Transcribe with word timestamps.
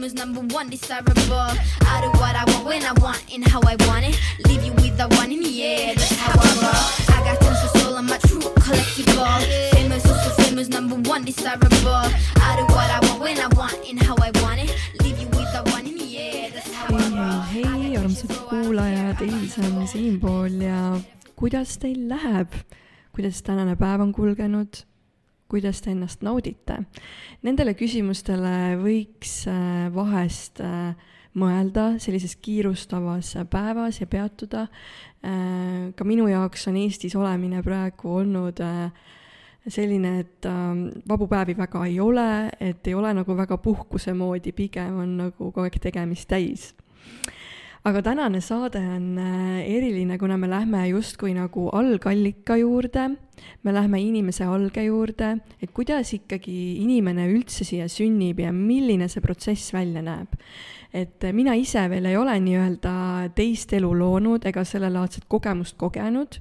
famous, 0.00 0.14
number 0.14 0.40
one, 0.54 0.70
desirable. 0.70 1.50
I 1.92 2.00
do 2.00 2.08
what 2.20 2.34
I 2.34 2.44
want 2.46 2.64
when 2.64 2.82
I 2.84 2.92
want 3.02 3.22
and 3.34 3.46
how 3.46 3.60
I 3.60 3.76
want 3.86 4.06
it. 4.08 4.18
Leave 4.46 4.64
you 4.64 4.72
with 4.72 4.96
the 4.96 5.06
one 5.16 5.30
in 5.30 5.40
the 5.40 5.62
air, 5.62 5.94
that's 5.94 6.16
how 6.16 6.32
I 6.32 6.50
roll. 6.64 7.16
I 7.16 7.18
got 7.26 7.40
tons 7.40 7.62
of 7.64 7.80
soul, 7.80 7.94
I'm 7.96 8.08
a 8.08 8.18
true 8.18 8.40
collectible. 8.64 9.70
Famous, 9.72 10.06
also 10.06 10.42
famous, 10.42 10.68
number 10.68 10.96
one, 10.96 11.24
desirable. 11.24 12.08
I 12.46 12.56
do 12.56 12.64
what 12.72 12.90
I 12.96 13.00
want 13.06 13.20
when 13.20 13.38
I 13.38 13.48
want 13.58 13.76
and 13.88 14.02
how 14.02 14.16
I 14.22 14.30
want 14.40 14.60
it. 14.64 14.70
Leave 15.02 15.20
you 15.20 15.28
with 15.36 15.52
the 15.52 15.62
one 15.70 15.86
in 15.86 15.96
the 15.98 16.18
air, 16.18 16.50
that's 16.50 16.72
how 16.72 16.96
I 16.96 17.02
roll. 17.18 17.40
hei, 17.52 17.64
hei, 17.64 17.96
armsad 17.96 18.36
kuulajad, 18.48 19.20
Elisa 19.20 19.62
on 19.76 19.88
siinpool 19.88 20.62
ja 20.62 21.00
kuidas 21.36 21.78
teil 21.78 22.08
läheb? 22.08 22.52
kuidas 23.12 23.42
tänane 23.42 23.76
päev 23.76 24.00
on 24.00 24.12
kulgenud? 24.12 24.89
Kuidas 25.50 25.82
te 25.82 25.92
ennast 25.94 26.24
naudite? 26.26 26.80
Nendele 27.46 27.74
küsimustele 27.78 28.76
võiks 28.80 29.42
äh, 29.50 29.88
vahest 29.94 30.62
äh, 30.64 30.94
mõelda 31.38 31.94
sellises 32.02 32.36
kiirustavas 32.42 33.36
päevas 33.50 34.00
ja 34.00 34.06
peatuda. 34.10 34.66
ka 35.94 36.04
minu 36.08 36.26
jaoks 36.26 36.64
on 36.66 36.76
Eestis 36.80 37.14
olemine 37.14 37.60
praegu 37.62 38.16
olnud 38.18 38.60
äh, 38.64 38.88
selline, 39.68 40.14
et 40.24 40.48
vabu 41.08 41.28
päevi 41.28 41.54
väga 41.58 41.84
ei 41.86 42.00
ole, 42.00 42.50
et 42.58 42.86
ei 42.88 42.94
ole 42.94 43.12
nagu 43.14 43.36
väga 43.36 43.58
puhkuse 43.60 44.14
moodi, 44.16 44.52
pigem 44.56 44.96
on 45.04 45.16
nagu 45.18 45.36
kogu 45.36 45.66
aeg 45.66 45.76
tegemist 45.78 46.28
täis 46.32 46.72
aga 47.84 48.02
tänane 48.04 48.40
saade 48.44 48.80
on 48.80 49.18
äh, 49.18 49.60
eriline, 49.64 50.18
kuna 50.18 50.36
me 50.36 50.48
lähme 50.50 50.82
justkui 50.90 51.32
nagu 51.32 51.68
algallika 51.72 52.58
juurde, 52.60 53.06
me 53.64 53.72
lähme 53.72 54.00
inimese 54.02 54.44
alge 54.44 54.84
juurde, 54.84 55.30
et 55.62 55.72
kuidas 55.72 56.12
ikkagi 56.12 56.56
inimene 56.82 57.24
üldse 57.32 57.64
siia 57.64 57.88
sünnib 57.88 58.42
ja 58.44 58.52
milline 58.52 59.08
see 59.08 59.24
protsess 59.24 59.72
välja 59.72 60.04
näeb. 60.04 60.36
et 60.92 61.24
äh, 61.24 61.32
mina 61.32 61.54
ise 61.54 61.86
veel 61.88 62.06
ei 62.10 62.16
ole 62.18 62.34
nii-öelda 62.42 63.30
teist 63.34 63.72
elu 63.72 63.92
loonud 63.94 64.44
ega 64.44 64.64
sellelaadset 64.66 65.24
kogemust 65.28 65.76
kogenud, 65.78 66.40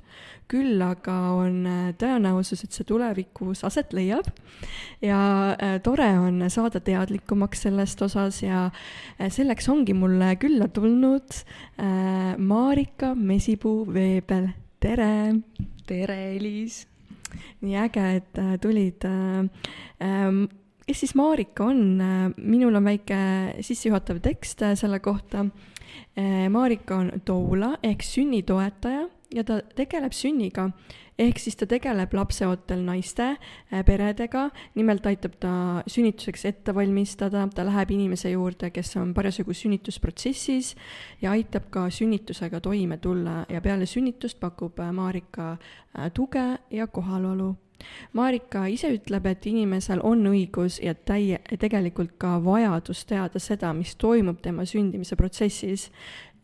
küll 0.50 0.82
aga 0.82 1.16
on 1.38 1.62
äh, 1.70 1.90
tõenäosus, 2.00 2.64
et 2.66 2.76
see 2.76 2.88
tulevikus 2.88 3.62
aset 3.68 3.94
leiab 3.96 4.30
ja 5.06 5.20
äh, 5.54 5.78
tore 5.86 6.10
on 6.20 6.42
saada 6.52 6.82
teadlikumaks 6.84 7.68
sellest 7.68 8.02
osas 8.06 8.42
ja 8.42 8.66
äh, 8.70 9.30
selleks 9.34 9.70
ongi 9.70 9.94
mulle 9.98 10.34
külla 10.42 10.70
tulnud 10.74 11.44
Marika 12.38 13.14
Mesipuu-Veebel, 13.16 14.50
tere! 14.82 15.12
tere, 15.88 16.18
Elis. 16.36 16.84
nii 17.62 17.76
äge, 17.78 18.08
et 18.20 18.40
tulid 18.62 19.06
äh,. 19.06 19.46
Ähm, 20.02 20.44
kes 20.88 21.04
siis 21.04 21.14
Marika 21.16 21.68
on 21.70 22.02
minul 22.38 22.78
on 22.80 22.88
väike 22.88 23.20
sissejuhatav 23.62 24.22
tekst 24.26 24.64
selle 24.80 24.98
kohta. 25.06 25.44
Marika 26.50 26.98
on 26.98 27.12
doula 27.28 27.76
ehk 27.86 28.02
sünnitoetaja 28.06 29.06
ja 29.36 29.44
ta 29.44 29.60
tegeleb 29.76 30.14
sünniga. 30.16 30.70
Ehk 31.20 31.40
siis 31.42 31.58
ta 31.60 31.68
tegeleb 31.68 32.14
lapseootel 32.16 32.80
naiste 32.88 33.26
äh, 33.34 33.82
peredega, 33.86 34.46
nimelt 34.80 35.06
aitab 35.10 35.36
ta 35.42 35.52
sünnituseks 35.84 36.46
ette 36.48 36.76
valmistada, 36.76 37.44
ta 37.52 37.66
läheb 37.68 37.92
inimese 37.92 38.32
juurde, 38.32 38.72
kes 38.72 38.96
on 39.02 39.12
parasjagu 39.14 39.54
sünnitusprotsessis 39.54 40.76
ja 41.22 41.36
aitab 41.36 41.68
ka 41.74 41.90
sünnitusega 41.92 42.62
toime 42.64 43.02
tulla. 43.04 43.44
Ja 43.52 43.62
peale 43.62 43.86
sünnitust 43.90 44.40
pakub 44.40 44.80
äh, 44.80 44.94
Marika 44.96 45.58
äh, 45.58 46.08
tuge 46.14 46.46
ja 46.72 46.88
kohalolu. 46.88 47.56
Marika 48.14 48.66
ise 48.68 48.90
ütleb, 48.92 49.28
et 49.30 49.46
inimesel 49.48 50.02
on 50.04 50.26
õigus 50.32 50.80
ja 50.84 50.94
täie, 50.94 51.40
tegelikult 51.62 52.18
ka 52.22 52.36
vajadus 52.44 53.06
teada 53.08 53.40
seda, 53.40 53.72
mis 53.74 53.96
toimub 54.00 54.42
tema 54.44 54.66
sündimise 54.68 55.16
protsessis 55.20 55.88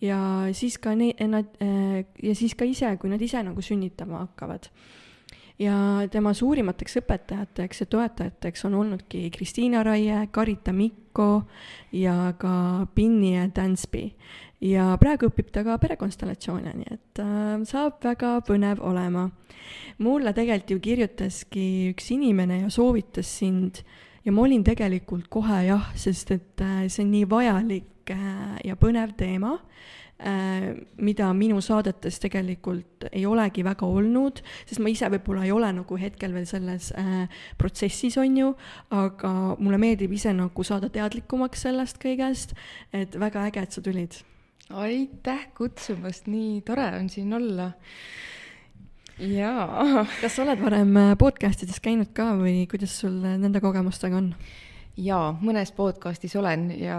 ja 0.02 0.20
siis 0.54 0.78
ka 0.82 0.96
ne-, 0.96 1.16
nad 1.28 1.58
äh, 1.64 2.04
ja 2.23 2.36
siis 2.36 2.56
ka 2.56 2.67
ise, 2.67 2.89
kui 3.00 3.11
nad 3.11 3.22
ise 3.22 3.42
nagu 3.44 3.61
sünnitama 3.61 4.26
hakkavad. 4.26 4.70
ja 5.60 5.76
tema 6.11 6.33
suurimateks 6.36 6.98
õpetajateks 7.00 7.80
ja 7.80 7.86
toetajateks 7.88 8.66
on 8.67 8.73
olnudki 8.76 9.30
Kristiina 9.32 9.84
Raie, 9.88 10.28
Karita 10.32 10.73
Mikko 10.76 11.45
ja 11.95 12.34
ka 12.38 12.88
Pinnie 12.95 13.48
Dansby. 13.55 14.11
ja 14.61 14.98
praegu 15.00 15.30
õpib 15.30 15.52
ta 15.52 15.64
ka 15.64 15.78
perekonstellatsioone, 15.80 16.73
nii 16.76 16.92
et 16.92 17.23
äh, 17.23 17.64
saab 17.64 18.04
väga 18.04 18.39
põnev 18.48 18.84
olema. 18.84 19.30
mulle 19.98 20.34
tegelikult 20.34 20.72
ju 20.72 20.80
kirjutaski 20.80 21.94
üks 21.94 22.11
inimene 22.11 22.66
ja 22.66 22.70
soovitas 22.70 23.38
sind 23.39 23.84
ja 24.26 24.32
ma 24.32 24.42
olin 24.42 24.64
tegelikult 24.64 25.30
kohe 25.30 25.66
jah, 25.70 25.92
sest 25.95 26.32
et 26.32 26.61
äh, 26.61 26.88
see 26.89 27.05
on 27.05 27.11
nii 27.14 27.30
vajalik 27.30 27.95
äh, 28.14 28.58
ja 28.66 28.76
põnev 28.80 29.16
teema 29.17 29.55
äh, 29.55 30.76
mida 30.98 31.30
minu 31.36 31.60
saadetes 31.64 32.20
tegelikult 32.23 33.08
ei 33.11 33.26
olegi 33.27 33.66
väga 33.66 33.88
olnud, 33.88 34.42
sest 34.67 34.82
ma 34.83 34.92
ise 34.92 35.10
võib-olla 35.11 35.45
ei 35.48 35.54
ole 35.55 35.71
nagu 35.80 35.98
hetkel 35.99 36.36
veel 36.36 36.48
selles 36.49 36.92
äh, 36.98 37.26
protsessis, 37.60 38.17
on 38.21 38.38
ju, 38.39 38.52
aga 38.95 39.32
mulle 39.60 39.80
meeldib 39.82 40.16
ise 40.16 40.33
nagu 40.36 40.67
saada 40.67 40.89
teadlikumaks 40.93 41.66
sellest 41.67 41.99
kõigest, 42.02 42.55
et 42.95 43.17
väga 43.20 43.48
äge, 43.49 43.66
et 43.66 43.76
sa 43.76 43.83
tulid. 43.86 44.22
aitäh 44.70 45.49
kutsumast, 45.58 46.30
nii 46.32 46.61
tore 46.66 46.87
on 46.99 47.10
siin 47.10 47.33
olla. 47.33 47.72
jaa, 49.20 50.05
kas 50.22 50.36
sa 50.36 50.45
oled 50.48 50.64
varem 50.64 50.95
äh, 51.02 51.17
podcast 51.20 51.67
ides 51.67 51.83
käinud 51.83 52.16
ka 52.16 52.33
või 52.39 52.64
kuidas 52.72 52.95
sul 53.02 53.20
nende 53.20 53.61
kogemustega 53.64 54.23
on? 54.23 54.33
jaa, 54.95 55.36
mõnes 55.43 55.76
podcastis 55.76 56.36
olen 56.39 56.70
ja 56.80 56.98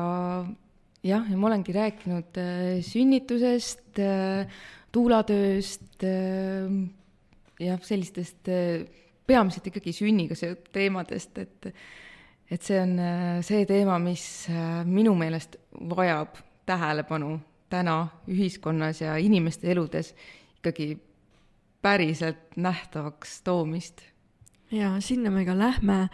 jah, 1.06 1.26
ja 1.30 1.38
ma 1.38 1.50
olengi 1.50 1.74
rääkinud 1.76 2.40
äh, 2.42 2.78
sünnitusest 2.84 4.00
äh,, 4.02 4.46
tuulatööst 4.92 6.04
äh,, 6.06 6.72
jah, 7.62 7.80
sellistest 7.82 8.50
peamiselt 9.26 9.70
ikkagi 9.70 9.94
sünniga 9.96 10.36
seotud 10.38 10.72
teemadest, 10.74 11.38
et 11.42 11.72
et 12.46 12.62
see 12.62 12.76
on 12.78 12.92
see 13.42 13.64
teema, 13.66 13.96
mis 13.98 14.22
minu 14.86 15.16
meelest 15.18 15.56
vajab 15.90 16.36
tähelepanu 16.68 17.32
täna 17.72 17.96
ühiskonnas 18.30 19.00
ja 19.02 19.16
inimeste 19.18 19.72
eludes 19.72 20.12
ikkagi 20.60 20.94
päriselt 21.82 22.56
nähtavaks 22.56 23.42
toomist. 23.42 24.02
Ja 24.70 25.00
sinna 25.00 25.30
me 25.30 25.44
ka 25.44 25.58
lähme, 25.58 26.08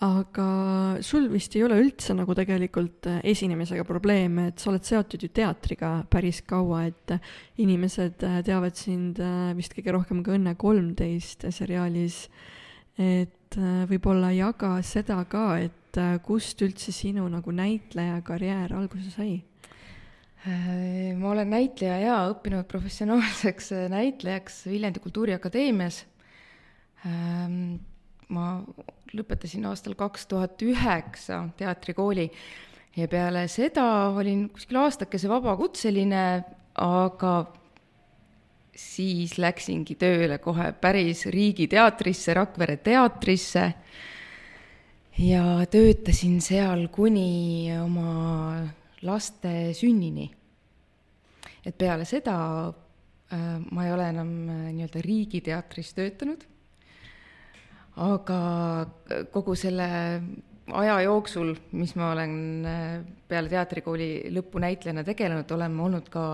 aga 0.00 0.96
sul 1.04 1.26
vist 1.28 1.52
ei 1.56 1.64
ole 1.66 1.76
üldse 1.82 2.14
nagu 2.16 2.32
tegelikult 2.36 3.04
äh, 3.10 3.18
esinemisega 3.32 3.84
probleeme, 3.84 4.46
et 4.48 4.62
sa 4.62 4.70
oled 4.70 4.86
seotud 4.86 5.26
ju 5.26 5.28
teatriga 5.36 5.90
päris 6.08 6.40
kaua, 6.48 6.86
et 6.88 7.12
äh, 7.12 7.26
inimesed 7.60 8.24
äh, 8.24 8.38
teavad 8.46 8.78
sind 8.80 9.20
vist 9.58 9.76
kõige 9.76 9.92
rohkem 9.98 10.22
ka 10.24 10.32
Õnne 10.38 10.56
kolmteist 10.56 11.44
seriaalis. 11.52 12.24
et 13.00 13.56
võib-olla 13.90 14.30
jaga 14.32 14.74
seda 14.84 15.18
ka, 15.28 15.58
et 15.58 15.96
kust 16.24 16.60
üldse 16.62 16.92
sinu 16.92 17.24
nagu 17.32 17.52
näitleja 17.52 18.20
karjäär 18.22 18.74
alguse 18.76 19.10
sai? 19.10 19.40
Ma 20.44 21.32
olen 21.32 21.50
näitleja 21.52 21.96
ja 22.00 22.18
õppinud 22.30 22.68
professionaalseks 22.68 23.72
näitlejaks 23.92 24.62
Viljandi 24.68 25.00
Kultuuriakadeemias. 25.00 26.04
Ma 28.30 28.60
lõpetasin 29.14 29.66
aastal 29.66 29.96
kaks 29.98 30.26
tuhat 30.30 30.62
üheksa 30.62 31.42
teatrikooli 31.58 32.28
ja 32.96 33.08
peale 33.10 33.46
seda 33.50 33.84
olin 34.14 34.48
kuskil 34.54 34.80
aastakese 34.82 35.30
vabakutseline, 35.30 36.24
aga 36.80 37.34
siis 38.76 39.36
läksingi 39.40 39.96
tööle 40.00 40.38
kohe 40.42 40.70
päris 40.80 41.26
riigiteatrisse, 41.30 42.34
Rakvere 42.34 42.78
teatrisse 42.84 43.64
ja 45.20 45.44
töötasin 45.70 46.40
seal 46.44 46.86
kuni 46.92 47.70
oma 47.76 48.62
laste 49.02 49.72
sünnini. 49.76 50.30
et 51.66 51.76
peale 51.76 52.06
seda 52.08 52.36
äh, 52.68 53.58
ma 53.70 53.84
ei 53.84 53.92
ole 53.92 54.08
enam 54.08 54.30
äh, 54.48 54.70
nii-öelda 54.72 55.02
Riigiteatris 55.04 55.92
töötanud, 55.94 56.46
aga 57.96 58.40
kogu 59.32 59.56
selle 59.58 59.88
aja 60.70 61.00
jooksul, 61.02 61.54
mis 61.76 61.94
ma 61.98 62.12
olen 62.14 62.34
äh, 62.66 63.00
peale 63.28 63.50
teatrikooli 63.50 64.30
lõppu 64.34 64.62
näitlejana 64.62 65.04
tegelenud, 65.06 65.50
olen 65.50 65.74
ma 65.74 65.86
olnud 65.88 66.10
ka 66.12 66.24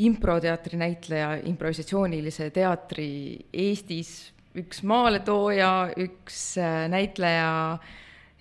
improteatri 0.00 0.78
näitleja, 0.80 1.34
improvisatsioonilise 1.50 2.48
teatri 2.54 3.08
Eestis 3.52 4.32
üks 4.58 4.82
maaletooja, 4.86 5.70
üks 6.02 6.40
äh, 6.62 6.84
näitleja 6.90 7.50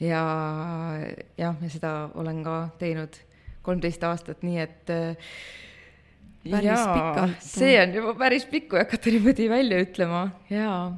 ja 0.01 0.23
jah, 1.37 1.57
ja 1.61 1.69
seda 1.69 1.93
olen 2.19 2.41
ka 2.45 2.57
teinud 2.81 3.17
kolmteist 3.63 4.03
aastat, 4.07 4.41
nii 4.45 4.63
et 4.63 4.93
äh, 4.93 5.35
Päris 6.43 6.81
pikalt. 6.91 7.35
see 7.39 7.75
on 7.79 7.93
juba 7.95 8.13
päris 8.19 8.43
pikk, 8.51 8.65
kui 8.73 8.81
hakata 8.81 9.11
niimoodi 9.13 9.45
välja 9.47 9.77
ütlema, 9.79 10.25
jaa. 10.51 10.91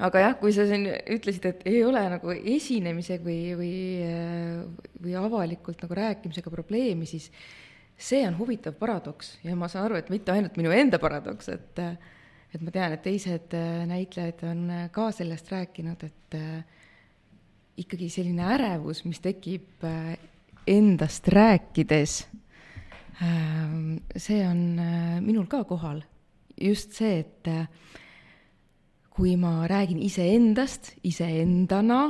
Aga 0.00 0.22
jah, 0.24 0.36
kui 0.40 0.52
sa 0.56 0.64
siin 0.68 0.86
ütlesid, 0.88 1.46
et 1.50 1.66
ei 1.68 1.82
ole 1.84 2.02
nagu 2.12 2.32
esinemise 2.32 3.18
või, 3.24 3.40
või, 3.58 3.74
või 5.04 5.16
avalikult 5.20 5.82
nagu 5.84 5.98
rääkimisega 5.98 6.52
probleemi, 6.52 7.08
siis 7.08 7.28
see 8.00 8.22
on 8.24 8.38
huvitav 8.38 8.78
paradoks 8.80 9.36
ja 9.44 9.56
ma 9.58 9.68
saan 9.68 9.88
aru, 9.88 10.00
et 10.00 10.08
mitte 10.12 10.32
ainult 10.32 10.56
minu 10.60 10.72
enda 10.74 11.00
paradoks, 11.02 11.52
et 11.52 11.84
et 12.50 12.62
ma 12.66 12.72
tean, 12.74 12.96
et 12.96 13.02
teised 13.04 13.52
näitlejad 13.86 14.40
on 14.48 14.62
ka 14.90 15.10
sellest 15.14 15.52
rääkinud, 15.52 16.00
et 16.02 16.38
ikkagi 17.78 18.08
selline 18.10 18.42
ärevus, 18.56 19.04
mis 19.06 19.20
tekib 19.22 19.84
endast 20.66 21.28
rääkides, 21.30 22.16
see 24.16 24.40
on 24.48 24.64
minul 25.22 25.46
ka 25.46 25.62
kohal. 25.68 26.02
just 26.60 26.92
see, 26.92 27.20
et 27.22 27.48
kui 29.20 29.34
ma 29.36 29.66
räägin 29.68 29.98
iseendast 30.00 30.94
iseendana, 31.04 32.06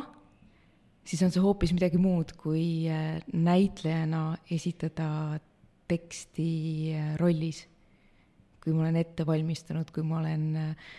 siis 1.02 1.24
on 1.26 1.32
see 1.34 1.42
hoopis 1.42 1.72
midagi 1.74 1.98
muud, 1.98 2.36
kui 2.38 2.86
äh, 2.86 3.18
näitlejana 3.34 4.36
esitada 4.54 5.08
teksti 5.90 6.46
äh, 6.94 7.08
rollis. 7.18 7.64
kui 8.62 8.76
ma 8.76 8.84
olen 8.84 9.00
ette 9.00 9.24
valmistanud, 9.26 9.90
kui 9.90 10.04
ma 10.06 10.20
olen 10.20 10.46
äh, 10.60 10.94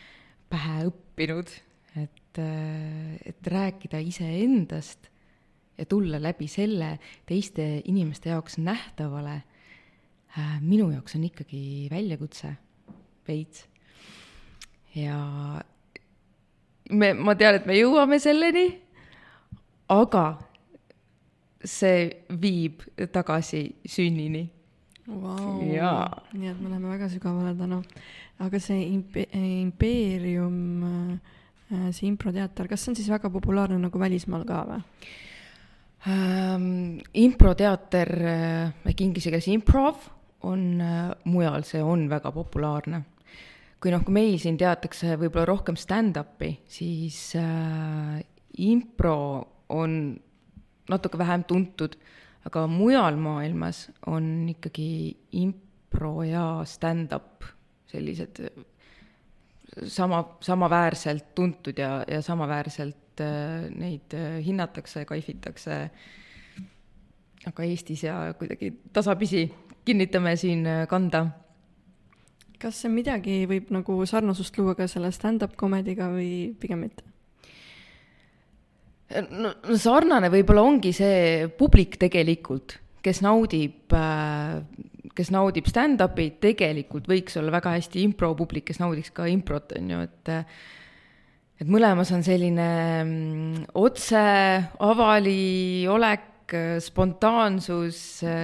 pähe 0.52 0.84
õppinud, 0.90 1.56
et, 2.02 2.40
et 3.32 3.48
rääkida 3.56 4.04
iseendast 4.04 5.08
ja 5.78 5.88
tulla 5.88 6.20
läbi 6.20 6.52
selle 6.52 6.98
teiste 7.30 7.84
inimeste 7.88 8.34
jaoks 8.34 8.60
nähtavale, 8.60 9.42
minu 10.60 10.90
jaoks 10.92 11.16
on 11.16 11.28
ikkagi 11.28 11.88
väljakutse 11.92 12.56
veits. 13.28 13.68
ja, 14.96 15.20
me, 16.92 17.14
ma 17.14 17.36
tean, 17.40 17.60
et 17.60 17.68
me 17.68 17.76
jõuame 17.78 18.20
selleni, 18.22 18.68
aga 19.92 20.26
see 21.62 22.08
viib 22.42 22.82
tagasi 23.14 23.64
sünnini 23.86 24.48
wow.. 25.08 25.60
nii 25.62 26.50
et 26.50 26.62
me 26.62 26.72
läheme 26.72 26.90
väga 26.96 27.10
sügavale 27.12 27.54
täna. 27.58 27.82
aga 28.42 28.60
see 28.60 28.80
impe-, 28.96 29.28
impeerium, 29.38 30.56
äh, 31.70 31.90
see 31.94 32.08
improteater, 32.10 32.70
kas 32.70 32.82
see 32.82 32.94
on 32.94 32.98
siis 32.98 33.12
väga 33.12 33.30
populaarne 33.34 33.78
nagu 33.82 34.02
välismaal 34.02 34.48
ka 34.50 34.64
või 34.70 34.82
ähm,? 36.10 36.98
improteater 37.14 38.16
ehk 38.26 39.06
inglise 39.06 39.30
keeles 39.30 39.52
improv 39.54 40.10
on 40.50 40.82
äh, 40.82 41.12
mujal, 41.30 41.62
see 41.68 41.84
on 41.86 42.08
väga 42.10 42.34
populaarne 42.34 43.04
kui 43.82 43.94
noh, 43.94 44.04
kui 44.06 44.14
meil 44.14 44.38
siin 44.42 44.60
teatakse 44.62 45.16
võib-olla 45.18 45.48
rohkem 45.50 45.78
stand-up'i, 45.80 46.54
siis 46.70 47.18
äh, 47.40 48.20
impro 48.62 49.18
on 49.74 49.96
natuke 50.92 51.18
vähem 51.18 51.46
tuntud, 51.50 51.96
aga 52.46 52.66
mujal 52.70 53.18
maailmas 53.22 53.88
on 54.12 54.50
ikkagi 54.54 54.90
impro 55.42 56.22
ja 56.28 56.46
stand-up 56.68 57.48
sellised 57.92 58.44
sama, 59.88 60.24
samaväärselt 60.42 61.36
tuntud 61.36 61.78
ja, 61.78 62.04
ja 62.08 62.22
samaväärselt 62.22 63.22
äh, 63.22 63.70
neid 63.76 64.14
äh, 64.14 64.40
hinnatakse, 64.46 65.06
kaifitakse. 65.06 65.90
aga 67.48 67.64
Eestis 67.64 68.04
ja 68.04 68.34
kuidagi 68.38 68.68
tasapisi 68.94 69.48
kinnitame 69.86 70.36
siin 70.36 70.68
äh, 70.68 70.88
kanda 70.88 71.26
kas 72.62 72.84
see 72.84 72.92
midagi 72.94 73.42
võib 73.50 73.72
nagu 73.74 73.98
sarnasust 74.08 74.58
luua 74.60 74.76
ka 74.78 74.88
selle 74.92 75.12
stand-up 75.16 75.58
comedy'ga 75.60 76.12
või 76.14 76.32
pigem 76.62 76.86
mitte? 76.86 77.08
no 79.12 79.52
sarnane 79.76 80.30
võib-olla 80.32 80.64
ongi 80.64 80.94
see 80.96 81.48
publik 81.60 81.98
tegelikult, 82.00 82.78
kes 83.04 83.22
naudib, 83.26 83.92
äh, 83.98 84.62
kes 85.18 85.32
naudib 85.34 85.68
stand-up'i, 85.68 86.30
tegelikult 86.40 87.10
võiks 87.12 87.36
olla 87.42 87.52
väga 87.58 87.76
hästi 87.76 88.06
impro 88.06 88.32
publik, 88.40 88.70
kes 88.70 88.80
naudiks 88.80 89.12
ka 89.16 89.28
improt, 89.28 89.76
on 89.80 89.92
ju, 89.96 90.06
et 90.08 90.32
et 91.62 91.70
mõlemas 91.70 92.10
on 92.16 92.24
selline 92.26 92.70
mm, 93.04 93.66
otse, 93.78 94.22
avali 94.82 95.86
olek, 95.92 96.56
spontaansus, 96.84 98.00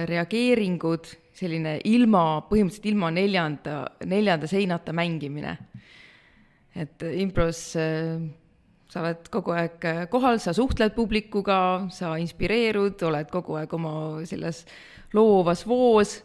reageeringud 0.08 1.10
selline 1.38 1.78
ilma, 1.86 2.42
põhimõtteliselt 2.48 2.90
ilma 2.90 3.12
neljanda, 3.14 3.78
neljanda 4.08 4.50
seinata 4.50 4.94
mängimine. 4.96 5.56
et 6.78 7.02
impros 7.18 7.60
äh, 7.76 8.20
sa 8.88 9.02
oled 9.02 9.28
kogu 9.32 9.54
aeg 9.56 9.84
äh, 9.88 10.02
kohal, 10.10 10.38
sa 10.40 10.54
suhtled 10.56 10.94
publikuga, 10.96 11.88
sa 11.92 12.14
inspireerud, 12.20 13.00
oled 13.08 13.30
kogu 13.32 13.58
aeg 13.58 13.72
oma 13.74 13.94
selles 14.28 14.64
loovas 15.16 15.64
voos 15.66 16.18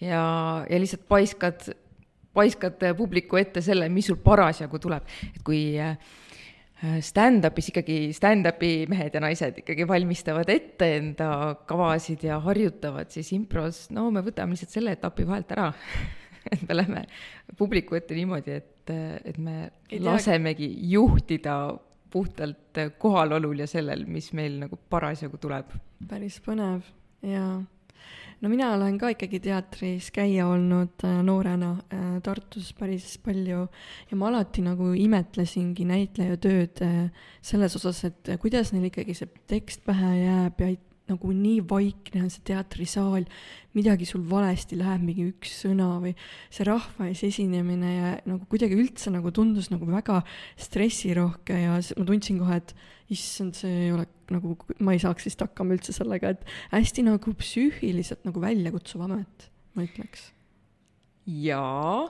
ja, 0.00 0.64
ja 0.68 0.80
lihtsalt 0.80 1.04
paiskad, 1.08 1.68
paiskad 2.36 2.82
publiku 2.96 3.40
ette 3.40 3.62
selle, 3.64 3.88
mis 3.92 4.08
sul 4.10 4.20
parasjagu 4.22 4.80
tuleb. 4.82 5.04
et 5.34 5.42
kui 5.44 5.76
äh, 5.80 5.96
stand-up'is 7.00 7.70
ikkagi, 7.72 7.98
stand-up'i 8.16 8.72
mehed 8.90 9.14
ja 9.16 9.22
naised 9.24 9.62
ikkagi 9.62 9.86
valmistavad 9.88 10.50
ette 10.52 10.90
enda 10.98 11.30
kavasid 11.68 12.26
ja 12.28 12.38
harjutavad, 12.44 13.08
siis 13.12 13.32
impros, 13.36 13.86
no 13.96 14.10
me 14.12 14.20
võtame 14.26 14.56
lihtsalt 14.56 14.76
selle 14.76 14.96
etapi 14.96 15.26
vahelt 15.28 15.56
ära. 15.56 15.70
Et 16.52 16.60
me 16.68 16.76
lähme 16.76 17.00
publiku 17.58 17.96
ette 17.98 18.14
niimoodi, 18.14 18.60
et, 18.60 18.90
et 19.26 19.38
me 19.42 19.64
Ei 19.90 19.98
lasemegi 19.98 20.68
juhtida 20.92 21.56
puhtalt 22.12 22.78
kohalolul 23.02 23.64
ja 23.64 23.66
sellel, 23.66 24.04
mis 24.06 24.30
meil 24.30 24.60
nagu 24.60 24.78
parasjagu 24.78 25.40
tuleb. 25.42 25.74
päris 26.06 26.38
põnev, 26.44 26.86
jaa 27.26 27.64
no 28.40 28.50
mina 28.52 28.72
olen 28.74 28.98
ka 29.00 29.10
ikkagi 29.14 29.40
teatris 29.44 30.10
käia 30.14 30.46
olnud 30.50 31.04
äh, 31.06 31.20
noorena 31.24 31.72
äh, 31.92 32.08
Tartus 32.24 32.72
päris 32.76 33.16
palju. 33.24 33.66
Ja 34.10 34.18
ma 34.18 34.30
alati 34.30 34.64
nagu 34.66 34.92
imetlesingi 34.96 35.86
näitleja 35.88 36.36
tööd 36.40 36.82
äh, 36.84 37.06
selles 37.44 37.76
osas, 37.78 38.04
et 38.08 38.34
kuidas 38.42 38.72
neil 38.74 38.88
ikkagi 38.90 39.16
see 39.16 39.30
tekst 39.48 39.84
pähe 39.86 40.12
jääb 40.20 40.62
ja 40.62 40.72
nagu 41.10 41.30
nii 41.34 41.60
vaikne 41.70 42.24
on 42.24 42.32
see 42.32 42.42
teatrisaal, 42.48 43.26
midagi 43.76 44.08
sul 44.08 44.24
valesti 44.26 44.78
läheb, 44.80 45.04
mingi 45.06 45.28
üks 45.30 45.52
sõna 45.62 45.88
või 46.02 46.14
see 46.50 46.66
rahva 46.66 47.08
ees 47.10 47.22
esinemine 47.28 47.92
ja 47.92 48.12
nagu 48.26 48.48
kuidagi 48.50 48.78
üldse 48.78 49.12
nagu 49.14 49.32
tundus 49.34 49.70
nagu 49.72 49.88
väga 49.90 50.22
stressirohke 50.66 51.60
ja 51.62 51.78
ma 51.78 52.08
tundsin 52.08 52.40
kohe, 52.42 52.60
et 52.62 52.74
issand, 53.12 53.54
see 53.58 53.86
ei 53.86 53.94
ole 53.94 54.08
nagu, 54.34 54.56
ma 54.82 54.96
ei 54.96 55.02
saaks 55.02 55.28
vist 55.28 55.42
hakkama 55.44 55.76
üldse 55.76 55.94
sellega, 55.94 56.34
et 56.34 56.46
hästi 56.74 57.06
nagu 57.06 57.36
psüühiliselt 57.38 58.26
nagu 58.26 58.42
väljakutsuv 58.42 59.06
amet, 59.06 59.50
ma 59.76 59.86
ütleks. 59.86 60.30
jaa 61.26 62.06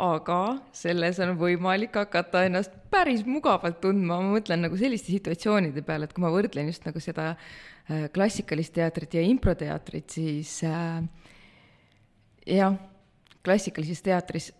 aga 0.00 0.40
selles 0.76 1.18
on 1.22 1.34
võimalik 1.38 1.96
hakata 2.00 2.46
ennast 2.48 2.72
päris 2.92 3.22
mugavalt 3.28 3.80
tundma, 3.84 4.18
ma 4.22 4.34
mõtlen 4.38 4.64
nagu 4.64 4.78
selliste 4.80 5.12
situatsioonide 5.12 5.84
peale, 5.86 6.08
et 6.08 6.14
kui 6.16 6.24
ma 6.24 6.32
võrdlen 6.32 6.70
just 6.70 6.86
nagu 6.88 7.02
seda 7.02 7.34
klassikalist 8.14 8.74
teatrit 8.76 9.16
ja 9.18 9.22
improteatrit, 9.26 10.10
siis 10.16 10.60
äh, 10.68 11.00
jah, 12.46 12.76
klassikalises 13.44 14.04
teatris 14.04 14.50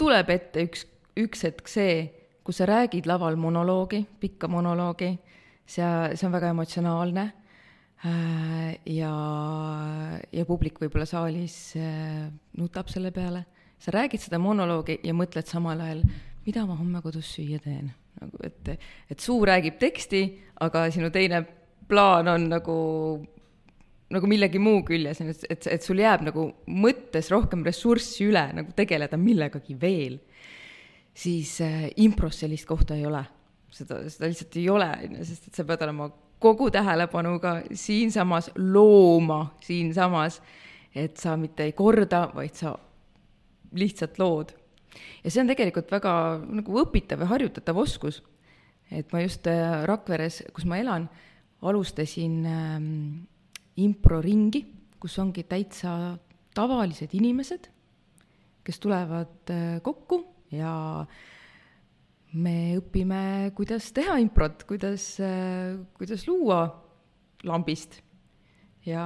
tuleb 0.00 0.32
ette 0.32 0.64
üks, 0.68 0.86
üks 1.20 1.44
hetk 1.48 1.68
see, 1.68 2.00
kus 2.46 2.62
sa 2.62 2.68
räägid 2.70 3.08
laval 3.10 3.36
monoloogi, 3.36 4.04
pikka 4.20 4.48
monoloogi, 4.48 5.12
see, 5.66 5.86
see 6.14 6.26
on 6.28 6.34
väga 6.34 6.54
emotsionaalne 6.54 7.26
äh, 8.06 8.74
ja, 8.96 9.14
ja 10.32 10.48
publik 10.48 10.80
võib-olla 10.80 11.08
saalis 11.08 11.56
äh, 11.76 12.28
nutab 12.56 12.88
selle 12.92 13.12
peale 13.14 13.44
sa 13.80 13.94
räägid 13.94 14.20
seda 14.20 14.38
monoloogi 14.40 14.98
ja 15.04 15.14
mõtled 15.16 15.48
samal 15.48 15.80
ajal, 15.80 16.02
mida 16.44 16.66
ma 16.68 16.76
homme 16.76 17.00
kodus 17.04 17.32
süüa 17.36 17.60
teen. 17.64 17.92
nagu 18.20 18.36
et, 18.44 18.68
et 19.08 19.22
suu 19.22 19.38
räägib 19.46 19.78
teksti, 19.80 20.20
aga 20.60 20.90
sinu 20.92 21.08
teine 21.14 21.44
plaan 21.90 22.30
on 22.30 22.46
nagu, 22.52 22.78
nagu 24.14 24.30
millegi 24.30 24.62
muu 24.62 24.84
küljes, 24.86 25.20
et, 25.24 25.44
et, 25.50 25.68
et 25.76 25.84
sul 25.86 26.00
jääb 26.02 26.24
nagu 26.30 26.46
mõttes 26.70 27.30
rohkem 27.32 27.64
ressurssi 27.66 28.28
üle 28.30 28.46
nagu 28.56 28.74
tegeleda 28.76 29.18
millegagi 29.20 29.76
veel. 29.80 30.18
siis 31.14 31.60
äh, 31.60 31.90
impros 31.96 32.38
sellist 32.40 32.66
kohta 32.66 32.94
ei 32.94 33.06
ole. 33.06 33.24
seda, 33.70 34.02
seda 34.10 34.30
lihtsalt 34.30 34.56
ei 34.56 34.68
ole, 34.70 34.90
on 35.06 35.16
ju, 35.20 35.24
sest 35.28 35.48
et 35.50 35.54
sa 35.54 35.64
pead 35.64 35.82
olema 35.86 36.10
kogu 36.40 36.70
tähelepanuga 36.70 37.60
siinsamas, 37.76 38.50
looma 38.56 39.54
siinsamas, 39.60 40.40
et 40.94 41.16
sa 41.20 41.36
mitte 41.36 41.66
ei 41.68 41.74
korda, 41.76 42.30
vaid 42.34 42.56
sa 42.56 42.74
lihtsalt 43.76 44.18
lood. 44.18 44.54
ja 45.24 45.30
see 45.30 45.42
on 45.42 45.50
tegelikult 45.52 45.92
väga 45.92 46.12
nagu 46.42 46.80
õpitav 46.82 47.20
ja 47.22 47.28
harjutatav 47.30 47.78
oskus. 47.78 48.22
et 48.90 49.12
ma 49.12 49.20
just 49.22 49.46
äh, 49.46 49.84
Rakveres, 49.86 50.42
kus 50.52 50.64
ma 50.64 50.80
elan, 50.80 51.08
alustasin 51.62 52.36
ähm, 52.46 52.86
improringi, 53.76 54.64
kus 55.00 55.18
ongi 55.20 55.44
täitsa 55.48 56.16
tavalised 56.54 57.12
inimesed, 57.16 57.68
kes 58.64 58.80
tulevad 58.82 59.52
äh, 59.52 59.80
kokku 59.84 60.22
ja 60.54 60.72
me 62.32 62.56
õpime, 62.78 63.50
kuidas 63.56 63.90
teha 63.94 64.16
improt, 64.22 64.62
kuidas, 64.68 65.16
kuidas 65.98 66.26
luua 66.28 66.60
lambist. 67.46 68.00
ja, 68.86 69.04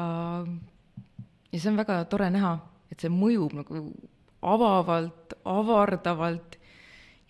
ja 1.52 1.60
see 1.60 1.70
on 1.70 1.78
väga 1.78 2.02
tore 2.10 2.28
näha, 2.32 2.58
et 2.92 3.00
see 3.00 3.12
mõjub 3.12 3.56
nagu 3.56 3.80
avavalt, 4.44 5.36
avardavalt, 5.48 6.58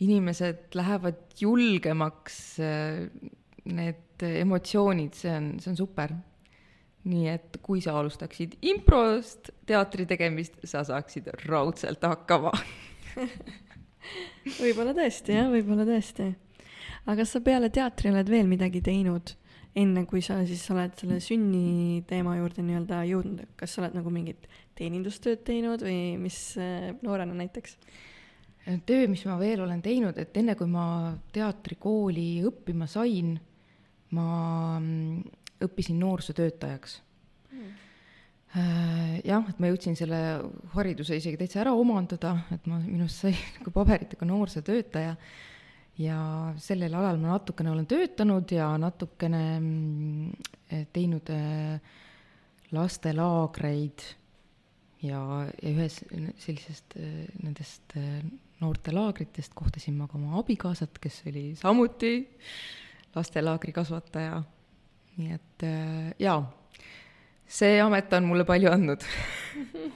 inimesed 0.02 0.75
lähevad 0.75 1.21
julgemaks, 1.38 2.38
need 3.64 4.25
emotsioonid, 4.44 5.16
see 5.16 5.33
on, 5.33 5.50
see 5.62 5.73
on 5.73 5.78
super. 5.78 6.14
nii 7.04 7.26
et 7.28 7.59
kui 7.61 7.83
sa 7.85 7.99
alustaksid 8.00 8.54
improst 8.64 9.50
teatri 9.68 10.06
tegemist, 10.09 10.54
sa 10.64 10.80
saaksid 10.88 11.26
raudselt 11.44 12.00
hakkama 12.00 12.52
võib-olla 14.62 14.94
tõesti 14.97 15.37
jah, 15.37 15.50
võib-olla 15.52 15.85
tõesti. 15.88 16.30
aga 17.04 17.18
kas 17.21 17.35
sa 17.37 17.42
peale 17.44 17.68
teatri 17.73 18.12
oled 18.12 18.30
veel 18.33 18.49
midagi 18.49 18.80
teinud, 18.85 19.35
enne 19.76 20.06
kui 20.09 20.23
sa 20.25 20.38
siis 20.49 20.64
oled 20.73 20.97
selle 20.97 21.21
sünni 21.21 22.00
teema 22.09 22.38
juurde 22.38 22.64
nii-öelda 22.64 23.02
jõudnud, 23.11 23.54
kas 23.61 23.75
sa 23.75 23.85
oled 23.85 23.99
nagu 23.99 24.12
mingit 24.14 24.49
teenindustööd 24.78 25.44
teinud 25.47 25.85
või 25.85 26.16
mis 26.21 26.40
äh, 26.56 26.92
noorena 27.04 27.37
näiteks? 27.37 27.78
töö, 28.88 29.04
mis 29.12 29.25
ma 29.28 29.37
veel 29.37 29.61
olen 29.61 29.83
teinud, 29.85 30.16
et 30.16 30.37
enne 30.40 30.54
kui 30.56 30.68
ma 30.71 31.12
teatrikooli 31.35 32.47
õppima 32.49 32.88
sain, 32.88 33.35
ma 34.13 34.29
mm, 34.81 35.23
õppisin 35.65 35.99
noorsootöötajaks 36.03 37.01
mm 37.53 37.73
jah, 38.55 39.43
et 39.51 39.59
ma 39.59 39.71
jõudsin 39.71 39.97
selle 39.99 40.19
hariduse 40.77 41.19
isegi 41.19 41.39
täitsa 41.41 41.65
ära 41.65 41.73
omandada, 41.75 42.37
et 42.55 42.69
ma, 42.71 42.79
minust 42.85 43.25
sai 43.25 43.35
nagu 43.59 43.73
paberitega 43.75 44.29
noorsootöötaja. 44.29 45.17
ja 45.99 46.19
sellel 46.59 46.95
alal 46.95 47.19
ma 47.23 47.35
natukene 47.35 47.71
olen 47.71 47.87
töötanud 47.87 48.51
ja 48.51 48.73
natukene 48.79 49.43
mm, 49.59 50.87
teinud 50.95 51.31
äh, 51.31 51.81
lastelaagreid 52.75 54.07
ja, 55.03 55.21
ja 55.51 55.71
ühes 55.71 56.01
sellisest 56.43 56.97
äh, 56.99 57.27
nendest 57.43 57.95
äh, 57.99 58.23
noortelaagritest 58.63 59.55
kohtasin 59.55 59.99
ma 59.99 60.09
ka 60.11 60.19
oma 60.19 60.39
abikaasat, 60.43 60.99
kes 61.03 61.23
oli 61.31 61.53
samuti 61.59 62.17
lastelaagri 63.14 63.73
kasvataja. 63.73 64.42
nii 65.16 65.33
et 65.35 65.64
jaa 66.18 66.40
see 67.47 67.78
amet 67.80 68.12
on 68.16 68.26
mulle 68.28 68.44
palju 68.49 68.71
andnud 68.73 69.04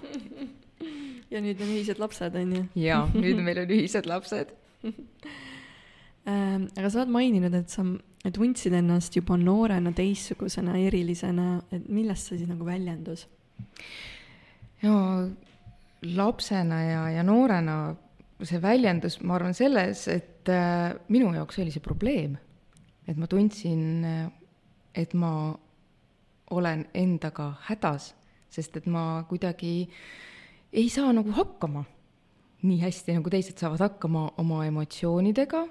ja 1.32 1.40
nüüd 1.44 1.60
on 1.60 1.72
ühised 1.72 2.00
lapsed, 2.00 2.36
on 2.36 2.54
ju? 2.56 2.64
jaa, 2.84 3.04
nüüd 3.14 3.40
meil 3.46 3.62
on 3.64 3.74
ühised 3.74 4.08
lapsed 4.08 4.52
ähm, 6.30 6.68
aga 6.76 6.90
sa 6.90 7.02
oled 7.02 7.12
maininud, 7.14 7.56
et 7.58 7.72
sa 7.72 7.84
tundsid 8.34 8.74
ennast 8.76 9.16
juba 9.16 9.38
noorena 9.40 9.92
teistsugusena, 9.96 10.76
erilisena, 10.80 11.58
et 11.74 11.88
millest 11.88 12.30
see 12.30 12.42
siis 12.42 12.50
nagu 12.50 12.66
väljendus? 12.68 13.26
no 14.84 14.96
lapsena 16.14 16.82
ja, 16.84 17.06
ja 17.16 17.24
noorena 17.26 17.78
see 18.46 18.60
väljendus, 18.62 19.18
ma 19.26 19.34
arvan, 19.34 19.56
selles, 19.56 20.04
et 20.12 20.50
äh, 20.52 20.92
minu 21.10 21.32
jaoks 21.34 21.58
oli 21.58 21.72
see 21.74 21.82
probleem. 21.82 22.36
Et 23.08 23.16
ma 23.16 23.26
tundsin, 23.26 24.04
et 24.94 25.14
ma 25.14 25.32
olen 26.50 26.84
endaga 26.96 27.52
hädas, 27.68 28.12
sest 28.52 28.76
et 28.80 28.86
ma 28.88 29.22
kuidagi 29.28 29.88
ei 30.72 30.88
saa 30.92 31.12
nagu 31.16 31.32
hakkama 31.32 31.84
nii 32.66 32.80
hästi, 32.82 33.14
nagu 33.18 33.30
teised 33.30 33.60
saavad 33.60 33.84
hakkama 33.84 34.24
oma 34.42 34.64
emotsioonidega 34.66 35.62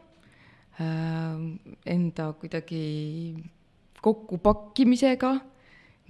äh,, 0.80 1.42
enda 1.86 2.32
kuidagi 2.40 2.84
kokkupakkimisega, 4.02 5.34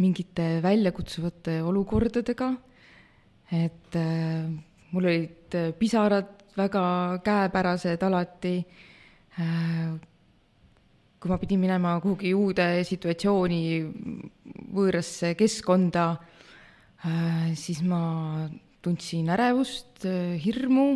mingite 0.04 0.48
väljakutsuvate 0.62 1.62
olukordadega, 1.66 2.52
et 3.58 3.96
äh, 3.98 4.52
mul 4.92 5.10
olid 5.10 5.58
pisarad 5.80 6.36
väga 6.58 6.84
käepärased 7.26 8.04
alati 8.06 8.60
äh,, 9.40 9.98
kui 11.18 11.32
ma 11.32 11.38
pidin 11.42 11.62
minema 11.62 11.96
kuhugi 12.04 12.34
uude 12.38 12.68
situatsiooni, 12.88 13.62
võõrasse 14.76 15.34
keskkonda, 15.38 16.08
äh, 17.06 17.52
siis 17.58 17.82
ma 17.82 18.48
tundsin 18.86 19.30
ärevust, 19.34 20.06
hirmu, 20.44 20.92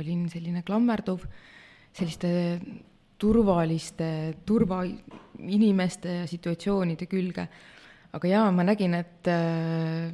olin 0.00 0.26
selline 0.32 0.64
klammerduv 0.66 1.22
selliste 1.94 2.30
turvaliste, 3.22 4.08
turvainimeste 4.46 6.20
ja 6.20 6.26
situatsioonide 6.28 7.08
külge. 7.10 7.48
aga 8.14 8.28
jaa, 8.30 8.50
ma 8.54 8.62
nägin, 8.62 8.92
et, 8.94 9.26
äh, 9.26 10.12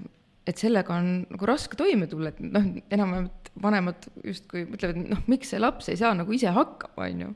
et 0.49 0.57
sellega 0.57 0.95
on 0.97 1.27
nagu 1.29 1.47
raske 1.47 1.77
toime 1.77 2.07
tulla, 2.09 2.31
et 2.33 2.39
noh, 2.41 2.65
enam-vähemalt 2.89 3.51
vanemad 3.61 4.07
justkui 4.25 4.65
mõtlevad, 4.65 4.97
et 4.97 5.11
noh, 5.11 5.21
miks 5.29 5.53
see 5.53 5.61
laps 5.61 5.91
ei 5.93 5.99
saa 6.01 6.15
nagu 6.17 6.33
ise 6.33 6.49
hakkama, 6.49 7.05
on 7.05 7.21
ju 7.21 7.35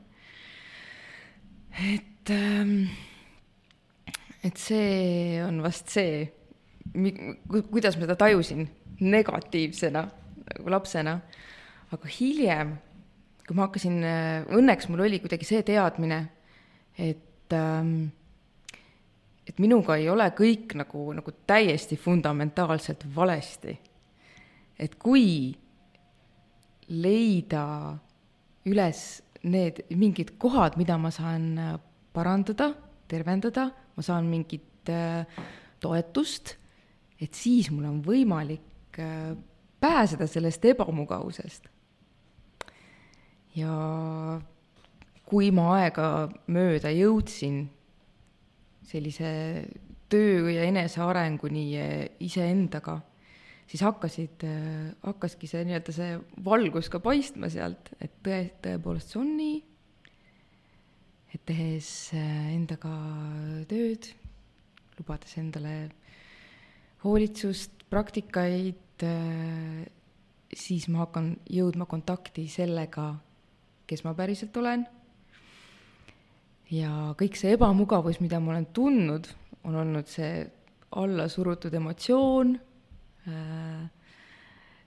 et, 1.75 2.29
ähm, 2.29 2.87
et 4.43 4.57
see 4.57 5.41
on 5.43 5.61
vast 5.63 5.89
see, 5.91 6.25
kuidas 7.71 7.97
ma 7.97 8.05
seda 8.05 8.15
tajusin 8.19 8.67
negatiivsena 8.99 10.05
nagu 10.45 10.69
lapsena. 10.71 11.19
aga 11.91 12.09
hiljem, 12.09 12.75
kui 13.47 13.55
ma 13.55 13.67
hakkasin, 13.67 13.97
äh, 14.03 14.45
õnneks 14.57 14.89
mul 14.89 15.05
oli 15.05 15.19
kuidagi 15.23 15.45
see 15.47 15.61
teadmine, 15.63 16.17
et 16.97 17.53
ähm, 17.53 18.07
et 19.45 19.59
minuga 19.61 19.95
ei 19.99 20.09
ole 20.09 20.25
kõik 20.35 20.73
nagu, 20.79 21.11
nagu 21.13 21.33
täiesti 21.47 21.97
fundamentaalselt 21.97 23.05
valesti. 23.15 23.77
et 24.79 24.95
kui 24.99 25.55
leida 26.89 27.97
üles 28.65 29.21
need 29.45 29.83
mingid 29.95 30.35
kohad, 30.41 30.77
mida 30.77 30.97
ma 30.97 31.11
saan 31.13 31.57
äh, 31.57 31.75
parandada, 32.13 32.71
tervendada, 33.07 33.69
ma 33.95 34.03
saan 34.03 34.29
mingit 34.29 34.89
äh, 34.89 35.25
toetust, 35.81 36.55
et 37.21 37.37
siis 37.37 37.69
mul 37.71 37.85
on 37.89 38.01
võimalik 38.05 38.99
äh, 38.99 39.35
pääseda 39.79 40.27
sellest 40.27 40.65
ebamugavusest. 40.65 41.71
ja 43.55 43.71
kui 45.23 45.47
ma 45.55 45.69
aegamööda 45.77 46.89
jõudsin 46.91 47.61
sellise 48.83 49.29
töö 50.11 50.51
ja 50.51 50.65
enesearenguni 50.67 51.63
iseendaga 52.19 52.97
siis 53.69 53.81
hakkasid, 53.85 54.45
hakkaski 55.05 55.49
see 55.49 55.63
nii-öelda 55.67 55.95
see 55.95 56.11
valgus 56.45 56.89
ka 56.93 57.01
paistma 57.03 57.49
sealt, 57.51 57.91
et 57.99 58.13
tõe, 58.25 58.41
tõepoolest 58.63 59.13
see 59.13 59.21
on 59.21 59.31
nii, 59.39 59.57
et 61.35 61.43
tehes 61.49 61.89
äh, 62.15 62.51
endaga 62.53 62.93
tööd, 63.69 64.11
lubades 64.99 65.37
endale 65.41 65.75
hoolitsust, 67.03 67.85
praktikaid, 67.91 69.05
äh, 69.05 69.85
siis 70.55 70.87
ma 70.91 71.03
hakkan 71.03 71.33
jõudma 71.51 71.89
kontakti 71.89 72.45
sellega, 72.51 73.09
kes 73.89 74.05
ma 74.05 74.13
päriselt 74.17 74.55
olen. 74.61 74.85
ja 76.73 77.13
kõik 77.17 77.35
see 77.37 77.53
ebamugavus, 77.53 78.21
mida 78.21 78.39
ma 78.41 78.53
olen 78.53 78.69
tundnud, 78.73 79.27
on 79.65 79.75
olnud 79.81 80.07
see 80.09 80.45
allasurutud 80.95 81.73
emotsioon 81.73 82.55
Äh, 82.55 82.74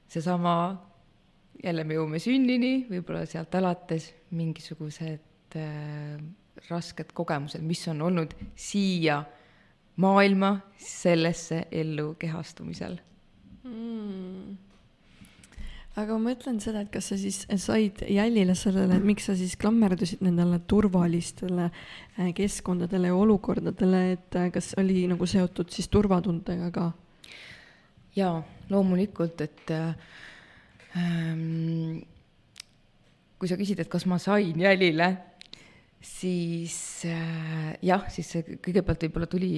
seesama, 0.09 0.53
jälle 1.63 1.85
me 1.85 1.97
jõuame 1.99 2.21
sünnini, 2.23 2.87
võib-olla 2.91 3.25
sealt 3.29 3.55
alates 3.59 4.13
mingisugused 4.37 5.57
äh, 5.59 6.21
rasked 6.69 7.13
kogemused, 7.17 7.63
mis 7.65 7.85
on 7.91 8.03
olnud 8.09 8.35
siia 8.59 9.23
maailma 9.99 10.55
sellesse 10.83 11.65
ellu 11.75 12.13
kehastumisel 12.19 12.99
mm. 13.67 14.57
aga 15.99 16.19
ma 16.19 16.31
mõtlen 16.31 16.61
seda, 16.63 16.85
et 16.85 16.93
kas 16.95 17.11
sa 17.11 17.19
siis 17.19 17.43
said 17.63 18.05
jälile 18.07 18.55
sellele, 18.59 18.99
et 18.99 19.07
miks 19.07 19.27
sa 19.31 19.35
siis 19.39 19.57
klammerdusid 19.61 20.23
nendele 20.25 20.61
turvalistele 20.71 21.69
äh, 21.69 22.31
keskkondadele 22.39 23.11
ja 23.11 23.19
olukordadele, 23.19 24.05
et 24.15 24.41
kas 24.55 24.73
oli 24.79 25.05
nagu 25.11 25.27
seotud 25.27 25.75
siis 25.75 25.91
turvatundega 25.93 26.73
ka? 26.75 26.91
Jaa, 28.17 28.43
loomulikult, 28.71 29.41
et 29.45 29.71
ähm, 30.97 32.01
kui 33.39 33.51
sa 33.51 33.59
küsid, 33.59 33.81
et 33.83 33.91
kas 33.91 34.07
ma 34.11 34.19
sain 34.23 34.59
jälile, 34.59 35.09
siis 36.05 37.05
äh, 37.07 37.77
jah, 37.83 38.05
siis 38.13 38.29
see 38.33 38.59
kõigepealt 38.63 39.07
võib-olla 39.07 39.29
tuli 39.31 39.53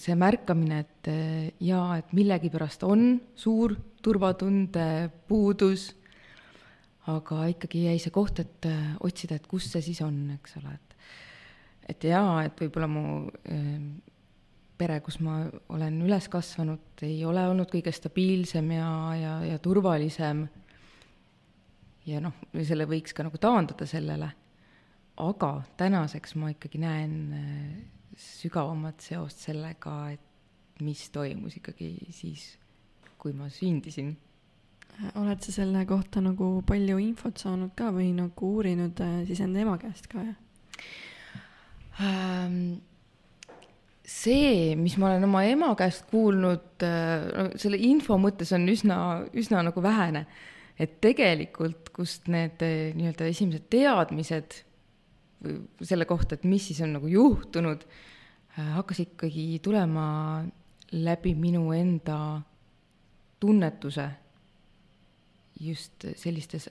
see 0.00 0.16
märkamine, 0.18 0.82
et 0.84 1.10
äh, 1.12 1.50
jaa, 1.64 1.98
et 2.00 2.14
millegipärast 2.16 2.86
on 2.88 3.16
suur 3.36 3.76
turvatunde 4.02 5.10
puudus, 5.28 5.90
aga 7.10 7.46
ikkagi 7.52 7.86
jäi 7.88 7.98
see 8.00 8.14
koht, 8.14 8.40
et 8.42 8.70
äh, 8.70 8.94
otsida, 9.04 9.36
et 9.36 9.48
kus 9.50 9.68
see 9.72 9.84
siis 9.84 10.00
on, 10.04 10.24
eks 10.38 10.58
ole, 10.62 10.76
et 10.76 10.88
et 11.92 12.04
jaa, 12.06 12.44
et 12.46 12.60
võib-olla 12.62 12.86
mu 12.88 13.04
äh, 13.50 13.80
pere, 14.78 14.98
kus 15.04 15.18
ma 15.22 15.42
olen 15.74 16.00
üles 16.06 16.28
kasvanud, 16.32 17.02
ei 17.06 17.20
ole 17.28 17.44
olnud 17.50 17.70
kõige 17.70 17.92
stabiilsem 17.94 18.72
ja, 18.74 18.90
ja, 19.18 19.34
ja 19.46 19.58
turvalisem. 19.62 20.46
ja 22.06 22.20
noh, 22.22 22.34
selle 22.66 22.86
võiks 22.90 23.14
ka 23.14 23.26
nagu 23.26 23.38
taandada 23.38 23.86
sellele. 23.86 24.32
aga 25.22 25.52
tänaseks 25.76 26.34
ma 26.40 26.50
ikkagi 26.50 26.78
näen 26.82 27.14
äh, 27.36 27.78
sügavamat 28.16 29.00
seost 29.00 29.44
sellega, 29.44 30.12
et 30.12 30.82
mis 30.82 31.10
toimus 31.10 31.56
ikkagi 31.60 31.94
siis, 32.10 32.58
kui 33.18 33.32
ma 33.32 33.48
sündisin 33.52 34.16
oled 35.14 35.40
sa 35.40 35.52
selle 35.52 35.86
kohta 35.88 36.20
nagu 36.20 36.62
palju 36.66 36.98
infot 37.00 37.38
saanud 37.40 37.72
ka 37.76 37.90
või 37.94 38.10
nagu 38.16 38.54
uurinud 38.56 39.00
äh, 39.00 39.22
siis 39.28 39.40
enda 39.44 39.62
ema 39.62 39.76
käest 39.80 40.08
ka, 40.12 40.24
jah 40.26 40.36
ähm,? 42.00 42.82
See, 44.12 44.74
mis 44.78 44.96
ma 45.00 45.10
olen 45.10 45.26
oma 45.26 45.42
ema 45.48 45.72
käest 45.78 46.06
kuulnud 46.10 46.84
äh,, 46.86 47.52
selle 47.60 47.78
info 47.80 48.18
mõttes 48.20 48.52
on 48.56 48.66
üsna, 48.70 48.96
üsna 49.38 49.62
nagu 49.66 49.84
vähene. 49.84 50.26
et 50.80 50.96
tegelikult, 51.04 51.92
kust 51.94 52.28
need 52.32 52.62
äh, 52.64 52.92
nii-öelda 52.96 53.28
esimesed 53.30 53.68
teadmised 53.70 54.62
selle 55.82 56.06
kohta, 56.06 56.36
et 56.36 56.46
mis 56.46 56.64
siis 56.70 56.80
on 56.84 56.96
nagu 56.98 57.10
juhtunud 57.10 57.84
äh,, 57.86 58.72
hakkas 58.78 59.02
ikkagi 59.06 59.60
tulema 59.64 60.06
läbi 60.92 61.34
minu 61.38 61.70
enda 61.72 62.42
tunnetuse 63.40 64.08
just 65.60 66.06
sellistes 66.16 66.68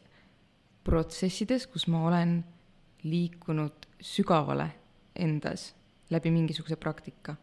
protsessides, 0.84 1.68
kus 1.68 1.88
ma 1.92 2.06
olen 2.08 2.40
liikunud 3.04 3.88
sügavale 4.02 4.72
endas 5.16 5.72
läbi 6.12 6.32
mingisuguse 6.32 6.76
praktika. 6.76 7.36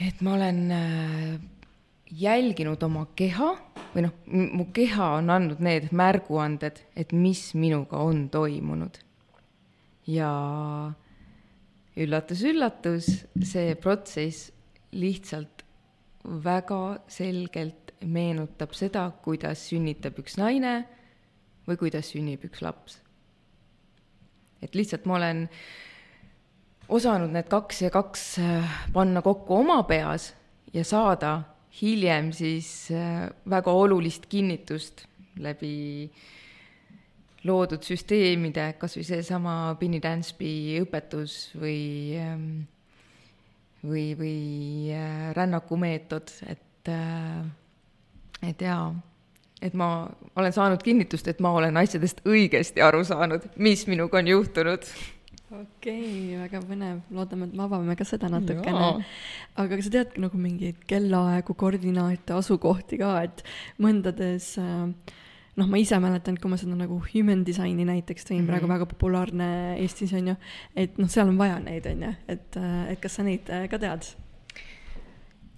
et 0.00 0.20
ma 0.20 0.34
olen 0.34 0.70
äh, 0.70 1.40
jälginud 2.10 2.82
oma 2.82 3.06
keha 3.16 3.52
või 3.92 4.06
noh, 4.06 4.14
mu 4.26 4.66
keha 4.74 5.12
on 5.18 5.30
andnud 5.30 5.60
need 5.62 5.90
märguanded, 5.92 6.80
et 6.96 7.12
mis 7.12 7.52
minuga 7.54 8.00
on 8.00 8.28
toimunud. 8.32 8.98
ja 10.06 10.32
üllatus-üllatus, 11.96 13.12
see 13.44 13.76
protsess 13.76 14.50
lihtsalt 14.92 15.62
väga 16.24 17.02
selgelt 17.08 17.92
meenutab 18.02 18.74
seda, 18.74 19.06
kuidas 19.24 19.68
sünnitab 19.68 20.18
üks 20.22 20.38
naine 20.40 20.82
või 21.68 21.78
kuidas 21.78 22.12
sünnib 22.12 22.44
üks 22.48 22.62
laps. 22.64 22.98
Et 24.62 24.74
lihtsalt 24.74 25.06
ma 25.08 25.18
olen 25.18 25.46
osanud 26.92 27.32
need 27.32 27.48
kaks 27.50 27.82
ja 27.86 27.90
kaks 27.92 28.26
äh, 28.42 28.76
panna 28.92 29.22
kokku 29.22 29.56
oma 29.62 29.82
peas 29.88 30.32
ja 30.74 30.84
saada 30.84 31.40
hiljem 31.80 32.32
siis 32.36 32.90
äh, 32.92 33.28
väga 33.50 33.72
olulist 33.72 34.26
kinnitust 34.28 35.06
läbi 35.40 36.10
loodud 37.42 37.82
süsteemide, 37.82 38.74
kas 38.78 38.94
või 38.96 39.06
seesama 39.08 39.54
Binny 39.80 39.98
Dansby 40.02 40.78
õpetus 40.84 41.50
või, 41.58 42.14
ähm, 42.20 42.44
või, 43.82 44.12
või 44.18 44.36
äh, 44.94 45.32
rännakumeetod, 45.34 46.36
et 46.46 46.60
et 48.42 48.62
jaa, 48.62 48.88
et 49.62 49.74
ma 49.78 49.88
olen 50.36 50.54
saanud 50.54 50.82
kinnitust, 50.84 51.28
et 51.30 51.40
ma 51.44 51.54
olen 51.58 51.76
asjadest 51.80 52.22
õigesti 52.28 52.84
aru 52.84 53.02
saanud, 53.06 53.48
mis 53.62 53.86
minuga 53.90 54.20
on 54.20 54.30
juhtunud. 54.32 54.86
okei 55.52 55.64
okay,, 55.64 56.38
väga 56.44 56.62
põnev, 56.66 57.00
loodame, 57.14 57.48
et 57.48 57.56
me 57.56 57.66
avame 57.66 57.96
ka 57.96 58.06
seda 58.08 58.30
natukene. 58.32 58.92
aga 59.56 59.76
kas 59.76 59.88
sa 59.88 59.96
tead 59.98 60.20
nagu 60.22 60.38
mingeid 60.40 60.84
kellaaegu, 60.90 61.56
koordinaate, 61.58 62.36
asukohti 62.38 63.00
ka, 63.02 63.16
et 63.28 63.44
mõndades 63.82 64.54
äh, 64.60 65.18
noh, 65.60 65.68
ma 65.68 65.80
ise 65.80 65.98
mäletan, 66.00 66.38
kui 66.40 66.50
ma 66.50 66.58
seda 66.60 66.76
nagu 66.78 66.98
human 67.12 67.44
design'i 67.46 67.86
näiteks 67.88 68.26
tõin 68.26 68.38
mm, 68.38 68.42
-hmm. 68.42 68.50
praegu 68.50 68.68
väga 68.70 68.88
populaarne 68.88 69.48
Eestis 69.82 70.12
on 70.16 70.32
ju, 70.32 70.36
et 70.76 70.98
noh, 70.98 71.10
seal 71.12 71.28
on 71.28 71.38
vaja 71.38 71.58
neid, 71.60 71.86
on 71.86 72.06
ju, 72.08 72.12
et, 72.28 72.56
äh, 72.56 72.92
et 72.92 73.00
kas 73.00 73.20
sa 73.20 73.26
neid 73.26 73.50
äh, 73.50 73.68
ka 73.68 73.78
tead? 73.78 74.14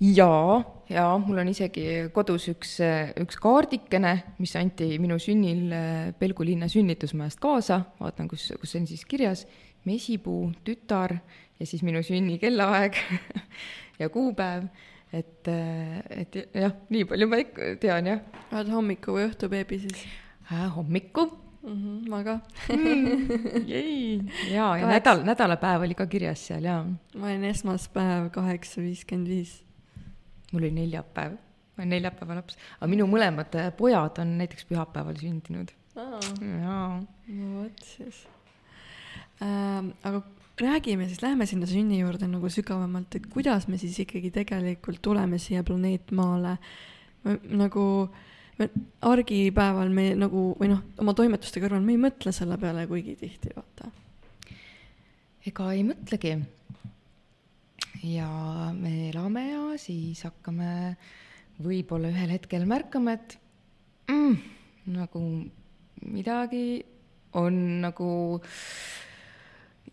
Jaa, 0.00 0.62
jaa, 0.90 1.18
mul 1.22 1.38
on 1.42 1.50
isegi 1.50 1.84
kodus 2.14 2.48
üks, 2.52 2.76
üks 3.22 3.38
kaardikene, 3.42 4.14
mis 4.42 4.54
anti 4.58 4.94
minu 5.02 5.18
sünnil 5.22 5.70
äh, 5.74 6.08
Pelgu 6.18 6.46
linna 6.46 6.68
sünnitusmajast 6.70 7.40
kaasa, 7.42 7.80
vaatan, 8.00 8.28
kus, 8.30 8.50
kus 8.60 8.74
on 8.78 8.88
siis 8.90 9.04
kirjas 9.08 9.44
mesipuu, 9.86 10.48
tütar 10.66 11.18
ja 11.60 11.68
siis 11.68 11.84
minu 11.86 12.02
sünni 12.04 12.40
kellaaeg 12.42 12.98
ja 14.00 14.10
kuupäev, 14.12 14.66
et, 15.14 15.46
äh, 15.52 16.02
et 16.10 16.42
jah, 16.50 16.74
nii 16.90 17.06
palju 17.08 17.30
ma 17.30 17.40
ikka 17.44 17.72
tean, 17.82 18.10
jah. 18.10 18.44
oled 18.52 18.74
hommiku 18.74 19.18
või 19.18 19.28
õhtubeebi 19.30 19.82
siis 19.86 20.06
äh,? 20.50 20.66
hommiku 20.74 21.28
mm. 21.62 21.76
-hmm, 21.76 22.08
ma 22.10 22.24
ka 22.26 22.40
mm,. 22.74 24.32
jaa, 24.56 24.72
ja 24.80 24.90
nädal, 24.90 25.22
nädalapäev 25.22 25.86
oli 25.86 25.94
ka 25.94 26.08
kirjas 26.10 26.48
seal, 26.50 26.66
jaa. 26.66 26.82
ma 27.14 27.30
olin 27.30 27.46
esmaspäev 27.52 28.32
kaheksa 28.34 28.82
viiskümmend 28.82 29.30
viis 29.30 29.60
mul 30.54 30.64
oli 30.64 30.74
neljapäev, 30.76 31.34
ma 31.74 31.82
olen 31.82 31.92
neljapäeva 31.96 32.38
laps, 32.38 32.58
aga 32.78 32.90
minu 32.90 33.08
mõlemad 33.10 33.58
äh, 33.58 33.72
pojad 33.76 34.22
on 34.22 34.36
näiteks 34.40 34.68
pühapäeval 34.70 35.18
sündinud. 35.20 35.74
jaa. 35.98 37.02
no 37.02 37.50
vot 37.58 37.84
siis 37.86 38.24
ähm,. 39.42 39.92
aga 40.02 40.22
räägime 40.60 41.08
siis, 41.08 41.22
lähme 41.22 41.46
sinna 41.46 41.66
sünni 41.66 41.98
juurde 42.00 42.28
nagu 42.30 42.50
sügavamalt, 42.50 43.14
et 43.18 43.26
kuidas 43.30 43.68
me 43.68 43.78
siis 43.78 43.98
ikkagi 44.02 44.30
tegelikult 44.34 45.02
tuleme 45.02 45.38
siia 45.38 45.64
planeet 45.66 46.12
Maale. 46.14 46.58
nagu 47.50 48.08
me 48.58 48.68
argipäeval 49.02 49.90
me 49.90 50.12
nagu 50.18 50.52
või 50.60 50.70
noh, 50.70 50.82
oma 51.02 51.14
toimetuste 51.14 51.62
kõrval 51.62 51.82
me 51.82 51.96
ei 51.96 52.02
mõtle 52.02 52.32
selle 52.32 52.58
peale 52.60 52.86
kuigi 52.86 53.16
tihti, 53.18 53.54
vaata. 53.56 53.90
ega 55.46 55.72
ei 55.72 55.82
mõtlegi 55.86 56.36
ja 58.02 58.72
me 58.74 59.10
elame 59.10 59.44
ja 59.50 59.62
siis 59.78 60.24
hakkame 60.26 60.96
võib-olla 61.62 62.10
ühel 62.10 62.32
hetkel 62.34 62.64
märkama, 62.66 63.14
et 63.14 63.36
mm, 64.10 64.34
nagu 64.96 65.22
midagi 66.10 66.82
on 67.38 67.60
nagu 67.84 68.10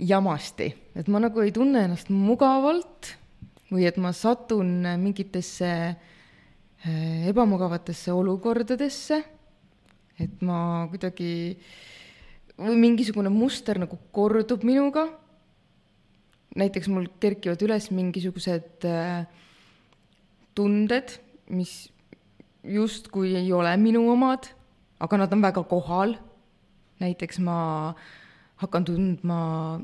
jamasti, 0.02 0.72
et 0.98 1.10
ma 1.12 1.22
nagu 1.22 1.44
ei 1.44 1.54
tunne 1.54 1.86
ennast 1.86 2.10
mugavalt 2.10 3.14
või 3.72 3.86
et 3.88 4.00
ma 4.02 4.12
satun 4.16 4.82
mingitesse 5.00 5.72
äh, 5.92 7.30
ebamugavatesse 7.30 8.14
olukordadesse, 8.14 9.22
et 10.22 10.42
ma 10.46 10.88
kuidagi, 10.90 11.32
või 12.58 12.78
mingisugune 12.82 13.32
muster 13.34 13.80
nagu 13.82 13.98
kordub 14.14 14.66
minuga 14.68 15.08
näiteks 16.58 16.90
mul 16.92 17.08
kerkivad 17.20 17.62
üles 17.64 17.90
mingisugused 17.96 18.86
äh, 18.88 19.24
tunded, 20.56 21.16
mis 21.50 21.92
justkui 22.64 23.36
ei 23.40 23.52
ole 23.54 23.72
minu 23.80 24.04
omad, 24.12 24.52
aga 25.00 25.18
nad 25.18 25.34
on 25.34 25.42
väga 25.42 25.64
kohal. 25.64 26.18
näiteks 27.02 27.40
ma 27.42 27.96
hakkan 28.62 28.86
tundma 28.86 29.82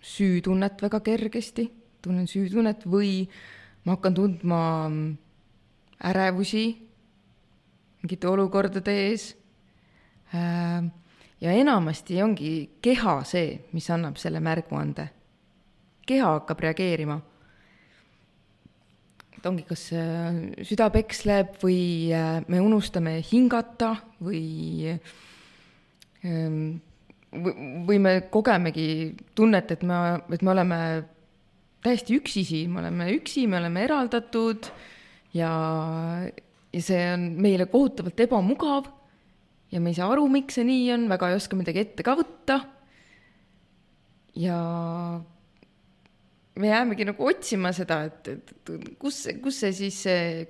süütunnet 0.00 0.80
väga 0.82 1.00
kergesti, 1.04 1.66
tunnen 2.00 2.24
süütunnet 2.26 2.86
või 2.88 3.28
ma 3.84 3.98
hakkan 3.98 4.14
tundma 4.14 4.60
ärevusi 6.00 6.64
mingite 8.00 8.28
olukordade 8.28 8.94
ees. 9.10 9.34
Äh, 10.32 10.88
ja 11.40 11.52
enamasti 11.52 12.22
ongi 12.22 12.78
keha 12.80 13.20
see, 13.24 13.58
mis 13.72 13.90
annab 13.90 14.16
selle 14.16 14.40
märguande 14.40 15.10
keha 16.08 16.32
hakkab 16.38 16.64
reageerima. 16.66 17.20
et 19.38 19.46
ongi, 19.46 19.62
kas 19.68 19.84
äh, 19.94 20.40
süda 20.66 20.88
peksleb 20.90 21.60
või 21.62 22.10
äh, 22.10 22.40
me 22.50 22.58
unustame 22.64 23.20
hingata 23.22 23.94
või 24.18 24.96
ähm, 26.26 26.80
või 27.32 27.98
me 28.00 28.14
kogemegi 28.32 29.14
tunnet, 29.36 29.70
et 29.74 29.82
me, 29.86 29.96
et 30.32 30.42
me 30.42 30.52
oleme 30.54 30.78
täiesti 31.84 32.16
üksi 32.18 32.44
siin, 32.46 32.72
me 32.72 32.82
oleme 32.82 33.10
üksi, 33.14 33.46
me 33.46 33.60
oleme 33.60 33.84
eraldatud 33.84 34.70
ja, 35.36 35.50
ja 36.72 36.82
see 36.82 37.02
on 37.12 37.28
meile 37.42 37.68
kohutavalt 37.70 38.20
ebamugav 38.24 38.88
ja 39.72 39.80
me 39.80 39.92
ei 39.92 39.98
saa 39.98 40.08
aru, 40.12 40.26
miks 40.32 40.58
see 40.58 40.66
nii 40.68 40.88
on, 40.96 41.06
väga 41.12 41.30
ei 41.30 41.38
oska 41.38 41.58
midagi 41.58 41.84
ette 41.84 42.06
ka 42.06 42.16
võtta. 42.18 42.60
ja 44.38 44.58
me 46.58 46.70
jäämegi 46.72 47.06
nagu 47.06 47.26
otsima 47.30 47.72
seda, 47.76 48.00
et, 48.08 48.30
et, 48.34 48.54
et 48.74 48.88
kus, 49.00 49.24
kus 49.42 49.60
see 49.62 49.74
siis, 49.76 49.98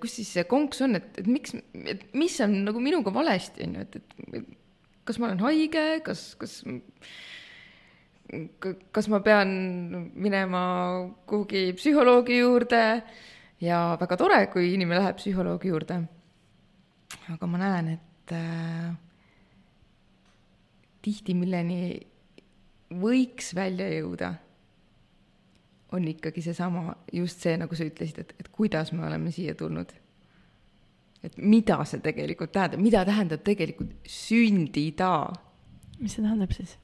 kus 0.01 0.19
siis 0.21 0.35
see 0.39 0.47
konks 0.49 0.81
on, 0.87 0.97
et, 1.01 1.09
et 1.21 1.29
miks, 1.29 1.55
et 1.85 2.07
mis 2.17 2.39
on 2.45 2.55
nagu 2.69 2.83
minuga 2.83 3.13
valesti, 3.15 3.67
on 3.69 3.79
ju, 3.79 3.87
et, 3.87 3.99
et 4.41 4.55
kas 5.09 5.21
ma 5.21 5.31
olen 5.31 5.43
haige, 5.45 5.85
kas, 6.07 6.31
kas 6.41 6.61
kas 8.93 9.09
ma 9.09 9.23
pean 9.25 9.49
minema 10.13 10.63
kuhugi 11.29 11.73
psühholoogi 11.79 12.43
juurde 12.43 12.83
ja 13.65 13.97
väga 14.01 14.19
tore, 14.21 14.41
kui 14.53 14.75
inimene 14.75 15.01
läheb 15.01 15.17
psühholoogi 15.17 15.73
juurde. 15.73 16.03
aga 17.33 17.47
ma 17.49 17.59
näen, 17.59 17.89
et 17.97 18.33
äh, 18.37 18.93
tihti 21.03 21.35
milleni 21.35 21.97
võiks 22.93 23.55
välja 23.57 23.89
jõuda, 23.97 24.35
on 25.93 26.09
ikkagi 26.09 26.43
seesama, 26.45 26.93
just 27.13 27.41
see, 27.45 27.57
nagu 27.57 27.77
sa 27.77 27.87
ütlesid, 27.89 28.21
et, 28.21 28.35
et 28.41 28.51
kuidas 28.53 28.93
me 28.93 29.07
oleme 29.07 29.33
siia 29.33 29.55
tulnud. 29.55 29.93
et 31.23 31.35
mida 31.37 31.81
see 31.89 31.99
tegelikult 31.99 32.53
tähendab, 32.55 32.81
mida 32.81 33.05
tähendab 33.05 33.43
tegelikult 33.45 33.95
sündida. 34.07 35.33
mis 35.99 36.15
see 36.15 36.23
tähendab 36.23 36.53
siis? 36.55 36.77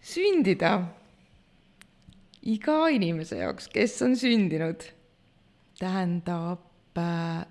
sündida 0.00 0.72
iga 2.42 2.78
inimese 2.88 3.42
jaoks, 3.42 3.68
kes 3.68 3.98
on 4.06 4.16
sündinud, 4.16 4.86
tähendab 5.78 6.98
äh, 6.98 7.44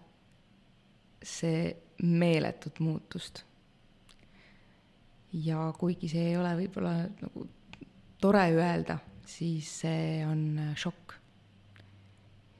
see 1.23 1.75
meeletut 2.01 2.79
muutust. 2.79 3.43
ja 5.33 5.73
kuigi 5.77 6.07
see 6.09 6.31
ei 6.31 6.37
ole 6.39 6.55
võib-olla 6.57 6.93
nagu 7.21 7.43
tore 8.21 8.47
öelda, 8.49 8.97
siis 9.29 9.69
see 9.83 10.25
on 10.25 10.43
äh, 10.59 10.75
šokk. 10.79 11.15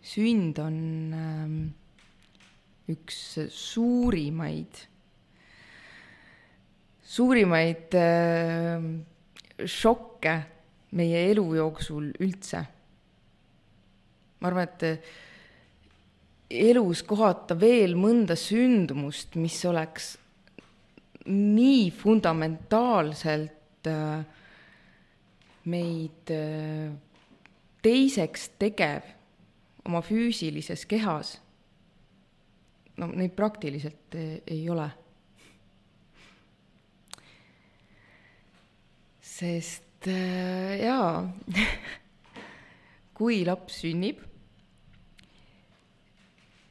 sünd 0.10 0.58
on 0.64 0.78
ähm, 1.14 1.58
üks 2.90 3.18
suurimaid, 3.54 4.80
suurimaid 7.06 7.98
äh, 8.00 8.86
šokke 9.70 10.36
meie 10.98 11.26
elu 11.30 11.46
jooksul 11.60 12.10
üldse. 12.22 12.64
ma 14.40 14.48
arvan, 14.50 14.70
et 14.70 14.88
äh, 14.88 15.12
elus 16.50 17.04
kohata 17.06 17.58
veel 17.60 17.94
mõnda 18.00 18.38
sündmust, 18.40 19.36
mis 19.38 19.60
oleks 19.70 20.16
nii 21.30 21.90
fundamentaalselt 21.94 23.90
äh, 23.90 24.39
meid 25.66 26.32
äh, 26.32 26.94
teiseks 27.84 28.50
tegev 28.60 29.08
oma 29.88 30.02
füüsilises 30.06 30.86
kehas, 30.90 31.38
no 33.00 33.08
neid 33.12 33.36
praktiliselt 33.36 34.16
ei 34.16 34.64
ole 34.70 34.90
sest 39.40 40.08
äh, 40.08 40.80
jaa 40.84 41.24
kui 43.20 43.44
laps 43.48 43.82
sünnib, 43.84 44.22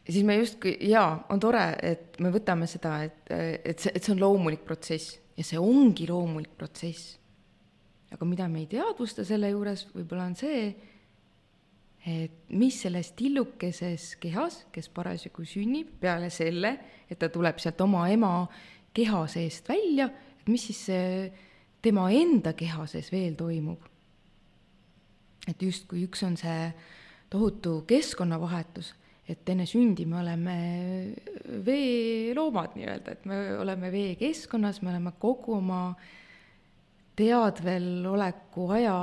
siis 0.09 0.25
me 0.25 0.39
justkui, 0.39 0.75
jaa, 0.89 1.11
on 1.33 1.41
tore, 1.43 1.65
et 1.85 2.17
me 2.25 2.33
võtame 2.33 2.69
seda, 2.71 2.99
et, 3.05 3.21
et 3.29 3.85
see, 3.85 3.93
et 3.93 4.05
see 4.05 4.15
on 4.15 4.23
loomulik 4.23 4.65
protsess 4.69 5.19
ja 5.37 5.45
see 5.45 5.61
ongi 5.61 6.09
loomulik 6.09 6.55
protsess. 6.59 7.19
Aga 8.13 8.25
mida 8.29 8.49
me 8.49 8.63
ei 8.65 8.71
teadvusta 8.71 9.25
selle 9.27 9.51
juures 9.53 9.87
võib-olla 9.93 10.29
on 10.31 10.37
see, 10.39 10.69
et 12.09 12.53
mis 12.57 12.77
selles 12.85 13.13
tillukeses 13.19 14.15
kehas, 14.23 14.63
kes 14.73 14.89
parasjagu 14.95 15.45
sünnib, 15.49 15.91
peale 16.01 16.31
selle, 16.33 16.75
et 17.11 17.19
ta 17.21 17.29
tuleb 17.33 17.61
sealt 17.61 17.81
oma 17.85 18.07
ema 18.13 18.33
keha 18.97 19.25
seest 19.31 19.69
välja, 19.69 20.09
et 20.41 20.49
mis 20.49 20.69
siis 20.71 20.87
tema 21.85 22.09
enda 22.15 22.55
keha 22.59 22.87
sees 22.91 23.13
veel 23.13 23.37
toimub. 23.39 23.85
et 25.49 25.63
justkui 25.65 26.03
üks 26.05 26.21
on 26.27 26.35
see 26.37 26.73
tohutu 27.33 27.83
keskkonnavahetus, 27.89 28.93
et 29.29 29.49
enne 29.49 29.65
sündi 29.69 30.05
me 30.09 30.19
oleme 30.21 30.57
veeloomad 31.65 32.77
nii-öelda, 32.77 33.15
et 33.15 33.25
me 33.29 33.39
oleme 33.57 33.93
veekeskkonnas, 33.93 34.83
me 34.83 34.93
oleme 34.93 35.13
kogu 35.21 35.57
oma 35.57 35.83
teadvel 35.93 36.18
oleku 38.07 38.69
aja 38.71 38.99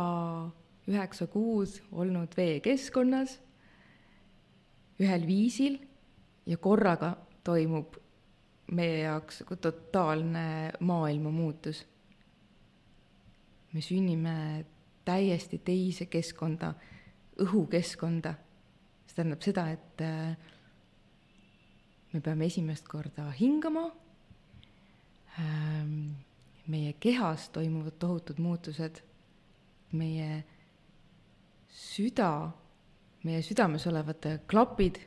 üheksa 0.87 1.27
kuud 1.27 1.81
olnud 1.91 2.37
veekeskkonnas 2.37 3.39
ühel 5.01 5.27
viisil 5.27 5.79
ja 6.45 6.57
korraga 6.57 7.15
toimub 7.43 7.97
meie 8.71 9.03
jaoks 9.03 9.43
totaalne 9.61 10.71
maailma 10.79 11.31
muutus 11.31 11.85
me 13.75 13.81
sünnime 13.81 14.65
täiesti 15.05 15.59
teise 15.59 16.07
keskkonda, 16.07 16.71
õhukeskkonda. 17.43 18.35
see 19.05 19.17
tähendab 19.17 19.43
seda, 19.43 19.65
et 19.71 20.01
äh, 20.01 20.37
me 22.13 22.21
peame 22.23 22.47
esimest 22.47 22.87
korda 22.87 23.27
hingama. 23.35 23.89
Ähm, 25.39 26.24
meie 26.71 26.93
kehas 26.99 27.49
toimuvad 27.53 27.97
tohutud 27.99 28.39
muutused. 28.39 29.01
meie 29.95 30.43
süda, 31.71 32.51
meie 33.23 33.41
südames 33.45 33.85
olevad 33.87 34.25
klapid, 34.47 34.97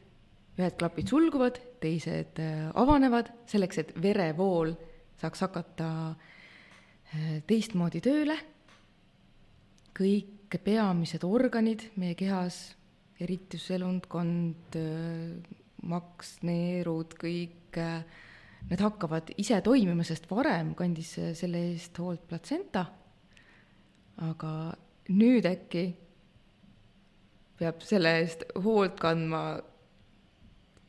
ühed 0.59 0.77
klapid 0.79 1.11
sulguvad, 1.11 1.59
teised 1.83 2.38
äh, 2.40 2.71
avanevad 2.75 3.29
selleks, 3.47 3.79
et 3.83 3.90
verevool 4.03 4.73
saaks 5.21 5.44
hakata 5.44 5.90
äh, 6.14 7.42
teistmoodi 7.47 8.01
tööle 8.01 8.38
kõik 9.99 10.59
peamised 10.64 11.25
organid 11.27 11.88
meie 11.99 12.14
kehas, 12.18 12.59
erituselundkond, 13.18 14.77
maks, 15.90 16.37
neerud, 16.47 17.16
kõik, 17.18 17.79
need 18.68 18.81
hakkavad 18.83 19.33
ise 19.38 19.61
toimima, 19.64 20.05
sest 20.05 20.27
varem 20.31 20.75
kandis 20.75 21.14
selle 21.38 21.62
eest 21.71 21.99
hoolt 21.99 22.27
platsenta. 22.29 22.87
aga 24.18 24.53
nüüd 25.14 25.47
äkki 25.47 25.85
peab 27.59 27.83
selle 27.87 28.16
eest 28.18 28.44
hoolt 28.64 28.99
kandma 29.01 29.42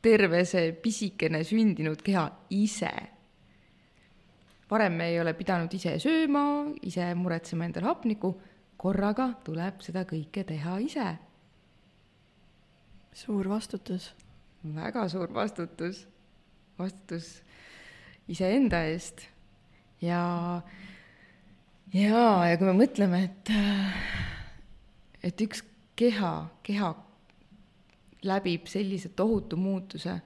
terve 0.02 0.44
see 0.48 0.74
pisikene 0.74 1.44
sündinud 1.44 2.02
keha 2.02 2.26
ise. 2.50 2.92
varem 4.70 4.94
me 4.94 5.08
ei 5.10 5.20
ole 5.20 5.34
pidanud 5.34 5.74
ise 5.74 5.96
sööma, 6.00 6.44
ise 6.82 7.14
muretsema 7.16 7.66
endale 7.66 7.90
hapnikku 7.90 8.36
korraga 8.80 9.34
tuleb 9.44 9.82
seda 9.84 10.06
kõike 10.08 10.46
teha 10.48 10.78
ise. 10.80 11.08
suur 13.14 13.50
vastutus. 13.50 14.14
väga 14.64 15.08
suur 15.10 15.34
vastutus, 15.34 16.08
vastutus 16.80 17.32
iseenda 18.30 18.82
eest 18.90 19.26
ja, 20.02 20.22
ja, 21.94 22.24
ja 22.50 22.58
kui 22.58 22.70
me 22.70 22.76
mõtleme, 22.82 23.24
et, 23.28 23.54
et 25.32 25.46
üks 25.46 25.64
keha, 26.00 26.34
keha 26.64 26.94
läbib 28.30 28.68
sellise 28.72 29.12
tohutu 29.16 29.60
muutuse, 29.60 30.20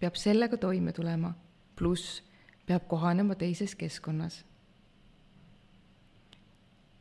peab 0.00 0.18
sellega 0.18 0.58
toime 0.60 0.94
tulema, 0.96 1.34
pluss 1.78 2.20
peab 2.66 2.86
kohanema 2.90 3.34
teises 3.38 3.74
keskkonnas 3.78 4.44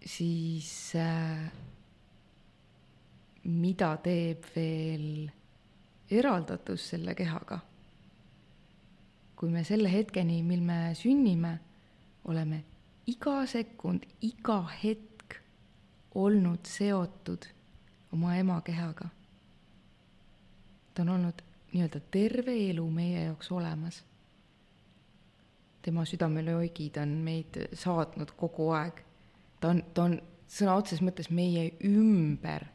siis 0.06 0.96
äh, 0.96 1.52
mida 3.44 3.94
teeb 4.04 4.46
veel 4.56 5.30
eraldatus 6.10 6.90
selle 6.94 7.16
kehaga? 7.18 7.60
Kui 9.40 9.50
me 9.50 9.64
selle 9.64 9.92
hetkeni, 9.92 10.42
mil 10.44 10.62
me 10.62 10.94
sünnime, 11.00 11.54
oleme 12.28 12.64
iga 13.08 13.46
sekund, 13.48 14.04
iga 14.22 14.60
hetk 14.84 15.40
olnud 16.20 16.68
seotud 16.68 17.48
oma 18.14 18.36
ema 18.36 18.62
kehaga. 18.62 19.10
ta 20.94 21.02
on 21.02 21.10
olnud 21.10 21.42
nii-öelda 21.72 22.00
terve 22.12 22.56
elu 22.70 22.90
meie 22.92 23.24
jaoks 23.24 23.52
olemas. 23.52 24.04
tema 25.82 26.06
südamelöögid 26.06 26.98
on 27.02 27.10
meid 27.24 27.62
saatnud 27.74 28.36
kogu 28.36 28.72
aeg 28.76 29.06
ta 29.60 29.70
on, 29.74 29.84
ta 29.94 30.08
on 30.08 30.18
sõna 30.50 30.76
otseses 30.80 31.04
mõttes 31.06 31.30
meie 31.34 31.70
ümber. 31.86 32.68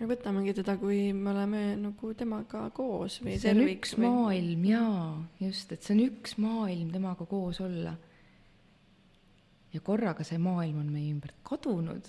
Ja 0.00 0.08
võtamegi 0.08 0.54
teda, 0.56 0.76
kui 0.80 1.10
me 1.16 1.32
oleme 1.34 1.62
nagu 1.80 2.12
temaga 2.16 2.64
koos 2.74 3.18
või 3.24 3.36
see 3.40 3.52
on 3.52 3.66
üks 3.66 3.92
või... 3.98 4.06
maailm 4.06 4.64
jaa, 4.70 5.02
just, 5.42 5.74
et 5.74 5.84
see 5.84 5.96
on 5.96 6.04
üks 6.06 6.38
maailm 6.40 6.88
temaga 6.94 7.26
koos 7.28 7.60
olla. 7.64 7.92
ja 9.70 9.80
korraga 9.84 10.24
see 10.26 10.40
maailm 10.40 10.80
on 10.80 10.88
meie 10.94 11.12
ümbert 11.12 11.36
kadunud. 11.44 12.08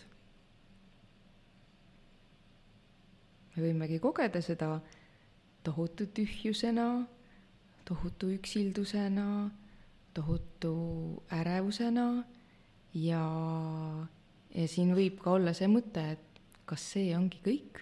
me 3.51 3.65
võimegi 3.67 3.99
kogeda 3.99 4.39
seda 4.41 4.77
tohutu 5.63 6.08
tühjusena, 6.15 6.88
tohutu 7.86 8.32
üksildusena, 8.38 9.51
tohutu 10.15 10.73
ärevusena 11.32 12.08
ja, 12.95 13.23
ja 14.56 14.67
siin 14.67 14.95
võib 14.95 15.19
ka 15.19 15.36
olla 15.36 15.54
see 15.54 15.67
mõte, 15.67 16.06
et 16.15 16.31
kas 16.71 16.84
see 16.93 17.12
ongi 17.17 17.41
kõik? 17.43 17.81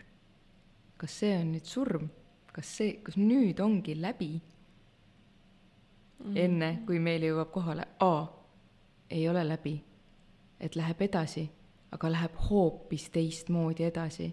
kas 0.97 1.19
see 1.21 1.36
on 1.38 1.54
nüüd 1.54 1.67
surm? 1.69 2.10
kas 2.54 2.71
see, 2.80 2.95
kas 3.06 3.17
nüüd 3.21 3.62
ongi 3.62 3.93
läbi 4.02 4.32
mm.? 6.23 6.36
enne, 6.36 6.71
kui 6.88 6.97
meile 7.04 7.30
jõuab 7.30 7.52
kohale, 7.54 7.86
aa, 8.02 8.23
ei 9.13 9.28
ole 9.30 9.43
läbi, 9.45 9.75
et 10.60 10.75
läheb 10.75 11.02
edasi, 11.06 11.45
aga 11.93 12.12
läheb 12.12 12.41
hoopis 12.49 13.10
teistmoodi 13.13 13.86
edasi. 13.88 14.32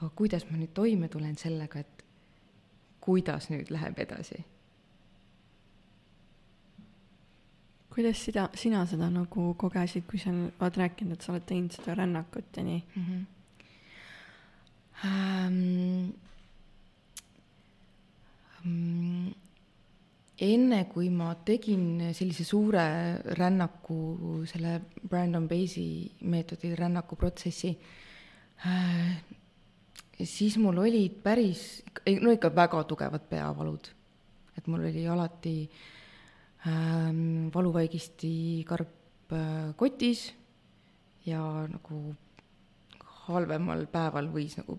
aga 0.00 0.10
kuidas 0.18 0.48
ma 0.50 0.58
nüüd 0.58 0.74
toime 0.74 1.08
tulen 1.08 1.38
sellega, 1.38 1.80
et 1.80 2.04
kuidas 3.00 3.50
nüüd 3.54 3.70
läheb 3.70 4.02
edasi? 4.02 4.42
kuidas 7.96 8.18
sida, 8.20 8.50
sina 8.54 8.82
seda 8.84 9.08
nagu 9.08 9.54
kogesid, 9.56 10.04
kui 10.10 10.18
sa 10.20 10.34
oled 10.34 10.76
rääkinud, 10.76 11.16
et 11.16 11.24
sa 11.24 11.32
oled 11.32 11.46
teinud 11.48 11.72
seda 11.72 11.94
rännakut 11.96 12.56
ja 12.56 12.66
nii 12.66 12.82
mm? 12.82 13.02
-hmm. 13.02 13.24
Um, 15.04 16.12
um, 18.64 19.34
enne 20.40 20.78
kui 20.88 21.10
ma 21.12 21.34
tegin 21.44 22.12
sellise 22.16 22.44
suure 22.44 22.84
rännaku, 23.36 24.44
selle 24.48 24.78
Brandon 25.02 25.48
Basie 25.48 26.08
meetodi 26.28 26.74
rännakuprotsessi 26.76 27.72
äh,, 28.64 29.16
siis 30.24 30.56
mul 30.60 30.80
olid 30.80 31.20
päris, 31.22 31.82
no 32.20 32.32
ikka 32.32 32.52
väga 32.54 32.84
tugevad 32.88 33.28
peavalud. 33.28 33.92
et 34.56 34.66
mul 34.66 34.80
oli 34.88 35.06
alati 35.06 35.68
ähm, 36.66 37.50
valuvaigisti 37.54 38.64
karp 38.64 39.32
äh, 39.32 39.74
kotis 39.76 40.32
ja 41.26 41.42
nagu 41.68 42.14
halvemal 43.28 43.84
päeval 43.92 44.30
võis 44.32 44.56
nagu 44.56 44.78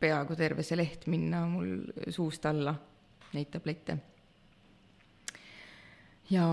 peaaegu 0.00 0.36
terve 0.36 0.64
see 0.66 0.78
leht 0.78 1.06
minna 1.10 1.44
mul 1.48 1.86
suust 2.12 2.44
alla, 2.48 2.74
neid 3.34 3.50
tablette. 3.52 3.96
ja, 6.30 6.46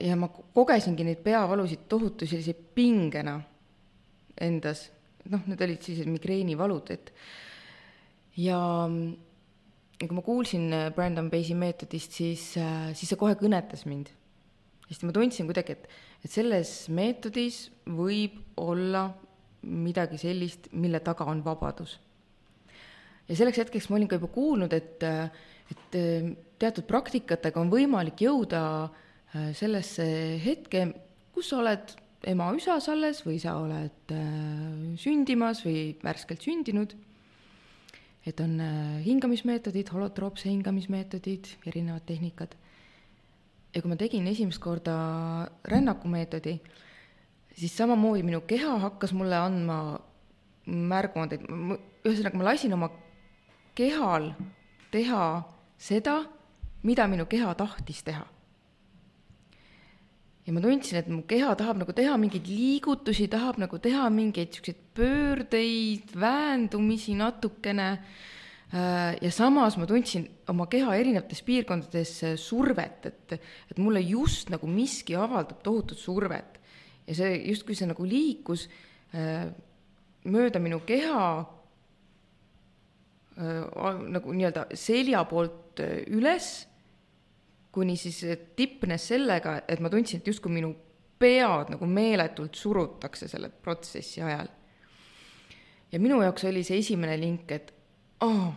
ja 0.00 0.16
ma 0.16 0.28
kogesingi 0.30 1.04
neid 1.04 1.22
peavalusid 1.24 1.86
tohutu 1.88 2.26
sellise 2.26 2.54
pingena 2.54 3.36
endas, 4.40 4.88
noh, 5.28 5.42
need 5.46 5.62
olid 5.66 5.84
sellised 5.84 6.10
migreenivalud, 6.10 6.90
et 6.94 7.12
ja, 8.38 8.60
ja 9.98 10.06
kui 10.06 10.16
ma 10.16 10.24
kuulsin 10.24 10.68
äh, 10.72 10.88
Brandon 10.94 11.30
Basie 11.30 11.58
meetodist, 11.58 12.14
siis, 12.20 12.50
äh, 12.60 12.90
siis 12.94 13.12
see 13.12 13.20
kohe 13.20 13.36
kõnetas 13.38 13.84
mind. 13.88 14.14
sest 14.88 15.04
ma 15.04 15.12
tundsin 15.12 15.44
kuidagi, 15.44 15.74
et, 15.76 15.88
et 16.24 16.32
selles 16.32 16.70
meetodis 16.88 17.66
võib 17.84 18.38
olla 18.56 19.10
midagi 19.68 20.16
sellist, 20.22 20.70
mille 20.72 21.00
taga 21.04 21.26
on 21.28 21.42
vabadus. 21.44 21.98
Ja 23.28 23.36
selleks 23.36 23.62
hetkeks 23.62 23.88
ma 23.90 23.98
olin 23.98 24.10
ka 24.10 24.18
juba 24.18 24.30
kuulnud, 24.34 24.72
et, 24.72 25.04
et 25.72 25.98
äh, 25.98 26.30
teatud 26.58 26.88
praktikatega 26.88 27.60
on 27.60 27.72
võimalik 27.72 28.24
jõuda 28.24 28.62
sellesse 29.54 30.04
hetke, 30.40 30.86
kus 31.36 31.50
sa 31.50 31.58
oled 31.60 31.90
ema-üsas 32.32 32.86
alles 32.88 33.20
või 33.26 33.36
sa 33.42 33.58
oled 33.60 34.14
sündimas 34.98 35.60
või 35.66 35.92
värskelt 36.00 36.42
sündinud 36.42 36.94
et 38.28 38.40
on 38.44 38.58
hingamismeetodid, 39.04 39.90
holotroopse 39.92 40.48
hingamismeetodid, 40.50 41.54
erinevad 41.66 42.04
tehnikad. 42.06 42.54
ja 43.74 43.82
kui 43.82 43.90
ma 43.90 43.98
tegin 44.00 44.26
esimest 44.26 44.60
korda 44.64 44.94
rännakumeetodi, 45.68 46.54
siis 47.54 47.74
samamoodi 47.76 48.24
minu 48.24 48.40
keha 48.48 48.78
hakkas 48.84 49.12
mulle 49.12 49.36
andma 49.36 49.98
märguandeid, 50.66 51.44
ühesõnaga 52.08 52.40
ma 52.40 52.46
lasin 52.48 52.74
oma 52.76 52.88
kehal 53.78 54.32
teha 54.90 55.28
seda, 55.78 56.18
mida 56.82 57.06
minu 57.06 57.28
keha 57.30 57.54
tahtis 57.58 58.02
teha 58.02 58.26
ja 60.48 60.54
ma 60.56 60.62
tundsin, 60.64 60.96
et 60.96 61.08
mu 61.12 61.20
keha 61.28 61.52
tahab 61.60 61.82
nagu 61.82 61.92
teha 61.92 62.14
mingeid 62.16 62.46
liigutusi, 62.48 63.26
tahab 63.28 63.58
nagu 63.60 63.76
teha 63.84 64.06
mingeid 64.08 64.54
siukseid 64.56 64.78
pöördeid, 64.96 66.14
väändumisi 66.16 67.12
natukene. 67.18 67.88
Äh, 68.72 69.16
ja 69.24 69.30
samas 69.32 69.76
ma 69.80 69.86
tundsin 69.88 70.24
oma 70.48 70.66
keha 70.68 70.96
erinevates 70.96 71.40
piirkondades 71.44 72.12
äh, 72.24 72.34
survet, 72.40 73.06
et, 73.08 73.36
et 73.72 73.78
mulle 73.80 74.00
just 74.04 74.48
nagu 74.52 74.68
miski 74.68 75.16
avaldab 75.16 75.60
tohutut 75.64 76.00
survet. 76.00 76.56
ja 77.08 77.14
see 77.16 77.38
justkui 77.48 77.72
see 77.76 77.88
nagu 77.88 78.04
liikus 78.04 78.66
äh, 79.16 79.48
mööda 80.28 80.60
minu 80.60 80.82
keha 80.84 81.44
nagu 83.38 84.32
nii-öelda 84.34 84.64
selja 84.74 85.20
poolt 85.30 85.80
üles 86.10 86.48
kuni 87.72 87.96
siis 87.96 88.22
tippnes 88.56 89.08
sellega, 89.12 89.60
et 89.68 89.80
ma 89.80 89.90
tundsin, 89.92 90.18
et 90.20 90.30
justkui 90.30 90.52
minu 90.52 90.72
pead 91.18 91.72
nagu 91.74 91.86
meeletult 91.90 92.56
surutakse 92.58 93.28
selle 93.30 93.50
protsessi 93.50 94.22
ajal. 94.22 94.48
ja 95.92 96.00
minu 96.00 96.20
jaoks 96.22 96.44
oli 96.50 96.64
see 96.66 96.80
esimene 96.82 97.16
link, 97.20 97.50
et 97.52 97.72
aa 98.24 98.50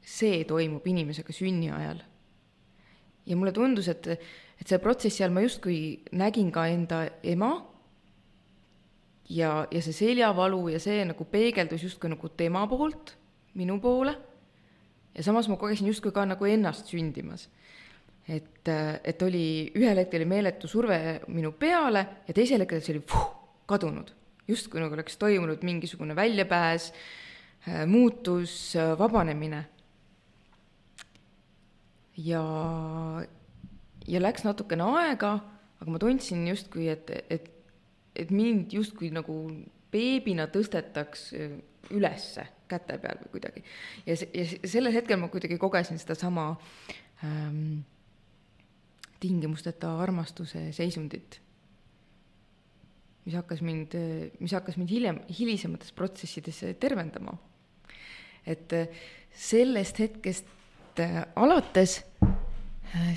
see 0.00 0.44
toimub 0.44 0.86
inimesega 0.86 1.32
sünni 1.32 1.70
ajal. 1.72 2.02
ja 3.26 3.36
mulle 3.36 3.52
tundus, 3.52 3.88
et, 3.88 4.06
et 4.06 4.66
selle 4.66 4.82
protsessi 4.82 5.22
ajal 5.22 5.34
ma 5.36 5.44
justkui 5.46 5.80
nägin 6.12 6.50
ka 6.52 6.66
enda 6.66 7.04
ema 7.22 7.52
ja, 9.28 9.66
ja 9.70 9.82
see 9.82 9.94
seljavalu 9.94 10.68
ja 10.74 10.82
see 10.82 11.04
nagu 11.06 11.24
peegeldus 11.24 11.86
justkui 11.86 12.10
nagu 12.12 12.32
tema 12.36 12.66
poolt 12.68 13.16
minu 13.54 13.80
poole. 13.80 14.14
ja 15.14 15.22
samas 15.22 15.48
ma 15.48 15.56
kogesin 15.56 15.86
justkui 15.86 16.12
ka 16.12 16.24
nagu 16.24 16.44
ennast 16.46 16.86
sündimas 16.86 17.48
et, 18.30 18.70
et 19.04 19.22
oli, 19.22 19.44
ühel 19.78 20.02
hetkel 20.02 20.22
oli 20.22 20.30
meeletu 20.30 20.68
surve 20.70 21.20
minu 21.32 21.52
peale 21.58 22.04
ja 22.28 22.36
teisel 22.36 22.64
hetkel 22.64 22.82
see 22.84 22.96
oli 22.96 23.04
puh, 23.06 23.26
kadunud. 23.70 24.12
justkui 24.50 24.82
nagu 24.82 24.96
oleks 24.96 25.16
toimunud 25.18 25.62
mingisugune 25.62 26.16
väljapääs, 26.16 26.90
muutus, 27.86 28.74
vabanemine. 28.98 29.64
ja, 32.16 32.42
ja 34.08 34.22
läks 34.22 34.44
natukene 34.44 34.86
aega, 35.00 35.34
aga 35.80 35.90
ma 35.90 35.98
tundsin 36.02 36.46
justkui, 36.48 36.88
et, 36.90 37.10
et, 37.30 37.50
et 38.16 38.30
mind 38.30 38.72
justkui 38.74 39.12
nagu 39.14 39.42
beebina 39.90 40.46
tõstetaks 40.50 41.30
ülesse 41.90 42.46
käte 42.70 42.98
peal 43.02 43.20
või 43.24 43.32
kuidagi. 43.36 43.62
ja, 44.06 44.16
ja 44.34 44.46
sellel 44.64 44.94
hetkel 44.94 45.20
ma 45.20 45.30
kuidagi 45.32 45.58
kogesin 45.60 46.00
sedasama 46.00 46.52
ähm, 47.26 47.80
tingimusteta 49.20 49.92
armastuse 50.00 50.70
seisundit, 50.72 51.40
mis 53.26 53.36
hakkas 53.36 53.60
mind, 53.60 53.96
mis 54.40 54.54
hakkas 54.56 54.78
mind 54.80 54.90
hiljem, 54.90 55.20
hilisemates 55.38 55.92
protsessides 55.92 56.62
tervendama. 56.80 57.36
et 58.48 58.72
sellest 59.36 59.98
hetkest 60.00 60.46
alates 61.36 62.00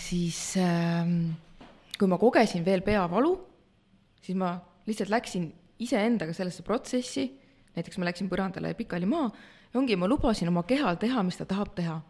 siis 0.04 0.40
kui 1.98 2.10
ma 2.10 2.20
kogesin 2.20 2.66
veel 2.66 2.84
peavalu, 2.86 3.34
siis 4.24 4.38
ma 4.38 4.56
lihtsalt 4.88 5.12
läksin 5.14 5.48
iseendaga 5.84 6.36
sellesse 6.36 6.66
protsessi, 6.66 7.26
näiteks 7.76 7.98
ma 7.98 8.06
läksin 8.10 8.30
põrandale 8.30 8.74
pikali 8.78 9.10
maha, 9.10 9.32
ja 9.74 9.80
ongi, 9.80 9.96
ma 9.96 10.08
lubasin 10.08 10.52
oma 10.52 10.64
kehal 10.70 11.00
teha, 11.02 11.24
mis 11.24 11.40
ta 11.40 11.46
tahab 11.50 11.76
teha. 11.76 12.02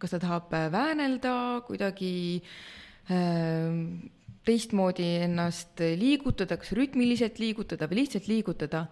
kas 0.00 0.14
ta 0.14 0.18
tahab 0.18 0.48
väänelda, 0.72 1.60
kuidagi 1.66 2.40
äh, 2.40 2.80
Ehm, 3.10 4.10
teistmoodi 4.46 5.06
ennast 5.24 5.80
liigutada, 5.98 6.56
kas 6.60 6.70
rütmiliselt 6.76 7.40
liigutada 7.42 7.88
või 7.90 8.04
lihtsalt 8.04 8.30
liigutada. 8.30 8.86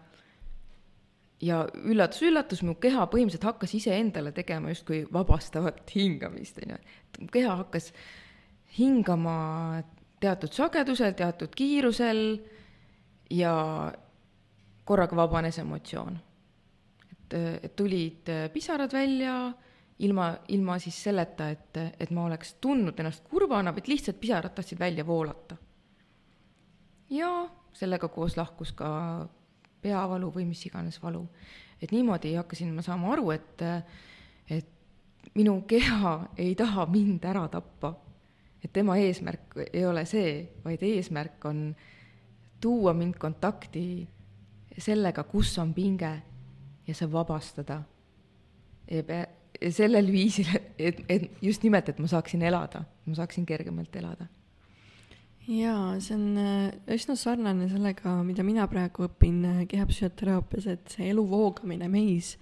ja 1.38 1.60
üllatus-üllatus, 1.70 2.64
mu 2.66 2.72
keha 2.82 3.04
põhimõtteliselt 3.06 3.44
hakkas 3.46 3.70
iseendale 3.78 4.32
tegema 4.34 4.72
justkui 4.72 5.04
vabastavat 5.14 5.86
hingamist, 5.94 6.58
on 6.64 6.72
ju, 6.72 6.78
et 6.78 7.20
mu 7.22 7.28
keha 7.30 7.54
hakkas 7.60 7.92
hingama 8.74 9.84
teatud 10.18 10.50
sagedusel, 10.50 11.14
teatud 11.14 11.54
kiirusel 11.54 12.22
ja 13.30 13.54
korraga 14.88 15.16
vabanes 15.16 15.58
emotsioon. 15.60 16.18
et, 17.12 17.34
et 17.62 17.74
tulid 17.76 18.30
pisarad 18.52 18.92
välja 18.92 19.52
ilma, 19.98 20.36
ilma 20.48 20.78
siis 20.78 21.02
selleta, 21.04 21.50
et, 21.50 21.76
et 22.00 22.10
ma 22.14 22.24
oleks 22.28 22.54
tundnud 22.62 22.98
ennast 23.00 23.24
kurvana, 23.28 23.72
vaid 23.74 23.90
lihtsalt 23.90 24.20
pisarad 24.20 24.54
tahtsid 24.54 24.78
välja 24.78 25.06
voolata. 25.06 25.56
ja 27.10 27.48
sellega 27.72 28.08
koos 28.08 28.36
lahkus 28.36 28.72
ka 28.72 29.28
peavalu 29.82 30.30
või 30.34 30.44
mis 30.48 30.64
iganes 30.66 31.02
valu. 31.02 31.26
et 31.82 31.92
niimoodi 31.92 32.34
hakkasin 32.34 32.74
ma 32.74 32.82
saama 32.82 33.12
aru, 33.12 33.30
et, 33.30 33.62
et 34.50 35.34
minu 35.34 35.62
keha 35.66 36.34
ei 36.36 36.54
taha 36.54 36.86
mind 36.86 37.24
ära 37.24 37.48
tappa. 37.48 37.94
et 38.64 38.72
tema 38.72 38.96
eesmärk 38.96 39.56
ei 39.72 39.86
ole 39.86 40.04
see, 40.06 40.48
vaid 40.64 40.82
eesmärk 40.82 41.44
on 41.44 41.74
tuua 42.60 42.94
mind 42.94 43.18
kontakti 43.18 44.08
sellega, 44.78 45.24
kus 45.28 45.56
on 45.58 45.74
pinge 45.74 46.12
ja 46.86 46.94
see 46.94 47.12
vabastada. 47.12 47.82
sellel 49.70 50.12
viisil, 50.12 50.48
et, 50.78 51.04
et 51.08 51.30
just 51.42 51.62
nimelt, 51.62 51.88
et 51.88 51.98
ma 51.98 52.06
saaksin 52.06 52.42
elada, 52.42 52.84
ma 53.06 53.14
saaksin 53.14 53.46
kergemalt 53.46 53.96
elada 53.96 54.28
jaa, 55.48 55.96
see 56.04 56.16
on 56.16 56.40
äh, 56.40 56.94
üsna 56.94 57.16
sarnane 57.16 57.68
sellega, 57.70 58.18
mida 58.26 58.44
mina 58.44 58.66
praegu 58.68 59.06
õpin 59.06 59.38
äh, 59.48 59.62
kehapsühhoteraapias, 59.70 60.68
et 60.74 60.92
see 60.92 61.08
elu 61.12 61.24
voogamine 61.28 61.88
meis, 61.92 62.34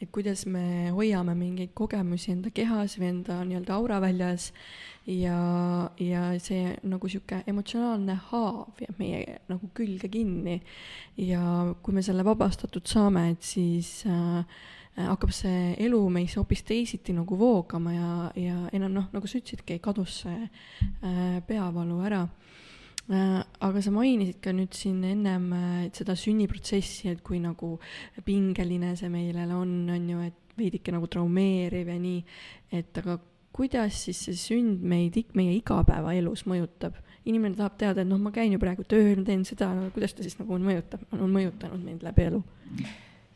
et 0.00 0.08
kuidas 0.12 0.46
me 0.48 0.90
hoiame 0.96 1.34
mingeid 1.36 1.74
kogemusi 1.76 2.32
enda 2.32 2.50
kehas 2.54 2.96
või 3.00 3.10
enda 3.10 3.42
nii-öelda 3.44 3.74
aura 3.76 3.98
väljas 4.00 4.50
ja, 5.06 5.90
ja 6.00 6.24
see 6.40 6.74
nagu 6.88 7.08
sihuke 7.08 7.42
emotsionaalne 7.50 8.16
haav 8.30 8.80
jääb 8.80 8.98
meie 9.00 9.38
nagu 9.50 9.70
külge 9.76 10.08
kinni. 10.08 10.60
ja 11.16 11.42
kui 11.82 11.94
me 11.94 12.02
selle 12.02 12.24
vabastatud 12.24 12.86
saame, 12.88 13.30
et 13.34 13.42
siis 13.44 14.06
äh, 14.08 14.44
hakkab 14.96 15.32
see 15.34 15.74
elu 15.84 16.00
meis 16.12 16.36
hoopis 16.38 16.64
teisiti 16.66 17.14
nagu 17.16 17.38
voogama 17.38 17.94
ja, 17.94 18.10
ja 18.36 18.56
enam 18.72 18.96
noh, 18.96 19.08
nagu 19.12 19.28
sa 19.28 19.38
ütlesidki, 19.40 19.78
kadus 19.84 20.22
see 20.24 20.38
äh, 20.46 21.40
peavalu 21.46 22.00
ära. 22.08 22.26
Aga 23.10 23.82
sa 23.82 23.92
mainisid 23.94 24.38
ka 24.42 24.52
nüüd 24.54 24.76
siin 24.76 25.02
ennem 25.06 25.48
äh, 25.56 25.88
seda 25.96 26.14
sünniprotsessi, 26.18 27.10
et 27.10 27.24
kui 27.26 27.40
nagu 27.42 27.74
pingeline 28.26 28.94
see 28.98 29.10
meile 29.12 29.48
on, 29.56 29.74
on 29.90 30.08
ju, 30.12 30.22
et 30.30 30.56
veidike 30.60 30.94
nagu 30.94 31.08
traumeeriv 31.10 31.90
ja 31.90 31.98
nii, 31.98 32.22
et 32.76 33.02
aga 33.02 33.18
kuidas 33.56 34.04
siis 34.06 34.22
see 34.28 34.38
sünd 34.38 34.84
meid, 34.86 35.18
meie 35.38 35.56
igapäevaelus 35.58 36.46
mõjutab? 36.50 36.98
inimene 37.28 37.52
tahab 37.52 37.74
teada, 37.76 38.00
et 38.00 38.08
noh, 38.08 38.16
ma 38.16 38.30
käin 38.32 38.54
ju 38.54 38.58
praegu 38.58 38.82
tööl, 38.88 39.20
teen 39.26 39.42
seda, 39.44 39.68
kuidas 39.92 40.14
ta 40.16 40.24
siis 40.24 40.38
nagu 40.38 40.56
mõjutab, 40.64 41.02
on 41.12 41.28
mõjutanud 41.28 41.82
meid 41.84 42.06
läbi 42.06 42.24
elu? 42.30 42.40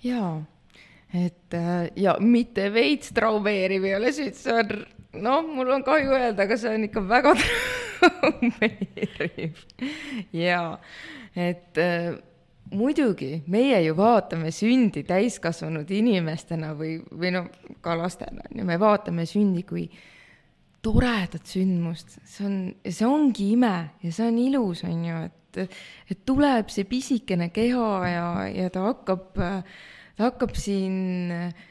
jaa 0.03 0.39
et 1.15 1.55
äh, 1.55 1.91
ja 1.97 2.17
mitte 2.21 2.67
veits 2.75 3.13
traumeeriv 3.15 3.87
ei 3.87 3.95
ole 3.97 4.11
süüd, 4.15 4.35
see 4.39 4.57
on, 4.57 4.73
noh, 5.22 5.42
mul 5.46 5.70
on 5.77 5.85
kahju 5.87 6.14
öelda, 6.16 6.46
aga 6.46 6.59
see 6.59 6.74
on 6.74 6.87
ikka 6.88 7.03
väga 7.09 7.35
traumeeriv. 8.05 9.61
jaa, 10.35 10.79
et 11.37 11.81
äh, 11.81 12.14
muidugi, 12.74 13.42
meie 13.50 13.81
ju 13.85 13.94
vaatame 13.98 14.53
sündi 14.55 15.05
täiskasvanud 15.07 15.90
inimestena 15.90 16.72
või, 16.79 16.96
või 17.12 17.35
no 17.35 17.46
ka 17.85 17.96
lastena, 17.98 18.44
on 18.50 18.62
ju, 18.62 18.66
me 18.68 18.79
vaatame 18.81 19.27
sündi 19.29 19.64
kui 19.68 19.87
toredat 20.85 21.48
sündmust, 21.48 22.18
see 22.29 22.44
on, 22.44 22.59
see 22.85 23.09
ongi 23.09 23.53
ime 23.55 23.74
ja 24.05 24.12
see 24.12 24.29
on 24.29 24.40
ilus, 24.42 24.85
on 24.85 25.05
ju, 25.09 25.20
et, 25.31 25.77
et 26.12 26.24
tuleb 26.29 26.72
see 26.72 26.85
pisikene 26.88 27.48
keha 27.55 27.92
ja, 28.11 28.27
ja 28.53 28.72
ta 28.74 28.88
hakkab 28.90 29.31
ta 30.14 30.29
hakkab 30.29 30.53
siin 30.59 31.33
äh, 31.35 31.70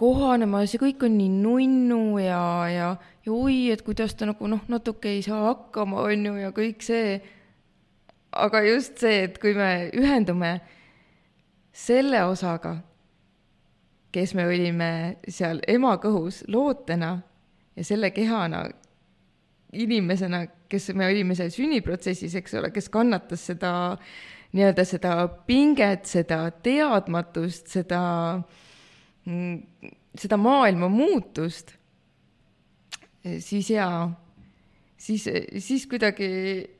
kohanema 0.00 0.62
ja 0.64 0.80
kõik 0.80 1.04
on 1.06 1.16
nii 1.18 1.30
nunnu 1.32 2.18
ja, 2.22 2.42
ja, 2.70 2.88
ja 3.26 3.32
oi, 3.32 3.70
et 3.74 3.84
kuidas 3.86 4.14
ta 4.14 4.28
nagu 4.28 4.48
noh, 4.50 4.62
natuke 4.68 5.12
ei 5.12 5.22
saa 5.24 5.42
hakkama, 5.50 6.04
on 6.08 6.26
ju, 6.28 6.34
ja 6.42 6.52
kõik 6.56 6.84
see. 6.84 7.18
aga 8.34 8.64
just 8.66 8.98
see, 8.98 9.24
et 9.28 9.38
kui 9.38 9.54
me 9.54 9.90
ühendume 9.94 10.56
selle 11.74 12.24
osaga, 12.26 12.76
kes 14.14 14.34
me 14.34 14.46
olime 14.46 14.90
seal 15.28 15.60
ema 15.68 15.96
kõhus 16.02 16.42
lootena 16.48 17.16
ja 17.76 17.84
selle 17.84 18.10
kehana, 18.14 18.68
inimesena, 19.74 20.44
kes 20.70 20.92
me 20.94 21.06
olime 21.10 21.34
seal 21.34 21.50
sünniprotsessis, 21.50 22.34
eks 22.38 22.54
ole, 22.58 22.70
kes 22.74 22.88
kannatas 22.94 23.46
seda 23.50 23.74
äh, 23.94 24.14
nii-öelda 24.54 24.84
seda 24.86 25.14
pinget, 25.48 26.06
seda 26.06 26.46
teadmatust, 26.64 27.66
seda, 27.72 28.02
mm, 28.38 28.63
seda 29.24 30.36
maailma 30.36 30.88
muutust, 30.92 31.72
siis 33.40 33.70
jaa, 33.72 34.06
siis, 35.00 35.24
siis 35.64 35.86
kuidagi 35.88 36.28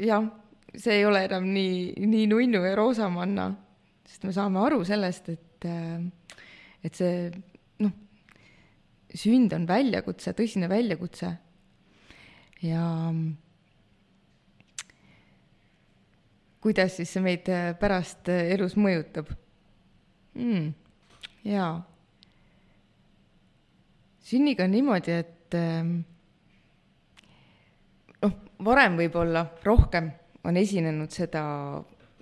jah, 0.04 0.26
see 0.74 0.98
ei 1.00 1.06
ole 1.08 1.24
enam 1.28 1.46
nii, 1.54 1.94
nii 2.04 2.26
nunnu 2.30 2.64
ja 2.66 2.74
roosamanna, 2.78 3.48
sest 4.08 4.26
me 4.28 4.34
saame 4.36 4.60
aru 4.64 4.82
sellest, 4.84 5.32
et, 5.32 5.68
et 6.84 7.00
see 7.00 7.30
noh, 7.84 7.94
sünd 9.14 9.56
on 9.56 9.64
väljakutse, 9.68 10.34
tõsine 10.36 10.68
väljakutse 10.68 11.32
ja 12.64 12.84
kuidas 16.64 16.96
siis 16.96 17.10
see 17.12 17.24
meid 17.24 17.48
äh, 17.52 17.72
pärast 17.76 18.30
elus 18.32 18.78
mõjutab 18.80 19.28
mm,? 20.34 20.70
jaa. 21.44 21.74
Sünniga 24.24 24.64
on 24.64 24.72
niimoodi, 24.72 25.18
et 25.20 25.56
ähm, 25.58 25.96
noh, 28.22 28.36
varem 28.64 28.96
võib-olla 29.00 29.46
rohkem 29.64 30.10
on 30.44 30.56
esinenud 30.60 31.12
seda 31.12 31.42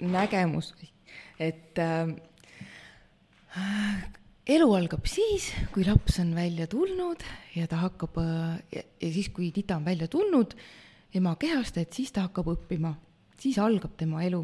nägemust, 0.03 0.83
et 1.43 1.79
äh, 1.83 2.11
elu 4.51 4.69
algab 4.75 5.07
siis, 5.11 5.51
kui 5.75 5.87
laps 5.87 6.19
on 6.23 6.33
välja 6.35 6.67
tulnud 6.71 7.23
ja 7.57 7.69
ta 7.71 7.83
hakkab 7.85 8.19
äh, 8.23 8.57
ja, 8.75 8.83
ja 9.03 9.13
siis, 9.13 9.31
kui 9.35 9.53
tita 9.55 9.79
on 9.79 9.87
välja 9.87 10.09
tulnud 10.11 10.57
ema 11.15 11.37
kehast, 11.39 11.79
et 11.79 11.93
siis 11.95 12.13
ta 12.15 12.27
hakkab 12.27 12.51
õppima 12.57 12.95
siis 13.43 13.59
algab 13.63 13.95
tema 13.99 14.23
elu. 14.27 14.43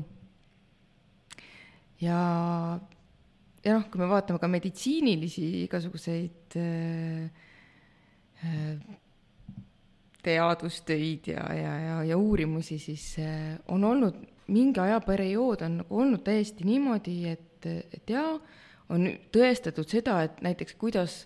ja, 2.03 2.21
ja 3.65 3.75
noh, 3.75 3.87
kui 3.91 4.01
me 4.03 4.09
vaatame 4.11 4.39
ka 4.43 4.51
meditsiinilisi 4.51 5.49
igasuguseid 5.65 6.59
äh, 6.61 7.47
teadustöid 10.23 11.27
ja, 11.27 11.45
ja, 11.55 11.75
ja, 11.81 11.97
ja 12.05 12.19
uurimusi, 12.19 12.79
siis 12.79 13.17
äh, 13.19 13.59
on 13.69 13.85
olnud 13.85 14.15
mingi 14.49 14.81
ajaperiood 14.81 15.63
on 15.67 15.85
olnud 15.91 16.23
täiesti 16.25 16.65
niimoodi, 16.65 17.19
et, 17.29 17.67
et 17.67 18.11
jaa, 18.11 18.39
on 18.89 19.05
tõestatud 19.35 19.89
seda, 19.89 20.23
et 20.25 20.41
näiteks 20.45 20.75
kuidas, 20.81 21.21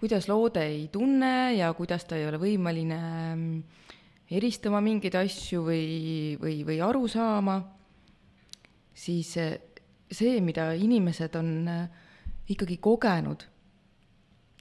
kuidas 0.00 0.28
loode 0.28 0.64
ei 0.66 0.88
tunne 0.92 1.54
ja 1.56 1.72
kuidas 1.74 2.04
ta 2.04 2.18
ei 2.18 2.26
ole 2.28 2.40
võimeline 2.40 3.00
äh, 3.00 3.86
eristama 4.30 4.80
mingeid 4.82 5.14
asju 5.18 5.64
või, 5.66 6.36
või, 6.40 6.60
või 6.66 6.78
aru 6.82 7.06
saama, 7.08 7.60
siis 8.96 9.32
see, 9.36 10.40
mida 10.42 10.70
inimesed 10.74 11.36
on 11.38 11.52
äh, 11.70 11.84
ikkagi 12.52 12.78
kogenud 12.82 13.46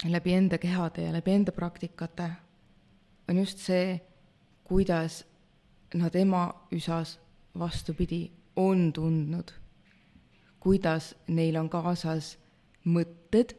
läbi 0.03 0.34
enda 0.34 0.58
kehade 0.58 1.01
ja 1.01 1.13
läbi 1.13 1.31
enda 1.31 1.51
praktikate, 1.51 2.29
on 3.29 3.38
just 3.38 3.58
see, 3.58 4.01
kuidas 4.63 5.23
nad 5.93 6.15
ema 6.15 6.47
üsas 6.71 7.19
vastupidi 7.60 8.31
on 8.55 8.93
tundnud, 8.93 9.51
kuidas 10.60 11.13
neil 11.27 11.55
on 11.55 11.69
kaasas 11.69 12.36
mõtted, 12.86 13.55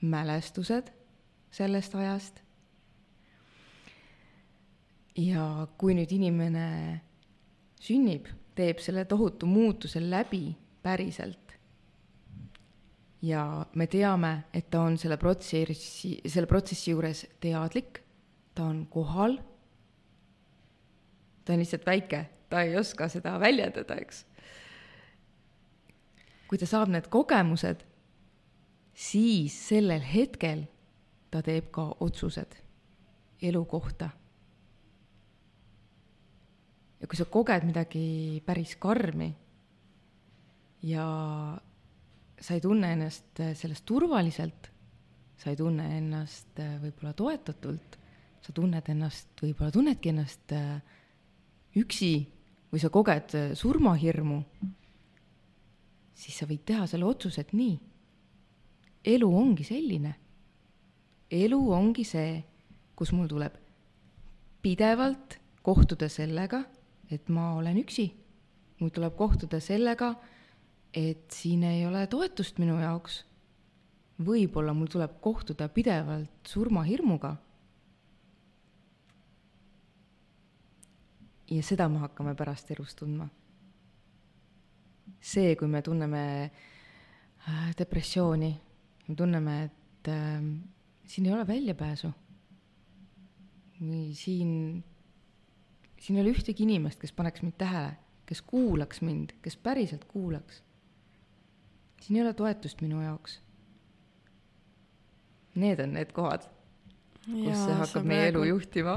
mälestused 0.00 0.90
sellest 1.50 1.94
ajast. 1.94 2.40
Ja 5.16 5.66
kui 5.78 5.94
nüüd 5.94 6.10
inimene 6.14 7.02
sünnib, 7.82 8.26
teeb 8.56 8.80
selle 8.80 9.04
tohutu 9.04 9.46
muutuse 9.46 10.00
läbi 10.00 10.54
päriselt 10.82 11.41
ja 13.22 13.42
me 13.78 13.86
teame, 13.86 14.32
et 14.54 14.68
ta 14.70 14.82
on 14.82 14.98
selle 14.98 15.16
protsessi, 15.20 16.16
selle 16.26 16.50
protsessi 16.50 16.90
juures 16.90 17.24
teadlik, 17.42 18.02
ta 18.54 18.66
on 18.66 18.84
kohal, 18.90 19.38
ta 21.44 21.54
on 21.54 21.62
lihtsalt 21.62 21.86
väike, 21.86 22.24
ta 22.50 22.64
ei 22.66 22.76
oska 22.78 23.08
seda 23.12 23.36
väljendada, 23.40 23.96
eks. 24.02 24.24
kui 26.50 26.60
ta 26.60 26.68
saab 26.68 26.90
need 26.92 27.06
kogemused, 27.12 27.86
siis 28.92 29.54
sellel 29.70 30.02
hetkel 30.04 30.66
ta 31.32 31.40
teeb 31.40 31.70
ka 31.72 31.86
otsused 32.04 32.58
elu 33.42 33.62
kohta. 33.64 34.10
Ja 37.00 37.08
kui 37.10 37.18
sa 37.18 37.24
koged 37.26 37.64
midagi 37.66 38.42
päris 38.46 38.76
karmi 38.78 39.32
ja 40.86 41.06
sa 42.42 42.56
ei 42.56 42.62
tunne 42.62 42.92
ennast 42.96 43.40
äh, 43.40 43.54
sellest 43.58 43.86
turvaliselt, 43.86 44.68
sa 45.38 45.50
ei 45.52 45.58
tunne 45.58 45.86
ennast 45.98 46.58
äh, 46.60 46.74
võib-olla 46.82 47.14
toetatult, 47.14 47.98
sa 48.42 48.54
tunned 48.54 48.88
ennast, 48.90 49.30
võib-olla 49.40 49.70
tunnedki 49.74 50.10
ennast 50.10 50.54
äh, 50.56 50.80
üksi 51.78 52.12
või 52.72 52.82
sa 52.82 52.90
koged 52.92 53.34
surmahirmu, 53.58 54.40
siis 56.18 56.38
sa 56.40 56.48
võid 56.48 56.64
teha 56.66 56.86
selle 56.90 57.06
otsuse, 57.06 57.44
et 57.44 57.52
nii. 57.54 57.76
elu 59.12 59.28
ongi 59.36 59.64
selline. 59.66 60.14
elu 61.30 61.58
ongi 61.72 62.04
see, 62.04 62.42
kus 62.96 63.12
mul 63.12 63.28
tuleb 63.28 63.54
pidevalt 64.62 65.38
kohtuda 65.62 66.08
sellega, 66.08 66.64
et 67.10 67.28
ma 67.28 67.54
olen 67.54 67.78
üksi. 67.82 68.12
mul 68.80 68.90
tuleb 68.90 69.14
kohtuda 69.16 69.60
sellega, 69.60 70.14
et 70.94 71.30
siin 71.32 71.64
ei 71.64 71.86
ole 71.86 72.06
toetust 72.06 72.58
minu 72.60 72.78
jaoks. 72.80 73.22
võib-olla 74.22 74.74
mul 74.76 74.90
tuleb 74.92 75.16
kohtuda 75.24 75.68
pidevalt 75.72 76.48
surmahirmuga. 76.48 77.36
ja 81.52 81.62
seda 81.62 81.88
me 81.88 81.98
hakkame 82.00 82.34
pärast 82.34 82.70
elus 82.70 82.94
tundma. 82.94 83.28
see, 85.20 85.56
kui 85.56 85.68
me 85.68 85.82
tunneme 85.82 86.24
äh, 87.48 87.74
depressiooni, 87.78 88.52
me 89.08 89.14
tunneme, 89.14 89.62
et 89.64 90.08
äh, 90.08 90.42
siin 91.06 91.26
ei 91.26 91.32
ole 91.32 91.46
väljapääsu. 91.46 92.12
või 93.80 94.12
siin, 94.14 94.84
siin 95.98 96.18
ei 96.18 96.22
ole 96.22 96.34
ühtegi 96.36 96.62
inimest, 96.62 97.00
kes 97.00 97.12
paneks 97.12 97.42
mind 97.42 97.56
tähele, 97.58 97.96
kes 98.26 98.42
kuulaks 98.42 99.00
mind, 99.00 99.32
kes 99.42 99.56
päriselt 99.56 100.04
kuulaks 100.04 100.62
siin 102.02 102.18
ei 102.18 102.24
ole 102.24 102.34
toetust 102.34 102.82
minu 102.82 103.00
jaoks. 103.02 103.38
Need 105.54 105.82
on 105.84 105.92
need 105.94 106.12
kohad, 106.16 106.46
kus 107.26 107.58
see 107.60 107.74
hakkab 107.78 108.06
meie 108.08 108.30
praegu... 108.30 108.38
elu 108.38 108.44
juhtima. 108.48 108.94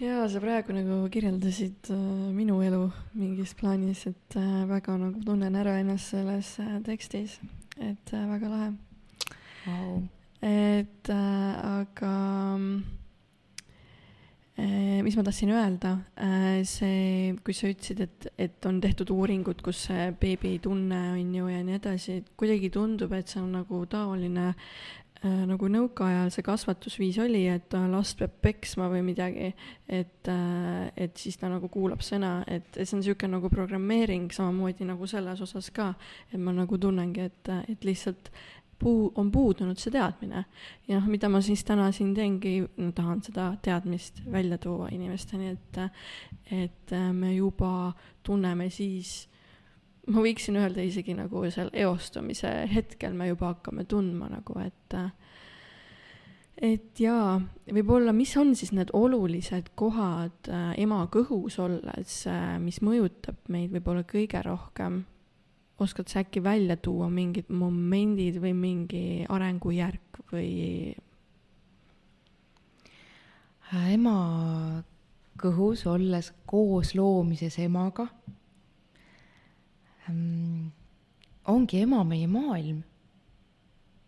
jaa, 0.00 0.26
sa 0.28 0.42
praegu 0.44 0.76
nagu 0.76 0.98
kirjeldasid 1.12 1.90
äh, 1.94 2.02
minu 2.36 2.58
elu 2.64 2.82
mingis 3.16 3.54
plaanis, 3.58 4.04
et 4.10 4.36
äh, 4.36 4.66
väga 4.68 4.98
nagu 5.00 5.22
tunnen 5.24 5.56
ära 5.56 5.78
ennast 5.80 6.12
selles 6.12 6.52
äh, 6.60 6.76
tekstis, 6.84 7.38
et 7.80 8.12
äh, 8.12 8.28
väga 8.34 8.52
lahe 8.52 8.68
wow.. 9.64 10.04
et 10.44 11.10
äh, 11.10 11.64
aga 11.80 12.12
äh, 12.60 13.05
mis 14.56 15.16
ma 15.16 15.22
tahtsin 15.22 15.52
öelda, 15.52 15.92
eh, 16.16 16.62
see, 16.64 17.34
kui 17.44 17.54
sa 17.56 17.68
ütlesid, 17.68 18.00
et, 18.06 18.28
et 18.46 18.68
on 18.68 18.80
tehtud 18.80 19.10
uuringud, 19.12 19.60
kus 19.64 19.86
see 19.90 20.10
beebitunne 20.20 21.00
on 21.12 21.34
ju 21.36 21.48
ja 21.52 21.64
nii 21.66 21.76
edasi, 21.76 22.20
et 22.22 22.30
kuidagi 22.40 22.70
tundub, 22.72 23.12
et 23.12 23.28
see 23.28 23.42
on 23.42 23.52
nagu 23.58 23.82
taoline 23.92 24.46
äh, 24.48 24.62
nagu 25.24 25.68
nõukaajal 25.72 26.30
see 26.32 26.44
kasvatusviis 26.44 27.18
oli, 27.24 27.44
et 27.52 27.74
last 27.92 28.18
peab 28.20 28.34
peksma 28.44 28.88
või 28.92 29.02
midagi, 29.06 29.52
et 29.88 30.30
äh,, 30.32 30.88
et 30.96 31.16
siis 31.20 31.36
ta 31.40 31.50
nagu 31.52 31.68
kuulab 31.72 32.04
sõna, 32.04 32.38
et, 32.48 32.68
et 32.76 32.84
see 32.84 32.96
on 32.96 33.02
niisugune 33.02 33.36
nagu 33.36 33.50
programmeering 33.52 34.32
samamoodi 34.34 34.88
nagu 34.88 35.08
selles 35.10 35.40
osas 35.44 35.70
ka, 35.74 35.92
et 36.32 36.40
ma 36.40 36.54
nagu 36.56 36.78
tunnengi, 36.80 37.28
et, 37.30 37.52
et 37.72 37.88
lihtsalt 37.88 38.32
puu, 38.78 39.12
on 39.14 39.30
puudunud 39.32 39.78
see 39.80 39.92
teadmine. 39.94 40.44
ja 40.88 40.98
noh, 40.98 41.08
mida 41.10 41.28
ma 41.32 41.40
siis 41.44 41.64
täna 41.64 41.90
siin 41.92 42.14
teengi, 42.14 42.58
no 42.76 42.92
tahan 42.96 43.22
seda 43.24 43.50
teadmist 43.62 44.22
välja 44.32 44.58
tuua 44.58 44.88
inimesteni, 44.92 45.54
et, 45.54 45.80
et 46.52 46.96
me 47.12 47.34
juba 47.34 47.92
tunneme 48.26 48.70
siis, 48.70 49.28
ma 50.12 50.22
võiksin 50.22 50.60
öelda 50.60 50.84
isegi 50.84 51.16
nagu 51.18 51.44
seal 51.50 51.72
eostumise 51.72 52.52
hetkel 52.72 53.16
me 53.16 53.30
juba 53.32 53.54
hakkame 53.54 53.86
tundma 53.88 54.30
nagu, 54.32 54.60
et 54.62 55.00
et 56.56 57.00
jaa, 57.00 57.36
võib-olla, 57.68 58.14
mis 58.16 58.30
on 58.40 58.54
siis 58.56 58.70
need 58.72 58.88
olulised 58.96 59.74
kohad 59.76 60.48
äh, 60.48 60.70
ema 60.80 61.02
kõhus 61.12 61.58
olles 61.60 62.22
äh,, 62.30 62.54
mis 62.62 62.80
mõjutab 62.80 63.36
meid 63.52 63.74
võib-olla 63.74 64.06
kõige 64.08 64.40
rohkem 64.46 65.02
oskad 65.78 66.08
sa 66.08 66.22
äkki 66.24 66.40
välja 66.44 66.76
tuua 66.76 67.08
mingid 67.12 67.50
momendid 67.52 68.38
või 68.40 68.54
mingi 68.56 69.04
arengujärk 69.28 70.22
või? 70.32 70.94
ema 73.90 74.18
kõhus, 75.36 75.82
olles 75.90 76.30
koos 76.46 76.94
loomises 76.94 77.58
emaga 77.58 78.06
ähm,, 80.08 80.70
ongi 81.50 81.82
ema 81.82 82.04
meie 82.06 82.28
maailm. 82.30 82.82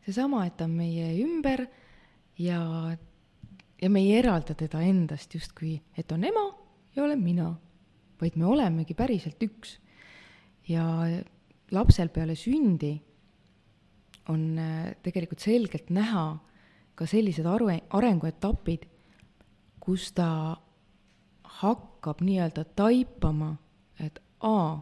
seesama, 0.06 0.46
et 0.46 0.56
ta 0.56 0.64
on 0.64 0.76
meie 0.78 1.10
ümber 1.24 1.66
ja, 2.38 2.60
ja 3.82 3.90
me 3.90 4.04
ei 4.06 4.14
eralda 4.22 4.54
teda 4.54 4.80
endast 4.80 5.34
justkui, 5.34 5.74
et 5.98 6.12
on 6.12 6.24
ema 6.24 6.46
ja 6.96 7.04
olen 7.04 7.20
mina, 7.20 7.50
vaid 8.20 8.38
me 8.38 8.46
olemegi 8.46 8.94
päriselt 8.94 9.42
üks. 9.42 9.76
ja 10.68 10.86
lapsel 11.70 12.08
peale 12.08 12.34
sündi 12.36 12.92
on 14.28 14.58
äh, 14.58 14.94
tegelikult 15.02 15.40
selgelt 15.40 15.90
näha 15.90 16.38
ka 16.98 17.06
sellised 17.06 17.46
aru, 17.46 17.70
arenguetapid, 17.94 18.88
kus 19.78 20.10
ta 20.12 20.56
hakkab 21.60 22.20
nii-öelda 22.26 22.64
taipama, 22.76 23.52
et 24.02 24.18
aa, 24.42 24.74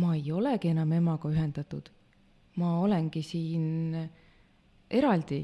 ma 0.00 0.14
ei 0.16 0.32
olegi 0.32 0.72
enam 0.72 0.92
emaga 0.96 1.28
ühendatud, 1.28 1.90
ma 2.56 2.78
olengi 2.80 3.22
siin 3.22 3.94
eraldi 4.90 5.42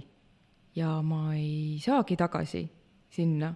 ja 0.77 0.97
ma 1.05 1.35
ei 1.37 1.77
saagi 1.85 2.17
tagasi 2.17 2.65
sinna, 3.13 3.53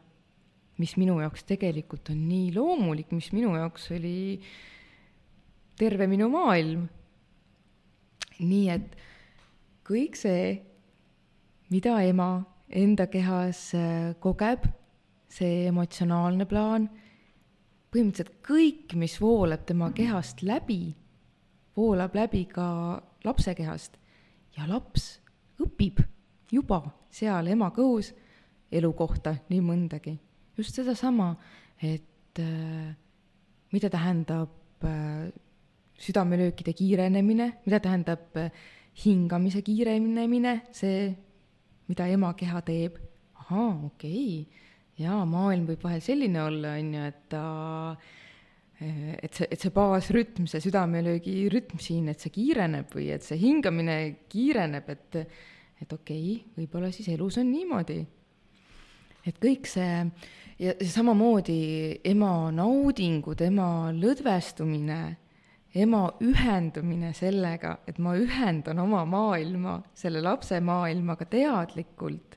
mis 0.81 0.95
minu 1.01 1.19
jaoks 1.21 1.49
tegelikult 1.49 2.13
on 2.13 2.21
nii 2.29 2.53
loomulik, 2.55 3.11
mis 3.17 3.33
minu 3.33 3.57
jaoks 3.57 3.91
oli 3.97 4.21
äh, 4.37 4.53
terve 5.81 6.07
minu 6.11 6.29
maailm. 6.33 6.89
nii 8.41 8.69
et 8.73 8.95
kõik 9.85 10.17
see, 10.17 10.55
mida 11.69 11.99
ema 12.09 12.31
enda 12.71 13.05
kehas 13.13 13.75
äh, 13.77 14.15
kogeb, 14.23 14.65
see 15.31 15.67
emotsionaalne 15.69 16.47
plaan, 16.49 16.87
põhimõtteliselt 17.91 18.39
kõik, 18.47 18.95
mis 18.97 19.19
voolab 19.21 19.67
tema 19.69 19.91
kehast 19.93 20.45
läbi, 20.47 20.95
voolab 21.77 22.15
läbi 22.17 22.47
ka 22.49 22.67
lapse 23.27 23.55
kehast 23.59 23.99
ja 24.57 24.67
laps 24.71 25.19
õpib 25.61 26.01
juba 26.51 26.81
seal 27.13 27.51
ema 27.51 27.71
kõhus 27.75 28.15
elu 28.71 28.91
kohta 28.97 29.35
nii 29.51 29.61
mõndagi. 29.67 30.17
just 30.57 30.75
sedasama, 30.75 31.35
et 31.83 32.39
äh, 32.39 32.97
mida 33.73 33.91
tähendab 33.91 34.85
äh, 34.85 35.31
südamelöökide 36.01 36.73
kiirenemine, 36.77 37.51
mida 37.67 37.81
tähendab 37.83 38.37
äh, 38.41 38.51
hingamise 39.05 39.63
kiirenemine, 39.65 40.57
see, 40.77 41.11
mida 41.91 42.09
ema 42.11 42.33
keha 42.39 42.63
teeb. 42.67 42.99
ahaa, 43.41 43.71
okei 43.87 44.25
okay., 44.41 44.67
jaa, 45.01 45.25
maailm 45.27 45.65
võib 45.71 45.85
vahel 45.85 46.03
selline 46.05 46.43
olla, 46.43 46.75
on 46.79 46.91
ju, 46.95 47.05
et 47.09 47.23
ta 47.33 47.45
äh, 47.91 48.11
et 48.81 49.37
see, 49.37 49.49
et 49.51 49.61
see 49.61 49.73
baasrütm, 49.75 50.47
see 50.49 50.63
südamelöögi 50.65 51.35
rütm 51.53 51.81
siin, 51.83 52.09
et 52.13 52.23
see 52.23 52.33
kiireneb 52.33 52.93
või 52.97 53.11
et 53.15 53.27
see 53.27 53.41
hingamine 53.41 54.01
kiireneb, 54.31 54.93
et 54.97 55.25
et 55.81 55.93
okei 55.97 56.25
okay,, 56.35 56.53
võib-olla 56.59 56.91
siis 56.93 57.09
elus 57.09 57.39
on 57.41 57.49
niimoodi. 57.49 58.01
et 59.27 59.37
kõik 59.41 59.69
see 59.69 60.05
ja 60.61 60.75
samamoodi 60.81 62.01
ema 62.05 62.51
naudingud, 62.53 63.41
ema 63.41 63.91
lõdvestumine 63.97 65.01
ema 65.75 66.09
ühendumine 66.25 67.13
sellega, 67.15 67.77
et 67.87 67.99
ma 68.03 68.17
ühendan 68.19 68.81
oma 68.83 69.05
maailma 69.07 69.77
selle 69.95 70.23
lapse 70.23 70.59
maailmaga 70.61 71.27
teadlikult, 71.31 72.37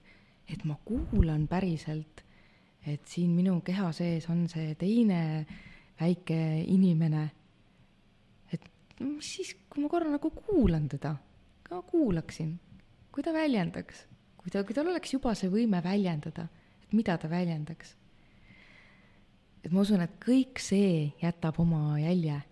et 0.50 0.66
ma 0.70 0.78
kuulan 0.86 1.48
päriselt, 1.50 2.22
et 2.86 3.08
siin 3.10 3.34
minu 3.34 3.60
keha 3.66 3.90
sees 3.96 4.28
on 4.30 4.46
see 4.52 4.76
teine 4.78 5.22
väike 6.00 6.38
inimene. 6.68 7.30
et 8.54 8.70
mis 9.00 9.34
siis, 9.36 9.56
kui 9.70 9.82
ma 9.82 9.90
korra 9.90 10.12
nagu 10.14 10.30
kuulan 10.30 10.88
teda, 10.90 11.16
ka 11.64 11.82
kuulaksin, 11.90 12.60
kui 13.12 13.24
ta 13.24 13.34
väljendaks, 13.34 14.06
kui 14.38 14.54
ta, 14.54 14.64
kui 14.64 14.78
tal 14.78 14.94
oleks 14.94 15.14
juba 15.14 15.34
see 15.34 15.50
võime 15.50 15.82
väljendada, 15.84 16.48
et 16.84 16.94
mida 16.94 17.18
ta 17.18 17.30
väljendaks. 17.30 17.98
et 19.64 19.72
ma 19.72 19.82
usun, 19.82 20.02
et 20.06 20.20
kõik 20.22 20.60
see 20.62 21.14
jätab 21.24 21.58
oma 21.58 21.98
jälje 21.98 22.44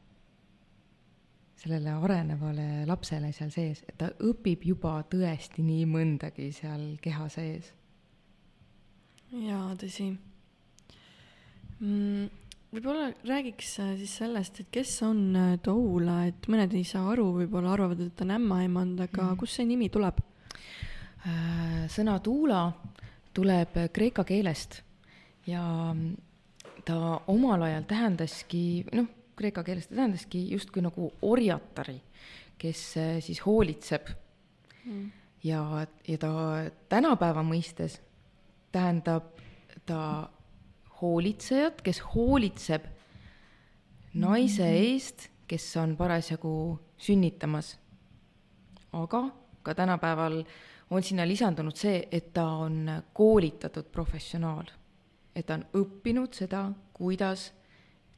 sellele 1.61 1.93
arenevale 1.93 2.85
lapsele 2.89 3.31
seal 3.35 3.51
sees, 3.53 3.83
et 3.85 3.97
ta 4.01 4.09
õpib 4.25 4.65
juba 4.65 4.97
tõesti 5.09 5.63
nii 5.65 5.85
mõndagi 5.89 6.49
seal 6.55 6.95
keha 7.03 7.27
sees. 7.29 7.71
jaa, 9.31 9.75
tõsi 9.79 10.07
mm,. 11.79 12.25
võib-olla 12.73 13.11
räägiks 13.27 13.75
äh, 13.83 13.93
siis 14.01 14.17
sellest, 14.23 14.63
et 14.63 14.71
kes 14.73 14.95
on 15.05 15.21
äh, 15.37 15.53
Toula, 15.63 16.23
et 16.31 16.49
mõned 16.51 16.73
ei 16.77 16.87
saa 16.87 17.05
aru, 17.13 17.29
võib-olla 17.43 17.75
arvavad, 17.75 18.01
et 18.07 18.17
ta 18.17 18.25
on 18.25 18.35
ämmaemand, 18.39 19.05
aga 19.07 19.29
mm. 19.29 19.39
kust 19.41 19.59
see 19.59 19.69
nimi 19.69 19.91
tuleb? 19.93 20.21
Äh, 21.21 21.85
sõna 21.93 22.17
Tuula 22.25 22.65
tuleb 23.37 23.77
kreeka 23.93 24.25
keelest 24.27 24.81
ja 25.47 25.63
ta 26.85 26.97
omal 27.31 27.69
ajal 27.69 27.85
tähendaski, 27.87 28.63
noh, 28.97 29.07
kreeka 29.41 29.63
keeles 29.65 29.89
ta 29.89 29.97
tähendaski 29.97 30.45
justkui 30.53 30.83
nagu 30.85 31.09
orjatari, 31.25 31.97
kes 32.61 32.85
äh, 33.01 33.17
siis 33.25 33.41
hoolitseb 33.45 34.13
mm. 34.85 35.11
ja, 35.43 35.65
ja 36.07 36.21
ta 36.21 36.31
tänapäeva 36.89 37.43
mõistes 37.45 37.99
tähendab 38.71 39.33
ta 39.85 40.29
hoolitsejat, 41.01 41.81
kes 41.81 42.01
hoolitseb 42.13 42.85
naise 44.13 44.63
mm 44.63 44.69
-hmm. 44.69 44.93
eest, 44.93 45.29
kes 45.47 45.77
on 45.77 45.97
parasjagu 45.97 46.79
sünnitamas. 46.97 47.77
aga 48.93 49.29
ka 49.63 49.75
tänapäeval 49.75 50.43
on 50.89 51.03
sinna 51.03 51.27
lisandunud 51.27 51.75
see, 51.75 52.07
et 52.11 52.33
ta 52.33 52.45
on 52.45 53.03
koolitatud 53.13 53.85
professionaal. 53.91 54.65
et 55.35 55.45
ta 55.45 55.53
on 55.53 55.65
õppinud 55.73 56.33
seda, 56.33 56.71
kuidas 56.93 57.53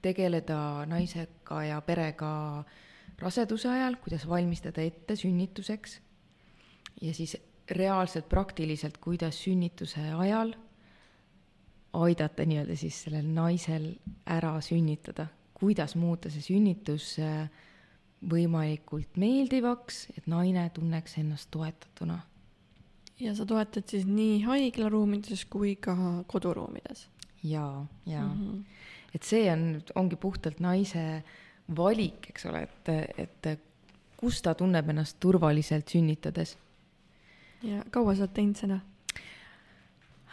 tegeleda 0.03 0.85
naisega 0.89 1.63
ja 1.69 1.79
perega 1.81 2.31
raseduse 3.21 3.69
ajal, 3.71 3.97
kuidas 4.03 4.27
valmistada 4.29 4.83
ette 4.83 5.15
sünnituseks 5.15 5.99
ja 7.01 7.13
siis 7.13 7.37
reaalselt 7.71 8.27
praktiliselt, 8.29 8.97
kuidas 8.97 9.39
sünnituse 9.43 10.11
ajal 10.13 10.53
aidata 11.93 12.45
nii-öelda 12.45 12.75
siis 12.77 13.03
sellel 13.05 13.27
naisel 13.33 13.93
ära 14.25 14.55
sünnitada, 14.61 15.27
kuidas 15.53 15.95
muuta 15.95 16.31
see 16.33 16.41
sünnitus 16.41 17.13
äh, 17.21 17.47
võimalikult 18.29 19.17
meeldivaks, 19.19 20.07
et 20.17 20.27
naine 20.31 20.65
tunneks 20.73 21.17
ennast 21.21 21.51
toetatuna. 21.51 22.19
ja 23.19 23.35
sa 23.35 23.45
toetad 23.45 23.87
siis 23.87 24.05
nii 24.09 24.41
haiglaruumides 24.47 25.45
kui 25.45 25.75
ka 25.75 25.95
koduruumides? 26.27 27.07
jaa, 27.43 27.85
jaa 28.05 28.27
mm. 28.27 28.41
-hmm. 28.41 28.63
Et 29.13 29.23
see 29.23 29.45
on, 29.51 29.81
ongi 29.99 30.17
puhtalt 30.19 30.59
naise 30.63 31.03
valik, 31.77 32.31
eks 32.33 32.47
ole, 32.49 32.65
et, 32.65 32.91
et 33.23 33.49
kus 34.19 34.41
ta 34.43 34.55
tunneb 34.57 34.89
ennast 34.93 35.19
turvaliselt 35.23 35.91
sünnitades. 35.91 36.57
ja 37.63 37.83
kaua 37.91 38.15
sa 38.15 38.25
oled 38.25 38.35
teinud 38.35 38.59
seda? 38.59 38.79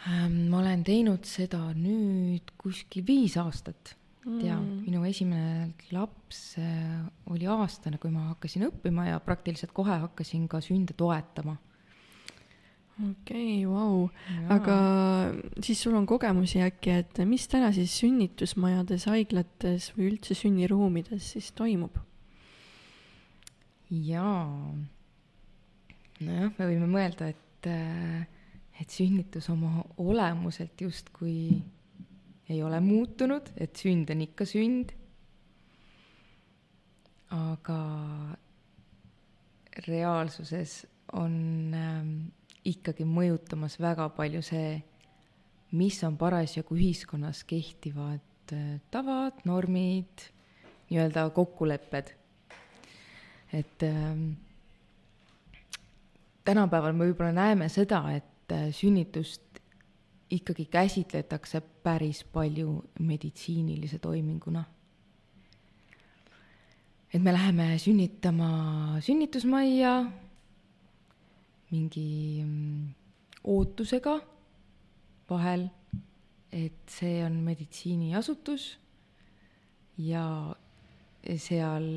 Ähm, 0.09 0.47
ma 0.49 0.61
olen 0.63 0.83
teinud 0.83 1.27
seda 1.29 1.67
nüüd 1.77 2.55
kuskil 2.57 3.03
viis 3.05 3.35
aastat 3.37 3.93
mm.. 4.25 4.39
ja 4.41 4.55
minu 4.57 5.03
esimene 5.05 5.91
laps 5.93 6.55
äh, 6.57 7.03
oli 7.29 7.45
aastane, 7.45 7.99
kui 8.01 8.09
ma 8.13 8.31
hakkasin 8.31 8.65
õppima 8.69 9.11
ja 9.11 9.19
praktiliselt 9.21 9.75
kohe 9.77 9.99
hakkasin 10.07 10.47
ka 10.49 10.61
sünde 10.63 10.97
toetama. 10.97 11.57
Okei 13.09 13.65
okay,, 13.65 13.67
vau, 13.67 14.09
aga 14.53 14.77
siis 15.63 15.81
sul 15.81 15.97
on 15.97 16.05
kogemusi 16.09 16.61
äkki, 16.63 16.95
et 17.01 17.21
mis 17.25 17.47
täna 17.51 17.71
siis 17.75 17.93
sünnitusmajades, 18.01 19.07
haiglates 19.09 19.91
või 19.97 20.11
üldse 20.13 20.37
sünniruumides 20.37 21.33
siis 21.35 21.51
toimub? 21.57 21.97
jaa, 23.91 24.71
nojah, 26.23 26.53
me 26.55 26.67
võime 26.69 26.87
mõelda, 26.87 27.27
et, 27.33 27.67
äh, 27.67 28.23
et 28.79 28.89
sünnitus 28.93 29.49
oma 29.51 29.83
olemuselt 29.99 30.79
justkui 30.81 31.59
ei 32.51 32.63
ole 32.63 32.79
muutunud, 32.83 33.51
et 33.55 33.75
sünd 33.79 34.11
on 34.11 34.25
ikka 34.27 34.47
sünd. 34.47 34.97
aga 37.31 37.75
reaalsuses 39.87 40.85
on 41.15 41.35
ähm, 41.73 42.09
ikkagi 42.65 43.05
mõjutamas 43.07 43.79
väga 43.81 44.07
palju 44.15 44.41
see, 44.45 44.81
mis 45.77 45.97
on 46.03 46.17
parasjagu 46.19 46.75
ühiskonnas 46.75 47.43
kehtivad 47.47 48.53
äh, 48.53 48.79
tavad, 48.91 49.41
normid, 49.45 50.27
nii-öelda 50.89 51.29
kokkulepped. 51.35 52.17
et 53.53 53.83
ähm, 53.83 54.31
tänapäeval 56.43 56.93
me 56.93 57.09
võib-olla 57.09 57.31
näeme 57.35 57.69
seda, 57.69 58.03
et 58.15 58.51
äh, 58.51 58.69
sünnitust 58.71 59.59
ikkagi 60.31 60.65
käsitletakse 60.71 61.61
päris 61.83 62.23
palju 62.23 62.83
meditsiinilise 62.99 63.99
toiminguna. 63.99 64.63
et 67.13 67.21
me 67.21 67.33
läheme 67.33 67.77
sünnitama 67.77 68.97
sünnitusmajja 69.01 70.11
mingi 71.71 72.43
mm, 72.43 72.89
ootusega 73.43 74.17
vahel, 75.29 75.69
et 76.51 76.91
see 76.91 77.21
on 77.23 77.39
meditsiiniasutus 77.45 78.67
ja 80.03 80.25
seal 81.39 81.87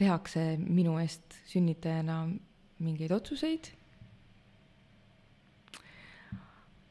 tehakse 0.00 0.44
minu 0.58 0.96
eest 1.02 1.36
sünnitajana 1.52 2.22
mingeid 2.80 3.12
otsuseid 3.14 3.74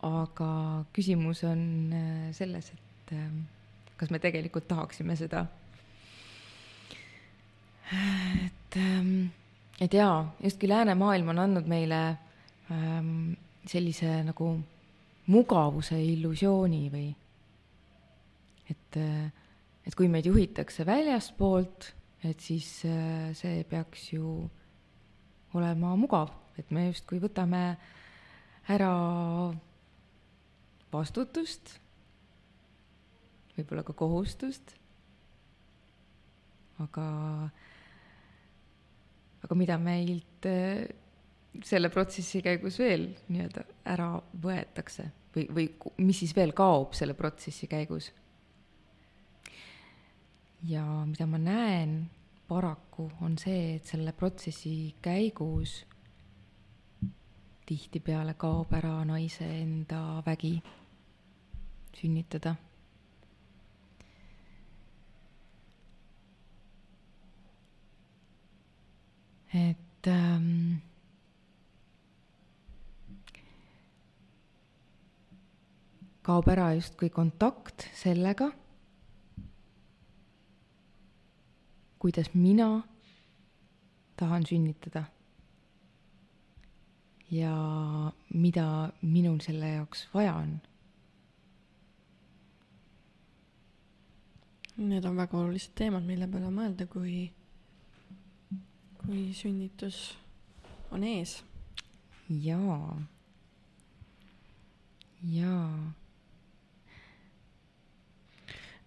aga 0.04 0.52
küsimus 0.94 1.44
on 1.48 1.94
äh, 1.96 2.32
selles, 2.36 2.72
et 2.76 3.14
äh, 3.16 3.30
kas 3.98 4.12
me 4.12 4.20
tegelikult 4.20 4.68
tahaksime 4.68 5.16
seda. 5.16 5.46
et, 7.94 8.78
ähm, 8.78 9.32
et 9.82 9.94
jaa, 9.94 10.36
justkui 10.44 10.70
läänemaailm 10.70 11.34
on 11.34 11.42
andnud 11.46 11.68
meile 11.70 12.02
ähm, 12.72 13.34
sellise 13.70 14.22
nagu 14.28 14.54
mugavuse 15.34 15.98
illusiooni 16.04 16.84
või 16.94 17.10
et, 18.70 19.00
äh, 19.00 19.32
et 19.88 19.96
kui 19.96 20.10
meid 20.12 20.28
juhitakse 20.30 20.86
väljastpoolt, 20.86 21.94
et 22.24 22.40
siis 22.40 22.68
see 23.36 23.64
peaks 23.68 24.14
ju 24.14 24.38
olema 25.54 25.92
mugav, 26.00 26.32
et 26.58 26.70
me 26.72 26.88
justkui 26.88 27.20
võtame 27.22 27.64
ära 28.72 28.94
vastutust, 30.94 31.76
võib-olla 33.58 33.84
ka 33.86 33.96
kohustust, 33.98 34.76
aga, 36.84 37.06
aga 39.44 39.56
mida 39.56 39.78
meilt 39.78 40.48
äh, 40.50 40.86
selle 41.64 41.90
protsessi 41.94 42.42
käigus 42.42 42.80
veel 42.82 43.10
nii-öelda 43.30 43.66
ära 43.94 44.10
võetakse 44.46 45.10
või, 45.36 45.48
või 45.54 45.68
mis 46.06 46.24
siis 46.24 46.36
veel 46.36 46.54
kaob 46.58 46.96
selle 46.98 47.14
protsessi 47.18 47.68
käigus. 47.68 48.12
ja 50.64 50.84
mida 51.06 51.26
ma 51.28 51.38
näen 51.38 51.98
paraku, 52.48 53.10
on 53.22 53.38
see, 53.38 53.76
et 53.76 53.86
selle 53.90 54.14
protsessi 54.14 54.96
käigus 55.02 55.84
tihtipeale 57.66 58.36
kaob 58.40 58.74
ära 58.76 58.96
naise 59.08 59.46
enda 59.62 60.22
vägi 60.26 60.58
sünnitada. 61.96 62.56
Et 69.54 70.08
ähm, 70.08 70.82
kaob 76.26 76.50
ära 76.50 76.72
justkui 76.74 77.12
kontakt 77.14 77.88
sellega, 77.94 78.50
kuidas 82.00 82.34
mina 82.34 82.70
tahan 84.20 84.46
sünnitada. 84.46 85.06
ja 87.34 87.54
mida 88.30 88.92
minul 89.02 89.40
selle 89.42 89.70
jaoks 89.72 90.04
vaja 90.14 90.36
on 90.38 90.52
Need 94.78 95.06
on 95.06 95.18
väga 95.18 95.38
olulised 95.38 95.76
teemad, 95.78 96.06
mille 96.06 96.26
peale 96.28 96.50
mõelda, 96.50 96.88
kui, 96.90 97.28
kui 99.04 99.34
sünnitus 99.36 100.18
on 100.92 101.04
ees. 101.04 101.44
jaa, 102.30 103.02
jaa. 105.28 105.94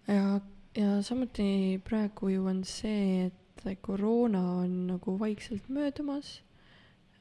ja, 0.07 0.39
ja 0.75 1.01
samuti 1.05 1.81
praegu 1.85 2.31
ju 2.33 2.47
on 2.49 2.63
see, 2.65 3.27
et 3.27 3.75
koroona 3.81 4.41
on 4.63 4.73
nagu 4.87 5.17
vaikselt 5.19 5.69
möödumas. 5.69 6.41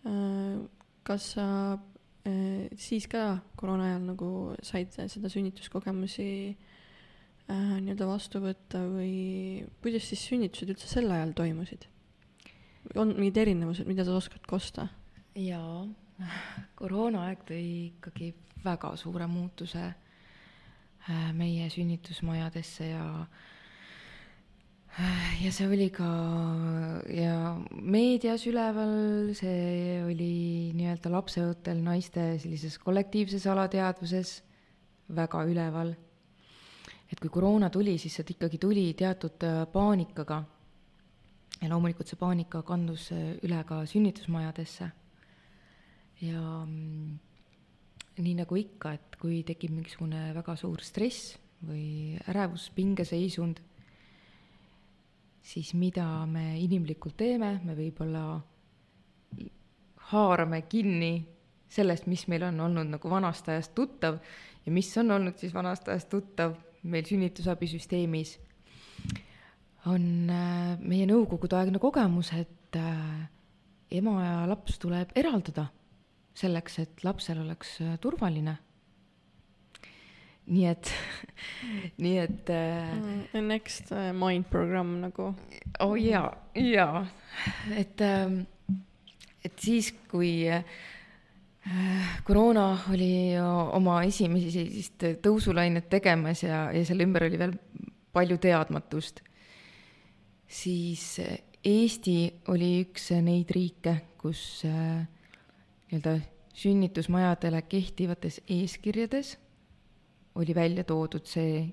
Äh, 0.07 0.63
kas 1.03 1.33
sa 1.35 1.79
äh, 2.27 2.69
siis 2.77 3.09
ka 3.11 3.39
koroona 3.57 3.91
ajal 3.91 4.07
nagu 4.13 4.31
said 4.63 4.95
seda 4.95 5.29
sünnituskogemusi 5.29 6.31
äh, 7.51 7.77
nii-öelda 7.83 8.09
vastu 8.09 8.41
võtta 8.41 8.87
või 8.89 9.67
kuidas 9.83 10.09
siis 10.09 10.25
sünnitused 10.31 10.73
üldse 10.73 10.89
sel 10.91 11.11
ajal 11.11 11.35
toimusid? 11.37 11.91
On 12.95 13.15
mingid 13.17 13.43
erinevused, 13.43 13.87
mida 13.89 14.05
sa 14.05 14.17
oskad 14.17 14.47
kosta? 14.49 14.89
jaa, 15.37 15.85
koroonaaeg 16.79 17.43
tõi 17.49 17.65
ikkagi 17.91 18.33
väga 18.65 18.95
suure 18.97 19.27
muutuse 19.29 19.83
äh, 19.85 21.29
meie 21.37 21.69
sünnitusmajadesse 21.71 22.89
ja 22.89 23.05
ja 25.45 25.51
see 25.53 25.67
oli 25.69 25.91
ka 25.93 26.07
ja 27.13 27.37
meedias 27.71 28.47
üleval, 28.49 29.35
see 29.37 30.01
oli 30.07 30.73
nii-öelda 30.77 31.13
lapseootel 31.13 31.83
naiste 31.85 32.25
sellises 32.41 32.79
kollektiivses 32.81 33.45
alateadvuses 33.53 34.39
väga 35.17 35.45
üleval. 35.45 35.95
et 37.07 37.21
kui 37.21 37.31
koroona 37.31 37.69
tuli, 37.71 37.99
siis 38.03 38.17
see 38.17 38.33
ikkagi 38.35 38.59
tuli 38.59 38.89
teatud 38.99 39.45
äh, 39.47 39.61
paanikaga. 39.71 40.43
Ja 41.61 41.71
loomulikult 41.71 42.09
see 42.09 42.21
paanika 42.21 42.63
kandus 42.67 43.11
äh, 43.15 43.37
üle 43.47 43.63
ka 43.69 43.83
sünnitusmajadesse. 43.87 44.91
ja 46.21 46.43
mm, 46.67 47.19
nii 48.19 48.35
nagu 48.39 48.57
ikka, 48.57 48.93
et 48.97 49.17
kui 49.21 49.43
tekib 49.45 49.75
mingisugune 49.77 50.31
väga 50.37 50.57
suur 50.57 50.81
stress 50.85 51.37
või 51.67 52.17
ärevus, 52.29 52.71
pingeseisund 52.77 53.61
siis 55.47 55.75
mida 55.75 56.27
me 56.27 56.57
inimlikult 56.59 57.17
teeme, 57.21 57.61
me 57.65 57.77
võib-olla 57.79 58.25
haarame 60.11 60.63
kinni 60.71 61.13
sellest, 61.71 62.09
mis 62.11 62.27
meil 62.31 62.49
on 62.49 62.61
olnud 62.67 62.91
nagu 62.97 63.11
vanast 63.11 63.49
ajast 63.51 63.75
tuttav. 63.75 64.19
Ja 64.67 64.73
mis 64.75 64.91
on 64.99 65.11
olnud 65.15 65.39
siis 65.39 65.55
vanast 65.55 65.89
ajast 65.89 66.11
tuttav 66.11 66.57
meil 66.83 67.07
sünnitusabisüsteemis, 67.07 68.37
on 69.87 70.05
äh, 70.31 70.77
meie 70.83 71.07
nõukogudeaegne 71.09 71.81
kogemus, 71.83 72.33
et 72.37 72.79
äh, 72.79 73.27
ema 73.97 74.17
ja 74.25 74.37
laps 74.51 74.81
tuleb 74.83 75.13
eraldada 75.19 75.69
selleks, 76.37 76.81
et 76.83 77.05
lapsel 77.07 77.41
oleks 77.45 77.79
äh, 77.85 77.97
turvaline 78.03 78.59
nii 80.47 80.67
et, 80.71 80.91
nii 82.03 82.19
et 82.23 82.51
äh,. 82.55 83.41
Next 83.43 83.91
mind 84.15 84.47
programm 84.51 85.01
nagu. 85.03 85.33
oo 85.81 85.89
oh, 85.89 85.97
jaa, 85.99 86.31
jaa, 86.55 87.07
et 87.75 88.01
äh,, 88.01 88.37
et 89.45 89.59
siis, 89.59 89.93
kui 90.11 90.47
koroona 92.27 92.67
oli 92.95 93.35
oma 93.75 93.97
esimesi 94.07 94.53
sellist 94.55 95.03
tõusulainet 95.23 95.89
tegemas 95.91 96.45
ja, 96.45 96.69
ja 96.71 96.85
selle 96.87 97.03
ümber 97.09 97.27
oli 97.27 97.41
veel 97.41 97.57
palju 98.15 98.39
teadmatust, 98.43 99.19
siis 100.49 101.21
Eesti 101.67 102.43
oli 102.53 102.71
üks 102.85 103.11
neid 103.25 103.51
riike, 103.51 103.97
kus 104.21 104.63
äh, 104.69 105.03
nii-öelda 105.91 106.21
sünnitusmajadele 106.57 107.63
kehtivates 107.69 108.41
eeskirjades 108.49 109.35
oli 110.37 110.55
välja 110.55 110.85
toodud 110.85 111.27
see, 111.27 111.65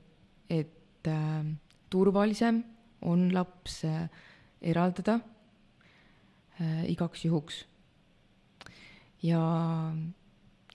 et 0.49 1.07
äh, 1.07 1.45
turvalisem 1.89 2.63
on 3.01 3.27
laps 3.33 3.83
äh, 3.85 4.07
eraldada 4.61 5.19
äh, 6.59 6.89
igaks 6.89 7.25
juhuks. 7.25 7.65
ja, 9.23 9.93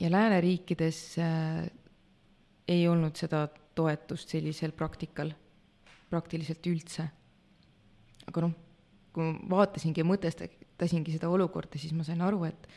ja 0.00 0.10
lääneriikides 0.10 1.18
äh, 1.18 1.66
ei 2.68 2.88
olnud 2.88 3.16
seda 3.16 3.48
toetust 3.74 4.28
sellisel 4.28 4.72
praktikal 4.72 5.32
praktiliselt 6.10 6.66
üldse. 6.66 7.08
Aga 8.28 8.44
noh, 8.44 8.54
kui 9.14 9.24
ma 9.24 9.62
vaatasingi 9.62 10.04
ja 10.04 10.08
mõtestasingi 10.08 11.14
seda 11.14 11.30
olukorda, 11.32 11.80
siis 11.80 11.94
ma 11.96 12.06
sain 12.06 12.20
aru, 12.24 12.44
et, 12.48 12.68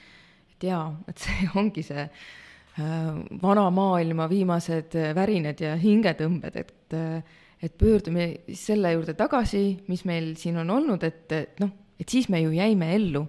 et 0.56 0.70
jaa, 0.72 0.88
et 1.12 1.22
see 1.22 1.50
ongi 1.60 1.84
see 1.86 2.06
äh, 2.06 3.20
vana 3.44 3.68
maailma 3.76 4.30
viimased 4.32 4.98
äh, 5.00 5.12
värinad 5.18 5.62
ja 5.62 5.76
hingetõmbed, 5.80 6.58
et, 6.64 6.98
äh, 6.98 7.38
et 7.62 7.78
pöördume 7.78 8.32
selle 8.58 8.96
juurde 8.96 9.16
tagasi, 9.20 9.66
mis 9.92 10.06
meil 10.10 10.34
siin 10.40 10.58
on 10.64 10.74
olnud, 10.80 11.04
et, 11.06 11.28
et 11.38 11.62
noh, 11.62 11.76
et 12.02 12.10
siis 12.10 12.32
me 12.34 12.42
ju 12.42 12.56
jäime 12.56 12.96
ellu. 12.96 13.28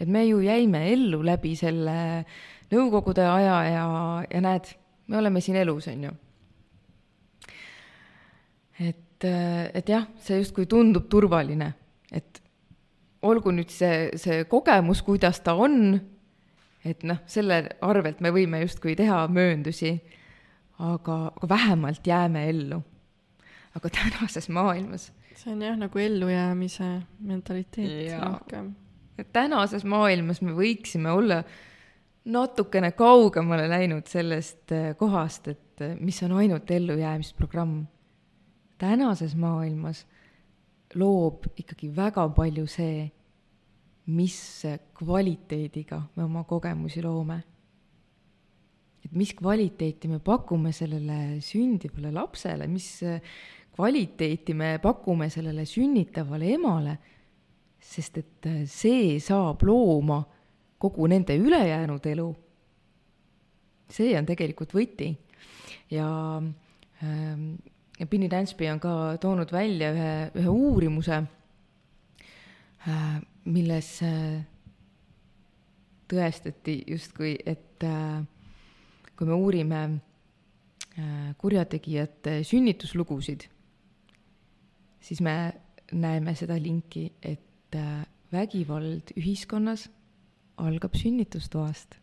et 0.00 0.08
me 0.10 0.24
ju 0.24 0.40
jäime 0.42 0.80
ellu 0.90 1.20
läbi 1.22 1.54
selle 1.54 2.24
Nõukogude 2.72 3.22
aja 3.28 3.56
ja, 3.68 3.86
ja 4.24 4.40
näed, 4.42 4.70
me 5.06 5.18
oleme 5.20 5.42
siin 5.44 5.58
elus, 5.60 5.86
on 5.92 6.06
ju. 6.08 6.12
et, 8.80 9.03
et 9.22 9.88
jah, 9.88 10.08
see 10.18 10.40
justkui 10.40 10.66
tundub 10.66 11.06
turvaline, 11.12 11.70
et 12.10 12.40
olgu 13.22 13.52
nüüd 13.54 13.70
see, 13.70 14.10
see 14.18 14.42
kogemus, 14.50 15.04
kuidas 15.06 15.38
ta 15.44 15.54
on 15.54 16.00
et 16.84 17.04
noh, 17.06 17.22
selle 17.30 17.62
arvelt 17.80 18.18
me 18.20 18.32
võime 18.34 18.60
justkui 18.64 18.96
teha 18.98 19.22
mööndusi, 19.32 19.94
aga, 20.82 21.30
aga 21.30 21.48
vähemalt 21.48 22.06
jääme 22.06 22.48
ellu. 22.50 22.82
aga 23.74 23.90
tänases 23.90 24.48
maailmas 24.48 25.12
see 25.34 25.52
on 25.52 25.62
jah, 25.62 25.76
nagu 25.78 25.98
ellujäämise 25.98 26.88
mentaliteet 27.20 28.20
rohkem. 28.22 28.74
et 29.18 29.32
tänases 29.32 29.84
maailmas 29.84 30.42
me 30.42 30.54
võiksime 30.54 31.10
olla 31.10 31.42
natukene 32.24 32.92
kaugemale 32.96 33.68
läinud 33.68 34.06
sellest 34.08 34.72
eh, 34.72 34.94
kohast, 34.96 35.48
et 35.48 35.82
eh, 35.84 35.96
mis 36.00 36.22
on 36.24 36.32
ainult 36.40 36.70
ellujäämisprogramm. 36.70 37.82
Tänases 38.78 39.34
maailmas 39.36 40.04
loob 40.94 41.48
ikkagi 41.58 41.90
väga 41.96 42.26
palju 42.36 42.66
see, 42.70 43.08
mis 44.06 44.38
kvaliteediga 44.98 46.00
me 46.16 46.24
oma 46.24 46.44
kogemusi 46.44 47.02
loome. 47.02 47.42
et 49.04 49.12
mis 49.12 49.34
kvaliteeti 49.36 50.08
me 50.08 50.18
pakume 50.18 50.72
sellele 50.72 51.40
sündivale 51.40 52.12
lapsele, 52.12 52.66
mis 52.66 53.02
kvaliteeti 53.76 54.54
me 54.54 54.78
pakume 54.78 55.28
sellele 55.30 55.66
sünnitavale 55.66 56.54
emale, 56.54 56.94
sest 57.80 58.18
et 58.18 58.48
see 58.70 59.18
saab 59.20 59.62
looma 59.62 60.22
kogu 60.78 61.06
nende 61.08 61.36
ülejäänud 61.36 62.06
elu. 62.06 62.30
see 63.94 64.14
on 64.18 64.26
tegelikult 64.26 64.72
võti 64.72 65.10
ja 65.92 66.08
ähm, 67.04 67.52
ja 68.00 68.06
Binny 68.06 68.30
Dansby 68.30 68.68
on 68.72 68.80
ka 68.80 69.16
toonud 69.22 69.52
välja 69.52 69.92
ühe, 69.94 70.12
ühe 70.40 70.48
uurimuse 70.50 71.20
äh,, 72.88 73.20
milles 73.44 73.90
äh, 74.02 74.42
tõestati 76.10 76.80
justkui, 76.90 77.36
et 77.46 77.84
äh, 77.84 78.24
kui 79.16 79.28
me 79.28 79.38
uurime 79.38 79.86
kurjategijate 81.42 82.36
sünnituslugusid, 82.46 83.48
siis 85.02 85.18
me 85.26 85.32
näeme 85.90 86.36
seda 86.38 86.54
linki, 86.54 87.08
et 87.18 87.74
vägivald 88.30 89.10
ühiskonnas 89.18 89.88
algab 90.62 90.94
sünnitustoast. 90.94 91.98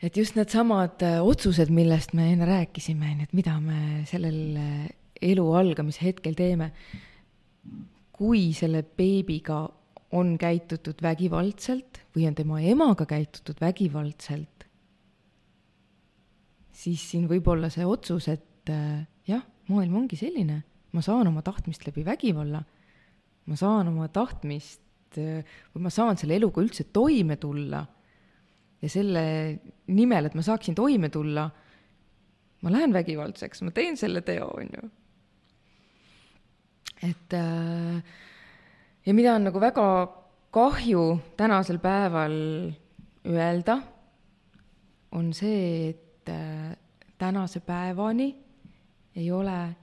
Et 0.00 0.16
just 0.16 0.36
needsamad 0.38 1.02
otsused, 1.20 1.70
millest 1.74 2.14
me 2.16 2.30
enne 2.32 2.48
rääkisime, 2.48 3.12
on 3.12 3.20
ju, 3.20 3.28
et 3.28 3.36
mida 3.36 3.58
me 3.60 3.80
sellel 4.08 4.40
elu 5.20 5.44
algamise 5.60 6.04
hetkel 6.06 6.36
teeme, 6.38 6.70
kui 8.16 8.50
selle 8.56 8.82
beebiga 8.82 9.62
on 10.16 10.34
käitutud 10.40 11.02
vägivaldselt 11.02 12.00
või 12.16 12.26
on 12.28 12.36
tema 12.38 12.58
emaga 12.66 13.06
käitutud 13.08 13.60
vägivaldselt, 13.62 14.66
siis 16.80 17.04
siin 17.12 17.28
võib 17.30 17.46
olla 17.52 17.70
see 17.70 17.86
otsus, 17.86 18.26
et 18.32 18.72
äh, 18.72 19.04
jah, 19.28 19.44
maailm 19.70 20.00
ongi 20.02 20.18
selline, 20.18 20.62
ma 20.96 21.04
saan 21.04 21.28
oma 21.30 21.44
tahtmist 21.46 21.84
läbi 21.86 22.04
vägivalla, 22.06 22.62
ma 23.46 23.58
saan 23.58 23.92
oma 23.92 24.08
tahtmist 24.12 25.18
äh, 25.20 25.46
või 25.74 25.86
ma 25.86 25.94
saan 25.94 26.18
selle 26.18 26.40
eluga 26.40 26.64
üldse 26.64 26.88
toime 26.90 27.38
tulla 27.40 27.84
ja 28.82 28.88
selle 28.88 29.22
nimel, 29.92 30.28
et 30.28 30.36
ma 30.38 30.44
saaksin 30.44 30.74
toime 30.74 31.10
tulla, 31.12 31.46
ma 32.62 32.72
lähen 32.72 32.94
vägivaldseks, 32.94 33.62
ma 33.66 33.74
teen 33.76 33.98
selle 34.00 34.22
teo, 34.26 34.48
on 34.56 34.74
ju. 34.76 34.90
Et 37.10 37.32
äh, 37.36 38.02
ja 39.06 39.14
mida 39.16 39.34
on 39.34 39.48
nagu 39.48 39.60
väga 39.60 39.86
kahju 40.52 41.04
tänasel 41.36 41.78
päeval 41.80 42.36
öelda, 43.28 43.78
on 45.12 45.32
see, 45.36 45.90
et 45.90 46.28
äh, 46.28 46.76
tänase 47.18 47.60
päevani 47.60 48.34
ei 49.16 49.30
ole 49.32 49.76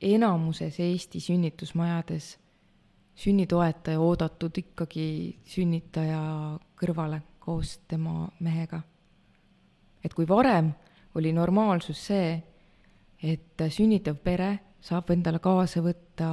enamuses 0.00 0.80
Eesti 0.80 1.20
sünnitusmajades 1.20 2.38
sünnitoetaja 3.20 4.00
oodatud 4.00 4.56
ikkagi 4.56 5.08
sünnitaja 5.44 6.20
kõrvale 6.80 7.20
koos 7.40 7.78
tema 7.88 8.28
mehega. 8.40 8.80
et 10.04 10.14
kui 10.14 10.28
varem 10.28 10.72
oli 11.14 11.32
normaalsus 11.32 12.06
see, 12.06 12.42
et 13.22 13.62
sünnitav 13.68 14.16
pere 14.24 14.58
saab 14.80 15.10
endale 15.10 15.38
kaasa 15.38 15.82
võtta 15.84 16.28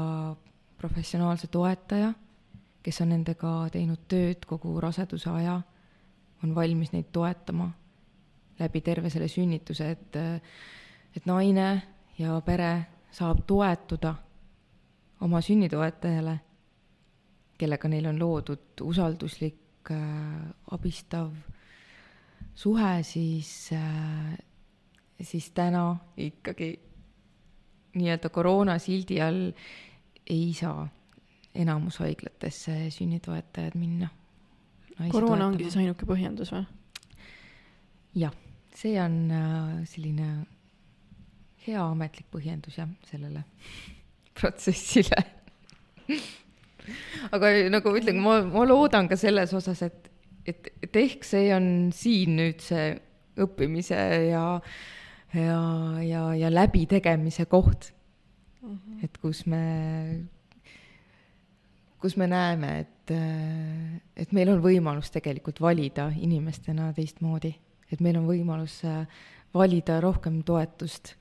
professionaalse 0.78 1.48
toetaja, 1.48 2.14
kes 2.84 3.02
on 3.02 3.10
nendega 3.12 3.52
teinud 3.74 4.06
tööd 4.08 4.46
kogu 4.48 4.80
raseduse 4.80 5.30
aja, 5.30 5.58
on 6.44 6.56
valmis 6.56 6.94
neid 6.94 7.10
toetama 7.12 7.72
läbi 8.60 8.82
terve 8.82 9.10
selle 9.10 9.28
sünnituse, 9.28 9.90
et, 9.92 10.16
et 11.16 11.26
naine 11.26 11.68
ja 12.18 12.40
pere 12.46 12.72
saab 13.12 13.44
toetuda 13.48 14.14
oma 15.22 15.42
sünnitoetajale, 15.42 16.40
kellega 17.58 17.90
neil 17.90 18.08
on 18.12 18.20
loodud 18.20 18.86
usalduslik 18.86 19.67
äh, 19.92 20.50
abistav 20.72 21.32
suhe, 22.56 23.04
siis 23.04 23.70
äh,, 23.74 24.38
siis 25.22 25.52
täna 25.52 25.96
ikkagi 26.18 26.74
nii-öelda 27.98 28.30
koroona 28.30 28.78
sildi 28.80 29.22
all 29.22 29.52
ei 30.30 30.54
saa 30.54 30.88
enamus 31.56 32.00
haiglatesse 32.00 32.90
sünnitoetajad 32.94 33.78
minna. 33.80 34.10
koroona 35.12 35.48
ongi 35.48 35.64
siis 35.64 35.78
ainuke 35.82 36.06
põhjendus 36.10 36.52
või? 36.54 36.66
jah, 38.18 38.34
see 38.76 38.98
on 39.02 39.18
äh, 39.32 39.74
selline 39.90 40.30
hea 41.68 41.84
ametlik 41.84 42.30
põhjendus 42.34 42.78
jah, 42.80 42.90
sellele 43.10 43.44
protsessile 44.38 45.24
aga 47.36 47.52
nagu 47.72 47.94
ütlen, 47.98 48.22
ma, 48.24 48.40
ma 48.46 48.66
loodan 48.68 49.10
ka 49.10 49.18
selles 49.20 49.54
osas, 49.58 49.82
et, 49.88 50.10
et, 50.48 50.72
et 50.84 51.00
ehk 51.04 51.28
see 51.28 51.52
on 51.56 51.92
siin 51.96 52.38
nüüd 52.40 52.64
see 52.64 52.90
õppimise 53.44 54.00
ja, 54.30 54.46
ja, 55.36 55.62
ja, 56.06 56.24
ja 56.38 56.50
läbitegemise 56.54 57.46
koht 57.46 57.92
mm. 58.62 58.74
-hmm. 58.74 59.04
et 59.04 59.18
kus 59.22 59.46
me, 59.46 59.64
kus 62.02 62.18
me 62.18 62.28
näeme, 62.28 62.80
et, 62.80 63.16
et 64.16 64.32
meil 64.32 64.50
on 64.54 64.62
võimalus 64.64 65.12
tegelikult 65.14 65.62
valida 65.62 66.12
inimestena 66.16 66.92
teistmoodi, 66.94 67.54
et 67.92 68.02
meil 68.02 68.18
on 68.18 68.28
võimalus 68.28 68.82
valida 69.54 70.02
rohkem 70.02 70.44
toetust 70.44 71.16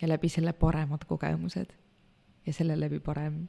ja 0.00 0.08
läbi 0.08 0.28
selle 0.28 0.52
paremad 0.52 1.04
kogemused 1.04 1.72
ja 2.46 2.52
selle 2.52 2.76
läbi 2.80 3.00
parem 3.00 3.42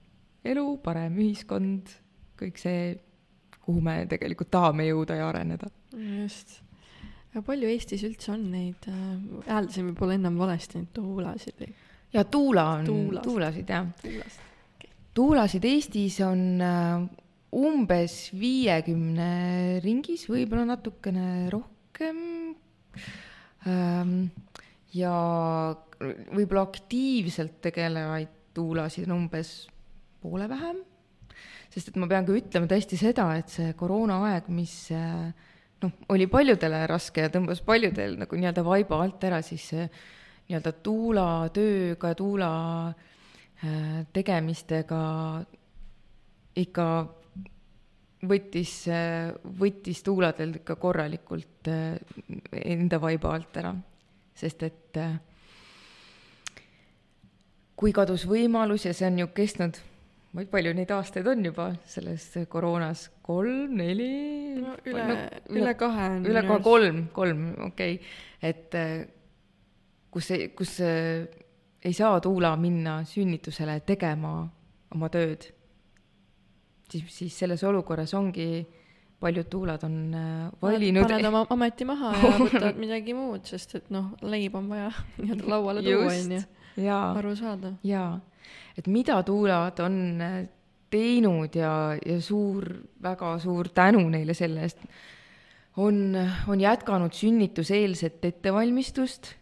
elu, 0.48 0.66
parem 0.84 1.18
ühiskond, 1.22 1.94
kõik 2.40 2.60
see, 2.62 2.92
kuhu 3.62 3.84
me 3.86 4.02
tegelikult 4.10 4.52
tahame 4.54 4.88
jõuda 4.90 5.18
ja 5.20 5.30
areneda. 5.30 5.70
just. 5.94 6.60
palju 7.46 7.70
Eestis 7.72 8.04
üldse 8.08 8.34
on 8.34 8.50
neid 8.52 8.88
äh,, 8.90 9.18
hääldasin 9.48 9.92
võib-olla 9.92 10.18
ennem 10.18 10.38
valesti, 10.42 10.82
neid 10.82 10.94
tuulasid 10.96 11.62
või? 11.62 11.74
ja 12.14 12.24
tuula 12.28 12.68
on, 12.78 12.88
tuulasid 13.24 13.70
jah. 13.70 13.88
Okay. 14.02 14.90
tuulasid 15.14 15.68
Eestis 15.70 16.20
on 16.26 16.42
äh, 16.66 17.06
umbes 17.52 18.32
viiekümne 18.36 19.80
ringis, 19.84 20.26
võib-olla 20.32 20.66
natukene 20.74 21.50
rohkem 21.54 22.20
ähm,. 23.70 24.18
ja 24.96 25.16
võib-olla 26.02 26.66
aktiivselt 26.66 27.62
tegelevaid 27.64 28.40
tuulasid 28.56 29.08
on 29.08 29.22
umbes 29.22 29.54
poole 30.22 30.48
vähem, 30.50 30.82
sest 31.74 31.92
et 31.92 32.00
ma 32.00 32.10
pean 32.12 32.28
ka 32.28 32.36
ütlema 32.38 32.70
tõesti 32.70 33.00
seda, 33.00 33.28
et 33.40 33.52
see 33.52 33.74
koroonaaeg, 33.80 34.50
mis 34.54 34.76
noh, 34.92 35.94
oli 36.14 36.28
paljudele 36.32 36.84
raske 36.90 37.26
ja 37.26 37.32
tõmbas 37.34 37.64
paljudel 37.66 38.20
nagu 38.22 38.38
nii-öelda 38.38 38.66
vaiba 38.66 39.00
alt 39.02 39.24
ära, 39.30 39.42
siis 39.46 39.72
nii-öelda 39.74 40.76
tuulatööga, 40.86 42.14
tuula 42.20 42.52
äh, 42.90 43.02
tegemistega 44.14 45.02
ikka 46.62 46.86
võttis, 48.28 48.74
võttis 49.60 50.02
tuuladel 50.06 50.58
ikka 50.60 50.76
korralikult 50.82 51.70
enda 51.72 53.00
vaiba 53.02 53.36
alt 53.36 53.58
ära, 53.62 53.74
sest 54.38 54.66
et 54.66 55.00
kui 57.78 57.94
kadus 57.94 58.28
võimalus 58.30 58.86
ja 58.86 58.94
see 58.94 59.08
on 59.10 59.24
ju 59.24 59.30
kestnud 59.34 59.80
ma 60.32 60.42
ei 60.42 60.46
tea, 60.46 60.52
palju 60.52 60.74
neid 60.76 60.92
aastaid 60.96 61.28
on 61.28 61.44
juba 61.44 61.68
selles 61.92 62.26
koroonas, 62.52 63.08
kolm, 63.26 63.76
neli 63.82 64.12
no,? 64.62 64.78
üle 64.88 65.08
no,, 65.10 65.18
üle 65.60 65.74
kahe 65.80 66.08
on. 66.16 66.28
üle 66.32 66.44
kahe, 66.48 66.64
kolm, 66.64 67.02
kolm, 67.16 67.48
okei 67.68 67.98
okay., 67.98 68.14
et 68.52 68.78
äh, 68.80 68.94
kus, 70.12 70.32
kus 70.56 70.78
äh, 70.88 71.28
ei 71.84 71.98
saa 71.98 72.22
Tuula 72.24 72.54
minna 72.62 73.02
sünnitusele 73.08 73.82
tegema 73.84 74.36
oma 74.96 75.12
tööd, 75.12 75.50
siis, 76.92 77.12
siis 77.12 77.42
selles 77.44 77.64
olukorras 77.68 78.16
ongi 78.16 78.64
paljud 79.22 79.52
tuulad 79.52 79.84
on 79.84 80.00
äh, 80.16 80.50
valinud. 80.64 81.12
paned 81.12 81.28
oma 81.28 81.46
ameti 81.52 81.86
maha 81.86 82.16
ja 82.16 82.34
võtad 82.46 82.80
midagi 82.80 83.20
muud, 83.20 83.44
sest 83.52 83.82
et 83.84 83.92
noh, 83.92 84.14
leib 84.24 84.56
on 84.56 84.72
vaja 84.72 84.94
nii-öelda 85.20 85.56
lauale 85.58 85.84
tuua, 85.84 86.12
onju. 86.16 86.44
aru 87.20 87.36
saada. 87.36 87.76
jaa 87.84 88.14
et 88.78 88.88
mida 88.88 89.22
tuulad 89.24 89.80
on 89.84 89.96
äh, 90.22 90.42
teinud 90.92 91.56
ja, 91.56 91.96
ja 92.06 92.20
suur, 92.22 92.68
väga 93.04 93.36
suur 93.40 93.72
tänu 93.74 94.04
neile 94.12 94.36
selle 94.38 94.66
eest, 94.68 94.84
on, 95.80 96.18
on 96.48 96.62
jätkanud 96.62 97.16
sünnituseelset 97.16 98.26
ettevalmistust, 98.28 99.34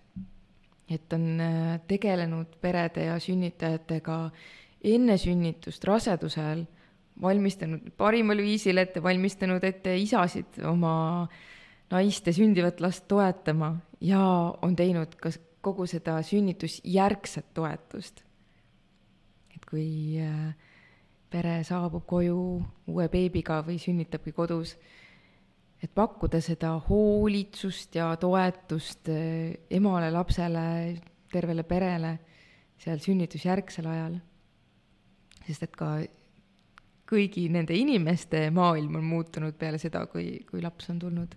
et 0.89 1.13
on 1.13 1.25
äh, 1.41 1.79
tegelenud 1.89 2.57
perede 2.61 3.09
ja 3.09 3.17
sünnitajatega 3.21 4.19
enne 4.89 5.17
sünnitust, 5.17 5.83
raseduse 5.85 6.41
ajal, 6.41 6.63
valmistanud 7.21 7.91
parimal 7.99 8.39
viisil 8.39 8.79
ette, 8.79 9.03
valmistanud 9.03 9.63
ette 9.67 9.97
isasid 9.99 10.61
oma 10.69 11.27
naiste 11.91 12.31
sündivat 12.31 12.79
last 12.79 13.09
toetama 13.11 13.73
ja 14.01 14.21
on 14.61 14.75
teinud 14.79 15.17
ka 15.19 15.33
kogu 15.65 15.83
seda 15.89 16.21
sünnitusjärgset 16.23 17.49
toetust 17.57 18.23
kui 19.69 20.17
äh, 20.21 20.53
pere 21.29 21.59
saabub 21.67 22.05
koju 22.09 22.39
uue 22.89 23.07
beebiga 23.11 23.59
või 23.65 23.77
sünnitabki 23.81 24.33
kodus, 24.33 24.73
et 25.79 25.91
pakkuda 25.95 26.41
seda 26.43 26.73
hoolitsust 26.89 27.95
ja 27.99 28.09
toetust 28.19 29.11
äh, 29.13 29.53
emale, 29.69 30.09
lapsele, 30.11 30.65
tervele 31.31 31.63
perele 31.63 32.17
seal 32.79 33.01
sünnitusjärgsel 33.03 33.87
ajal. 33.87 34.19
sest 35.45 35.63
et 35.65 35.75
ka 35.75 35.97
kõigi 37.09 37.47
nende 37.49 37.73
inimeste 37.73 38.49
maailm 38.53 38.99
on 38.99 39.07
muutunud 39.09 39.55
peale 39.57 39.79
seda, 39.81 40.05
kui, 40.11 40.43
kui 40.49 40.61
laps 40.61 40.91
on 40.93 40.99
tulnud 41.01 41.33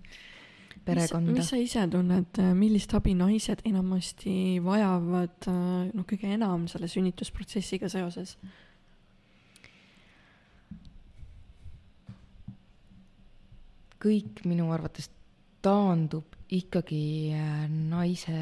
perekonda. 0.85 1.33
mis 1.37 1.49
sa 1.53 1.59
ise 1.61 1.87
tunned, 1.91 2.41
millist 2.59 2.95
abi 2.99 3.15
naised 3.19 3.63
enamasti 3.69 4.35
vajavad, 4.65 5.49
noh, 5.93 6.07
kõige 6.09 6.35
enam 6.35 6.69
selle 6.71 6.91
sünnitusprotsessiga 6.91 7.91
seoses? 7.93 8.37
kõik 14.03 14.41
minu 14.51 14.67
arvates 14.75 15.07
taandub 15.63 16.35
ikkagi 16.51 17.31
äh, 17.39 17.67
naise 17.71 18.39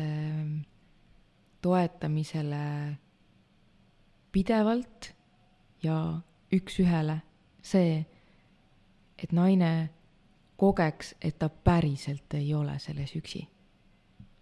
toetamisele 1.61 2.65
pidevalt 4.33 5.11
ja 5.85 5.97
üks-ühele 6.55 7.21
see, 7.63 8.01
et 9.21 9.33
naine 9.37 9.91
kogeks, 10.61 11.15
et 11.25 11.39
ta 11.41 11.49
päriselt 11.49 12.35
ei 12.37 12.53
ole 12.55 12.77
selles 12.79 13.15
üksi. 13.17 13.47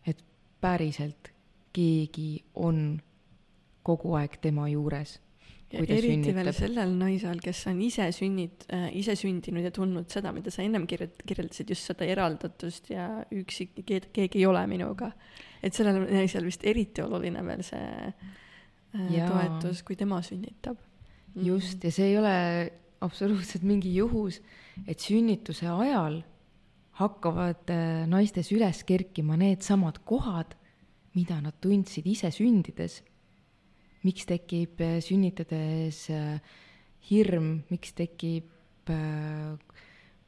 et 0.06 0.24
päriselt 0.60 1.30
keegi 1.72 2.44
on 2.54 3.00
kogu 3.86 4.14
aeg 4.18 4.38
tema 4.42 4.68
juures. 4.68 5.18
eriti 5.70 6.00
sünnitab. 6.06 6.38
veel 6.38 6.52
sellel 6.56 6.94
naisel, 6.96 7.42
kes 7.44 7.66
on 7.68 7.80
ise 7.84 8.08
sünnit- 8.16 8.64
äh,, 8.72 8.88
ise 8.96 9.14
sündinud 9.20 9.66
ja 9.66 9.70
tundnud 9.70 10.08
seda, 10.10 10.32
mida 10.32 10.50
sa 10.50 10.62
ennem 10.64 10.86
kirjut-, 10.88 11.22
kirjeldasid, 11.28 11.68
just 11.68 11.90
seda 11.90 12.08
eraldatust 12.08 12.88
ja 12.90 13.08
üksi, 13.30 13.68
keegi 13.84 14.40
ei 14.40 14.46
ole 14.46 14.66
minuga. 14.66 15.12
et 15.62 15.74
sellel 15.74 16.06
naisel 16.08 16.48
vist 16.48 16.64
eriti 16.64 17.04
oluline 17.04 17.44
veel 17.44 17.62
see 17.62 17.84
äh, 18.08 19.08
ja. 19.12 19.28
toetus, 19.28 19.84
kui 19.84 19.96
tema 19.96 20.22
sünnitab. 20.22 20.80
just, 21.36 21.84
ja 21.84 21.92
see 21.92 22.10
ei 22.10 22.18
ole 22.18 22.36
absoluutselt 23.04 23.62
mingi 23.66 23.92
juhus, 23.94 24.40
et 24.86 25.00
sünnituse 25.02 25.68
ajal 25.70 26.22
hakkavad 26.98 27.70
äh, 27.70 28.06
naistes 28.10 28.50
üles 28.54 28.82
kerkima 28.86 29.38
needsamad 29.38 30.00
kohad, 30.08 30.56
mida 31.14 31.38
nad 31.42 31.56
tundsid 31.62 32.06
ise 32.06 32.30
sündides. 32.34 33.02
miks 34.02 34.26
tekib 34.26 34.80
äh, 34.80 35.00
sünnitades 35.02 36.08
äh, 36.10 36.38
hirm, 37.10 37.64
miks 37.70 37.92
tekib 37.98 38.54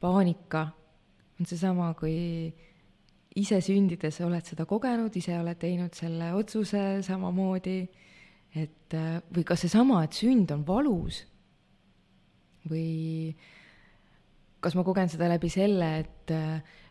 paanika, 0.01 0.59
on 1.39 1.47
seesama, 1.49 1.87
kui 1.97 2.51
ise 3.41 3.57
sündides 3.65 4.19
oled 4.21 4.45
seda 4.45 4.67
kogenud, 4.69 5.15
ise 5.17 5.33
oled 5.39 5.57
teinud 5.57 5.97
selle 5.97 6.27
otsuse 6.37 7.01
samamoodi, 7.01 7.79
et 8.53 8.93
või 9.33 9.45
ka 9.47 9.57
seesama, 9.57 10.03
et 10.05 10.13
sünd 10.13 10.53
on 10.53 10.61
valus 10.67 11.23
või 12.69 13.33
kas 14.61 14.75
ma 14.77 14.83
kogen 14.85 15.09
seda 15.09 15.29
läbi 15.31 15.49
selle, 15.49 15.89
et, 16.03 16.33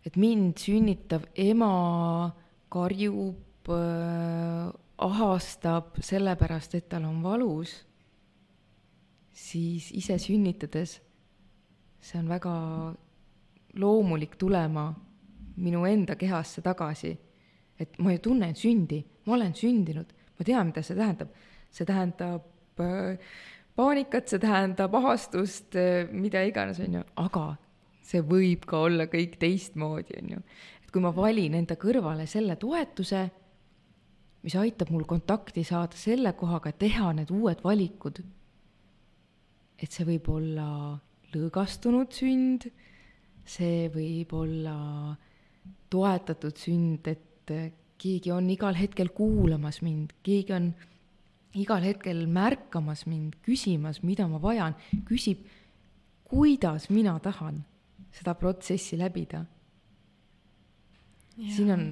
et 0.07 0.17
mind 0.19 0.59
sünnitav 0.59 1.29
ema 1.39 2.31
karjub 2.71 3.71
äh,, 3.71 4.73
ahastab 5.01 6.01
sellepärast, 6.05 6.75
et 6.77 6.91
tal 6.91 7.07
on 7.09 7.23
valus 7.25 7.73
siis 9.33 9.87
ise 9.97 10.19
sünnitades 10.21 10.99
see 12.01 12.19
on 12.19 12.29
väga 12.29 12.53
loomulik 13.81 14.37
tulema 14.39 14.91
minu 15.57 15.85
enda 15.87 16.17
kehasse 16.17 16.63
tagasi. 16.63 17.19
et 17.81 17.99
ma 17.99 18.13
ju 18.13 18.19
tunnen 18.19 18.55
sündi, 18.55 18.99
ma 19.25 19.35
olen 19.35 19.55
sündinud, 19.57 20.09
ma 20.37 20.45
tean, 20.45 20.67
mida 20.67 20.83
see 20.83 20.97
tähendab. 20.97 21.29
see 21.71 21.87
tähendab 21.87 22.81
äh, 22.81 23.17
paanikat, 23.77 24.29
see 24.29 24.43
tähendab 24.43 24.95
ahastust 24.99 25.77
mida 26.13 26.43
iganes, 26.47 26.81
on 26.85 27.01
ju, 27.01 27.05
aga 27.23 27.45
see 28.11 28.23
võib 28.27 28.67
ka 28.69 28.85
olla 28.89 29.07
kõik 29.11 29.39
teistmoodi, 29.41 30.19
on 30.23 30.35
ju. 30.35 30.43
et 30.83 30.91
kui 30.93 31.03
ma 31.05 31.13
valin 31.15 31.55
enda 31.61 31.77
kõrvale 31.81 32.27
selle 32.31 32.57
toetuse, 32.61 33.23
mis 34.45 34.57
aitab 34.57 34.91
mul 34.93 35.05
kontakti 35.09 35.65
saada 35.67 35.99
selle 36.01 36.33
kohaga, 36.39 36.73
teha 36.73 37.13
need 37.17 37.31
uued 37.35 37.63
valikud, 37.65 38.23
et 39.81 39.91
see 39.93 40.07
võib 40.09 40.29
olla 40.33 40.69
lõõgastunud 41.35 42.13
sünd, 42.13 42.67
see 43.47 43.89
võib 43.93 44.33
olla 44.37 44.77
toetatud 45.91 46.59
sünd, 46.59 47.07
et 47.11 47.53
keegi 48.01 48.33
on 48.33 48.49
igal 48.53 48.77
hetkel 48.79 49.13
kuulamas 49.15 49.81
mind, 49.85 50.15
keegi 50.25 50.57
on 50.57 50.71
igal 51.59 51.83
hetkel 51.83 52.27
märkamas 52.31 53.07
mind, 53.11 53.35
küsimas, 53.47 54.03
mida 54.07 54.27
ma 54.31 54.39
vajan, 54.43 54.77
küsib, 55.09 55.43
kuidas 56.31 56.89
mina 56.91 57.17
tahan 57.19 57.65
seda 58.15 58.35
protsessi 58.39 58.99
läbida. 58.99 59.45
siin 61.41 61.71
on 61.73 61.85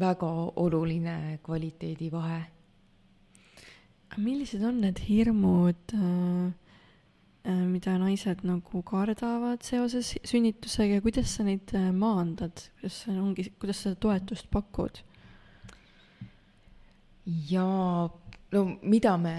väga 0.00 0.28
oluline 0.56 1.38
kvaliteedivahe. 1.42 2.42
millised 4.16 4.62
on 4.64 4.80
need 4.80 4.98
hirmud 5.08 5.92
äh,, 5.94 6.52
äh, 7.44 7.66
mida 7.66 7.98
naised 7.98 8.42
nagu 8.42 8.82
kardavad 8.82 9.62
seoses 9.62 10.16
sünnitusega 10.24 10.94
ja 10.94 11.00
kuidas 11.00 11.36
sa 11.36 11.44
neid 11.44 11.74
äh, 11.74 11.92
maandad, 11.92 12.64
kuidas 12.80 13.02
sa 13.04 13.12
ongi, 13.12 13.52
kuidas 13.60 13.82
sa 13.82 13.94
toetust 13.94 14.50
pakud? 14.50 15.04
ja 17.50 18.08
no 18.54 18.64
mida 18.82 19.16
me, 19.20 19.34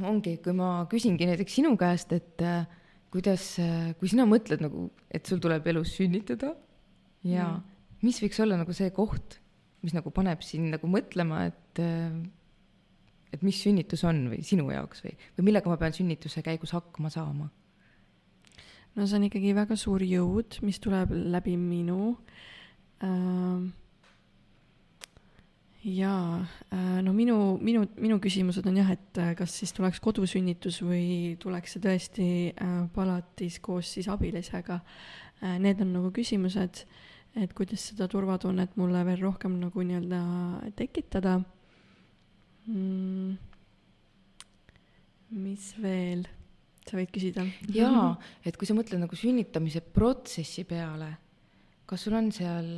ongi, 0.00 0.36
kui 0.44 0.54
ma 0.56 0.70
küsingi 0.90 1.28
näiteks 1.28 1.58
sinu 1.58 1.74
käest, 1.80 2.12
et 2.16 2.44
äh, 2.44 2.66
kuidas, 3.12 3.54
kui 4.00 4.10
sina 4.10 4.26
mõtled 4.28 4.62
nagu, 4.64 4.90
et 5.10 5.26
sul 5.28 5.40
tuleb 5.42 5.66
elus 5.72 5.94
sünnitada 5.96 6.52
ja 7.26 7.48
mm. 7.48 7.76
mis 8.04 8.20
võiks 8.22 8.40
olla 8.44 8.58
nagu 8.60 8.74
see 8.76 8.90
koht, 8.94 9.38
mis 9.84 9.94
nagu 9.96 10.10
paneb 10.14 10.42
sind 10.44 10.74
nagu 10.74 10.90
mõtlema, 10.90 11.44
et, 11.48 11.80
et 13.32 13.46
mis 13.46 13.60
sünnitus 13.62 14.02
on 14.08 14.26
või 14.32 14.42
sinu 14.46 14.68
jaoks 14.74 15.04
või, 15.06 15.14
või 15.38 15.48
millega 15.50 15.70
ma 15.70 15.78
pean 15.80 15.96
sünnituse 15.96 16.42
käigus 16.46 16.74
hakkama 16.76 17.12
saama? 17.12 17.48
no 18.96 19.04
see 19.04 19.18
on 19.18 19.26
ikkagi 19.28 19.52
väga 19.56 19.76
suur 19.78 20.02
jõud, 20.04 20.58
mis 20.64 20.80
tuleb 20.82 21.12
läbi 21.12 21.56
minu 21.60 22.14
äh, 23.04 23.66
jaa, 25.86 26.42
äh, 26.74 27.00
no 27.02 27.12
minu, 27.14 27.36
minu, 27.62 27.84
minu 28.00 28.18
küsimused 28.22 28.66
on 28.66 28.78
jah, 28.80 28.88
et 28.96 29.20
äh, 29.22 29.32
kas 29.38 29.54
siis 29.60 29.72
tuleks 29.76 30.00
kodusünnitus 30.02 30.80
või 30.82 31.36
tuleks 31.42 31.76
see 31.76 31.84
tõesti 31.84 32.28
äh, 32.50 32.78
palatis 32.94 33.60
koos 33.62 33.94
siis 33.96 34.10
abilisega. 34.12 34.80
Need 35.36 35.82
on 35.84 35.90
nagu 35.92 36.08
küsimused, 36.16 36.78
et 37.36 37.50
kuidas 37.52 37.82
seda 37.90 38.06
turvatunnet 38.08 38.72
mulle 38.80 39.02
veel 39.04 39.20
rohkem 39.20 39.58
nagu 39.60 39.82
nii-öelda 39.84 40.20
tekitada 40.78 41.34
mm.. 42.64 43.34
mis 45.36 45.66
veel 45.76 46.24
sa 46.88 46.96
võid 46.96 47.12
küsida? 47.12 47.44
jaa, 47.68 48.14
et 48.48 48.56
kui 48.56 48.64
sa 48.64 48.78
mõtled 48.78 49.04
nagu 49.04 49.20
sünnitamise 49.20 49.84
protsessi 49.84 50.64
peale, 50.64 51.10
kas 51.84 52.08
sul 52.08 52.16
on 52.16 52.32
seal 52.32 52.72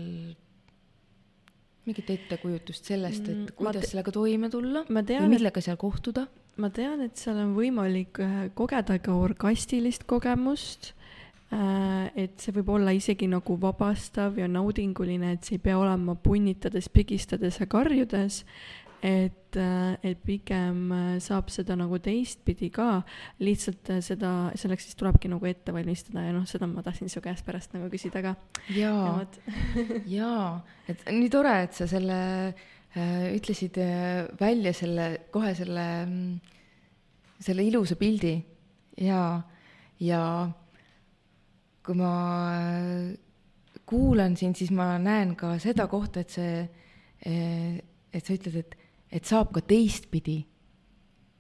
mingit 1.89 2.11
ettekujutust 2.13 2.91
sellest, 2.93 3.25
et 3.27 3.37
mm, 3.37 3.57
kuidas 3.59 3.87
te... 3.87 3.93
sellega 3.93 4.15
toime 4.15 4.51
tulla 4.53 4.85
tean, 4.87 5.25
või 5.25 5.39
millega 5.39 5.63
seal 5.65 5.81
kohtuda? 5.81 6.27
ma 6.59 6.71
tean, 6.75 7.03
et 7.07 7.19
seal 7.19 7.39
on 7.39 7.55
võimalik 7.57 8.19
äh, 8.23 8.39
kogeda 8.59 8.99
ka 9.03 9.15
orgastilist 9.15 10.09
kogemust. 10.11 10.93
Äh, 11.55 12.11
et 12.19 12.43
see 12.43 12.53
võib 12.59 12.75
olla 12.75 12.93
isegi 12.93 13.29
nagu 13.31 13.57
vabastav 13.63 14.37
ja 14.41 14.49
naudinguline, 14.51 15.37
et 15.37 15.47
see 15.47 15.57
ei 15.57 15.63
pea 15.65 15.79
olema 15.79 16.17
punnitades, 16.19 16.91
pigistades 16.93 17.61
ja 17.63 17.69
karjudes 17.71 18.43
et, 19.03 19.57
äh, 19.57 19.97
et 20.03 20.19
pigem 20.27 20.91
äh, 20.93 21.19
saab 21.23 21.53
seda 21.55 21.77
nagu 21.79 22.01
teistpidi 22.03 22.71
ka, 22.75 23.03
lihtsalt 23.43 23.91
äh, 23.95 24.01
seda, 24.05 24.33
selleks 24.59 24.89
siis 24.89 24.99
tulebki 24.99 25.31
nagu 25.31 25.47
ette 25.47 25.75
valmistada 25.75 26.25
ja 26.27 26.35
noh, 26.35 26.47
seda 26.49 26.67
ma 26.71 26.83
tahtsin 26.87 27.11
su 27.13 27.23
käest 27.23 27.47
pärast 27.47 27.77
nagu 27.77 27.91
küsida 27.93 28.23
ka. 28.25 28.35
jaa, 28.75 29.23
jaa, 30.19 30.49
et 30.91 31.05
nii 31.15 31.31
tore, 31.33 31.55
et 31.69 31.79
sa 31.79 31.87
selle 31.91 32.19
äh, 32.51 33.29
ütlesid 33.37 33.79
välja 34.41 34.75
selle, 34.75 35.11
kohe 35.35 35.55
selle, 35.59 35.87
mm, 36.07 37.37
selle 37.47 37.69
ilusa 37.69 37.99
pildi. 38.01 38.35
Ja, 38.99 39.39
ja 40.03 40.23
kui 41.87 41.95
ma 41.95 42.11
kuulan 43.87 44.35
sind, 44.37 44.59
siis 44.59 44.73
ma 44.75 44.97
näen 44.99 45.37
ka 45.39 45.55
seda 45.63 45.87
kohta, 45.89 46.27
et 46.27 46.35
see, 46.35 46.65
et 47.23 48.27
sa 48.27 48.35
ütled, 48.35 48.59
et 48.59 48.78
et 49.13 49.25
saab 49.25 49.53
ka 49.55 49.63
teistpidi, 49.65 50.39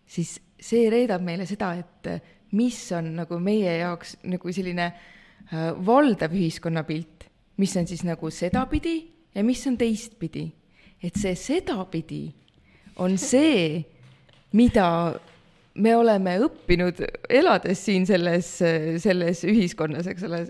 siis 0.08 0.38
see 0.58 0.88
reedab 0.90 1.22
meile 1.24 1.46
seda, 1.46 1.74
et 1.78 2.10
mis 2.56 2.76
on 2.96 3.12
nagu 3.18 3.38
meie 3.42 3.78
jaoks 3.82 4.16
nagu 4.28 4.52
selline 4.54 4.88
äh, 4.88 5.70
valdav 5.86 6.32
ühiskonnapilt, 6.34 7.28
mis 7.60 7.76
on 7.76 7.88
siis 7.90 8.04
nagu 8.06 8.30
sedapidi 8.32 8.96
ja 9.34 9.44
mis 9.44 9.66
on 9.66 9.76
teistpidi. 9.78 10.50
et 11.02 11.14
see 11.14 11.34
sedapidi 11.38 12.24
on 12.98 13.18
see, 13.30 13.84
mida 14.52 14.88
me 15.78 15.94
oleme 15.96 16.38
õppinud, 16.42 17.04
elades 17.30 17.84
siin 17.84 18.06
selles, 18.06 18.48
selles 19.02 19.44
ühiskonnas, 19.46 20.08
eks 20.10 20.24
ole, 20.26 20.40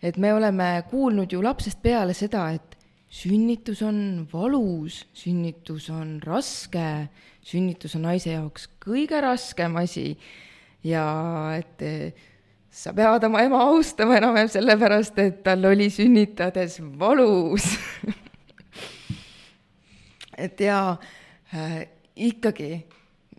et 0.00 0.16
me 0.16 0.32
oleme 0.32 0.68
kuulnud 0.90 1.32
ju 1.32 1.42
lapsest 1.44 1.82
peale 1.84 2.14
seda, 2.16 2.46
et 2.56 2.73
sünnitus 3.14 3.82
on 3.86 4.26
valus, 4.32 5.04
sünnitus 5.14 5.88
on 5.94 6.18
raske, 6.24 7.08
sünnitus 7.44 7.94
on 7.98 8.08
naise 8.08 8.32
jaoks 8.32 8.66
kõige 8.82 9.20
raskem 9.22 9.76
asi. 9.78 10.14
Ja 10.84 11.04
et 11.56 11.84
eh, 11.84 12.24
sa 12.74 12.92
pead 12.96 13.24
oma 13.28 13.44
ema 13.46 13.62
austama 13.70 14.18
enam-vähem 14.18 14.50
sellepärast, 14.52 15.20
et 15.22 15.42
tal 15.46 15.64
oli 15.70 15.88
sünnitades 15.94 16.80
valus. 16.98 17.70
Et 20.34 20.58
jaa 20.58 20.96
äh,, 21.54 21.84
ikkagi, 22.26 22.80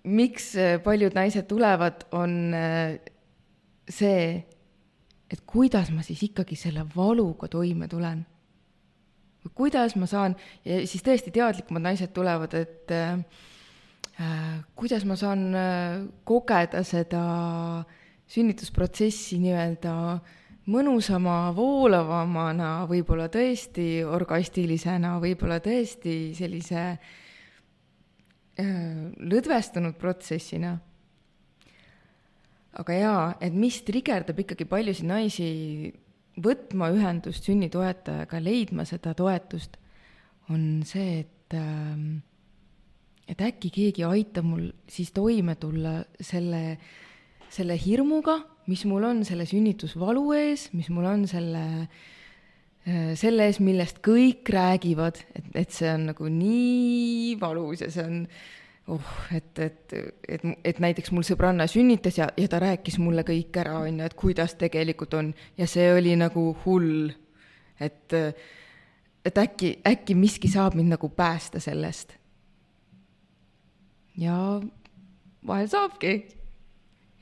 miks 0.08 0.54
paljud 0.86 1.12
naised 1.18 1.44
tulevad, 1.50 2.06
on 2.16 2.54
äh, 2.56 2.94
see, 3.92 4.30
et 5.28 5.44
kuidas 5.44 5.92
ma 5.92 6.06
siis 6.08 6.24
ikkagi 6.30 6.56
selle 6.56 6.86
valuga 6.96 7.50
toime 7.52 7.90
tulen 7.92 8.24
kuidas 9.54 9.96
ma 10.00 10.08
saan, 10.10 10.36
ja 10.66 10.80
siis 10.88 11.04
tõesti 11.06 11.34
teadlikumad 11.36 11.84
naised 11.86 12.14
tulevad, 12.16 12.54
et 12.58 12.92
äh, 12.96 13.20
kuidas 14.76 15.06
ma 15.06 15.18
saan 15.20 15.52
äh, 15.56 16.00
kogeda 16.26 16.84
seda 16.88 17.22
sünnitusprotsessi 18.32 19.38
nii-öelda 19.44 19.94
mõnusama, 20.72 21.52
voolavamana, 21.54 22.72
võib-olla 22.90 23.28
tõesti 23.30 24.02
orgastilisena, 24.08 25.20
võib-olla 25.22 25.60
tõesti 25.62 26.34
sellise 26.38 26.88
äh, 26.96 27.06
lõdvestunud 29.22 29.98
protsessina. 30.02 30.80
aga 32.76 32.94
jaa, 32.94 33.38
et 33.40 33.54
mis 33.56 33.78
trigerdab 33.88 34.40
ikkagi 34.42 34.66
paljusid 34.68 35.06
naisi 35.08 35.46
võtma 36.42 36.92
ühendust 36.94 37.48
sünnitoetajaga, 37.48 38.40
leidma 38.44 38.86
seda 38.88 39.14
toetust, 39.18 39.78
on 40.52 40.84
see, 40.86 41.22
et 41.24 41.56
ähm, 41.58 42.20
et 43.30 43.42
äkki 43.42 43.72
keegi 43.74 44.06
aitab 44.06 44.46
mul 44.48 44.68
siis 44.92 45.12
toime 45.16 45.56
tulla 45.58 45.98
selle, 46.22 46.78
selle 47.50 47.78
hirmuga, 47.80 48.40
mis 48.70 48.86
mul 48.90 49.08
on 49.08 49.24
selle 49.28 49.48
sünnitusvalu 49.50 50.26
ees, 50.38 50.70
mis 50.78 50.92
mul 50.94 51.08
on 51.10 51.26
selle, 51.30 51.64
äh, 52.86 53.14
selle 53.18 53.50
ees, 53.50 53.62
millest 53.66 54.02
kõik 54.06 54.50
räägivad, 54.54 55.22
et, 55.38 55.50
et 55.66 55.74
see 55.74 55.90
on 55.94 56.10
nagu 56.12 56.30
nii 56.30 57.36
valus 57.42 57.86
ja 57.86 57.92
see 57.94 58.06
on 58.06 58.22
oh, 58.88 59.02
et, 59.36 59.60
et, 59.60 59.94
et, 60.28 60.42
et 60.64 60.80
näiteks 60.80 61.12
mul 61.14 61.26
sõbranna 61.26 61.68
sünnitas 61.70 62.20
ja, 62.20 62.28
ja 62.38 62.50
ta 62.52 62.60
rääkis 62.62 63.00
mulle 63.02 63.26
kõik 63.28 63.58
ära, 63.62 63.80
on 63.82 64.00
ju, 64.00 64.06
et 64.06 64.18
kuidas 64.18 64.56
tegelikult 64.60 65.16
on 65.18 65.32
ja 65.58 65.68
see 65.70 65.88
oli 65.94 66.16
nagu 66.20 66.48
hull. 66.66 67.10
et, 67.80 68.14
et 69.26 69.38
äkki, 69.38 69.80
äkki 69.88 70.16
miski 70.16 70.52
saab 70.52 70.78
mind 70.78 70.96
nagu 70.96 71.10
päästa 71.10 71.60
sellest. 71.60 72.16
ja 74.18 74.62
vahel 75.48 75.68
saabki, 75.68 76.16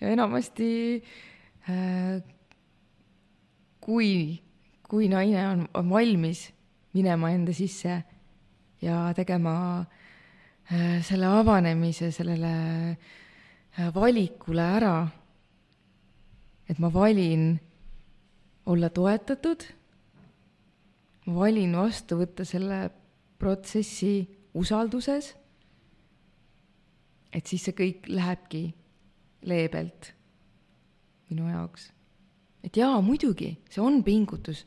ja 0.02 0.14
enamasti 0.14 1.04
äh, 1.70 2.22
kui, 3.80 4.42
kui 4.90 5.08
naine 5.08 5.48
on, 5.48 5.68
on 5.74 5.90
valmis 5.90 6.52
minema 6.94 7.32
enda 7.34 7.54
sisse 7.54 8.04
ja 8.82 8.98
tegema 9.16 9.54
äh, 9.80 10.03
selle 11.04 11.28
avanemise 11.30 12.10
sellele 12.12 12.54
äh, 13.78 13.90
valikule 13.94 14.64
ära, 14.78 14.96
et 16.70 16.80
ma 16.80 16.90
valin 16.94 17.52
olla 18.66 18.90
toetatud, 18.90 19.66
ma 21.28 21.36
valin 21.36 21.76
vastu 21.78 22.18
võtta 22.22 22.46
selle 22.48 22.88
protsessi 23.38 24.16
usalduses, 24.58 25.34
et 27.34 27.50
siis 27.50 27.66
see 27.68 27.78
kõik 27.78 28.10
lähebki 28.10 28.64
leebelt 29.50 30.14
minu 31.30 31.50
jaoks. 31.50 31.92
et 32.64 32.78
jaa, 32.78 33.02
muidugi, 33.02 33.58
see 33.70 33.82
on 33.84 34.04
pingutus, 34.04 34.66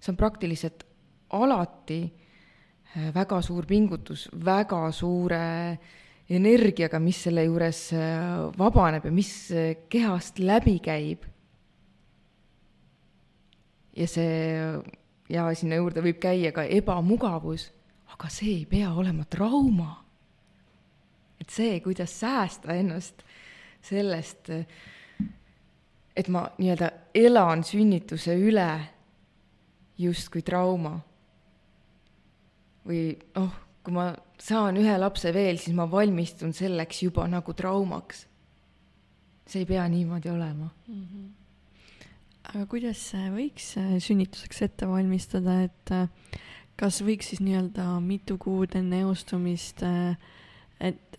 see 0.00 0.12
on 0.12 0.16
praktiliselt 0.16 0.86
alati 1.34 2.02
äh, 2.04 2.23
väga 2.94 3.40
suur 3.42 3.66
pingutus, 3.66 4.28
väga 4.32 4.86
suure 4.92 5.78
energiaga, 6.30 7.00
mis 7.02 7.18
selle 7.26 7.44
juures 7.44 7.88
äh, 7.92 8.50
vabaneb 8.58 9.08
ja 9.08 9.12
mis 9.12 9.32
äh, 9.50 9.74
kehast 9.90 10.38
läbi 10.38 10.78
käib. 10.80 11.26
ja 13.94 14.06
see, 14.10 14.82
ja 15.30 15.44
sinna 15.54 15.76
juurde 15.78 16.02
võib 16.02 16.18
käia 16.22 16.50
ka 16.54 16.64
ebamugavus, 16.66 17.68
aga 18.10 18.30
see 18.32 18.56
ei 18.60 18.64
pea 18.66 18.90
olema 18.94 19.24
trauma. 19.30 20.04
et 21.40 21.50
see, 21.50 21.80
kuidas 21.80 22.14
säästa 22.20 22.74
ennast 22.74 23.22
sellest, 23.84 24.50
et 26.16 26.28
ma 26.28 26.46
nii-öelda 26.58 26.90
elan 27.14 27.64
sünnituse 27.66 28.36
üle 28.38 28.70
justkui 29.98 30.42
trauma 30.42 30.96
või 32.84 33.14
oh, 33.40 33.52
kui 33.84 33.94
ma 33.96 34.10
saan 34.40 34.78
ühe 34.80 34.94
lapse 34.98 35.32
veel, 35.34 35.58
siis 35.60 35.76
ma 35.76 35.86
valmistun 35.90 36.54
selleks 36.56 37.02
juba 37.04 37.26
nagu 37.30 37.54
traumaks. 37.56 38.26
see 39.46 39.60
ei 39.60 39.68
pea 39.68 39.84
niimoodi 39.88 40.30
olema 40.32 40.70
mm. 40.88 41.02
-hmm. 41.04 41.26
aga 42.54 42.66
kuidas 42.66 43.02
võiks 43.34 43.76
äh, 43.76 43.98
sünnituseks 44.00 44.62
ette 44.62 44.88
valmistada, 44.88 45.62
et 45.62 45.90
äh, 45.92 46.08
kas 46.76 47.02
võiks 47.02 47.28
siis 47.28 47.40
nii-öelda 47.40 48.00
mitu 48.00 48.38
kuud 48.38 48.74
enne 48.74 49.00
eostumist 49.00 49.82
äh, 49.82 50.16
et 50.84 51.18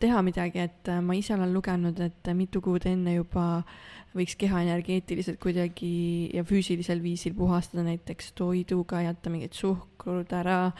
teha 0.00 0.22
midagi, 0.24 0.64
et 0.64 0.88
ma 1.04 1.14
ise 1.14 1.34
olen 1.36 1.52
lugenud, 1.54 2.00
et 2.02 2.30
mitu 2.34 2.62
kuud 2.64 2.86
enne 2.88 3.12
juba 3.18 3.44
äh, 3.60 3.98
võiks 4.16 4.36
keha 4.38 4.62
energeetiliselt 4.64 5.38
kuidagi 5.42 5.90
ja 6.34 6.44
füüsilisel 6.46 7.02
viisil 7.04 7.34
puhastada 7.36 7.84
näiteks 7.86 8.32
toiduga, 8.38 9.02
jätta 9.04 9.32
mingid 9.32 9.56
suhkrut 9.56 10.32
ära, 10.36 10.70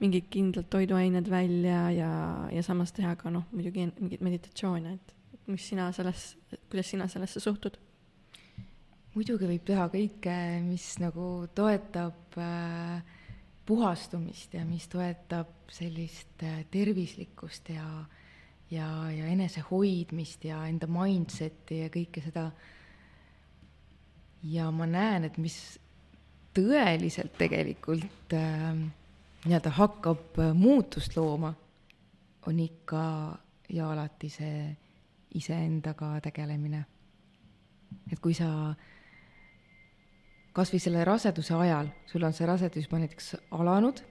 mingid 0.00 0.28
kindlad 0.32 0.70
toiduained 0.72 1.28
välja 1.30 1.82
ja, 1.94 2.12
ja 2.52 2.64
samas 2.64 2.94
teha 2.96 3.14
ka 3.20 3.32
noh, 3.34 3.46
muidugi 3.52 3.88
mingeid 3.98 4.24
meditatsioone, 4.24 4.96
et 4.96 5.52
mis 5.52 5.68
sina 5.70 5.90
selles, 5.96 6.32
kuidas 6.70 6.94
sina 6.94 7.08
sellesse 7.10 7.44
suhtud? 7.44 7.78
muidugi 9.18 9.48
võib 9.48 9.64
teha 9.66 9.88
kõike, 9.90 10.34
mis 10.62 10.92
nagu 11.02 11.48
toetab 11.56 12.36
äh, 12.38 13.00
puhastumist 13.68 14.54
ja 14.56 14.64
mis 14.64 14.88
toetab 14.88 15.68
sellist 15.70 16.42
äh, 16.42 16.64
tervislikkust 16.70 17.68
ja 17.74 17.84
ja, 18.70 18.88
ja 19.12 19.28
enese 19.28 19.62
hoidmist 19.70 20.44
ja 20.44 20.64
enda 20.68 20.88
mindset'i 20.92 21.82
ja 21.84 21.92
kõike 21.92 22.20
seda 22.24 22.48
äh, 22.48 22.66
ja 24.42 24.70
ma 24.70 24.86
näen, 24.86 25.26
et 25.28 25.38
mis 25.40 25.56
tõeliselt 26.56 27.36
tegelikult 27.38 28.34
äh, 28.36 28.74
nii-öelda 29.44 29.72
hakkab 29.78 30.38
äh, 30.42 30.52
muutust 30.54 31.16
looma, 31.16 31.52
on 32.48 32.60
ikka 32.62 33.02
ja 33.74 33.90
alati 33.92 34.30
see 34.32 34.68
iseendaga 35.36 36.14
tegelemine. 36.24 36.84
et 38.12 38.20
kui 38.20 38.34
sa 38.34 38.74
kas 40.58 40.74
või 40.74 40.82
selle 40.82 41.06
raseduse 41.06 41.54
ajal, 41.54 41.92
sul 42.10 42.26
on 42.26 42.34
see 42.34 42.46
rasedus 42.48 42.88
juba 42.88 42.98
näiteks 43.04 43.32
alanud 43.54 44.02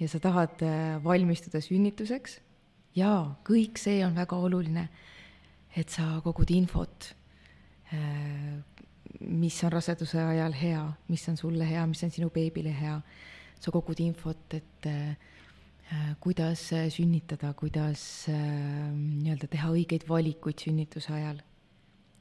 ja 0.00 0.08
sa 0.08 0.20
tahad 0.24 0.64
äh, 0.64 0.96
valmistuda 1.04 1.60
sünnituseks, 1.64 2.40
jaa, 2.96 3.36
kõik 3.44 3.78
see 3.80 4.00
on 4.06 4.16
väga 4.16 4.40
oluline, 4.40 4.88
et 5.76 5.92
sa 5.92 6.16
kogud 6.24 6.50
infot 6.54 7.12
Äh, 7.92 8.60
mis 9.20 9.62
on 9.64 9.72
raseduse 9.72 10.20
ajal 10.20 10.52
hea, 10.52 10.82
mis 11.08 11.22
on 11.30 11.36
sulle 11.36 11.64
hea, 11.64 11.86
mis 11.88 12.02
on 12.04 12.10
sinu 12.12 12.30
beebile 12.30 12.72
hea. 12.74 13.00
sa 13.58 13.72
kogud 13.74 13.98
infot, 13.98 14.54
et 14.54 14.86
äh, 14.86 15.16
kuidas 16.20 16.60
sünnitada, 16.94 17.54
kuidas 17.58 18.28
nii-öelda 18.28 19.48
teha 19.50 19.70
õigeid 19.72 20.04
valikuid 20.08 20.60
sünnituse 20.62 21.12
ajal. 21.12 21.40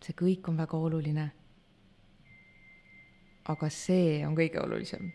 see 0.02 0.16
kõik 0.16 0.48
on 0.50 0.58
väga 0.58 0.78
oluline. 0.78 1.32
Aga 3.48 3.70
see 3.70 4.26
on 4.28 4.36
kõige 4.36 4.62
olulisem. 4.64 5.12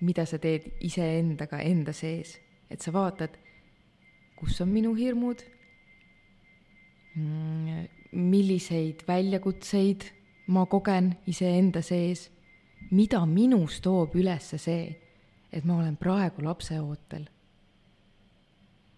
mida 0.00 0.26
sa 0.26 0.38
teed 0.38 0.66
iseendaga 0.84 1.62
enda 1.64 1.92
sees, 1.92 2.36
et 2.70 2.82
sa 2.82 2.92
vaatad, 2.92 3.38
kus 4.36 4.60
on 4.60 4.68
minu 4.68 4.92
hirmud 4.94 5.40
mm, 7.16 7.86
milliseid 8.12 9.06
väljakutseid 9.08 10.04
ma 10.46 10.66
kogen 10.66 11.14
iseenda 11.26 11.80
sees, 11.82 12.28
mida 12.92 13.22
minus 13.26 13.80
toob 13.84 14.16
üles 14.18 14.50
see, 14.60 14.88
et 15.52 15.64
ma 15.64 15.78
olen 15.78 15.96
praegu 15.96 16.44
lapseootel. 16.44 17.28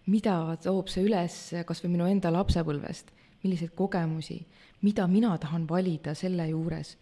mida 0.07 0.55
toob 0.63 0.87
see 0.87 1.03
üles 1.03 1.33
kas 1.67 1.81
või 1.83 1.97
minu 1.97 2.05
enda 2.07 2.31
lapsepõlvest, 2.31 3.11
milliseid 3.43 3.73
kogemusi, 3.75 4.37
mida 4.81 5.07
mina 5.07 5.33
tahan 5.37 5.65
valida 5.67 6.13
selle 6.15 6.47
juures, 6.47 6.95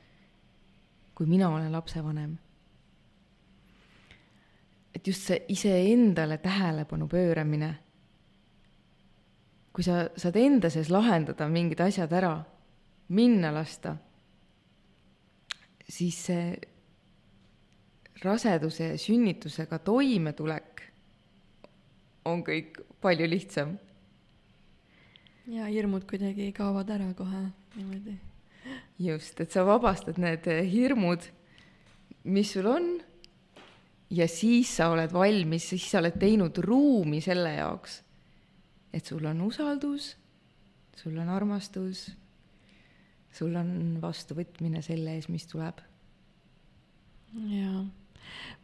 kui 1.16 1.26
mina 1.26 1.50
olen 1.50 1.72
lapsevanem. 1.72 2.38
et 4.96 5.08
just 5.08 5.28
see 5.28 5.42
iseendale 5.50 6.38
tähelepanu 6.38 7.08
pööramine 7.08 7.76
kui 9.76 9.84
sa 9.84 10.06
saad 10.16 10.38
enda 10.40 10.70
sees 10.72 10.88
lahendada 10.88 11.50
mingid 11.52 11.82
asjad 11.84 12.14
ära, 12.16 12.38
minna 13.12 13.52
lasta, 13.52 13.98
siis 15.84 16.20
see 16.30 16.54
raseduse 18.24 18.94
ja 18.94 19.00
sünnitusega 19.02 19.82
toimetulek 19.84 20.86
on 22.32 22.40
kõik 22.48 22.80
palju 23.04 23.28
lihtsam. 23.28 23.76
ja 25.52 25.68
hirmud 25.68 26.08
kuidagi 26.10 26.54
kaovad 26.56 26.90
ära 26.90 27.12
kohe 27.14 27.44
niimoodi. 27.76 28.16
Just, 29.00 29.40
et 29.42 29.52
sa 29.52 29.66
vabastad 29.68 30.18
need 30.22 30.48
hirmud, 30.72 31.26
mis 32.26 32.54
sul 32.56 32.70
on 32.72 32.90
ja 34.14 34.28
siis 34.32 34.72
sa 34.78 34.90
oled 34.94 35.14
valmis, 35.14 35.70
siis 35.74 35.90
sa 35.92 36.00
oled 36.02 36.18
teinud 36.22 36.58
ruumi 36.64 37.22
selle 37.24 37.58
jaoks 37.58 38.02
et 38.96 39.06
sul 39.06 39.26
on 39.28 39.42
usaldus, 39.44 40.16
sul 40.96 41.18
on 41.20 41.30
armastus, 41.36 42.08
sul 43.36 43.56
on 43.60 43.98
vastuvõtmine 44.00 44.80
selle 44.86 45.18
ees, 45.18 45.28
mis 45.28 45.44
tuleb. 45.52 45.82
jaa, 47.52 47.82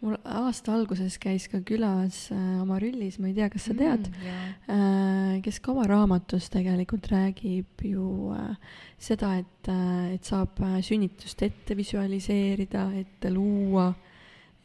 mul 0.01 0.17
aasta 0.23 0.73
alguses 0.75 1.17
käis 1.21 1.47
ka 1.51 1.61
külas 1.65 2.23
äh, 2.33 2.61
oma 2.61 2.79
rüllis, 2.81 3.19
ma 3.21 3.29
ei 3.29 3.35
tea, 3.37 3.49
kas 3.53 3.67
sa 3.69 3.75
tead 3.77 4.07
mm,, 4.09 4.47
äh, 4.75 5.35
kes 5.45 5.59
ka 5.61 5.73
oma 5.75 5.85
raamatus 5.89 6.49
tegelikult 6.53 7.11
räägib 7.11 7.85
ju 7.85 8.31
äh, 8.37 8.55
seda, 9.01 9.35
et 9.41 9.47
et 9.61 10.25
saab 10.25 10.57
sünnitust 10.81 11.43
ette 11.45 11.75
visualiseerida, 11.77 12.87
ette 12.97 13.29
luua, 13.29 13.91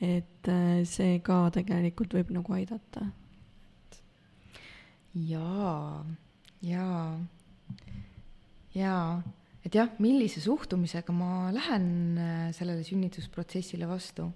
et 0.00 0.48
see 0.88 1.18
ka 1.24 1.42
tegelikult 1.52 2.16
võib 2.16 2.32
nagu 2.32 2.54
aidata. 2.56 3.04
Jaa, 5.16 6.04
jaa, 6.60 7.16
jaa, 8.76 9.22
et 9.64 9.76
jah, 9.78 9.88
millise 10.02 10.42
suhtumisega 10.44 11.14
ma 11.16 11.48
lähen 11.54 11.86
äh, 12.20 12.50
sellele 12.56 12.84
sünnitusprotsessile 12.84 13.88
vastu. 13.88 14.28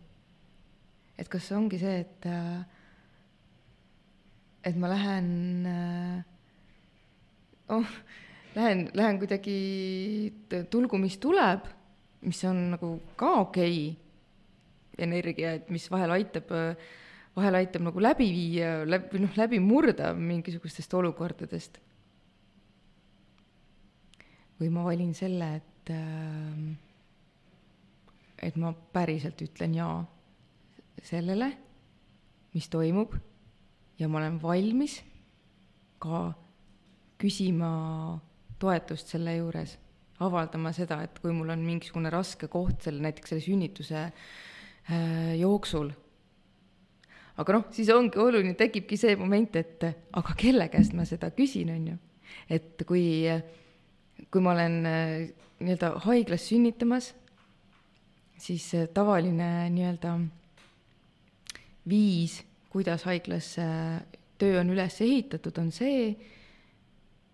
Et 1.21 1.29
kas 1.29 1.51
ongi 1.53 1.79
see, 1.81 2.01
et, 2.01 2.27
äh, 2.27 2.61
et 4.64 4.77
ma 4.81 4.89
lähen, 4.89 5.66
äh, 5.68 6.23
oh, 7.77 7.91
lähen, 8.57 8.87
lähen 8.97 9.21
kuidagi 9.21 10.33
tulgu, 10.73 10.99
mis 11.01 11.18
tuleb, 11.21 11.68
mis 12.25 12.41
on 12.49 12.71
nagu 12.77 12.95
ka 13.21 13.35
okei 13.45 13.77
okay, 13.91 15.05
energia, 15.05 15.55
et 15.61 15.71
mis 15.73 15.87
vahel 15.93 16.16
aitab 16.16 16.51
äh, 16.57 16.89
vahel 17.37 17.61
aitab 17.61 17.85
nagu 17.87 18.03
läbi 18.03 18.27
viia, 18.35 18.81
läbi, 18.89 19.21
noh, 19.23 19.37
läbi 19.39 19.61
murda 19.62 20.14
mingisugustest 20.16 20.95
olukordadest. 20.99 21.79
või 24.61 24.68
ma 24.68 24.83
valin 24.85 25.14
selle, 25.16 25.47
et 25.57 25.93
et 28.45 28.57
ma 28.61 28.75
päriselt 28.93 29.41
ütlen 29.41 29.73
jaa 29.75 30.03
sellele, 31.07 31.51
mis 32.55 32.68
toimub 32.68 33.14
ja 34.01 34.09
ma 34.09 34.20
olen 34.20 34.38
valmis 34.42 35.01
ka 36.01 36.30
küsima 37.20 37.70
toetust 38.61 39.12
selle 39.12 39.36
juures, 39.36 39.76
avaldama 40.20 40.72
seda, 40.76 41.01
et 41.05 41.18
kui 41.20 41.32
mul 41.36 41.53
on 41.53 41.64
mingisugune 41.64 42.12
raske 42.12 42.48
koht 42.53 42.86
selle, 42.86 43.03
näiteks 43.05 43.32
selle 43.32 43.44
sünnituse 43.44 44.05
äh, 44.07 45.34
jooksul. 45.40 45.92
aga 47.40 47.57
noh, 47.57 47.68
siis 47.72 47.88
ongi 47.92 48.20
oluline, 48.20 48.55
tekibki 48.57 48.98
see 49.01 49.16
moment, 49.16 49.57
et 49.57 49.84
aga 49.88 50.34
kelle 50.36 50.68
käest 50.72 50.96
ma 50.96 51.07
seda 51.09 51.30
küsin, 51.36 51.72
on 51.72 51.86
ju. 51.92 52.01
et 52.53 52.84
kui, 52.88 53.05
kui 54.30 54.44
ma 54.44 54.57
olen 54.57 54.76
äh, 54.88 55.14
nii-öelda 55.61 55.94
haiglas 56.07 56.48
sünnitamas, 56.48 57.14
siis 58.40 58.72
äh, 58.76 58.88
tavaline 58.92 59.68
nii-öelda 59.72 60.18
viis, 61.91 62.41
kuidas 62.70 63.05
haiglas 63.09 63.55
töö 64.41 64.61
on 64.61 64.70
üles 64.72 65.01
ehitatud, 65.05 65.59
on 65.61 65.70
see, 65.74 66.14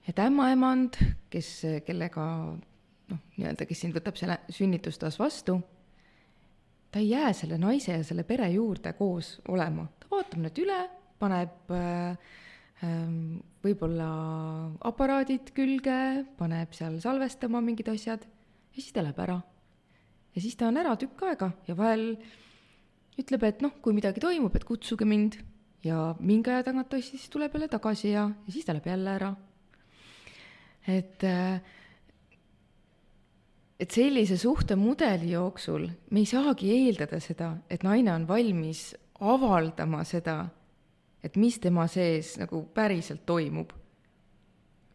et 0.09 0.19
ämmaemand, 0.23 0.99
kes, 1.31 1.51
kellega 1.87 2.25
noh, 3.11 3.23
nii-öelda, 3.37 3.67
kes 3.69 3.85
sind 3.85 3.97
võtab 3.97 4.19
selle 4.19 4.41
sünnitustoas 4.53 5.19
vastu, 5.21 5.59
ta 6.91 7.03
ei 7.03 7.11
jää 7.13 7.33
selle 7.37 7.59
naise 7.61 7.99
ja 7.99 8.07
selle 8.07 8.25
pere 8.27 8.49
juurde 8.55 8.95
koos 8.99 9.37
olema, 9.53 9.87
ta 10.01 10.11
vaatab 10.11 10.43
need 10.43 10.63
üle, 10.63 10.79
paneb 11.21 11.75
äh, 11.75 12.17
ähm, 12.87 13.39
võib-olla 13.65 14.09
aparaadid 14.89 15.53
külge, 15.57 16.25
paneb 16.39 16.75
seal 16.77 16.99
salvestama 17.03 17.63
mingid 17.65 17.91
asjad 17.93 18.25
ja 18.27 18.81
siis 18.81 18.93
ta 18.95 19.05
läheb 19.05 19.21
ära. 19.27 19.41
ja 20.35 20.43
siis 20.43 20.57
ta 20.57 20.69
on 20.69 20.77
ära 20.77 20.97
tükk 21.01 21.23
aega 21.31 21.51
ja 21.69 21.77
vahel 21.77 22.11
ütleb, 23.21 23.45
et 23.49 23.63
noh, 23.65 23.73
kui 23.83 23.97
midagi 23.97 24.21
toimub, 24.21 24.55
et 24.57 24.65
kutsuge 24.69 25.07
mind 25.09 25.39
ja 25.87 26.15
mingi 26.21 26.53
aja 26.53 26.67
tagant 26.67 26.91
ta 26.91 27.01
siis 27.03 27.29
tuleb 27.33 27.55
jälle 27.55 27.69
tagasi 27.73 28.13
ja, 28.13 28.29
ja 28.29 28.53
siis 28.53 28.67
ta 28.67 28.75
läheb 28.75 28.87
jälle 28.87 29.11
ära. 29.11 29.35
et, 30.87 31.25
äh, 31.25 31.61
et 33.81 33.91
sellise 33.91 34.37
suhtemudeli 34.37 35.31
jooksul 35.31 35.89
me 36.11 36.21
ei 36.21 36.27
saagi 36.27 36.71
eeldada 36.73 37.21
seda, 37.21 37.57
et 37.71 37.83
naine 37.83 38.13
on 38.13 38.29
valmis 38.29 38.95
avaldama 39.21 40.05
seda, 40.05 40.47
et 41.25 41.37
mis 41.37 41.59
tema 41.59 41.87
sees 41.87 42.37
nagu 42.39 42.63
päriselt 42.75 43.27
toimub. 43.27 43.73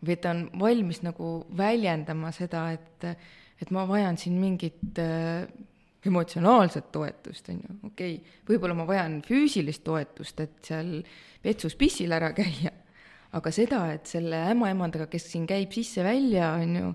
või 0.01 0.13
et 0.13 0.21
ta 0.21 0.31
on 0.33 0.47
valmis 0.59 1.03
nagu 1.03 1.45
väljendama 1.57 2.31
seda, 2.31 2.71
et, 2.71 3.03
et 3.61 3.71
ma 3.71 3.85
vajan 3.85 4.17
siin 4.17 4.39
mingit 4.41 4.97
äh, 4.97 5.45
emotsionaalset 6.05 6.91
toetust, 6.91 7.49
on 7.49 7.59
ju, 7.61 7.75
okei 7.91 8.15
okay,, 8.17 8.37
võib-olla 8.49 8.75
ma 8.77 8.87
vajan 8.89 9.19
füüsilist 9.25 9.83
toetust, 9.85 10.39
et 10.41 10.57
seal 10.65 10.95
vetsus 11.43 11.75
pissil 11.77 12.13
ära 12.15 12.31
käia, 12.37 12.73
aga 13.37 13.53
seda, 13.53 13.83
et 13.93 14.09
selle 14.09 14.39
ämmaemandaga, 14.51 15.07
kes 15.11 15.29
siin 15.31 15.45
käib 15.49 15.73
sisse-välja, 15.75 16.55
on 16.63 16.75
ju, 16.79 16.93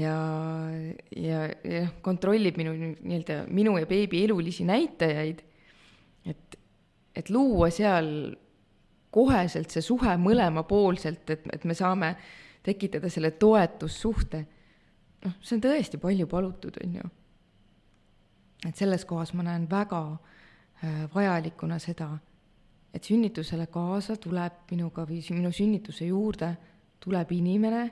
ja, 0.00 0.16
ja, 1.16 1.42
ja 1.68 1.84
kontrollib 2.04 2.56
minu 2.60 2.72
nii-öelda, 2.80 3.42
minu 3.52 3.76
ja 3.78 3.88
beebi 3.90 4.24
elulisi 4.24 4.64
näitajaid, 4.68 5.44
et, 6.32 6.58
et 7.16 7.30
luua 7.34 7.68
seal 7.74 8.08
koheselt 9.12 9.74
see 9.74 9.84
suhe 9.84 10.16
mõlemapoolselt, 10.22 11.28
et, 11.34 11.48
et 11.52 11.68
me 11.68 11.76
saame 11.76 12.14
tekitada 12.64 13.12
selle 13.12 13.34
toetussuhte, 13.36 14.44
noh, 15.26 15.40
see 15.44 15.58
on 15.58 15.64
tõesti 15.68 16.00
palju 16.00 16.28
palutud, 16.30 16.80
on 16.80 17.00
ju 17.02 17.16
et 18.66 18.76
selles 18.76 19.04
kohas 19.08 19.32
ma 19.34 19.44
näen 19.46 19.66
väga 19.70 20.02
äh, 20.12 21.06
vajalikuna 21.14 21.78
seda, 21.82 22.10
et 22.94 23.06
sünnitusele 23.06 23.68
kaasa 23.70 24.16
tuleb 24.20 24.64
minuga 24.72 25.06
või 25.08 25.22
minu 25.36 25.52
sünnituse 25.54 26.10
juurde 26.10 26.50
tuleb 27.00 27.32
inimene, 27.32 27.84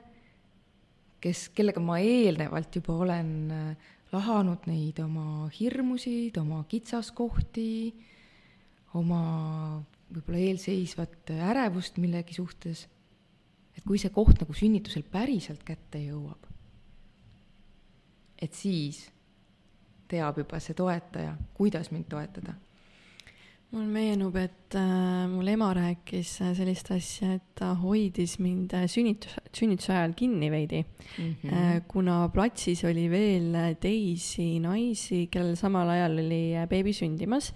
kes, 1.23 1.47
kellega 1.55 1.81
ma 1.83 1.97
eelnevalt 2.03 2.75
juba 2.79 2.99
olen 3.05 3.31
äh, 3.55 3.89
lahanud 4.13 4.65
neid 4.69 4.99
oma 5.03 5.49
hirmusid, 5.53 6.37
oma 6.41 6.63
kitsaskohti, 6.69 7.71
oma 8.97 9.21
võib-olla 10.09 10.41
eelseisvat 10.41 11.33
ärevust 11.35 11.99
millegi 12.01 12.37
suhtes, 12.37 12.87
et 13.77 13.85
kui 13.85 14.01
see 14.01 14.11
koht 14.13 14.41
nagu 14.41 14.55
sünnitusel 14.57 15.05
päriselt 15.05 15.61
kätte 15.65 16.01
jõuab, 16.01 16.49
et 18.41 18.57
siis 18.57 19.05
teab 20.09 20.41
juba 20.41 20.59
see 20.59 20.75
toetaja, 20.77 21.35
kuidas 21.57 21.91
mind 21.91 22.09
toetada 22.09 22.57
mul 23.69 23.85
meenub, 23.85 24.37
et 24.41 24.73
äh, 24.77 25.27
mul 25.29 25.49
ema 25.51 25.67
rääkis 25.77 26.31
äh, 26.41 26.53
sellist 26.57 26.89
asja, 26.93 27.35
et 27.37 27.51
ta 27.59 27.75
hoidis 27.77 28.39
mind 28.41 28.73
äh, 28.73 28.87
sünnitus, 28.89 29.35
sünnituse 29.53 29.93
ajal 29.93 30.15
kinni 30.17 30.49
veidi 30.49 30.81
mm, 30.81 31.35
-hmm. 31.43 31.53
äh, 31.53 31.81
kuna 31.87 32.23
platsis 32.33 32.83
oli 32.89 33.05
veel 33.11 33.53
teisi 33.79 34.59
naisi, 34.59 35.27
kellel 35.31 35.55
samal 35.55 35.89
ajal 35.89 36.17
oli 36.17 36.55
äh, 36.57 36.65
beebi 36.67 36.93
sündimas 36.93 37.53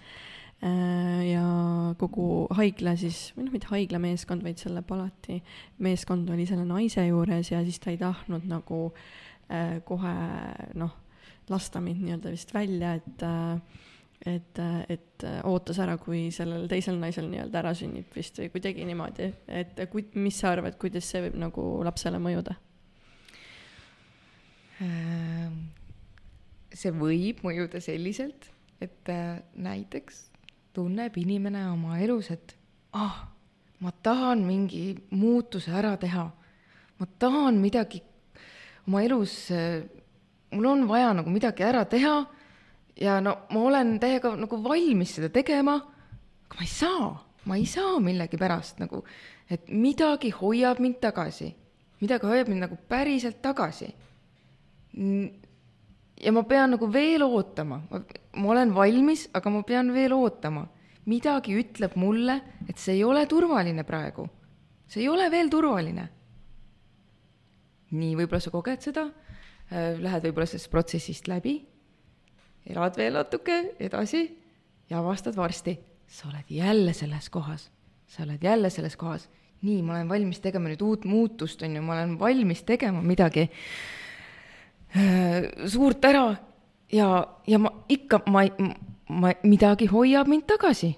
äh, 0.61 1.31
ja 1.31 1.95
kogu 1.97 2.47
haigla 2.51 2.95
siis, 2.95 3.33
või 3.37 3.47
noh, 3.47 3.57
mitte 3.57 3.73
haigla 3.73 3.99
meeskond, 3.99 4.43
vaid 4.43 4.61
selle 4.61 4.81
palati 4.81 5.41
meeskond 5.79 6.29
oli 6.29 6.45
selle 6.45 6.65
naise 6.65 7.07
juures 7.07 7.51
ja 7.51 7.63
siis 7.63 7.79
ta 7.79 7.89
ei 7.89 7.97
tahtnud 7.97 8.45
nagu 8.45 8.93
äh, 9.49 9.81
kohe 9.83 10.13
noh 10.75 11.02
lasta 11.51 11.81
mind 11.83 12.03
nii-öelda 12.03 12.31
vist 12.33 12.53
välja, 12.55 12.93
et 12.99 13.25
et, 14.23 14.59
et 14.87 15.25
ootas 15.43 15.79
ära, 15.83 15.97
kui 15.99 16.29
sellel 16.31 16.69
teisel 16.71 16.95
naisel 17.01 17.27
nii-öelda 17.27 17.59
ära 17.59 17.73
sünnib 17.75 18.13
vist 18.15 18.37
või 18.39 18.51
kuidagi 18.53 18.85
niimoodi, 18.87 19.27
et 19.51 19.81
kui, 19.91 20.05
mis 20.15 20.37
sa 20.39 20.53
arvad, 20.53 20.77
kuidas 20.79 21.09
see 21.11 21.25
võib 21.25 21.35
nagu 21.41 21.65
lapsele 21.83 22.21
mõjuda? 22.23 22.55
Ehm, 24.83 25.57
see 26.73 26.93
võib 26.95 27.43
mõjuda 27.45 27.81
selliselt, 27.83 28.47
et 28.81 29.11
äh, 29.11 29.41
näiteks 29.53 30.29
tunneb 30.73 31.17
inimene 31.21 31.67
oma 31.71 31.99
elus, 32.01 32.31
et 32.33 32.55
ah, 32.97 33.25
ma 33.83 33.93
tahan 34.03 34.43
mingi 34.47 34.95
muutuse 35.11 35.73
ära 35.75 35.95
teha. 35.97 36.31
ma 36.99 37.05
tahan 37.19 37.57
midagi 37.59 38.01
oma 38.87 39.01
elus 39.03 39.51
äh, 39.51 39.83
mul 40.53 40.65
on 40.69 40.87
vaja 40.87 41.13
nagu 41.17 41.29
midagi 41.33 41.65
ära 41.65 41.83
teha 41.89 42.15
ja 43.01 43.19
no 43.21 43.37
ma 43.53 43.65
olen 43.67 43.97
täiega 44.01 44.33
nagu 44.37 44.59
valmis 44.63 45.15
seda 45.17 45.29
tegema, 45.33 45.77
aga 46.45 46.57
ma 46.59 46.65
ei 46.65 46.71
saa, 46.71 47.09
ma 47.45 47.57
ei 47.57 47.65
saa 47.69 47.99
millegipärast 48.03 48.81
nagu, 48.83 49.03
et 49.49 49.69
midagi 49.69 50.33
hoiab 50.33 50.81
mind 50.83 50.99
tagasi, 51.01 51.49
midagi 52.01 52.29
hoiab 52.29 52.51
mind 52.51 52.67
nagu 52.67 52.77
päriselt 52.89 53.41
tagasi. 53.41 53.93
ja 56.23 56.31
ma 56.31 56.43
pean 56.43 56.75
nagu 56.75 56.87
veel 56.93 57.23
ootama, 57.23 57.81
ma 58.35 58.49
olen 58.49 58.75
valmis, 58.75 59.27
aga 59.33 59.49
ma 59.49 59.63
pean 59.63 59.93
veel 59.93 60.13
ootama. 60.13 60.67
midagi 61.05 61.57
ütleb 61.59 61.95
mulle, 61.95 62.41
et 62.69 62.77
see 62.77 62.95
ei 62.95 63.03
ole 63.03 63.25
turvaline 63.27 63.83
praegu. 63.83 64.29
see 64.87 65.01
ei 65.01 65.09
ole 65.09 65.31
veel 65.31 65.49
turvaline. 65.49 66.09
nii, 67.91 68.15
võib-olla 68.15 68.39
sa 68.41 68.51
koged 68.51 68.81
seda 68.81 69.09
lähed 69.73 70.25
võib-olla 70.27 70.45
sellest 70.49 70.69
protsessist 70.71 71.27
läbi, 71.31 71.55
elad 72.69 72.97
veel 72.97 73.17
natuke 73.17 73.55
edasi 73.81 74.23
ja 74.89 74.99
avastad 74.99 75.35
varsti, 75.35 75.77
sa 76.07 76.29
oled 76.29 76.51
jälle 76.53 76.93
selles 76.93 77.29
kohas, 77.33 77.71
sa 78.07 78.23
oled 78.23 78.43
jälle 78.43 78.69
selles 78.69 78.95
kohas. 78.97 79.29
nii, 79.63 79.81
ma 79.81 79.93
olen 79.95 80.09
valmis 80.09 80.39
tegema 80.43 80.67
nüüd 80.67 80.81
uut 80.83 81.05
muutust, 81.07 81.61
on 81.63 81.75
ju, 81.75 81.81
ma 81.81 81.93
olen 81.95 82.17
valmis 82.19 82.63
tegema 82.67 83.01
midagi 83.01 83.45
äh, 84.91 85.47
suurt 85.71 86.03
ära 86.05 86.35
ja, 86.91 87.27
ja 87.47 87.59
ma 87.59 87.71
ikka, 87.89 88.21
ma 88.27 88.43
ei, 88.43 88.51
ma, 89.09 89.31
midagi 89.43 89.87
hoiab 89.91 90.27
mind 90.27 90.45
tagasi. 90.49 90.93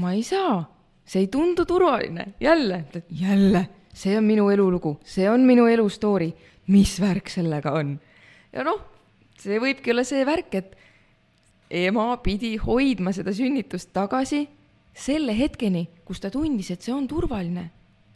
ma 0.00 0.12
ei 0.12 0.22
saa, 0.26 0.64
see 1.06 1.24
ei 1.24 1.28
tundu 1.30 1.64
turvaline, 1.64 2.34
jälle, 2.40 2.84
jälle, 3.10 3.68
see 3.94 4.16
on 4.18 4.24
minu 4.24 4.48
elulugu, 4.50 4.98
see 5.04 5.28
on 5.30 5.46
minu 5.46 5.66
elu 5.66 5.88
story. 5.88 6.32
Mis 6.66 6.96
värk 7.00 7.28
sellega 7.28 7.74
on? 7.76 7.98
Ja 8.54 8.64
noh, 8.66 8.80
see 9.40 9.58
võibki 9.62 9.92
olla 9.92 10.04
see 10.06 10.24
värk, 10.26 10.58
et 10.60 10.74
ema 11.74 12.12
pidi 12.22 12.54
hoidma 12.60 13.12
seda 13.16 13.34
sünnitust 13.34 13.90
tagasi 13.96 14.44
selle 14.94 15.34
hetkeni, 15.34 15.88
kus 16.06 16.22
ta 16.22 16.30
tundis, 16.30 16.70
et 16.70 16.84
see 16.84 16.94
on 16.94 17.08
turvaline. 17.10 17.70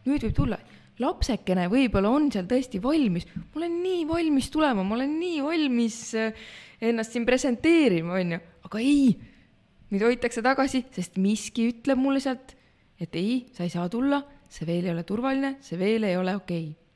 nüüd 0.09 0.23
võib 0.24 0.36
tulla, 0.36 0.56
lapsekene 1.02 1.66
võib-olla 1.69 2.12
on 2.15 2.31
seal 2.32 2.47
tõesti 2.48 2.81
valmis, 2.81 3.27
ma 3.35 3.60
olen 3.60 3.74
nii 3.82 4.06
valmis 4.09 4.48
tulema, 4.55 4.85
ma 4.86 4.97
olen 4.97 5.19
nii 5.19 5.43
valmis 5.44 5.98
äh, 6.16 6.47
ennast 6.81 7.12
siin 7.12 7.27
presenteerima, 7.28 8.15
on 8.16 8.36
ju, 8.36 8.40
aga 8.70 8.81
ei, 8.81 9.10
nüüd 9.90 10.06
hoitakse 10.06 10.44
tagasi, 10.44 10.86
sest 10.94 11.19
miski 11.20 11.69
ütleb 11.74 12.01
mulle 12.01 12.23
sealt, 12.24 12.55
et 13.02 13.15
ei, 13.19 13.48
sa 13.52 13.66
ei 13.66 13.74
saa 13.74 13.90
tulla, 13.93 14.23
see 14.48 14.69
veel 14.70 14.86
ei 14.86 14.94
ole 14.94 15.05
turvaline, 15.05 15.56
see 15.65 15.81
veel 15.81 16.06
ei 16.09 16.16
ole 16.16 16.39
okei. 16.39 16.70
okay 16.70 16.88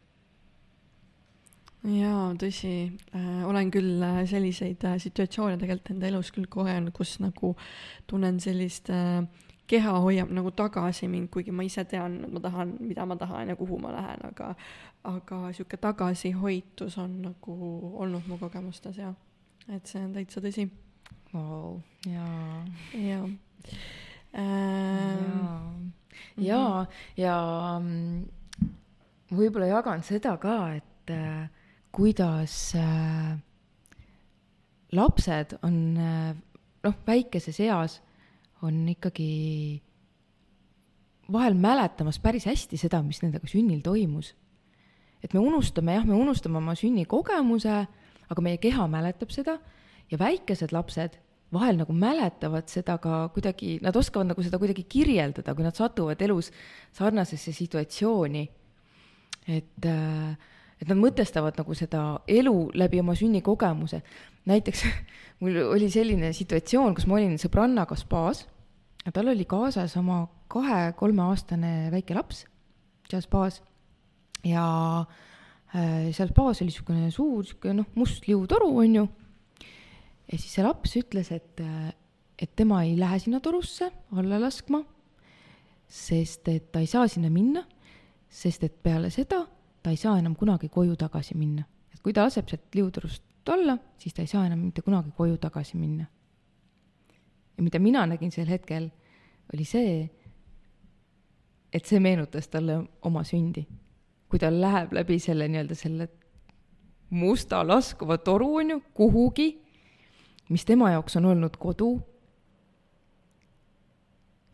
jaa, 1.82 2.32
tõsi. 2.38 2.74
Äh,, 3.16 3.42
olen 3.48 3.70
küll 3.74 4.02
äh, 4.02 4.22
selliseid 4.30 4.84
äh, 4.86 4.98
situatsioone 5.02 5.58
tegelikult 5.60 5.94
enda 5.94 6.10
elus 6.10 6.30
küll 6.34 6.46
kogenud, 6.50 6.92
kus 6.94 7.16
nagu 7.22 7.54
tunnen 8.10 8.38
sellist 8.42 8.90
äh, 8.94 9.22
keha 9.72 9.94
hoiab 10.04 10.30
nagu 10.34 10.52
tagasi 10.54 11.08
mind, 11.08 11.30
kuigi 11.32 11.54
ma 11.54 11.64
ise 11.66 11.84
tean, 11.88 12.20
et 12.26 12.32
ma 12.32 12.42
tahan, 12.44 12.76
mida 12.80 13.06
ma 13.08 13.16
tahan 13.16 13.52
ja 13.52 13.56
kuhu 13.56 13.78
ma 13.80 13.92
lähen, 13.94 14.26
aga 14.28 14.54
aga 15.08 15.38
sihuke 15.56 15.78
tagasihoitus 15.82 16.98
on 17.02 17.14
nagu 17.24 17.54
olnud 17.98 18.28
mu 18.30 18.38
kogemustes 18.38 18.98
ja 19.00 19.14
et 19.68 19.86
see 19.86 20.02
on 20.02 20.12
täitsa 20.14 20.42
tõsi. 20.44 20.68
Wow.. 21.32 21.80
jaa. 22.06 22.64
jaa. 22.94 23.24
Jaa, 26.42 26.84
ja 27.16 27.34
mm, 27.80 28.68
võib-olla 29.32 29.68
jagan 29.68 30.04
seda 30.06 30.36
ka, 30.40 30.56
et 30.76 31.12
äh, 31.12 31.48
kuidas 31.92 32.74
äh, 32.78 33.38
lapsed 34.92 35.56
on 35.62 35.96
äh, 35.96 36.34
noh, 36.82 36.94
väikeses 37.06 37.60
eas 37.60 38.00
on 38.62 38.84
ikkagi 38.88 39.82
vahel 41.32 41.54
mäletamas 41.58 42.18
päris 42.22 42.46
hästi 42.46 42.78
seda, 42.80 43.02
mis 43.02 43.22
nendega 43.22 43.48
sünnil 43.50 43.82
toimus. 43.84 44.34
et 45.22 45.34
me 45.34 45.38
unustame, 45.38 45.94
jah, 45.94 46.06
me 46.06 46.16
unustame 46.18 46.58
oma 46.58 46.74
sünnikogemuse, 46.74 47.74
aga 48.28 48.42
meie 48.42 48.58
keha 48.58 48.88
mäletab 48.90 49.30
seda 49.30 49.58
ja 50.10 50.18
väikesed 50.18 50.72
lapsed 50.74 51.20
vahel 51.52 51.78
nagu 51.78 51.94
mäletavad 51.94 52.70
seda 52.72 52.96
ka 53.02 53.26
kuidagi, 53.34 53.76
nad 53.84 53.96
oskavad 53.96 54.30
nagu 54.30 54.42
seda 54.44 54.58
kuidagi 54.60 54.84
kirjeldada, 54.88 55.54
kui 55.54 55.66
nad 55.66 55.76
satuvad 55.76 56.20
elus 56.24 56.50
sarnasesse 56.96 57.52
situatsiooni. 57.52 58.48
et, 59.48 59.84
äh, 59.84 60.38
et 60.82 60.90
nad 60.90 60.98
mõtestavad 60.98 61.58
nagu 61.60 61.74
seda 61.78 62.02
elu 62.26 62.56
läbi 62.74 63.00
oma 63.00 63.14
sünnikogemuse. 63.14 64.02
näiteks 64.50 64.84
mul 65.42 65.58
oli 65.70 65.90
selline 65.90 66.32
situatsioon, 66.34 66.96
kus 66.96 67.06
ma 67.06 67.20
olin 67.20 67.38
sõbrannaga 67.38 67.96
spaas 67.98 68.46
ja 69.06 69.12
tal 69.14 69.30
oli 69.30 69.46
kaasas 69.46 69.94
oma 70.00 70.24
kahe-kolmeaastane 70.52 71.92
väike 71.94 72.16
laps 72.18 72.44
seal 73.08 73.22
spaas 73.22 73.60
ja 74.46 74.64
äh, 75.74 76.10
seal 76.14 76.32
spaas 76.32 76.62
oli 76.62 76.72
niisugune 76.72 77.10
suur 77.14 77.44
niisugune 77.44 77.78
noh, 77.80 77.90
must 77.94 78.26
liutoru, 78.26 78.72
on 78.82 78.98
ju. 78.98 79.08
ja 80.32 80.38
siis 80.38 80.50
see 80.56 80.66
laps 80.66 80.96
ütles, 80.98 81.30
et, 81.34 81.62
äh, 81.62 81.92
et 82.38 82.56
tema 82.58 82.82
ei 82.82 82.96
lähe 82.98 83.22
sinna 83.22 83.40
torusse 83.40 83.90
alla 84.16 84.40
laskma, 84.42 84.82
sest 85.86 86.48
et 86.50 86.72
ta 86.74 86.82
ei 86.82 86.90
saa 86.90 87.06
sinna 87.06 87.30
minna, 87.30 87.62
sest 88.32 88.64
et 88.66 88.82
peale 88.82 89.12
seda 89.14 89.44
ta 89.82 89.90
ei 89.90 89.96
saa 89.96 90.18
enam 90.18 90.34
kunagi 90.36 90.68
koju 90.68 90.96
tagasi 90.96 91.36
minna. 91.36 91.64
et 91.92 92.00
kui 92.00 92.12
ta 92.12 92.24
laseb 92.24 92.48
sealt 92.48 92.74
liutorust 92.74 93.22
alla, 93.48 93.78
siis 93.98 94.14
ta 94.14 94.22
ei 94.22 94.26
saa 94.26 94.46
enam 94.46 94.58
mitte 94.58 94.82
kunagi 94.82 95.10
koju 95.16 95.36
tagasi 95.36 95.76
minna 95.76 96.06
ja 97.56 97.62
mida 97.62 97.78
mina 97.78 98.06
nägin 98.06 98.32
sel 98.32 98.48
hetkel, 98.48 98.90
oli 99.54 99.64
see, 99.64 100.10
et 101.72 101.86
see 101.86 102.00
meenutas 102.00 102.48
talle 102.48 102.82
oma 103.02 103.24
sündi. 103.24 103.66
kui 104.28 104.40
ta 104.40 104.48
läheb 104.48 104.94
läbi 104.96 105.18
selle 105.20 105.44
nii-öelda 105.48 105.74
selle 105.76 106.06
musta 107.10 107.58
laskuva 107.68 108.16
toru, 108.18 108.54
on 108.56 108.70
ju, 108.70 108.78
kuhugi, 108.96 109.48
mis 110.48 110.64
tema 110.64 110.90
jaoks 110.90 111.16
on 111.16 111.26
olnud 111.34 111.56
kodu. 111.60 111.90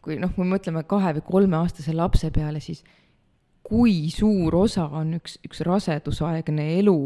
kui 0.02 0.18
noh, 0.18 0.34
kui 0.34 0.44
me 0.44 0.56
mõtleme 0.56 0.82
kahe 0.82 1.14
või 1.18 1.26
kolmeaastase 1.30 1.94
lapse 1.94 2.30
peale, 2.30 2.60
siis 2.60 2.82
kui 3.68 4.08
suur 4.12 4.54
osa 4.56 4.86
on 4.96 5.16
üks, 5.18 5.36
üks 5.44 5.60
rasedusaegne 5.66 6.70
elu 6.78 6.98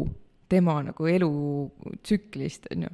tema 0.49 0.77
nagu 0.85 1.07
elutsüklist, 1.09 2.69
on 2.71 2.87
ju. 2.87 2.93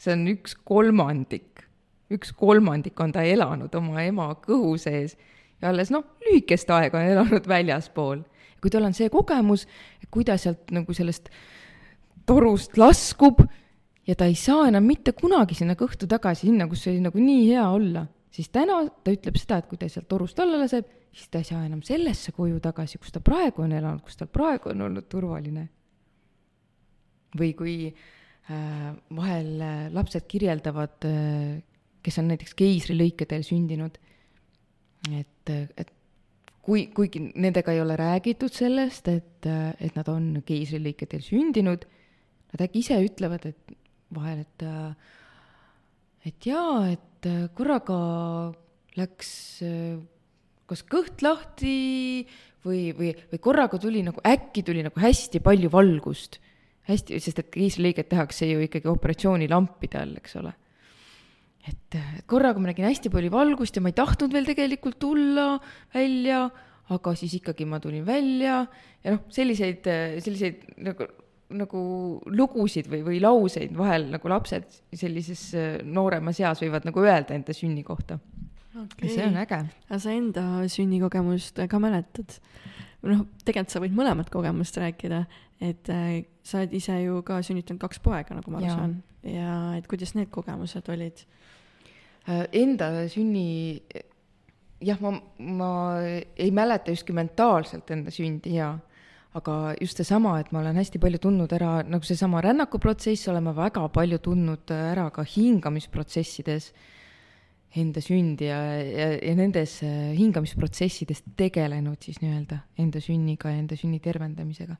see 0.00 0.16
on 0.16 0.26
üks 0.32 0.56
kolmandik 0.64 1.66
üks 2.12 2.32
kolmandik 2.36 3.00
on 3.00 3.12
ta 3.14 3.24
elanud 3.26 3.72
oma 3.78 4.04
ema 4.04 4.28
kõhu 4.44 4.74
sees 4.80 5.16
ja 5.62 5.70
alles 5.70 5.92
noh, 5.94 6.04
lühikest 6.24 6.70
aega 6.74 7.00
on 7.00 7.10
elanud 7.14 7.48
väljaspool. 7.48 8.22
kui 8.62 8.70
tal 8.70 8.86
on 8.86 8.94
see 8.94 9.10
kogemus, 9.10 9.66
kui 10.10 10.24
ta 10.24 10.36
sealt 10.38 10.70
nagu 10.74 10.94
sellest 10.94 11.30
torust 12.26 12.76
laskub 12.78 13.42
ja 14.06 14.14
ta 14.18 14.28
ei 14.30 14.36
saa 14.38 14.68
enam 14.70 14.86
mitte 14.86 15.14
kunagi 15.18 15.56
sinna 15.58 15.74
kõhtu 15.78 16.06
tagasi, 16.10 16.46
sinna, 16.46 16.68
kus 16.70 16.86
oli 16.90 17.02
nagu 17.02 17.18
nii 17.18 17.48
hea 17.50 17.64
olla, 17.66 18.06
siis 18.30 18.52
täna 18.54 18.84
ta 19.02 19.14
ütleb 19.14 19.38
seda, 19.40 19.62
et 19.62 19.70
kui 19.70 19.80
ta 19.80 19.88
sealt 19.90 20.08
torust 20.10 20.38
alla 20.42 20.60
laseb, 20.62 20.86
siis 21.12 21.28
ta 21.28 21.42
ei 21.42 21.44
saa 21.44 21.64
enam 21.66 21.82
sellesse 21.84 22.32
koju 22.32 22.60
tagasi, 22.64 22.98
kus 22.98 23.12
ta 23.12 23.20
praegu 23.20 23.62
on 23.62 23.72
elanud, 23.72 24.02
kus 24.04 24.16
tal 24.16 24.30
praegu 24.32 24.72
on 24.72 24.88
olnud 24.88 25.08
turvaline. 25.12 25.68
või 27.38 27.54
kui 27.56 27.74
äh, 27.88 28.88
vahel 29.16 29.60
äh, 29.60 29.92
lapsed 29.92 30.26
kirjeldavad 30.28 31.06
äh, 31.08 31.62
kes 32.02 32.18
on 32.20 32.30
näiteks 32.32 32.54
keisrilõikedel 32.58 33.44
sündinud. 33.46 33.98
et, 35.10 35.50
et 35.50 35.90
kui, 36.62 36.86
kuigi 36.94 37.24
nendega 37.34 37.74
ei 37.74 37.80
ole 37.82 37.96
räägitud 37.98 38.52
sellest, 38.54 39.08
et, 39.10 39.46
et 39.46 39.96
nad 39.98 40.08
on 40.12 40.36
keisrilõikedel 40.46 41.22
sündinud, 41.24 41.86
nad 42.52 42.64
äkki 42.66 42.84
ise 42.84 43.00
ütlevad, 43.02 43.48
et 43.50 43.74
vahel, 44.14 44.44
et, 44.44 44.66
et 46.30 46.46
jaa, 46.46 46.92
et 46.92 47.30
korraga 47.56 47.98
läks 48.98 49.32
kas 50.72 50.84
kõht 50.88 51.22
lahti 51.24 51.76
või, 52.64 52.88
või, 52.96 53.12
või 53.32 53.42
korraga 53.42 53.78
tuli 53.82 54.02
nagu, 54.06 54.22
äkki 54.26 54.64
tuli 54.66 54.82
nagu 54.86 55.02
hästi 55.02 55.42
palju 55.44 55.70
valgust. 55.72 56.40
hästi, 56.88 57.20
sest 57.22 57.38
et 57.38 57.52
keisrilõiget 57.54 58.08
tehakse 58.10 58.48
ju 58.48 58.64
ikkagi 58.64 58.88
operatsioonilampide 58.90 60.00
all, 60.00 60.16
eks 60.18 60.34
ole 60.40 60.50
et 61.62 61.96
korraga 62.26 62.58
ma 62.58 62.72
nägin 62.72 62.88
hästi 62.88 63.10
palju 63.12 63.30
valgust 63.30 63.76
ja 63.76 63.82
ma 63.84 63.92
ei 63.92 63.98
tahtnud 63.98 64.32
veel 64.34 64.48
tegelikult 64.48 64.98
tulla 65.02 65.46
välja, 65.94 66.48
aga 66.90 67.14
siis 67.18 67.36
ikkagi 67.38 67.66
ma 67.70 67.78
tulin 67.82 68.02
välja 68.06 68.64
ja 69.04 69.14
noh, 69.14 69.22
selliseid, 69.32 69.86
selliseid 70.24 70.64
nagu, 70.82 71.06
nagu 71.54 71.84
lugusid 72.34 72.90
või, 72.90 73.04
või 73.06 73.22
lauseid 73.22 73.76
vahel 73.78 74.08
nagu 74.10 74.32
lapsed 74.32 74.82
sellises 74.90 75.52
nooremas 75.86 76.42
eas 76.42 76.64
võivad 76.64 76.88
nagu 76.88 77.06
öelda 77.06 77.38
enda 77.38 77.54
sünni 77.54 77.86
kohta 77.86 78.18
okay.. 78.76 79.08
see 79.08 79.26
on 79.26 79.36
äge. 79.36 79.58
aga 79.88 79.98
sa 80.00 80.14
enda 80.14 80.44
sünnikogemust 80.70 81.60
ka 81.68 81.80
mäletad? 81.82 82.38
noh, 83.02 83.24
tegelikult 83.46 83.74
sa 83.74 83.82
võid 83.82 83.96
mõlemat 83.98 84.30
kogemust 84.32 84.78
rääkida, 84.78 85.24
et 85.62 85.90
äh, 85.90 86.22
sa 86.46 86.60
oled 86.60 86.76
ise 86.78 87.00
ju 87.02 87.22
ka 87.26 87.40
sünnitanud 87.44 87.82
kaks 87.82 88.02
poega, 88.02 88.36
nagu 88.38 88.54
ma 88.54 88.62
aru 88.62 88.70
saan. 88.70 88.94
ja 89.26 89.56
et 89.78 89.88
kuidas 89.90 90.14
need 90.18 90.30
kogemused 90.34 90.88
olid? 90.92 91.24
Äh, 92.28 92.46
enda 92.62 92.92
sünni, 93.10 93.82
jah, 94.82 95.02
ma, 95.02 95.16
ma 95.42 95.72
ei 96.04 96.54
mäleta 96.54 96.94
justkui 96.94 97.16
mentaalselt 97.18 97.90
enda 97.90 98.14
sündi 98.14 98.54
ja, 98.60 98.70
aga 99.34 99.74
just 99.80 99.98
seesama, 99.98 100.36
et 100.38 100.52
ma 100.54 100.60
olen 100.60 100.78
hästi 100.78 101.00
palju 101.02 101.22
tundnud 101.26 101.52
ära, 101.56 101.80
nagu 101.88 102.06
seesama 102.06 102.42
rännakuprotsess, 102.44 103.30
olen 103.32 103.48
ma 103.48 103.56
väga 103.56 103.88
palju 103.90 104.22
tundnud 104.22 104.70
ära 104.76 105.08
ka 105.14 105.24
hingamisprotsessides 105.26 106.70
enda 107.78 108.02
sündi 108.04 108.48
ja, 108.50 108.58
ja, 108.84 109.06
ja 109.16 109.34
nendes 109.36 109.78
äh, 109.86 110.12
hingamisprotsessides 110.18 111.22
tegelenud 111.38 112.02
siis 112.04 112.20
nii-öelda 112.20 112.58
enda 112.82 113.00
sünniga 113.00 113.52
ja 113.52 113.60
enda 113.62 113.78
sünni 113.80 114.00
tervendamisega. 114.04 114.76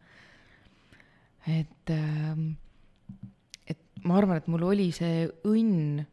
et, 1.49 1.91
ähm, 1.91 2.53
et 3.67 3.79
ma 4.05 4.19
arvan, 4.21 4.43
et 4.43 4.51
mul 4.53 4.67
oli 4.69 4.91
see 4.95 5.25
õnn 5.49 6.05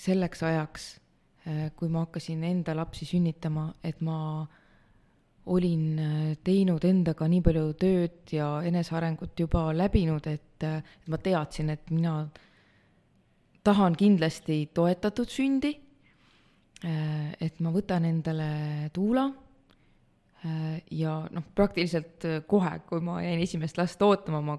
selleks 0.00 0.42
ajaks, 0.48 0.88
äh, 1.46 1.68
kui 1.76 1.88
ma 1.88 2.04
hakkasin 2.06 2.42
enda 2.44 2.74
lapsi 2.76 3.06
sünnitama, 3.06 3.70
et 3.84 4.02
ma 4.02 4.18
olin 5.50 5.86
äh, 5.98 6.36
teinud 6.44 6.84
endaga 6.84 7.28
nii 7.30 7.42
palju 7.44 7.72
tööd 7.80 8.34
ja 8.34 8.52
enesearengut 8.66 9.38
juba 9.38 9.68
läbinud, 9.76 10.26
et, 10.26 10.66
et 10.66 11.10
ma 11.10 11.18
teadsin, 11.22 11.70
et 11.72 11.90
mina 11.94 12.24
tahan 13.64 13.96
kindlasti 13.96 14.70
toetatud 14.74 15.28
sündi. 15.28 15.74
et 17.40 17.60
ma 17.60 17.70
võtan 17.70 18.04
endale 18.08 18.90
tuula. 18.92 19.26
ja 20.90 21.14
noh, 21.30 21.44
praktiliselt 21.54 22.24
kohe, 22.46 22.78
kui 22.88 23.00
ma 23.00 23.20
jäin 23.22 23.40
esimest 23.44 23.78
last 23.78 24.02
ootama, 24.02 24.40
ma 24.40 24.58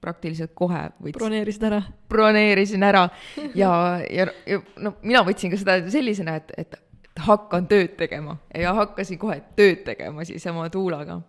praktiliselt 0.00 0.54
kohe 0.54 0.88
võts-. 0.98 1.18
broneerisid 1.18 1.66
ära? 1.68 1.80
broneerisin 2.08 2.82
ära 2.82 3.08
ja, 3.54 3.72
ja, 4.10 4.26
ja 4.46 4.60
no 4.80 4.96
mina 5.02 5.22
võtsin 5.26 5.52
ka 5.52 5.60
seda 5.60 5.76
sellisena, 5.92 6.38
et, 6.40 6.52
et 6.58 6.78
hakkan 7.26 7.66
tööd 7.70 7.96
tegema 7.98 8.36
ja 8.56 8.74
hakkasin 8.78 9.20
kohe 9.20 9.40
tööd 9.56 9.84
tegema 9.86 10.24
siis 10.28 10.46
oma 10.50 10.68
tuulaga. 10.72 11.20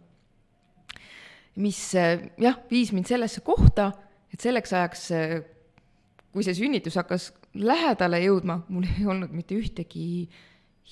mis 1.55 1.79
jah, 1.93 2.59
viis 2.71 2.93
mind 2.95 3.09
sellesse 3.11 3.41
kohta, 3.45 3.91
et 4.33 4.39
selleks 4.39 4.73
ajaks, 4.73 5.09
kui 6.31 6.45
see 6.47 6.55
sünnitus 6.55 6.95
hakkas 6.99 7.31
lähedale 7.59 8.21
jõudma, 8.23 8.61
mul 8.71 8.87
ei 8.87 9.05
olnud 9.09 9.33
mitte 9.35 9.57
ühtegi 9.59 10.29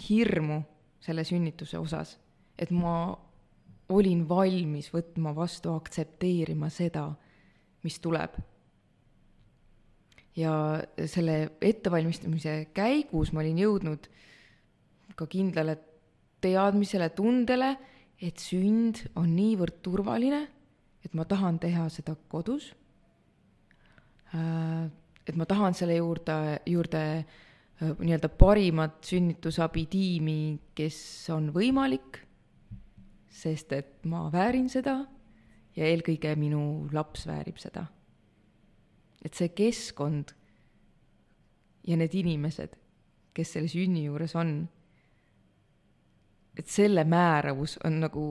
hirmu 0.08 0.62
selle 1.04 1.24
sünnituse 1.28 1.80
osas, 1.80 2.18
et 2.60 2.72
ma 2.76 3.16
olin 3.90 4.26
valmis 4.30 4.92
võtma 4.94 5.34
vastu, 5.36 5.74
aktsepteerima 5.74 6.70
seda, 6.74 7.10
mis 7.84 8.00
tuleb. 8.04 8.38
ja 10.40 10.80
selle 11.10 11.58
ettevalmistamise 11.66 12.70
käigus 12.72 13.34
ma 13.34 13.42
olin 13.42 13.58
jõudnud 13.60 14.06
ka 15.18 15.26
kindlale 15.28 15.74
teadmisele, 16.40 17.10
tundele, 17.12 17.74
et 18.22 18.40
sünd 18.40 19.02
on 19.20 19.34
niivõrd 19.36 19.82
turvaline, 19.84 20.46
et 21.04 21.16
ma 21.18 21.26
tahan 21.28 21.60
teha 21.60 21.88
seda 21.92 22.16
kodus. 22.32 22.70
Äh, 24.32 24.88
et 25.28 25.36
ma 25.36 25.46
tahan 25.46 25.74
selle 25.74 26.00
juurde, 26.00 26.60
juurde 26.66 27.04
nii-öelda 27.80 28.30
parimat 28.30 28.98
sünnitusabitiimi, 29.08 30.40
kes 30.76 30.98
on 31.32 31.48
võimalik 31.56 32.20
sest 33.30 33.74
et 33.74 34.06
ma 34.10 34.28
väärin 34.34 34.68
seda 34.72 34.98
ja 35.78 35.88
eelkõige 35.88 36.34
minu 36.40 36.90
laps 36.96 37.28
väärib 37.30 37.60
seda. 37.62 37.88
et 39.20 39.36
see 39.36 39.50
keskkond 39.52 40.32
ja 41.84 41.98
need 42.00 42.14
inimesed, 42.16 42.78
kes 43.36 43.50
selle 43.52 43.68
sünni 43.68 44.06
juures 44.06 44.32
on, 44.40 44.70
et 46.60 46.68
selle 46.68 47.06
määravus 47.08 47.78
on 47.88 48.02
nagu 48.04 48.24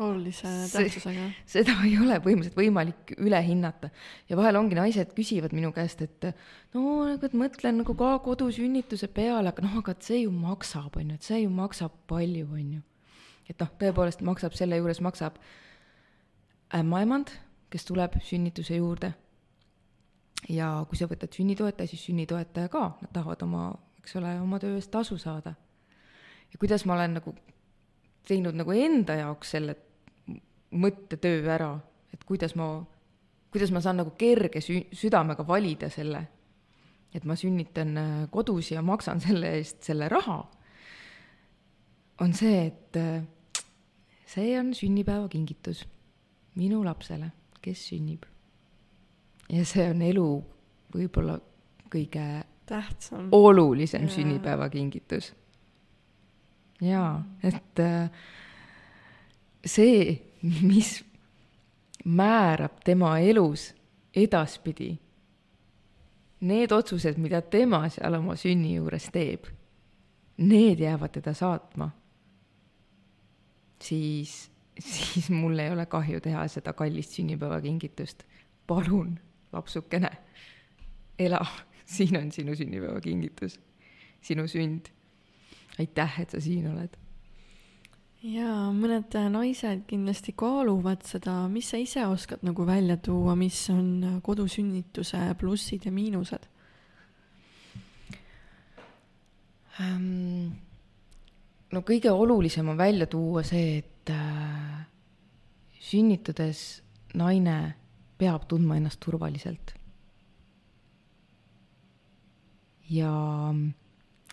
olulise 0.00 0.48
tähtsusega. 0.72 1.26
seda 1.46 1.76
ei 1.84 1.98
ole 2.00 2.16
põhimõtteliselt 2.24 2.56
võimalik 2.58 3.12
üle 3.18 3.42
hinnata. 3.46 3.90
ja 4.28 4.38
vahel 4.40 4.56
ongi 4.56 4.78
naised 4.78 5.12
küsivad 5.16 5.52
minu 5.52 5.70
käest, 5.76 6.02
et 6.02 6.30
no 6.74 7.04
nagu, 7.10 7.28
et 7.28 7.36
mõtlen 7.36 7.82
nagu 7.82 7.94
ka 7.98 8.16
kodusünnituse 8.24 9.08
peale, 9.12 9.52
aga 9.52 9.66
noh, 9.66 9.78
aga 9.82 9.94
et 9.94 10.10
see 10.10 10.24
ju 10.24 10.32
maksab, 10.34 10.96
on 10.96 11.14
ju, 11.14 11.20
et 11.20 11.30
see 11.30 11.44
ju 11.44 11.52
maksab 11.52 11.94
palju, 12.10 12.48
on 12.50 12.66
ju 12.78 12.82
et 13.50 13.60
noh, 13.60 13.70
tõepoolest 13.80 14.24
maksab, 14.24 14.54
selle 14.56 14.78
juures 14.78 15.00
maksab 15.04 15.36
ämmaemand, 16.74 17.32
kes 17.72 17.86
tuleb 17.88 18.18
sünnituse 18.24 18.78
juurde. 18.80 19.14
ja 20.48 20.84
kui 20.88 20.98
sa 21.00 21.06
võtad 21.08 21.32
sünnitoetaja, 21.32 21.88
siis 21.88 22.02
sünnitoetaja 22.04 22.68
ka, 22.68 22.84
nad 23.00 23.12
tahavad 23.12 23.42
oma, 23.46 23.62
eks 24.02 24.16
ole, 24.20 24.34
oma 24.42 24.58
töö 24.60 24.74
eest 24.76 24.90
tasu 24.92 25.18
saada. 25.18 25.54
ja 26.52 26.58
kuidas 26.58 26.84
ma 26.84 26.94
olen 26.94 27.20
nagu 27.20 27.34
teinud 28.28 28.56
nagu 28.56 28.72
enda 28.72 29.18
jaoks 29.18 29.54
selle 29.56 29.76
mõttetöö 30.74 31.44
ära, 31.54 31.70
et 32.12 32.24
kuidas 32.26 32.56
ma, 32.58 32.68
kuidas 33.52 33.72
ma 33.74 33.82
saan 33.84 34.00
nagu 34.02 34.14
kerge 34.18 34.62
sü-, 34.64 34.88
südamega 34.96 35.46
valida 35.46 35.90
selle, 35.92 36.24
et 37.14 37.24
ma 37.28 37.36
sünnitan 37.38 37.96
äh, 38.00 38.12
kodus 38.32 38.72
ja 38.72 38.82
maksan 38.82 39.22
selle 39.22 39.54
eest 39.58 39.84
selle 39.86 40.08
raha, 40.10 40.40
on 42.24 42.34
see, 42.34 42.66
et 42.66 42.98
äh, 42.98 43.22
see 44.30 44.54
on 44.58 44.72
sünnipäevakingitus 44.74 45.84
minu 46.58 46.82
lapsele, 46.86 47.30
kes 47.62 47.88
sünnib. 47.90 48.26
ja 49.50 49.64
see 49.66 49.86
on 49.90 50.02
elu 50.02 50.28
võib-olla 50.94 51.38
kõige 51.92 52.44
tähtsam, 52.66 53.28
olulisem 53.32 54.06
yeah. 54.06 54.14
sünnipäevakingitus. 54.14 55.32
Jaa, 56.80 57.24
et 57.42 57.80
äh, 57.80 58.10
see, 59.66 60.14
mis 60.42 61.04
määrab 62.04 62.82
tema 62.84 63.18
elus 63.18 63.72
edaspidi, 64.14 64.92
need 66.44 66.72
otsused, 66.72 67.18
mida 67.18 67.40
tema 67.42 67.86
seal 67.88 68.18
oma 68.18 68.36
sünni 68.36 68.74
juures 68.76 69.08
teeb, 69.12 69.46
need 70.44 70.82
jäävad 70.82 71.14
teda 71.18 71.32
saatma 71.34 71.90
siis, 73.84 74.50
siis 74.78 75.30
mul 75.30 75.58
ei 75.58 75.70
ole 75.72 75.86
kahju 75.86 76.20
teha 76.20 76.46
seda 76.48 76.72
kallist 76.72 77.16
sünnipäevakingitust. 77.18 78.24
palun, 78.66 79.18
lapsukene, 79.52 80.10
ela, 81.18 81.46
siin 81.84 82.16
on 82.16 82.32
sinu 82.32 82.54
sünnipäevakingitus, 82.56 83.60
sinu 84.20 84.46
sünd. 84.48 84.88
Aitäh, 85.78 86.20
et 86.20 86.30
sa 86.34 86.40
siin 86.40 86.68
oled 86.70 86.96
jaa, 88.24 88.70
mõned 88.72 89.14
naised 89.32 89.84
kindlasti 89.88 90.32
kaaluvad 90.38 91.04
seda, 91.06 91.42
mis 91.52 91.68
sa 91.72 91.80
ise 91.80 92.06
oskad 92.08 92.44
nagu 92.46 92.64
välja 92.66 92.96
tuua, 92.96 93.34
mis 93.36 93.58
on 93.74 94.20
kodusünnituse 94.24 95.26
plussid 95.40 95.88
ja 95.88 95.92
miinused 95.92 96.48
um,? 99.80 100.54
no 101.74 101.82
kõige 101.82 102.12
olulisem 102.14 102.68
on 102.70 102.78
välja 102.78 103.06
tuua 103.10 103.42
see, 103.46 103.80
et 103.82 104.12
äh, 104.14 104.84
sünnitades 105.82 106.60
naine 107.18 107.74
peab 108.18 108.46
tundma 108.48 108.78
ennast 108.78 109.00
turvaliselt. 109.02 109.74
ja 112.94 113.10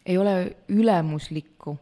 ei 0.05 0.17
ole 0.17 0.55
ülemuslikku, 0.69 1.77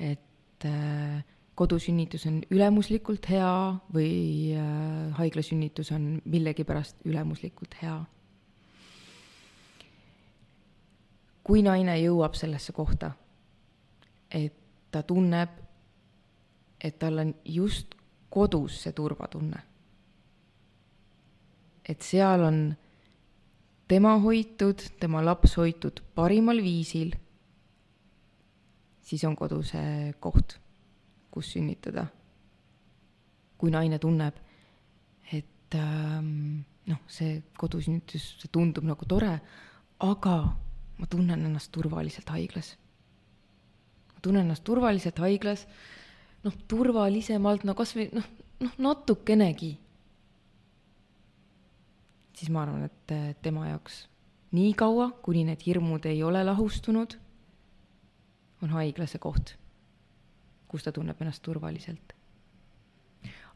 et 0.00 0.64
äh, 0.64 1.24
kodusünnitus 1.54 2.26
on 2.26 2.40
ülemuslikult 2.50 3.26
hea 3.28 3.52
või 3.92 4.54
äh, 4.56 5.10
haiglasünnitus 5.18 5.92
on 5.92 6.14
millegipärast 6.24 7.04
ülemuslikult 7.04 7.76
hea. 7.82 7.98
kui 11.50 11.64
naine 11.66 11.96
jõuab 11.98 12.36
sellesse 12.38 12.70
kohta, 12.70 13.08
et 14.30 14.54
ta 14.92 15.00
tunneb, 15.02 15.56
et 16.78 16.98
tal 17.00 17.18
on 17.18 17.32
just 17.44 17.96
kodus 18.30 18.76
see 18.84 18.92
turvatunne. 18.94 19.62
et 21.88 22.02
seal 22.06 22.44
on 22.46 22.60
tema 23.88 24.12
hoitud, 24.22 24.84
tema 25.00 25.24
laps 25.26 25.56
hoitud 25.58 25.98
parimal 26.14 26.62
viisil, 26.62 27.16
siis 29.10 29.24
on 29.26 29.34
kodu 29.36 29.60
see 29.66 30.12
koht, 30.22 30.56
kus 31.30 31.54
sünnitada. 31.56 32.06
kui 33.60 33.68
naine 33.68 33.98
tunneb, 34.00 34.38
et 35.36 35.74
ähm, 35.76 36.62
noh, 36.88 37.00
see 37.12 37.42
kodusünnitus, 37.60 38.30
see 38.40 38.48
tundub 38.48 38.86
nagu 38.88 39.04
tore, 39.04 39.34
aga 40.00 40.36
ma 40.96 41.08
tunnen 41.12 41.44
ennast 41.44 41.68
turvaliselt 41.74 42.32
haiglas 42.32 42.78
tunnen 44.22 44.46
ennast 44.46 44.64
turvaliselt 44.64 45.20
haiglas, 45.22 45.66
noh, 46.44 46.56
turvalisemalt, 46.68 47.64
no 47.68 47.74
kas 47.78 47.94
või 47.96 48.08
noh, 48.14 48.26
noh, 48.60 48.76
natukenegi. 48.90 49.76
siis 52.40 52.48
ma 52.48 52.62
arvan, 52.64 52.86
et 52.88 53.42
tema 53.44 53.66
jaoks 53.68 54.06
nii 54.56 54.72
kaua, 54.74 55.10
kuni 55.22 55.44
need 55.44 55.60
hirmud 55.66 56.06
ei 56.08 56.22
ole 56.24 56.40
lahustunud, 56.44 57.18
on 58.62 58.74
haigla 58.76 59.06
see 59.08 59.22
koht, 59.22 59.54
kus 60.68 60.86
ta 60.86 60.92
tunneb 60.92 61.20
ennast 61.20 61.42
turvaliselt. 61.42 62.14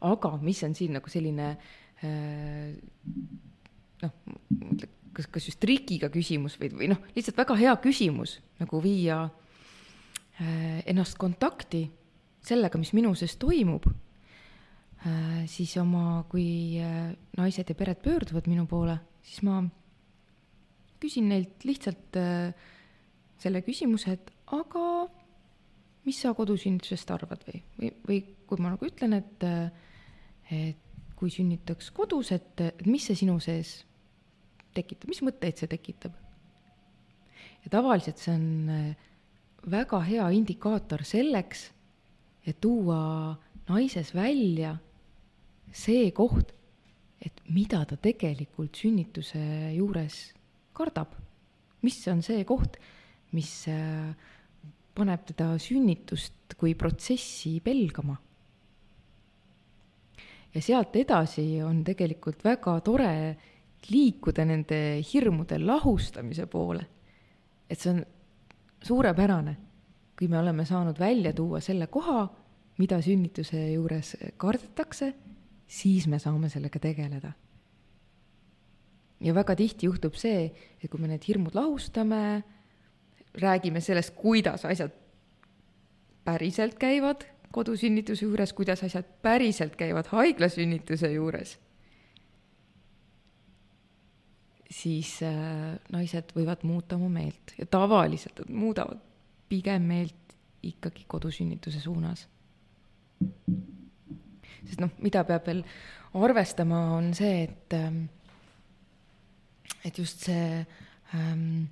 aga 0.04 0.36
mis 0.42 0.62
on 0.64 0.74
siin 0.74 0.92
nagu 0.98 1.10
selline 1.10 1.54
äh, 2.04 2.74
noh, 4.02 4.18
kas, 5.14 5.30
kas 5.30 5.48
just 5.48 5.60
trikiga 5.62 6.10
küsimus 6.12 6.58
või, 6.60 6.72
või 6.74 6.90
noh, 6.92 7.00
lihtsalt 7.16 7.38
väga 7.38 7.56
hea 7.56 7.76
küsimus 7.84 8.38
nagu 8.60 8.82
viia 8.84 9.24
Äh, 10.42 10.80
ennast 10.90 11.14
kontakti 11.14 11.84
sellega, 12.42 12.78
mis 12.80 12.90
minu 12.90 13.12
sees 13.14 13.36
toimub, 13.38 13.84
äh, 15.06 15.44
siis 15.46 15.76
oma, 15.78 16.24
kui 16.26 16.80
naised 17.38 17.70
ja 17.70 17.76
pered 17.78 18.00
pöörduvad 18.02 18.48
minu 18.50 18.64
poole, 18.66 18.96
siis 19.22 19.44
ma 19.46 19.60
küsin 20.98 21.30
neilt 21.30 21.62
lihtsalt 21.68 22.18
selle 23.38 23.62
küsimuse, 23.62 24.16
et 24.16 24.33
aga 24.52 24.86
mis 26.04 26.20
sa 26.20 26.34
kodusünnitusest 26.36 27.10
arvad 27.14 27.44
või, 27.48 27.62
või, 27.78 27.92
või 28.08 28.18
kui 28.48 28.60
ma 28.60 28.74
nagu 28.74 28.86
ütlen, 28.86 29.16
et, 29.16 29.46
et 30.52 30.80
kui 31.16 31.32
sünnitaks 31.32 31.90
kodus, 31.96 32.32
et, 32.36 32.60
et 32.60 32.86
mis 32.86 33.06
see 33.06 33.16
sinu 33.16 33.38
sees 33.40 33.78
tekitab, 34.76 35.08
mis 35.08 35.22
mõtteid 35.24 35.62
see 35.62 35.70
tekitab? 35.70 36.20
ja 37.64 37.70
tavaliselt 37.72 38.20
see 38.20 38.34
on 38.34 38.74
väga 39.72 40.00
hea 40.04 40.26
indikaator 40.36 41.04
selleks, 41.08 41.70
et 42.44 42.60
tuua 42.60 43.38
naises 43.70 44.12
välja 44.14 44.74
see 45.72 46.10
koht, 46.12 46.52
et 47.24 47.40
mida 47.48 47.80
ta 47.88 47.96
tegelikult 47.96 48.76
sünnituse 48.76 49.40
juures 49.74 50.18
kardab. 50.76 51.14
mis 51.84 51.96
on 52.08 52.22
see 52.24 52.44
koht, 52.48 52.76
mis 53.34 53.50
äh, 53.68 54.14
paneb 54.94 55.24
teda 55.26 55.54
sünnitust 55.58 56.54
kui 56.58 56.74
protsessi 56.78 57.58
pelgama. 57.64 58.16
ja 60.54 60.60
sealt 60.62 60.94
edasi 60.96 61.62
on 61.66 61.82
tegelikult 61.82 62.44
väga 62.46 62.76
tore 62.86 63.14
liikuda 63.90 64.44
nende 64.46 64.78
hirmude 65.02 65.58
lahustamise 65.58 66.46
poole. 66.46 66.86
et 67.68 67.80
see 67.80 67.90
on 67.90 68.04
suurepärane, 68.84 69.56
kui 70.18 70.28
me 70.28 70.38
oleme 70.38 70.64
saanud 70.64 70.98
välja 71.00 71.32
tuua 71.32 71.60
selle 71.60 71.86
koha, 71.86 72.28
mida 72.78 73.00
sünnituse 73.02 73.72
juures 73.72 74.14
kardetakse, 74.36 75.12
siis 75.66 76.06
me 76.06 76.18
saame 76.18 76.48
sellega 76.48 76.78
tegeleda. 76.78 77.32
ja 79.20 79.34
väga 79.34 79.56
tihti 79.56 79.86
juhtub 79.86 80.14
see, 80.14 80.52
et 80.78 80.90
kui 80.90 81.00
me 81.00 81.08
need 81.08 81.24
hirmud 81.26 81.54
lahustame, 81.54 82.44
räägime 83.40 83.80
sellest, 83.80 84.14
kuidas 84.14 84.64
asjad 84.64 84.92
päriselt 86.24 86.78
käivad 86.78 87.24
kodusünnituse 87.54 88.24
juures, 88.26 88.52
kuidas 88.52 88.82
asjad 88.82 89.06
päriselt 89.22 89.76
käivad 89.76 90.08
haiglasünnituse 90.10 91.12
juures, 91.12 91.58
siis 94.70 95.16
äh, 95.22 95.76
naised 95.92 96.34
võivad 96.34 96.64
muuta 96.66 96.98
oma 96.98 97.12
meelt 97.20 97.54
ja 97.58 97.66
tavaliselt 97.70 98.42
nad 98.42 98.50
muudavad 98.50 99.02
pigem 99.48 99.86
meelt 99.86 100.34
ikkagi 100.64 101.04
kodusünnituse 101.06 101.80
suunas. 101.80 102.26
Sest 104.64 104.80
noh, 104.80 104.90
mida 105.04 105.22
peab 105.28 105.46
veel 105.46 105.62
arvestama, 106.14 106.80
on 106.96 107.12
see, 107.14 107.44
et, 107.44 107.76
ähm, 107.76 108.04
et 109.84 109.98
just 109.98 110.24
see 110.26 110.64
ähm, 111.14 111.66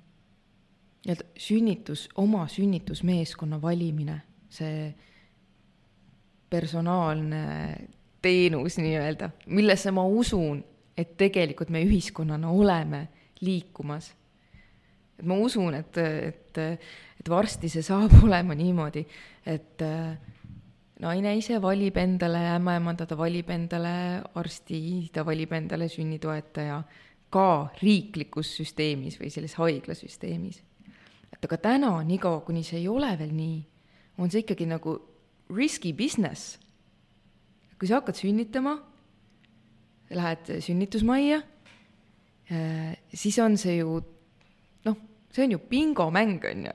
nii-öelda 1.03 1.25
sünnitus, 1.37 2.07
oma 2.15 2.47
sünnitusmeeskonna 2.47 3.61
valimine, 3.61 4.21
see 4.49 4.93
personaalne 6.49 7.43
teenus 8.21 8.77
nii-öelda, 8.79 9.29
millesse 9.45 9.91
ma 9.91 10.05
usun, 10.07 10.63
et 10.97 11.17
tegelikult 11.17 11.73
me 11.73 11.81
ühiskonnana 11.83 12.51
oleme 12.51 13.07
liikumas. 13.41 14.13
et 15.19 15.25
ma 15.25 15.35
usun, 15.35 15.73
et, 15.73 15.97
et, 15.97 16.57
et 17.19 17.29
varsti 17.29 17.69
see 17.69 17.83
saab 17.83 18.13
olema 18.25 18.55
niimoodi, 18.55 19.03
et 19.45 19.81
äh, 19.83 20.17
naine 21.03 21.35
ise 21.37 21.59
valib 21.61 21.97
endale 21.97 22.45
ämmaemanda, 22.55 23.05
ta 23.09 23.17
valib 23.17 23.49
endale 23.53 23.95
arsti, 24.39 25.09
ta 25.13 25.25
valib 25.25 25.51
endale 25.57 25.89
sünnitoetaja 25.91 26.83
ka 27.33 27.47
riiklikus 27.81 28.53
süsteemis 28.59 29.17
või 29.19 29.33
selles 29.33 29.57
haiglasüsteemis. 29.57 30.61
Et 31.43 31.49
aga 31.49 31.59
täna, 31.59 31.91
niikaua 32.07 32.39
kuni 32.47 32.63
see 32.63 32.79
ei 32.79 32.87
ole 32.87 33.09
veel 33.19 33.33
nii, 33.35 33.57
on 34.17 34.31
see 34.31 34.45
ikkagi 34.45 34.67
nagu 34.69 34.95
risky 35.51 35.91
business. 35.93 36.59
kui 37.79 37.89
sa 37.89 37.99
hakkad 37.99 38.15
sünnitama, 38.15 38.77
lähed 40.15 40.51
sünnitusmajja, 40.63 41.41
äh, 42.47 42.93
siis 43.13 43.39
on 43.43 43.57
see 43.59 43.75
ju 43.81 43.97
noh, 44.85 44.97
see 45.35 45.43
on 45.43 45.51
ju 45.51 45.59
bingomäng, 45.59 46.39
on 46.47 46.65
ju, 46.69 46.71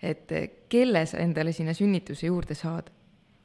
et, 0.00 0.32
et 0.32 0.32
kelle 0.72 1.04
sa 1.06 1.20
endale 1.20 1.52
sinna 1.52 1.74
sünnituse 1.76 2.30
juurde 2.30 2.56
saad 2.56 2.88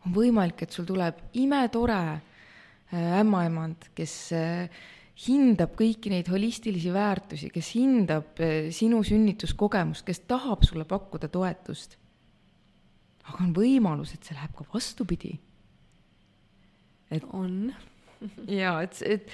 on 0.05 0.15
võimalik, 0.15 0.63
et 0.63 0.71
sul 0.71 0.87
tuleb 0.87 1.19
imetore 1.41 1.99
äh, 1.99 3.19
ämmaemand, 3.19 3.91
kes 3.97 4.15
äh, 4.37 4.81
hindab 5.27 5.75
kõiki 5.77 6.11
neid 6.13 6.29
holistilisi 6.31 6.91
väärtusi, 6.93 7.51
kes 7.53 7.73
hindab 7.77 8.39
äh, 8.41 8.69
sinu 8.73 9.03
sünnituskogemust, 9.05 10.05
kes 10.07 10.23
tahab 10.29 10.65
sulle 10.67 10.85
pakkuda 10.89 11.29
toetust. 11.31 11.97
aga 13.27 13.43
on 13.45 13.51
võimalus, 13.55 14.13
et 14.15 14.23
see 14.25 14.35
läheb 14.35 14.53
ka 14.57 14.65
vastupidi. 14.73 15.39
et 17.11 17.23
on 17.33 17.73
jaa, 18.61 18.81
et, 18.81 19.01
et 19.05 19.29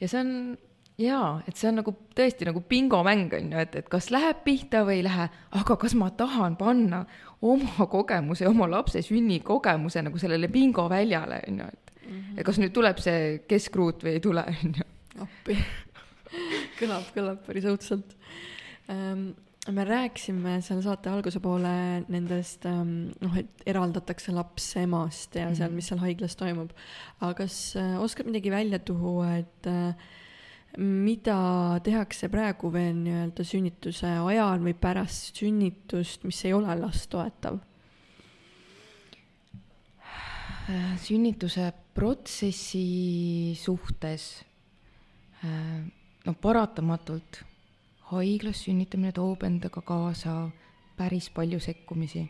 ja 0.00 0.08
see 0.08 0.20
on 0.20 0.58
jaa, 0.98 1.42
et 1.48 1.56
see 1.56 1.68
on 1.70 1.80
nagu 1.80 1.94
tõesti 2.16 2.46
nagu 2.48 2.62
bingomäng 2.68 3.32
on 3.38 3.52
ju, 3.54 3.64
et, 3.64 3.76
et 3.80 3.88
kas 3.90 4.10
läheb 4.14 4.42
pihta 4.44 4.84
või 4.86 5.00
ei 5.00 5.06
lähe, 5.06 5.28
aga 5.58 5.76
kas 5.80 5.94
ma 5.98 6.10
tahan 6.16 6.56
panna 6.60 7.04
oma 7.42 7.86
kogemuse, 7.90 8.46
oma 8.48 8.68
lapse 8.70 9.02
sünnikogemuse 9.02 10.04
nagu 10.06 10.20
sellele 10.20 10.50
bingoväljale 10.52 11.42
on 11.48 11.60
ju, 11.64 11.68
et 11.72 11.92
mm 12.06 12.12
-hmm. 12.12 12.38
et 12.38 12.46
kas 12.46 12.58
nüüd 12.58 12.72
tuleb 12.72 12.98
see 12.98 13.38
keskruut 13.48 14.04
või 14.04 14.18
ei 14.18 14.20
tule, 14.20 14.44
on 14.46 14.74
ju. 14.78 14.91
Appi 15.20 15.58
kõlab, 16.80 17.08
kõlab 17.14 17.40
päris 17.46 17.66
õudselt 17.68 18.14
ähm, 18.92 19.32
me 19.70 19.84
rääkisime 19.86 20.56
seal 20.64 20.80
saate 20.82 21.10
alguse 21.12 21.38
poole 21.42 22.02
nendest 22.10 22.64
ähm, 22.66 23.12
noh, 23.22 23.36
et 23.38 23.62
eraldatakse 23.68 24.34
laps 24.34 24.72
emast 24.80 25.36
ja 25.38 25.50
seal, 25.52 25.68
mhm. 25.68 25.76
mis 25.78 25.90
seal 25.92 26.02
haiglas 26.02 26.34
toimub. 26.38 26.72
aga 27.20 27.34
kas 27.44 27.76
äh, 27.78 27.94
oskad 28.02 28.26
midagi 28.30 28.50
välja 28.50 28.80
tuua, 28.82 29.36
et 29.42 29.70
äh, 29.70 29.94
mida 30.82 31.78
tehakse 31.84 32.30
praegu 32.32 32.72
veel 32.72 32.96
nii-öelda 33.04 33.44
sünnituse 33.44 34.14
ajal 34.24 34.62
või 34.64 34.72
pärast 34.72 35.36
sünnitust, 35.42 36.24
mis 36.24 36.40
ei 36.48 36.56
ole 36.56 36.78
last 36.80 37.10
toetav? 37.12 37.60
sünnituse 41.02 41.66
protsessi 41.92 43.52
suhtes 43.58 44.28
no 45.42 46.34
paratamatult 46.40 47.42
haiglas 48.12 48.64
sünnitamine 48.66 49.12
toob 49.16 49.42
endaga 49.46 49.82
kaasa 49.82 50.50
päris 50.96 51.30
palju 51.30 51.60
sekkumisi. 51.60 52.28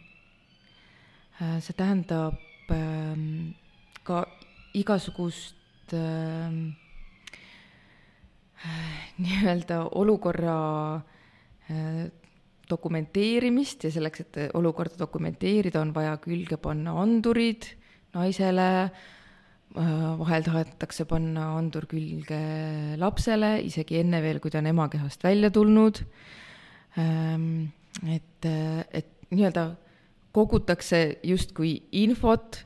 see 1.58 1.74
tähendab 1.74 2.38
ähm, 2.70 3.54
ka 4.04 4.24
igasugust 4.74 5.92
äh, 5.92 6.52
nii-öelda 9.18 9.88
olukorra 9.98 10.58
äh, 10.96 12.06
dokumenteerimist 12.70 13.84
ja 13.84 13.90
selleks, 13.90 14.20
et 14.20 14.36
olukorda 14.54 14.98
dokumenteerida, 14.98 15.80
on 15.80 15.92
vaja 15.94 16.16
külge 16.22 16.56
panna 16.56 16.94
andurid 17.02 17.66
naisele, 18.14 18.68
äh, 18.84 19.21
vahel 19.74 20.44
tahetakse 20.44 21.06
panna 21.08 21.52
andur 21.56 21.86
külge 21.88 22.40
lapsele, 23.00 23.54
isegi 23.64 24.00
enne 24.02 24.20
veel, 24.24 24.40
kui 24.40 24.52
ta 24.52 24.60
on 24.60 24.68
emakehast 24.72 25.24
välja 25.24 25.50
tulnud. 25.50 26.02
Ähm, 27.00 27.72
et, 28.04 28.44
et 28.92 29.08
nii-öelda 29.32 29.70
kogutakse 30.32 31.18
justkui 31.24 31.74
infot 31.92 32.60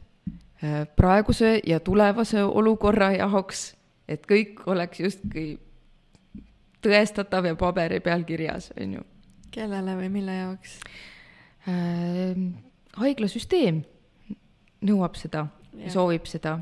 äh, 0.62 0.87
praeguse 0.97 1.61
ja 1.66 1.81
tulevase 1.81 2.43
olukorra 2.43 3.12
jaoks, 3.16 3.69
et 4.09 4.27
kõik 4.27 4.65
oleks 4.66 5.01
justkui 5.01 5.49
tõestatav 6.83 7.51
ja 7.51 7.57
paberi 7.59 8.01
peal 8.01 8.27
kirjas, 8.27 8.70
on 8.81 8.99
ju. 8.99 9.05
kellele 9.55 9.97
või 9.99 10.12
mille 10.20 10.41
jaoks 10.43 10.78
äh,? 11.70 12.47
haiglasüsteem 12.97 13.83
nõuab 14.87 15.19
seda 15.20 15.47
ja 15.77 15.91
soovib 15.93 16.24
seda 16.31 16.55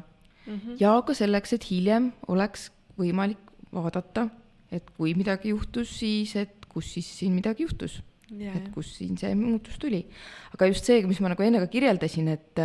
mm. 0.47 0.55
-hmm. 0.55 0.77
ja 0.81 1.03
ka 1.07 1.15
selleks, 1.15 1.53
et 1.53 1.71
hiljem 1.71 2.13
oleks 2.29 2.71
võimalik 2.99 3.39
vaadata, 3.73 4.29
et 4.73 4.91
kui 4.97 5.15
midagi 5.15 5.49
juhtus, 5.49 5.99
siis 5.99 6.37
et 6.37 6.67
kus 6.69 6.93
siis 6.95 7.19
siin 7.19 7.33
midagi 7.35 7.63
juhtus. 7.63 8.03
et 8.35 8.69
kus 8.75 8.97
siin 8.97 9.19
see 9.19 9.35
muutus 9.35 9.79
tuli. 9.79 10.07
aga 10.55 10.67
just 10.67 10.85
see, 10.85 11.07
mis 11.07 11.21
ma 11.21 11.29
nagu 11.29 11.43
enne 11.43 11.61
ka 11.61 11.67
kirjeldasin, 11.67 12.29
et, 12.29 12.59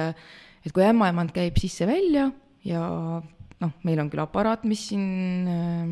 et 0.66 0.72
kui 0.74 0.84
ämmaemand 0.84 1.32
käib 1.32 1.58
sisse-välja 1.58 2.32
ja 2.66 2.82
noh, 3.60 3.74
meil 3.84 4.00
on 4.00 4.10
küll 4.10 4.24
aparaat, 4.24 4.64
mis 4.64 4.88
siin 4.90 5.48
äh, 5.48 5.92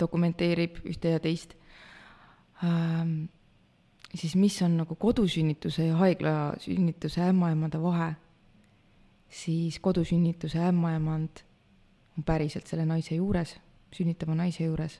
dokumenteerib 0.00 0.80
ühte 0.88 1.14
ja 1.14 1.20
teist 1.22 1.54
ähm,, 2.64 3.28
siis 4.14 4.34
mis 4.36 4.58
on 4.62 4.76
nagu 4.82 4.96
kodusünnituse 5.00 5.86
ja 5.90 5.96
haiglasünnituse 6.00 7.22
ämmaemanda 7.30 7.80
vahe, 7.82 8.12
siis 9.32 9.78
kodusünnituse 9.80 10.60
ämmaemand 10.68 11.40
on 12.18 12.24
päriselt 12.24 12.66
selle 12.68 12.84
naise 12.86 13.16
juures, 13.16 13.56
sünnitava 13.94 14.34
naise 14.36 14.64
juures 14.64 14.98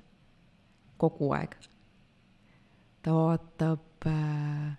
kogu 0.96 1.32
aeg. 1.36 1.56
ta 3.02 3.12
vaatab 3.12 4.06
äh, 4.06 4.76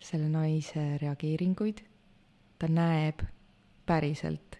selle 0.00 0.28
naise 0.32 0.96
reageeringuid, 1.02 1.82
ta 2.58 2.70
näeb 2.72 3.22
päriselt, 3.86 4.56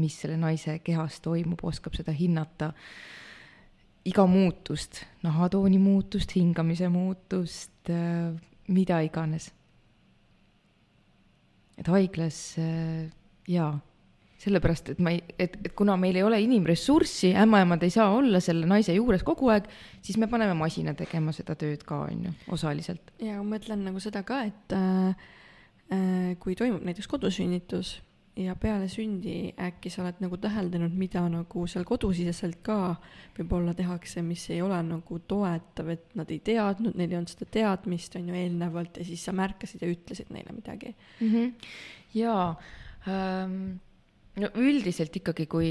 mis 0.00 0.16
selle 0.20 0.38
naise 0.40 0.78
kehas 0.84 1.20
toimub, 1.20 1.60
oskab 1.62 1.94
seda 1.94 2.14
hinnata 2.16 2.72
iga 4.06 4.24
muutust, 4.26 5.02
nahatooni 5.22 5.78
muutust, 5.82 6.34
hingamise 6.34 6.88
muutust, 6.88 7.92
äh, 7.92 8.32
mida 8.68 9.00
iganes. 9.04 9.52
et 11.76 11.88
haiglas 11.92 12.56
äh, 12.58 13.12
jaa, 13.50 13.72
sellepärast, 14.40 14.92
et 14.92 15.02
ma 15.02 15.12
ei, 15.14 15.22
et, 15.38 15.56
et 15.64 15.74
kuna 15.76 15.96
meil 16.00 16.18
ei 16.18 16.24
ole 16.26 16.40
inimressurssi, 16.44 17.32
ämmaemad 17.40 17.82
ei 17.86 17.94
saa 17.94 18.10
olla 18.14 18.40
selle 18.44 18.68
naise 18.68 18.94
juures 18.96 19.24
kogu 19.26 19.50
aeg, 19.52 19.68
siis 20.04 20.18
me 20.20 20.28
paneme 20.30 20.56
masina 20.58 20.94
tegema 20.98 21.32
seda 21.36 21.56
tööd 21.58 21.86
ka, 21.88 22.04
on 22.10 22.26
ju, 22.28 22.34
osaliselt. 22.56 23.14
ja 23.22 23.38
ma 23.40 23.56
mõtlen 23.56 23.86
nagu 23.88 24.02
seda 24.02 24.22
ka, 24.26 24.42
et 24.50 24.76
äh, 24.76 25.30
äh 25.94 26.36
kui 26.42 26.58
toimub 26.58 26.84
näiteks 26.84 27.08
kodusünnitus 27.08 27.96
ja 28.36 28.52
peale 28.60 28.88
sündi 28.92 29.54
äkki 29.56 29.90
sa 29.90 30.02
oled 30.02 30.18
nagu 30.20 30.36
täheldanud, 30.40 30.92
mida 30.92 31.22
nagu 31.32 31.64
seal 31.70 31.86
kodusiseselt 31.88 32.60
ka 32.66 32.78
võib-olla 33.38 33.72
tehakse, 33.76 34.20
mis 34.22 34.44
ei 34.52 34.60
ole 34.62 34.78
nagu 34.84 35.20
toetav, 35.28 35.88
et 35.94 36.16
nad 36.18 36.30
ei 36.34 36.42
teadnud, 36.44 36.98
neil 36.98 37.14
ei 37.14 37.20
olnud 37.22 37.32
seda 37.32 37.48
teadmist, 37.56 38.18
on 38.20 38.28
ju, 38.28 38.36
eelnevalt 38.36 39.00
ja 39.00 39.06
siis 39.08 39.24
sa 39.24 39.32
märkasid 39.36 39.82
ja 39.86 39.88
ütlesid 39.88 40.28
neile 40.34 40.52
midagi 40.52 40.92
mm. 40.92 41.30
-hmm. 41.30 41.70
jaa 42.20 42.50
no 43.06 44.50
üldiselt 44.60 45.14
ikkagi, 45.16 45.46
kui 45.50 45.70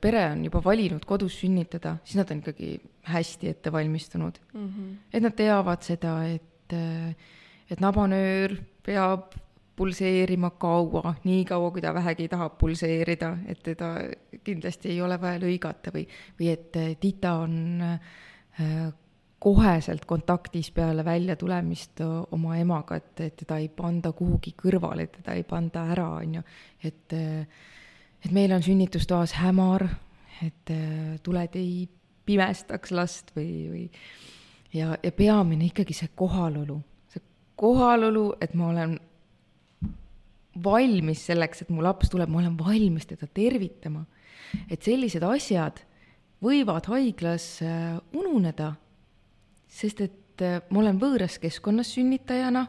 pere 0.00 0.26
on 0.32 0.44
juba 0.46 0.60
valinud 0.64 1.04
kodus 1.08 1.40
sünnitada, 1.40 1.96
siis 2.04 2.20
nad 2.20 2.30
on 2.30 2.42
ikkagi 2.42 2.76
hästi 3.08 3.50
ette 3.54 3.72
valmistunud 3.72 4.38
mm. 4.52 4.68
-hmm. 4.68 4.92
et 5.12 5.22
nad 5.22 5.34
teavad 5.36 5.82
seda, 5.82 6.18
et, 6.28 6.76
et 7.70 7.80
nabanöör 7.80 8.56
peab 8.82 9.34
pulseerima 9.76 10.50
kaua, 10.50 11.14
nii 11.24 11.44
kaua, 11.44 11.70
kui 11.70 11.82
ta 11.84 11.92
vähegi 11.94 12.28
tahab 12.32 12.56
pulseerida, 12.58 13.36
et 13.46 13.62
teda 13.62 13.90
kindlasti 14.44 14.94
ei 14.94 15.00
ole 15.04 15.18
vaja 15.20 15.40
lõigata 15.42 15.92
või, 15.92 16.06
või 16.40 16.48
et 16.54 16.78
tita 17.00 17.34
on 17.42 17.82
äh, 17.84 18.92
koheselt 19.46 20.04
kontaktis 20.10 20.72
peale 20.74 21.04
väljatulemist 21.06 22.00
oma 22.34 22.56
emaga, 22.58 22.96
et, 22.98 23.12
et 23.22 23.36
teda 23.44 23.60
ei 23.62 23.68
panda 23.70 24.10
kuhugi 24.16 24.56
kõrvale, 24.58 25.06
teda 25.12 25.36
ei 25.38 25.44
panda 25.46 25.84
ära, 25.94 26.08
on 26.18 26.38
ju, 26.38 26.46
et 26.88 27.14
et 28.26 28.32
meil 28.34 28.50
on 28.56 28.64
sünnitustoas 28.64 29.36
hämar, 29.38 29.84
et 30.42 30.72
tuled 31.22 31.54
ei 31.60 31.84
pimestaks 32.26 32.90
last 32.96 33.30
või, 33.36 33.50
või 33.70 33.84
ja, 34.74 34.96
ja 34.98 35.12
peamine 35.14 35.68
ikkagi 35.68 35.94
see 35.94 36.10
kohalolu, 36.18 36.80
see 37.12 37.22
kohalolu, 37.60 38.24
et 38.42 38.56
ma 38.58 38.72
olen 38.72 38.96
valmis 40.64 41.22
selleks, 41.28 41.62
et 41.62 41.70
mu 41.70 41.84
laps 41.84 42.10
tuleb, 42.10 42.32
ma 42.32 42.40
olen 42.42 42.56
valmis 42.58 43.06
teda 43.06 43.28
tervitama. 43.30 44.02
et 44.70 44.82
sellised 44.82 45.22
asjad 45.22 45.84
võivad 46.42 46.90
haiglas 46.90 47.60
ununeda, 48.14 48.72
sest 49.76 50.00
et 50.04 50.44
äh, 50.44 50.60
ma 50.70 50.82
olen 50.82 51.00
võõras 51.00 51.38
keskkonnas 51.42 51.92
sünnitajana, 51.96 52.66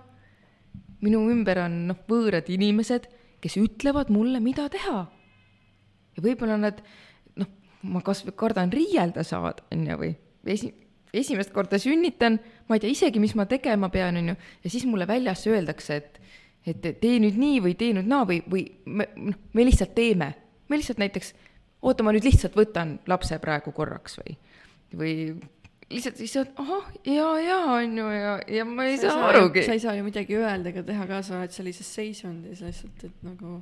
minu 1.05 1.21
ümber 1.31 1.61
on 1.63 1.83
noh, 1.91 1.99
võõrad 2.09 2.49
inimesed, 2.51 3.07
kes 3.43 3.59
ütlevad 3.61 4.11
mulle, 4.13 4.41
mida 4.43 4.67
teha. 4.73 5.05
ja 6.17 6.23
võib-olla 6.25 6.57
nad 6.57 6.81
noh, 7.37 7.49
ma 7.85 8.01
kas 8.05 8.23
või 8.25 8.35
kardan 8.35 8.73
riielda 8.73 9.23
saada, 9.23 9.63
on 9.71 9.85
ju, 9.85 9.97
või 10.01 10.11
esi-, 10.49 10.73
esimest 11.13 11.53
korda 11.53 11.79
sünnitan, 11.79 12.39
ma 12.67 12.77
ei 12.77 12.83
tea 12.83 12.91
isegi, 12.91 13.21
mis 13.21 13.35
ma 13.37 13.45
tegema 13.49 13.91
pean, 13.93 14.17
on 14.19 14.33
ju, 14.33 14.37
ja 14.63 14.73
siis 14.73 14.87
mulle 14.89 15.07
väljas 15.09 15.45
öeldakse, 15.47 16.01
et 16.01 16.21
et 16.67 16.81
tee 16.99 17.19
nüüd 17.23 17.37
nii 17.39 17.61
või 17.63 17.77
tee 17.79 17.93
nüüd 17.95 18.09
naa 18.11 18.25
või, 18.27 18.41
või 18.51 18.65
me, 18.91 19.05
noh, 19.15 19.37
me 19.55 19.63
lihtsalt 19.63 19.93
teeme. 19.95 20.33
me 20.67 20.75
lihtsalt 20.75 20.99
näiteks, 20.99 21.29
oota, 21.81 22.03
ma 22.03 22.11
nüüd 22.11 22.25
lihtsalt 22.27 22.57
võtan 22.59 22.97
lapse 23.07 23.37
praegu 23.39 23.71
korraks 23.71 24.17
või, 24.19 24.35
või 24.91 25.13
lihtsalt 25.91 26.19
siis 26.19 26.33
saad, 26.35 26.51
ahah, 26.59 26.91
ja, 27.07 27.27
ja 27.39 27.57
on 27.77 27.97
ju, 27.97 28.09
ja, 28.11 28.35
ja 28.57 28.65
ma 28.67 28.87
ei 28.89 28.97
sa 28.99 29.13
saa 29.13 29.31
arugi. 29.31 29.63
sa 29.63 29.75
ei 29.77 29.83
saa 29.83 29.95
ju 29.95 30.03
midagi 30.03 30.35
öelda 30.35 30.73
ega 30.73 30.83
teha 30.87 31.07
ka, 31.07 31.21
sa 31.23 31.39
oled 31.39 31.55
sellises 31.55 31.89
seisundis 31.99 32.63
lihtsalt, 32.65 33.07
et 33.07 33.25
nagu 33.27 33.61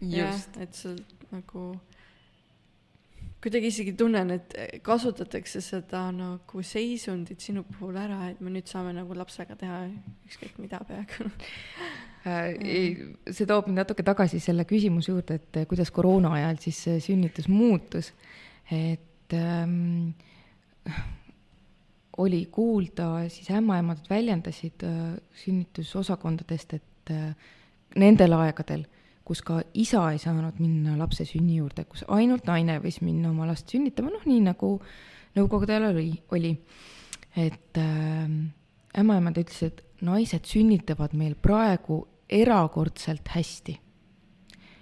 jah, 0.00 0.38
et 0.62 0.74
sa 0.78 0.94
nagu 1.32 1.72
kuidagi 3.42 3.70
isegi 3.70 3.94
tunnen, 3.98 4.30
et 4.34 4.54
kasutatakse 4.86 5.62
seda 5.62 6.08
nagu 6.14 6.62
seisundit 6.66 7.42
sinu 7.42 7.64
puhul 7.66 7.98
ära, 7.98 8.28
et 8.32 8.40
me 8.42 8.54
nüüd 8.54 8.70
saame 8.70 8.94
nagu 8.96 9.14
lapsega 9.18 9.58
teha 9.58 9.84
ükskõik 10.28 10.58
mida 10.62 10.80
peaaegu 10.86 11.28
äh,. 12.26 12.54
see 13.34 13.46
toob 13.46 13.70
mind 13.70 13.82
natuke 13.82 14.06
tagasi 14.06 14.42
selle 14.42 14.66
küsimuse 14.68 15.10
juurde, 15.10 15.38
et 15.38 15.62
kuidas 15.70 15.90
koroona 15.94 16.34
ajal 16.38 16.62
siis 16.62 16.82
sünnitus 17.06 17.50
muutus. 17.50 18.12
et 18.70 19.34
ähm, 19.34 20.10
oli 22.18 22.44
kuulda, 22.50 23.28
siis 23.30 23.50
ämmaemandad 23.54 24.10
väljendasid 24.10 24.84
äh, 24.86 25.16
sünnitusosakondadest, 25.44 26.78
et 26.78 27.12
äh, 27.14 27.34
nendel 27.96 28.34
aegadel 28.38 28.86
kus 29.28 29.42
ka 29.44 29.60
isa 29.76 30.06
ei 30.14 30.20
saanud 30.20 30.56
minna 30.62 30.94
lapse 30.96 31.26
sünni 31.28 31.58
juurde, 31.58 31.84
kus 31.84 32.04
ainult 32.16 32.46
naine 32.48 32.78
võis 32.80 33.02
minna 33.04 33.28
oma 33.28 33.48
last 33.50 33.68
sünnitama, 33.68 34.12
noh, 34.14 34.24
nii 34.24 34.40
nagu 34.46 34.70
nõukogude 35.36 35.74
ajal 35.74 35.90
oli, 35.90 36.12
oli. 36.32 36.54
et 37.36 37.80
äh, 37.80 38.24
ämmaemand 38.98 39.40
ütles, 39.42 39.60
et 39.66 39.84
naised 40.00 40.48
sünnitavad 40.48 41.12
meil 41.18 41.36
praegu 41.36 42.00
erakordselt 42.28 43.28
hästi. 43.34 43.76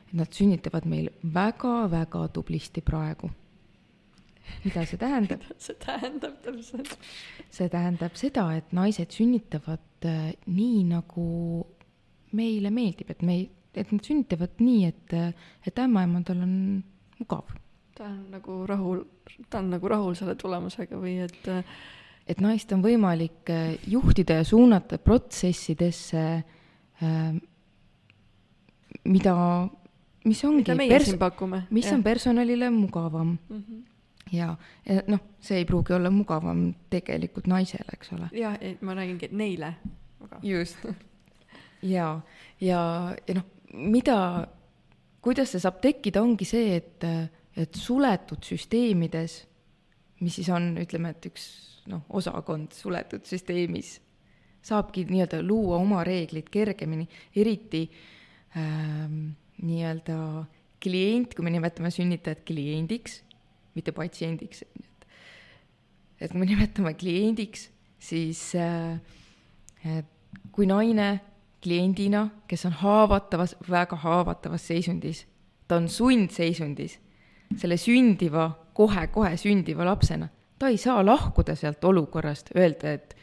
et 0.07 0.15
nad 0.15 0.31
sünnitavad 0.31 0.87
meil 0.87 1.11
väga-väga 1.35 2.29
tublisti 2.29 2.81
praegu. 2.87 3.31
Mida 4.65 4.85
see 4.87 5.01
tähendab 5.01 5.43
see 5.67 5.79
tähendab 5.83 6.39
täpselt? 6.45 6.97
see 7.51 7.69
tähendab 7.73 8.19
seda, 8.19 8.49
et 8.59 8.73
naised 8.77 9.15
sünnitavad 9.15 10.09
äh, 10.09 10.33
nii, 10.47 10.85
nagu 10.91 11.27
meile 12.37 12.73
meeldib, 12.75 13.11
et 13.15 13.23
me 13.23 13.41
et 13.77 13.93
nad 13.93 14.05
sünnitavad 14.05 14.63
nii, 14.65 14.89
et, 14.89 15.15
et 15.69 15.79
ämmaemadel 15.85 16.41
on 16.47 16.55
mugav. 17.21 17.53
ta 17.97 18.09
on 18.09 18.23
nagu 18.33 18.59
rahul, 18.69 19.03
ta 19.51 19.61
on 19.61 19.71
nagu 19.75 19.89
rahul 19.89 20.17
selle 20.19 20.37
tulemusega 20.41 20.99
või 21.01 21.19
et 21.25 21.49
et 22.27 22.41
naist 22.43 22.73
on 22.75 22.83
võimalik 22.83 23.53
äh, 23.55 23.77
juhtida 23.87 24.41
ja 24.41 24.45
suunata 24.45 24.99
protsessidesse, 24.99 26.25
äh, 27.03 27.37
mida, 29.07 29.35
mis 30.27 30.41
ongi 30.45 30.65
mida 30.65 30.79
meie 30.81 30.91
pers-, 30.91 31.69
mis 31.71 31.87
ja. 31.87 31.95
on 31.95 32.03
personalile 32.03 32.71
mugavam 32.75 33.37
mm. 33.37 33.61
-hmm 33.61 33.85
ja, 34.33 34.53
ja 34.87 35.03
noh, 35.11 35.23
see 35.41 35.61
ei 35.63 35.67
pruugi 35.69 35.95
olla 35.97 36.11
mugavam 36.11 36.69
tegelikult 36.91 37.47
naisele, 37.51 37.99
eks 37.99 38.13
ole. 38.17 38.31
jah, 38.37 38.57
ma 38.81 38.97
räägingi, 38.99 39.31
et 39.31 39.37
neile. 39.37 39.75
just 40.43 40.87
ja, 41.83 42.21
ja, 42.61 42.81
ja 43.29 43.37
noh, 43.37 43.47
mida, 43.73 44.19
kuidas 45.25 45.53
see 45.55 45.63
saab 45.63 45.81
tekkida, 45.85 46.23
ongi 46.23 46.49
see, 46.49 46.77
et, 46.81 47.07
et 47.57 47.79
suletud 47.79 48.43
süsteemides, 48.47 49.39
mis 50.25 50.41
siis 50.41 50.51
on, 50.55 50.73
ütleme, 50.81 51.13
et 51.13 51.31
üks 51.31 51.47
noh, 51.91 52.03
osakond 52.19 52.75
suletud 52.75 53.27
süsteemis, 53.29 53.97
saabki 54.67 55.05
nii-öelda 55.07 55.43
luua 55.47 55.79
oma 55.79 56.03
reeglid 56.07 56.49
kergemini, 56.51 57.07
eriti 57.39 57.85
ähm, 58.59 59.37
nii-öelda 59.63 60.19
klient, 60.83 61.37
kui 61.37 61.47
me 61.47 61.53
nimetame 61.55 61.93
sünnitajat 61.95 62.43
kliendiks, 62.49 63.21
mitte 63.77 63.93
patsiendiks, 63.93 64.65
et, 64.65 65.07
et 66.21 66.33
kui 66.33 66.41
me 66.41 66.49
nimetame 66.49 66.95
kliendiks, 66.99 67.69
siis 68.03 68.41
äh, 68.59 70.03
kui 70.53 70.69
naine 70.69 71.09
kliendina, 71.63 72.29
kes 72.49 72.67
on 72.69 72.77
haavatavas, 72.83 73.57
väga 73.71 73.99
haavatavas 74.03 74.67
seisundis, 74.69 75.25
ta 75.69 75.81
on 75.81 75.89
sundseisundis, 75.91 76.99
selle 77.57 77.79
sündiva, 77.81 78.51
kohe-kohe 78.77 79.37
sündiva 79.41 79.87
lapsena, 79.89 80.29
ta 80.59 80.71
ei 80.73 80.79
saa 80.81 81.05
lahkuda 81.07 81.57
sealt 81.59 81.85
olukorrast, 81.85 82.53
öelda, 82.57 82.93
et 82.97 83.17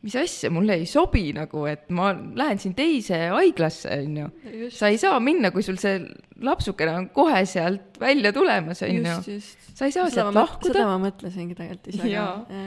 mis 0.00 0.16
asja, 0.16 0.48
mulle 0.52 0.78
ei 0.80 0.86
sobi 0.88 1.26
nagu, 1.36 1.66
et 1.68 1.90
ma 1.92 2.10
lähen 2.14 2.60
siin 2.60 2.74
teise 2.76 3.18
haiglasse, 3.34 3.98
on 4.00 4.16
ju. 4.22 4.28
sa 4.72 4.88
ei 4.88 4.98
saa 5.00 5.18
minna, 5.20 5.50
kui 5.52 5.64
sul 5.66 5.76
see 5.80 5.98
lapsukene 6.40 6.94
on 6.96 7.08
kohe 7.14 7.42
sealt 7.48 8.00
välja 8.00 8.32
tulemas, 8.36 8.80
on 8.86 8.96
ju. 8.96 9.16
sa 9.20 9.88
ei 9.88 9.92
saa 9.92 10.08
seda 10.08 10.14
sealt 10.14 10.38
lahkuda. 10.38 10.72
seda 10.72 10.86
ma 10.88 10.96
mõtlesingi 11.04 11.56
tegelikult 11.58 11.90
ise 11.92 12.14
ka. 12.14 12.62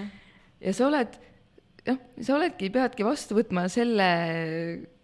ja 0.61 0.75
sa 0.77 0.87
oled, 0.91 1.17
jah, 1.89 1.99
sa 2.21 2.37
oledki, 2.37 2.69
peadki 2.73 3.07
vastu 3.07 3.39
võtma 3.39 3.65
selle 3.71 4.09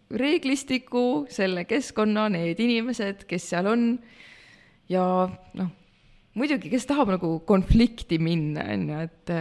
reeglistiku, 0.10 1.26
selle 1.34 1.66
keskkonna, 1.70 2.28
need 2.34 2.62
inimesed, 2.62 3.26
kes 3.30 3.50
seal 3.54 3.70
on 3.70 3.90
ja 4.90 5.04
noh, 5.58 5.74
muidugi, 6.38 6.70
kes 6.72 6.86
tahab 6.90 7.14
nagu 7.14 7.36
konflikti 7.50 8.22
minna, 8.22 8.66
on 8.74 8.86
ju, 8.90 9.02
et, 9.10 9.34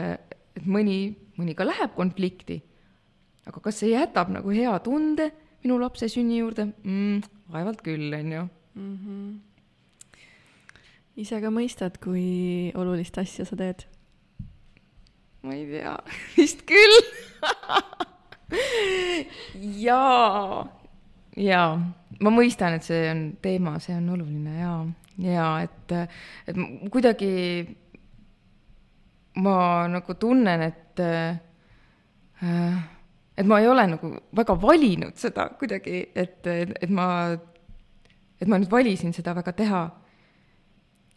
et 0.60 0.68
mõni, 0.68 1.00
mõni 1.36 1.56
ka 1.56 1.68
läheb 1.68 1.92
konflikti, 1.96 2.62
aga 3.48 3.60
kas 3.64 3.80
see 3.80 3.92
jätab 3.94 4.30
nagu 4.32 4.52
hea 4.52 4.74
tunde 4.84 5.30
minu 5.64 5.78
lapse 5.80 6.08
sünni 6.12 6.40
juurde 6.42 6.68
mm,? 6.84 7.22
vaevalt 7.52 7.82
küll, 7.82 8.12
on 8.14 8.32
ju 8.32 8.42
mm. 8.74 8.96
-hmm. 8.96 10.18
ise 11.16 11.40
ka 11.40 11.50
mõistad, 11.50 11.98
kui 12.02 12.72
olulist 12.74 13.18
asja 13.18 13.44
sa 13.44 13.56
teed? 13.56 13.86
ma 15.42 15.54
ei 15.54 15.66
tea, 15.66 15.96
vist 16.36 16.64
küll 16.68 16.96
jaa, 19.86 20.66
jaa, 21.36 21.72
ma 22.20 22.30
mõistan, 22.30 22.76
et 22.76 22.84
see 22.84 23.10
on 23.10 23.24
teema, 23.42 23.78
see 23.78 23.96
on 23.96 24.08
oluline 24.14 24.60
ja, 24.60 24.74
ja 25.18 25.48
et, 25.64 25.92
et 26.48 26.56
kuidagi 26.90 27.32
ma 29.38 29.86
nagu 29.88 30.14
tunnen, 30.14 30.62
et 30.62 31.00
äh, 31.00 31.38
et 33.38 33.46
ma 33.46 33.60
ei 33.62 33.68
ole 33.70 33.86
nagu 33.94 34.10
väga 34.34 34.56
valinud 34.58 35.16
seda 35.20 35.48
kuidagi, 35.58 36.02
et, 36.14 36.46
et 36.48 36.90
ma, 36.90 37.08
et 38.40 38.50
ma 38.50 38.58
nüüd 38.58 38.70
valisin 38.72 39.14
seda 39.14 39.34
väga 39.38 39.54
teha. 39.62 39.82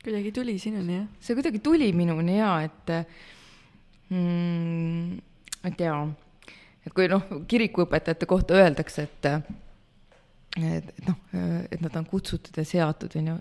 kuidagi 0.04 0.32
tuli 0.34 0.58
sinuni, 0.62 1.00
jah? 1.02 1.08
see 1.20 1.38
kuidagi 1.38 1.62
tuli 1.66 1.92
minuni 1.94 2.38
ja 2.38 2.56
et 2.66 2.94
mm, 4.10 5.18
et 5.70 5.82
jaa 5.82 6.04
et 6.86 6.94
kui 6.96 7.08
noh, 7.12 7.26
kirikuõpetajate 7.50 8.28
kohta 8.30 8.58
öeldakse, 8.58 9.06
et 9.06 9.30
et, 9.32 10.88
et 10.90 11.06
noh, 11.08 11.20
et 11.72 11.82
nad 11.82 11.96
on 11.96 12.08
kutsutud 12.10 12.58
ja 12.58 12.66
seatud, 12.68 13.14
on 13.20 13.30
ju, 13.32 13.38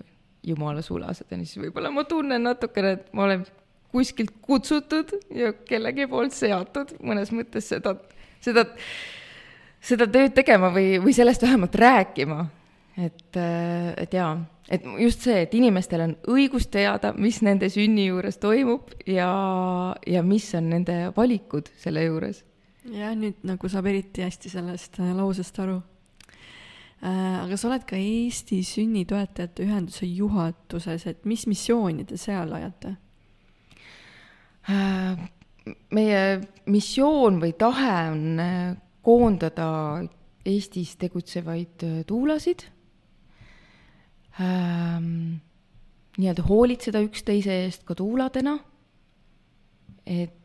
jumala 0.52 0.82
sulased 0.84 1.28
ja 1.28 1.40
siis 1.40 1.58
võib-olla 1.60 1.90
ma 1.92 2.04
tunnen 2.08 2.44
natukene, 2.46 2.92
et 2.96 3.08
ma 3.16 3.26
olen 3.26 3.44
kuskilt 3.90 4.36
kutsutud 4.44 5.16
ja 5.34 5.52
kellegi 5.66 6.06
poolt 6.10 6.36
seatud 6.36 6.94
mõnes 7.02 7.32
mõttes 7.34 7.72
seda, 7.72 7.96
seda, 8.40 8.66
seda 9.80 10.08
tööd 10.10 10.34
tegema 10.36 10.72
või, 10.74 10.94
või 11.02 11.14
sellest 11.16 11.42
vähemalt 11.42 11.74
rääkima. 11.74 12.46
et, 13.00 13.36
et 13.36 14.12
jaa, 14.12 14.34
et 14.70 14.86
just 15.02 15.26
see, 15.26 15.42
et 15.44 15.54
inimestel 15.58 16.04
on 16.04 16.16
õigus 16.30 16.68
teada, 16.70 17.12
mis 17.18 17.40
nende 17.46 17.68
sünni 17.72 18.06
juures 18.06 18.38
toimub 18.42 18.92
ja, 19.08 19.30
ja 20.06 20.22
mis 20.26 20.46
on 20.58 20.70
nende 20.74 20.98
valikud 21.16 21.70
selle 21.80 22.04
juures. 22.06 22.44
jah, 22.90 23.14
nüüd 23.18 23.42
nagu 23.46 23.70
saab 23.70 23.90
eriti 23.90 24.24
hästi 24.24 24.52
sellest 24.52 25.00
äh, 25.02 25.10
lausest 25.16 25.58
aru 25.60 25.80
äh, 27.02 27.42
aga 27.42 27.58
sa 27.58 27.68
oled 27.68 27.84
ka 27.88 27.98
Eesti 27.98 28.62
Sünnitoetajate 28.66 29.66
Ühenduse 29.66 30.08
juhatuses, 30.08 31.06
et 31.10 31.26
mis 31.28 31.46
missiooni 31.50 32.06
te 32.08 32.20
seal 32.20 32.52
ajate? 32.60 32.96
Äh, 35.70 35.76
meie 35.94 36.40
missioon 36.70 37.40
või 37.42 37.54
tahe 37.58 37.94
on 38.12 38.42
äh, 38.42 38.76
koondada 39.02 39.68
Eestis 40.46 40.94
tegutsevaid 41.00 41.84
äh, 41.84 41.96
tuulasid, 42.08 42.64
ähm, 44.40 45.40
nii-öelda 46.16 46.44
hoolitseda 46.46 47.02
üksteise 47.04 47.60
eest 47.64 47.84
ka 47.88 47.94
tuuladena, 47.98 48.56
et 50.06 50.36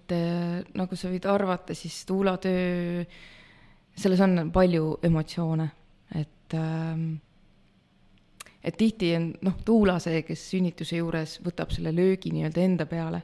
nagu 0.77 0.93
sa 0.93 1.09
võid 1.09 1.23
arvata, 1.25 1.73
siis 1.73 2.03
tuulatöö, 2.05 3.01
selles 3.97 4.19
on 4.21 4.51
palju 4.53 4.99
emotsioone, 5.07 5.65
et 6.13 6.53
ähm, 6.53 7.15
et 8.61 8.77
tihti 8.77 9.15
on 9.17 9.31
noh, 9.47 9.55
tuula 9.65 9.95
see, 10.03 10.21
kes 10.27 10.43
sünnituse 10.51 10.99
juures 10.99 11.39
võtab 11.45 11.73
selle 11.73 11.95
löögi 11.95 12.29
nii-öelda 12.35 12.61
enda 12.61 12.85
peale 12.89 13.23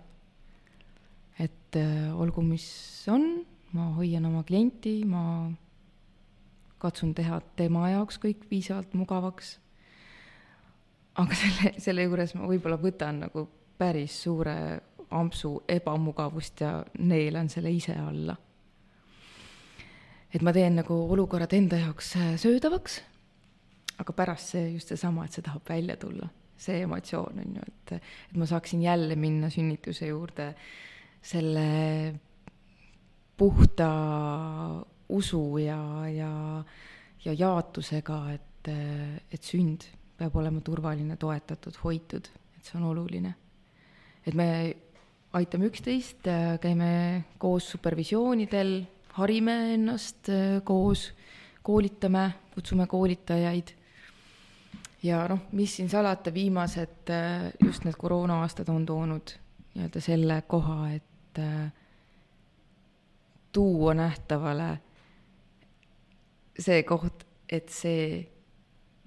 et 1.72 1.80
äh, 1.80 2.20
olgu, 2.20 2.42
mis 2.44 2.66
on, 3.08 3.46
ma 3.72 3.92
hoian 3.96 4.26
oma 4.28 4.44
klienti, 4.44 5.06
ma 5.08 5.48
katsun 6.82 7.14
teha 7.16 7.40
tema 7.56 7.88
jaoks 7.94 8.18
kõik 8.20 8.44
piisavalt 8.50 8.94
mugavaks. 8.98 9.58
aga 11.16 11.36
selle, 11.42 11.74
selle 11.80 12.08
juures 12.08 12.36
ma 12.36 12.50
võib-olla 12.50 12.80
võtan 12.82 13.24
nagu 13.24 13.48
päris 13.78 14.18
suure 14.24 14.56
ampsu 15.12 15.62
ebamugavust 15.68 16.62
ja 16.62 16.74
neelan 17.00 17.50
selle 17.50 17.72
ise 17.72 17.96
alla. 17.96 18.36
et 20.34 20.42
ma 20.42 20.52
teen 20.52 20.76
nagu 20.76 21.00
olukorrad 21.14 21.54
enda 21.54 21.80
jaoks 21.80 22.16
äh, 22.16 22.36
söödavaks, 22.36 23.02
aga 23.98 24.14
pärast 24.14 24.58
see 24.58 24.74
just 24.74 24.92
seesama, 24.92 25.26
et 25.26 25.32
see 25.32 25.48
tahab 25.48 25.64
välja 25.70 25.96
tulla, 25.96 26.28
see 26.58 26.84
emotsioon 26.84 27.44
on 27.46 27.60
ju, 27.60 27.68
et, 27.68 28.00
et 28.02 28.38
ma 28.38 28.46
saaksin 28.46 28.84
jälle 28.84 29.16
minna 29.16 29.50
sünnituse 29.50 30.12
juurde 30.12 30.52
äh, 30.52 30.80
selle 31.22 32.14
puhta 33.38 33.90
usu 35.10 35.58
ja, 35.58 36.08
ja, 36.10 36.64
ja 37.26 37.34
jaatusega, 37.34 38.20
et, 38.34 38.70
et 39.32 39.44
sünd 39.44 39.88
peab 40.18 40.36
olema 40.38 40.62
turvaline, 40.62 41.18
toetatud, 41.18 41.78
hoitud, 41.84 42.30
et 42.58 42.64
see 42.66 42.78
on 42.80 42.90
oluline. 42.92 43.34
et 44.26 44.38
me 44.38 44.48
aitame 45.34 45.70
üksteist, 45.72 46.28
käime 46.62 46.92
koos 47.42 47.72
supervisioonidel, 47.74 48.74
harime 49.18 49.74
ennast 49.74 50.30
koos, 50.68 51.10
koolitame, 51.66 52.28
kutsume 52.54 52.86
koolitajaid 52.88 53.74
ja 55.04 55.24
noh, 55.30 55.48
mis 55.58 55.76
siin 55.76 55.90
salata, 55.90 56.34
viimased 56.34 57.12
just 57.64 57.86
need 57.88 57.98
koroona-aastad 57.98 58.70
on 58.70 58.86
toonud 58.86 59.34
nii-öelda 59.74 60.02
selle 60.04 60.42
koha, 60.48 60.92
et 60.94 61.11
et 61.32 61.40
äh, 61.40 61.72
tuua 63.52 63.94
nähtavale 63.94 64.80
see 66.60 66.84
koht, 66.84 67.26
et 67.50 67.70
see 67.70 68.28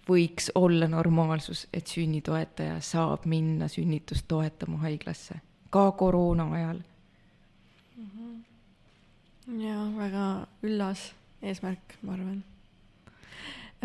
võiks 0.09 0.51
olla 0.55 0.89
normaalsus, 0.89 1.67
et 1.73 1.87
sünnitoetaja 1.89 2.81
saab 2.85 3.25
minna 3.29 3.69
sünnitust 3.69 4.29
toetama 4.29 4.83
haiglasse, 4.85 5.39
ka 5.71 5.93
koroona 5.93 6.49
ajal 6.53 6.81
mm. 7.97 8.11
-hmm. 8.17 9.63
ja 9.63 9.79
väga 9.97 10.47
üllas 10.63 11.13
eesmärk, 11.43 11.97
ma 12.03 12.13
arvan 12.13 12.45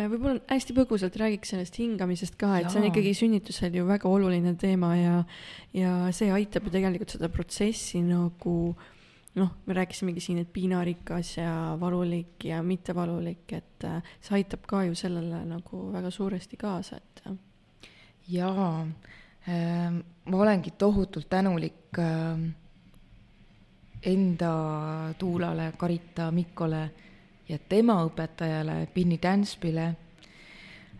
võib-olla 0.08 0.40
hästi 0.48 0.74
põgusalt 0.76 1.16
räägiks 1.20 1.52
sellest 1.52 1.76
hingamisest 1.80 2.38
ka, 2.40 2.54
et 2.58 2.68
Jaa. 2.68 2.72
see 2.72 2.80
on 2.80 2.86
ikkagi 2.88 3.12
sünnitusel 3.18 3.74
ju 3.76 3.84
väga 3.88 4.08
oluline 4.08 4.54
teema 4.60 4.94
ja, 4.96 5.16
ja 5.76 5.92
see 6.16 6.30
aitab 6.32 6.68
ju 6.68 6.74
tegelikult 6.76 7.16
seda 7.16 7.28
protsessi 7.32 8.00
nagu 8.06 8.54
noh, 9.38 9.50
me 9.66 9.74
rääkisimegi 9.76 10.22
siin, 10.22 10.40
et 10.42 10.52
piinarikas 10.52 11.36
ja 11.36 11.76
valulik 11.80 12.44
ja 12.48 12.62
mittevalulik, 12.66 13.44
et 13.52 13.86
äh, 13.86 14.14
see 14.20 14.40
aitab 14.40 14.64
ka 14.70 14.82
ju 14.88 14.96
sellele 14.98 15.44
nagu 15.46 15.84
väga 15.92 16.10
suuresti 16.10 16.58
kaasa, 16.60 16.96
et. 16.96 17.22
Äh. 17.26 17.36
jaa 18.30 18.72
äh,, 19.48 19.92
ma 20.24 20.42
olengi 20.44 20.72
tohutult 20.78 21.28
tänulik 21.30 21.98
äh, 21.98 22.42
enda 24.02 24.52
tuulale, 25.18 25.72
Karita 25.76 26.30
Mikkole 26.30 26.90
ja 27.50 27.58
tema 27.68 27.98
õpetajale 28.06 28.84
Binny 28.94 29.18
Danspile, 29.22 29.86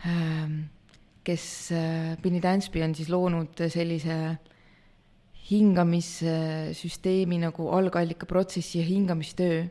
ähm, 0.07 0.57
kes, 1.25 1.45
Binny 2.23 2.41
äh, 2.41 2.45
Dansby 2.45 2.83
on 2.83 2.95
siis 2.99 3.11
loonud 3.13 3.63
sellise 3.71 4.17
hingamissüsteemi 5.51 7.41
nagu 7.43 7.69
algallikaprotsessi 7.75 8.81
ja 8.81 8.87
hingamistöö. 8.87 9.65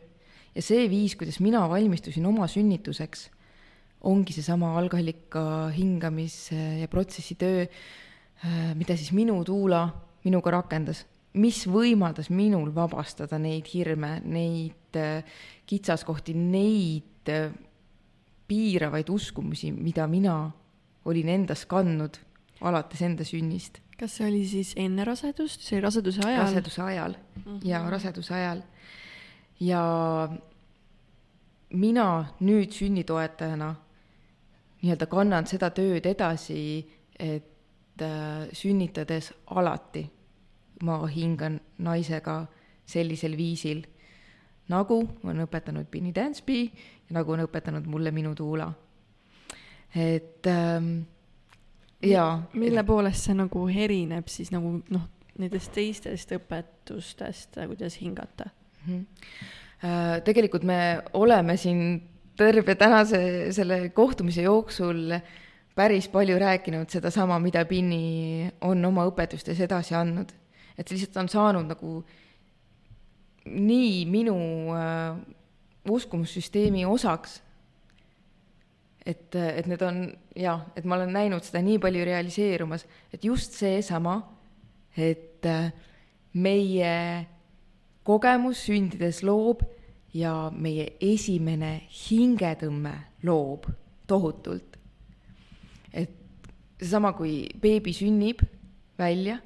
ja 0.56 0.62
see 0.66 0.90
viis, 0.90 1.16
kuidas 1.16 1.40
mina 1.40 1.62
valmistusin 1.70 2.26
oma 2.26 2.48
sünnituseks, 2.48 3.30
ongi 4.02 4.34
seesama 4.34 4.78
algallika 4.80 5.70
hingamis- 5.76 6.52
ja 6.82 6.88
protsessitöö, 6.88 7.62
äh, 7.64 8.76
mida 8.76 8.96
siis 8.98 9.12
minu 9.12 9.44
tuula 9.46 9.88
minuga 10.24 10.52
rakendas 10.52 11.06
mis 11.38 11.62
võimaldas 11.70 12.30
minul 12.34 12.72
vabastada 12.74 13.38
neid 13.42 13.68
hirme, 13.70 14.18
neid 14.26 14.98
äh, 14.98 15.22
kitsaskohti, 15.70 16.34
neid 16.34 17.30
äh, 17.30 17.52
piiravaid 18.50 19.10
uskumusi, 19.14 19.72
mida 19.72 20.08
mina 20.10 20.40
olin 21.06 21.30
endas 21.30 21.66
kandnud 21.70 22.18
alates 22.66 23.02
enda 23.06 23.24
sünnist. 23.24 23.80
kas 24.00 24.14
see 24.16 24.28
oli 24.30 24.46
siis 24.48 24.74
enne 24.80 25.04
rasedust, 25.04 25.62
see 25.62 25.76
oli 25.78 25.84
raseduse 25.84 26.24
ajal? 26.26 26.46
raseduse 26.46 26.82
ajal 26.82 27.14
mm 27.14 27.42
-hmm. 27.44 27.60
ja 27.68 27.90
raseduse 27.90 28.34
ajal. 28.34 28.62
ja 29.60 29.84
mina 31.70 32.26
nüüd 32.40 32.72
sünnitoetajana 32.72 33.76
nii-öelda 34.82 35.06
kannan 35.06 35.48
seda 35.48 35.70
tööd 35.70 36.06
edasi, 36.06 36.88
et 37.20 38.02
äh, 38.02 38.48
sünnitades 38.54 39.34
alati 39.46 40.10
ma 40.84 41.08
hingan 41.08 41.60
naisega 41.78 42.46
sellisel 42.86 43.38
viisil, 43.38 43.84
nagu 44.70 45.00
on 45.24 45.44
õpetanud 45.46 45.90
Binny 45.92 46.14
Dansby 46.16 46.64
ja 47.10 47.18
nagu 47.18 47.34
on 47.34 47.46
õpetanud 47.46 47.88
mulle 47.90 48.12
minu 48.16 48.36
tuula. 48.36 48.72
et 49.96 50.48
ähm, 50.48 51.02
jaa. 52.06 52.44
mille 52.54 52.84
poolest 52.84 53.26
see 53.26 53.38
nagu 53.38 53.66
erineb 53.70 54.28
siis 54.30 54.52
nagu 54.54 54.76
noh, 54.90 55.08
nendest 55.40 55.72
teistest 55.74 56.32
õpetustest, 56.38 57.58
kuidas 57.68 57.98
hingata 58.02 58.50
mm? 58.86 59.06
-hmm. 59.06 60.24
tegelikult 60.24 60.64
me 60.64 61.02
oleme 61.14 61.58
siin 61.58 62.02
terve 62.38 62.76
tänase 62.76 63.52
selle 63.52 63.90
kohtumise 63.90 64.42
jooksul 64.42 65.18
päris 65.76 66.08
palju 66.08 66.40
rääkinud 66.40 66.90
sedasama, 66.90 67.40
mida 67.40 67.66
Binny 67.66 68.52
on 68.62 68.86
oma 68.86 69.06
õpetustes 69.08 69.60
edasi 69.60 69.96
andnud 69.96 70.40
et 70.80 70.88
see 70.88 70.98
lihtsalt 70.98 71.20
on 71.24 71.30
saanud 71.32 71.70
nagu 71.74 71.94
nii 73.46 74.06
minu 74.10 74.36
äh, 74.76 75.18
uskumussüsteemi 75.90 76.86
osaks, 76.86 77.40
et, 79.06 79.36
et 79.36 79.68
need 79.68 79.82
on 79.86 80.04
jah, 80.38 80.66
et 80.78 80.86
ma 80.86 80.98
olen 81.00 81.14
näinud 81.16 81.46
seda 81.46 81.62
nii 81.66 81.80
palju 81.82 82.06
realiseerumas, 82.06 82.86
et 83.14 83.26
just 83.26 83.58
seesama, 83.58 84.20
et 84.98 85.46
äh, 85.48 85.72
meie 86.34 86.94
kogemus 88.06 88.66
sündides 88.68 89.24
loob 89.26 89.64
ja 90.14 90.50
meie 90.54 90.96
esimene 91.02 91.76
hingetõmme 91.94 92.96
loob 93.24 93.70
tohutult. 94.10 94.78
et 95.94 96.12
seesama, 96.80 97.14
kui 97.14 97.48
beebi 97.62 97.94
sünnib 97.94 98.42
välja 98.98 99.40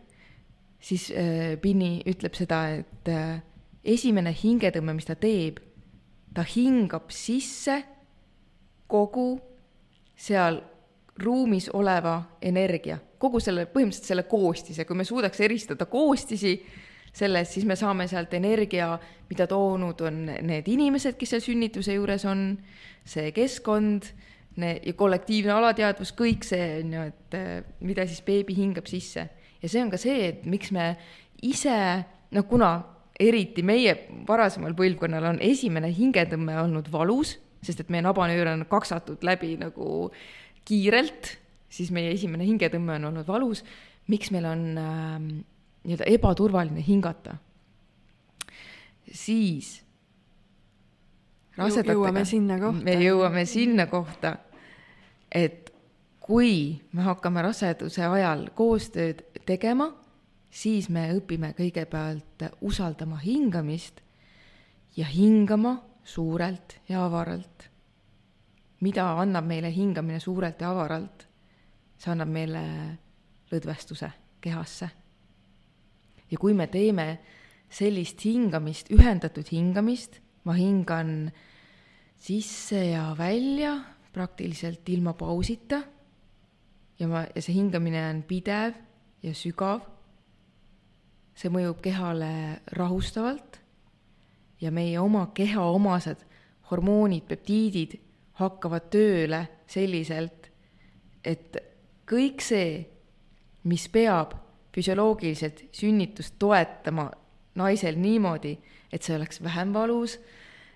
siis 0.84 1.12
äh, 1.12 1.56
Binni 1.62 2.02
ütleb 2.10 2.36
seda, 2.36 2.60
et 2.80 3.10
äh, 3.10 3.40
esimene 3.84 4.34
hingetõmme, 4.36 4.96
mis 4.96 5.08
ta 5.08 5.16
teeb, 5.20 5.60
ta 6.34 6.46
hingab 6.48 7.12
sisse 7.14 7.82
kogu 8.90 9.36
seal 10.16 10.62
ruumis 11.24 11.70
oleva 11.74 12.16
energia, 12.42 12.98
kogu 13.22 13.42
selle, 13.44 13.68
põhimõtteliselt 13.70 14.10
selle 14.10 14.26
koostise, 14.30 14.86
kui 14.86 14.98
me 14.98 15.06
suudaks 15.06 15.44
eristada 15.46 15.86
koostisi 15.90 16.56
selles, 17.14 17.52
siis 17.54 17.66
me 17.70 17.78
saame 17.78 18.08
sealt 18.10 18.34
energia, 18.34 18.96
mida 19.30 19.46
toonud 19.50 20.02
on 20.08 20.24
need 20.48 20.70
inimesed, 20.74 21.18
kes 21.20 21.36
seal 21.36 21.44
sünnituse 21.46 21.94
juures 21.94 22.26
on, 22.30 22.48
see 23.06 23.30
keskkond, 23.36 24.10
ja 24.58 24.94
kollektiivne 24.98 25.54
alateadvus, 25.54 26.14
kõik 26.18 26.46
see 26.46 26.66
on 26.82 26.94
ju, 26.94 27.06
et 27.10 27.38
mida 27.86 28.06
siis 28.10 28.22
beebi 28.26 28.56
hingab 28.58 28.90
sisse. 28.90 29.28
ja 29.62 29.70
see 29.70 29.82
on 29.82 29.92
ka 29.94 29.98
see, 29.98 30.28
et 30.30 30.46
miks 30.46 30.74
me 30.76 30.96
ise, 31.42 31.78
noh, 32.34 32.46
kuna 32.50 32.74
eriti 33.20 33.64
meie 33.66 33.96
varasemal 34.28 34.74
põlvkonnal 34.78 35.30
on 35.34 35.40
esimene 35.44 35.92
hingetõmme 35.94 36.56
olnud 36.64 36.90
valus, 36.92 37.38
sest 37.64 37.84
et 37.84 37.92
meie 37.94 38.04
nabanöör 38.06 38.54
on 38.56 38.66
kaksatud 38.70 39.24
läbi 39.26 39.54
nagu 39.62 40.10
kiirelt, 40.66 41.38
siis 41.70 41.92
meie 41.94 42.14
esimene 42.14 42.48
hingetõmme 42.48 42.98
on 42.98 43.10
olnud 43.12 43.28
valus, 43.28 43.64
miks 44.12 44.32
meil 44.34 44.48
on 44.50 44.66
äh, 44.80 45.18
nii-öelda 45.84 46.10
ebaturvaline 46.12 46.84
hingata, 46.86 47.38
siis 49.12 49.78
rasedatega 51.58 51.98
jõuame 51.98 52.26
sinna 52.26 52.58
kohta. 52.60 52.86
me 52.86 52.96
jõuame 53.04 53.46
sinna 53.50 53.88
kohta, 53.92 54.38
et 55.32 55.74
kui 56.24 56.80
me 56.96 57.04
hakkame 57.06 57.44
raseduse 57.44 58.06
ajal 58.08 58.48
koostööd 58.56 59.22
tegema, 59.46 59.92
siis 60.54 60.90
me 60.94 61.08
õpime 61.18 61.54
kõigepealt 61.58 62.46
usaldama 62.62 63.18
hingamist 63.24 64.02
ja 64.98 65.08
hingama 65.10 65.80
suurelt 66.04 66.78
ja 66.90 67.06
avaralt. 67.06 67.70
mida 68.84 69.06
annab 69.22 69.46
meile 69.48 69.72
hingamine 69.72 70.20
suurelt 70.20 70.62
ja 70.62 70.72
avaralt? 70.72 71.28
see 71.98 72.12
annab 72.12 72.30
meile 72.30 72.64
lõdvestuse 73.52 74.12
kehasse. 74.42 74.90
ja 76.32 76.38
kui 76.38 76.54
me 76.54 76.68
teeme 76.68 77.20
sellist 77.70 78.22
hingamist, 78.26 78.92
ühendatud 78.94 79.50
hingamist, 79.50 80.20
ma 80.46 80.54
hingan 80.54 81.32
sisse 82.20 82.86
ja 82.92 83.16
välja 83.18 83.74
praktiliselt 84.14 84.90
ilma 84.90 85.14
pausita 85.18 85.82
ja 87.00 87.08
ma, 87.08 87.26
ja 87.36 87.42
see 87.42 87.56
hingamine 87.56 88.04
on 88.10 88.22
pidev 88.28 88.78
ja 89.24 89.34
sügav. 89.34 89.93
See 91.36 91.50
mõjub 91.54 91.82
kehale 91.82 92.62
rahustavalt 92.78 93.60
ja 94.62 94.72
meie 94.72 95.00
oma 95.02 95.28
keha 95.36 95.66
omased 95.74 96.24
hormoonid, 96.72 97.26
peptiidid 97.28 97.98
hakkavad 98.40 98.90
tööle 98.94 99.44
selliselt, 99.70 100.50
et 101.24 101.58
kõik 102.10 102.42
see, 102.44 102.80
mis 103.70 103.86
peab 103.92 104.34
füsioloogiliselt 104.74 105.68
sünnitust 105.76 106.40
toetama 106.42 107.10
naisel 107.60 108.00
niimoodi, 108.02 108.56
et 108.94 109.06
see 109.06 109.16
oleks 109.18 109.42
vähem 109.44 109.74
valus, 109.76 110.18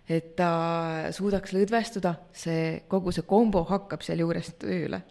et 0.08 0.36
ta 0.38 1.10
suudaks 1.12 1.54
lõdvestuda, 1.56 2.14
see, 2.32 2.84
kogu 2.88 3.12
see 3.12 3.26
kombo 3.28 3.66
hakkab 3.68 4.06
sealjuures 4.06 4.54
tööle. 4.62 5.02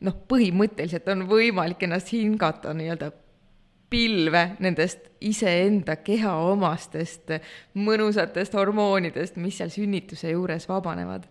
noh, 0.00 0.14
põhimõtteliselt 0.28 1.08
on 1.12 1.26
võimalik 1.28 1.82
ennast 1.84 2.12
hingata 2.14 2.72
nii-öelda 2.72 3.10
pilve 3.90 4.44
nendest 4.62 5.10
iseenda 5.20 5.96
keha 5.96 6.32
omastest 6.52 7.32
mõnusatest 7.74 8.54
hormoonidest, 8.54 9.36
mis 9.36 9.58
seal 9.58 9.72
sünnituse 9.74 10.30
juures 10.30 10.68
vabanevad. 10.68 11.26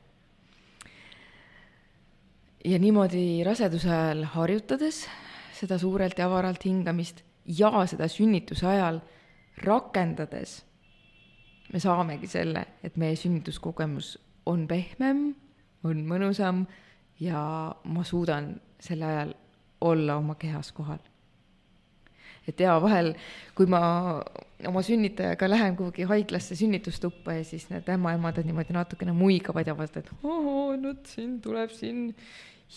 ja 2.65 2.79
niimoodi 2.79 3.43
raseduse 3.43 3.89
ajal 3.89 4.23
harjutades 4.35 5.05
seda 5.55 5.77
suurelt 5.77 6.17
ja 6.19 6.25
avaralt 6.27 6.65
hingamist 6.65 7.23
ja 7.45 7.71
seda 7.87 8.07
sünnituse 8.07 8.67
ajal 8.67 8.99
rakendades 9.63 10.59
me 11.73 11.79
saamegi 11.79 12.27
selle, 12.27 12.65
et 12.83 12.97
meie 12.97 13.15
sünnituskogemus 13.15 14.15
on 14.49 14.65
pehmem, 14.67 15.29
on 15.83 16.01
mõnusam 16.07 16.63
ja 17.21 17.41
ma 17.83 18.03
suudan 18.03 18.55
sel 18.81 19.03
ajal 19.05 19.35
olla 19.81 20.17
oma 20.19 20.35
kehas 20.39 20.71
kohal. 20.75 20.99
Et 22.51 22.61
jaa, 22.65 22.75
vahel, 22.83 23.13
kui 23.57 23.69
ma 23.69 23.81
oma 24.67 24.83
sünnitajaga 24.85 25.49
lähen 25.49 25.77
kuhugi 25.79 26.07
haiglasse 26.09 26.57
sünnitustuppa 26.59 27.37
ja 27.39 27.47
siis 27.47 27.69
need 27.71 27.87
ämmaemandad 27.93 28.47
niimoodi 28.47 28.75
natukene 28.75 29.15
muigavad 29.15 29.67
ja 29.67 29.77
vaatavad, 29.77 30.09
et 30.09 30.25
ohoo, 30.27 30.73
nüüd 30.79 31.05
siin 31.07 31.37
tuleb 31.43 31.71
siin, 31.75 32.09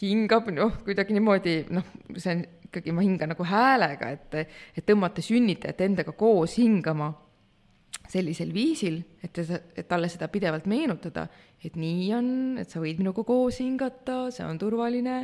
hingab, 0.01 0.49
noh, 0.55 0.78
kuidagi 0.86 1.16
niimoodi, 1.16 1.57
noh, 1.74 1.89
see 2.16 2.36
on 2.36 2.47
ikkagi, 2.69 2.94
ma 2.97 3.05
hingan 3.05 3.35
nagu 3.35 3.44
häälega, 3.44 4.15
et, 4.16 4.39
et 4.78 4.86
tõmmata 4.89 5.24
sünnitajat 5.24 5.85
endaga 5.85 6.15
koos 6.16 6.57
hingama 6.61 7.11
sellisel 8.12 8.51
viisil, 8.53 8.99
et, 9.24 9.39
et 9.77 9.86
talle 9.89 10.09
seda 10.12 10.28
pidevalt 10.32 10.66
meenutada, 10.69 11.27
et 11.65 11.77
nii 11.78 12.09
on, 12.16 12.28
et 12.61 12.73
sa 12.73 12.81
võid 12.82 13.01
minuga 13.01 13.24
koos 13.24 13.61
hingata, 13.62 14.27
see 14.35 14.44
on 14.44 14.59
turvaline, 14.61 15.23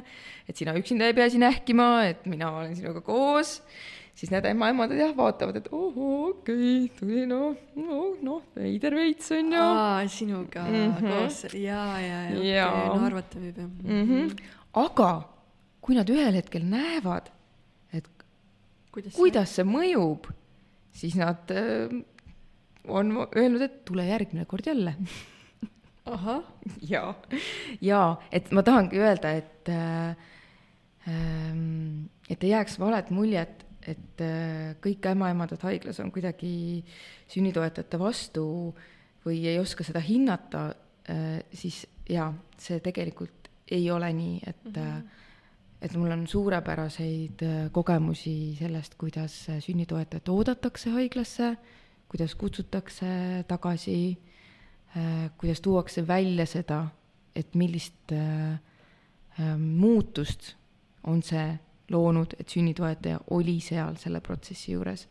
et 0.48 0.56
sina 0.56 0.76
üksinda 0.78 1.08
ei 1.08 1.16
pea 1.16 1.28
siin 1.32 1.44
ähkima, 1.48 1.88
et 2.08 2.28
mina 2.30 2.52
olen 2.60 2.76
sinuga 2.78 3.02
koos, 3.04 3.58
siis 4.18 4.32
need 4.34 4.46
ämmaemandad 4.50 4.98
jah, 4.98 5.14
vaatavad, 5.16 5.60
et 5.60 5.68
ohoo, 5.70 6.32
okei 6.32 6.58
okay,, 6.58 6.88
tuli 6.98 7.24
noh, 7.30 7.54
noh, 7.78 8.18
noh, 8.24 8.44
veider 8.56 8.96
veits 8.98 9.30
on 9.36 9.52
ju. 9.54 9.64
sinuga 10.10 10.64
mm 10.66 10.92
-hmm. 10.92 11.08
koos, 11.08 11.40
jaa, 11.54 12.00
jaa, 12.02 12.22
jaa, 12.34 12.34
okei 12.34 12.62
okay,, 12.66 12.98
no 12.98 13.06
arvata 13.06 13.38
võib 13.38 13.58
jah 13.62 13.68
mm. 13.68 14.04
-hmm. 14.08 14.36
aga 14.84 15.10
kui 15.80 15.96
nad 15.96 16.10
ühel 16.10 16.34
hetkel 16.34 16.64
näevad, 16.68 17.30
et 17.92 18.08
kuidas, 18.92 19.14
kuidas 19.14 19.54
see 19.56 19.64
mõjub, 19.64 20.26
siis 20.92 21.14
nad 21.16 21.50
äh, 21.54 21.94
on 22.88 23.14
öelnud, 23.36 23.62
et 23.62 23.84
tule 23.84 24.04
järgmine 24.04 24.44
kord 24.44 24.66
jälle 24.66 24.96
ahah. 26.04 26.42
ja, 26.92 27.14
ja 27.80 28.02
et 28.32 28.50
ma 28.52 28.62
tahangi 28.66 29.00
öelda, 29.00 29.32
et 29.38 29.68
äh, 29.68 30.16
et 32.28 32.44
ei 32.44 32.50
jääks 32.50 32.76
valet 32.80 33.10
muljet, 33.14 33.64
et 33.88 34.22
äh, 34.24 34.74
kõik 34.84 35.06
ämmaemandad 35.10 35.62
haiglas 35.66 36.00
on 36.04 36.12
kuidagi 36.14 36.84
sünnitoetajate 37.30 38.00
vastu 38.00 38.44
või 39.24 39.40
ei 39.48 39.58
oska 39.60 39.86
seda 39.86 40.02
hinnata 40.04 40.68
äh,, 41.08 41.40
siis 41.52 41.86
jaa, 42.08 42.30
see 42.58 42.80
tegelikult 42.84 43.48
ei 43.70 43.90
ole 43.92 44.12
nii, 44.12 44.38
et 44.46 44.64
mm 44.64 44.72
-hmm. 44.76 45.02
et 45.82 45.96
mul 45.96 46.10
on 46.10 46.26
suurepäraseid 46.26 47.42
kogemusi 47.72 48.56
sellest, 48.58 48.94
kuidas 48.94 49.46
sünnitoetajat 49.60 50.28
oodatakse 50.28 50.90
haiglasse 50.90 51.56
kuidas 52.08 52.34
kutsutakse 52.34 53.44
tagasi, 53.48 54.18
kuidas 55.38 55.60
tuuakse 55.60 56.06
välja 56.06 56.46
seda, 56.46 56.86
et 57.36 57.54
millist 57.54 58.12
muutust 59.58 60.54
on 61.04 61.22
see 61.22 61.46
loonud, 61.90 62.34
et 62.38 62.48
sünnitoetaja 62.48 63.20
oli 63.36 63.58
seal 63.64 63.96
selle 64.00 64.20
protsessi 64.20 64.72
juures. 64.72 65.08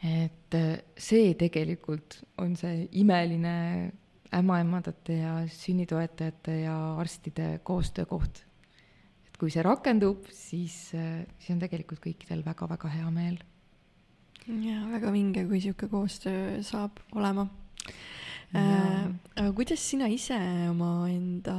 et 0.00 0.54
see 0.96 1.34
tegelikult 1.36 2.22
on 2.40 2.54
see 2.56 2.86
imeline 3.02 3.92
ämmaemandate 4.32 5.18
ja 5.18 5.34
sünnitoetajate 5.46 6.60
ja 6.62 6.76
arstide 6.96 7.60
koostöökoht. 7.62 8.44
et 9.26 9.36
kui 9.36 9.50
see 9.50 9.62
rakendub, 9.62 10.24
siis, 10.32 10.90
siis 10.94 11.50
on 11.50 11.60
tegelikult 11.60 12.00
kõikidel 12.00 12.44
väga-väga 12.46 12.88
hea 12.96 13.10
meel 13.10 13.38
jaa, 14.48 14.86
väga 14.90 15.12
vinge, 15.14 15.44
kui 15.46 15.58
niisugune 15.60 15.90
koostöö 15.90 16.62
saab 16.66 17.00
olema. 17.14 17.46
Äh, 18.50 19.06
aga 19.38 19.50
kuidas 19.54 19.78
sina 19.78 20.08
ise 20.10 20.34
omaenda 20.66 21.54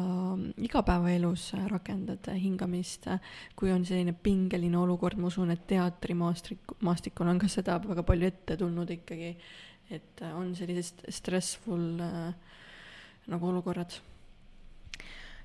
igapäevaelus 0.60 1.54
rakendad 1.72 2.28
hingamist, 2.36 3.08
kui 3.56 3.72
on 3.72 3.86
selline 3.88 4.12
pingeline 4.12 4.76
olukord, 4.76 5.16
ma 5.22 5.30
usun, 5.32 5.54
et 5.56 5.64
teatrimaastik, 5.70 6.76
maastikul 6.84 7.32
on 7.32 7.40
ka 7.40 7.48
seda 7.52 7.80
väga 7.86 8.04
palju 8.04 8.28
ette 8.28 8.60
tulnud 8.60 8.92
ikkagi, 8.98 9.32
et 9.96 10.26
on 10.36 10.52
sellised 10.58 11.06
stressful 11.16 12.04
äh, 12.04 12.58
nagu 13.32 13.52
olukorrad? 13.54 14.02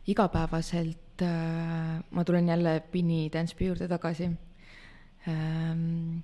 igapäevaselt 0.06 1.22
äh, 1.22 2.02
ma 2.10 2.24
tulen 2.24 2.48
jälle 2.48 2.80
Pinni 2.90 3.30
Dancepi 3.32 3.66
juurde 3.66 3.88
tagasi. 3.88 4.30
Ähm, 5.26 6.22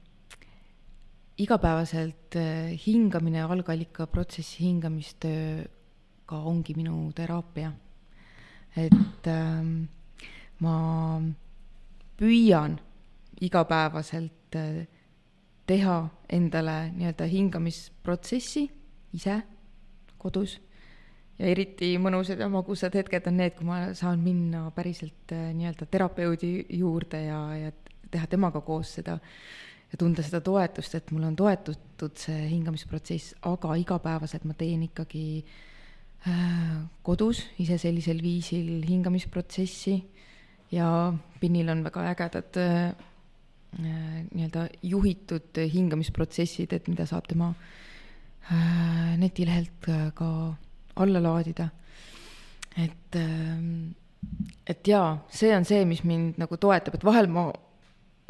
igapäevaselt 1.38 2.36
äh, 2.36 2.78
hingamine, 2.86 3.42
algallika 3.42 4.06
protsessi 4.06 4.64
hingamistööga 4.66 6.40
ongi 6.44 6.74
minu 6.76 7.12
teraapia. 7.16 7.72
et 8.76 9.26
ähm, 9.28 9.88
ma 10.60 11.20
püüan 12.16 12.78
igapäevaselt 13.40 14.56
äh, 14.56 14.86
teha 15.66 15.96
endale 16.28 16.92
nii-öelda 16.96 17.26
hingamisprotsessi 17.28 18.62
ise 19.12 19.42
kodus 20.18 20.56
ja 21.38 21.50
eriti 21.50 21.92
mõnusad 22.00 22.40
ja 22.40 22.48
magusad 22.48 22.94
hetked 22.96 23.28
on 23.28 23.36
need, 23.40 23.56
kui 23.58 23.66
ma 23.68 23.92
saan 23.98 24.22
minna 24.24 24.70
päriselt 24.74 25.34
äh, 25.36 25.50
nii-öelda 25.56 25.88
terapeudi 25.90 26.54
juurde 26.78 27.24
ja, 27.26 27.42
ja 27.58 27.72
teha 28.12 28.28
temaga 28.30 28.60
koos 28.64 28.94
seda 28.98 29.18
ja 29.92 29.98
tunda 30.00 30.24
seda 30.24 30.40
toetust, 30.44 30.96
et 30.96 31.12
mul 31.12 31.26
on 31.28 31.36
toetatud 31.36 32.16
see 32.20 32.46
hingamisprotsess, 32.48 33.36
aga 33.48 33.76
igapäevaselt 33.80 34.46
ma 34.48 34.56
teen 34.58 34.86
ikkagi 34.88 35.24
äh, 36.28 36.78
kodus 37.04 37.44
ise 37.62 37.76
sellisel 37.80 38.22
viisil 38.24 38.80
hingamisprotsessi 38.88 39.98
ja 40.72 40.88
Pinnil 41.40 41.68
on 41.68 41.84
väga 41.84 42.06
ägedad 42.14 42.60
äh, 42.62 42.78
äh, 42.88 44.22
nii-öelda 44.32 44.66
juhitud 44.82 45.60
hingamisprotsessid, 45.74 46.72
et 46.72 46.88
mida 46.88 47.06
saab 47.08 47.28
tema 47.28 47.52
netilehelt 49.22 49.86
ka 50.18 50.28
alla 50.98 51.20
laadida. 51.22 51.68
et 52.76 53.16
et 54.66 54.88
jaa, 54.88 55.20
see 55.30 55.52
on 55.54 55.64
see, 55.64 55.84
mis 55.86 56.02
mind 56.02 56.40
nagu 56.42 56.56
toetab, 56.58 56.96
et 56.96 57.04
vahel 57.06 57.28
ma 57.30 57.52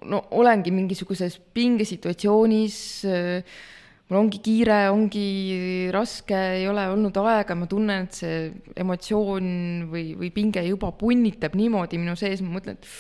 no 0.09 0.25
olengi 0.39 0.73
mingisuguses 0.75 1.39
pingesituatsioonis, 1.55 2.79
mul 4.13 4.21
ongi 4.21 4.41
kiire, 4.45 4.79
ongi 4.93 5.27
raske, 5.95 6.39
ei 6.59 6.67
ole 6.69 6.87
olnud 6.93 7.17
aega, 7.23 7.57
ma 7.59 7.69
tunnen, 7.71 8.09
et 8.09 8.23
see 8.23 8.41
emotsioon 8.85 9.53
või, 9.93 10.13
või 10.21 10.33
pinge 10.35 10.65
juba 10.67 10.93
punnitab 10.99 11.57
niimoodi 11.59 12.01
minu 12.03 12.17
sees, 12.19 12.43
ma 12.45 12.59
mõtlen, 12.59 12.81
et 12.81 12.91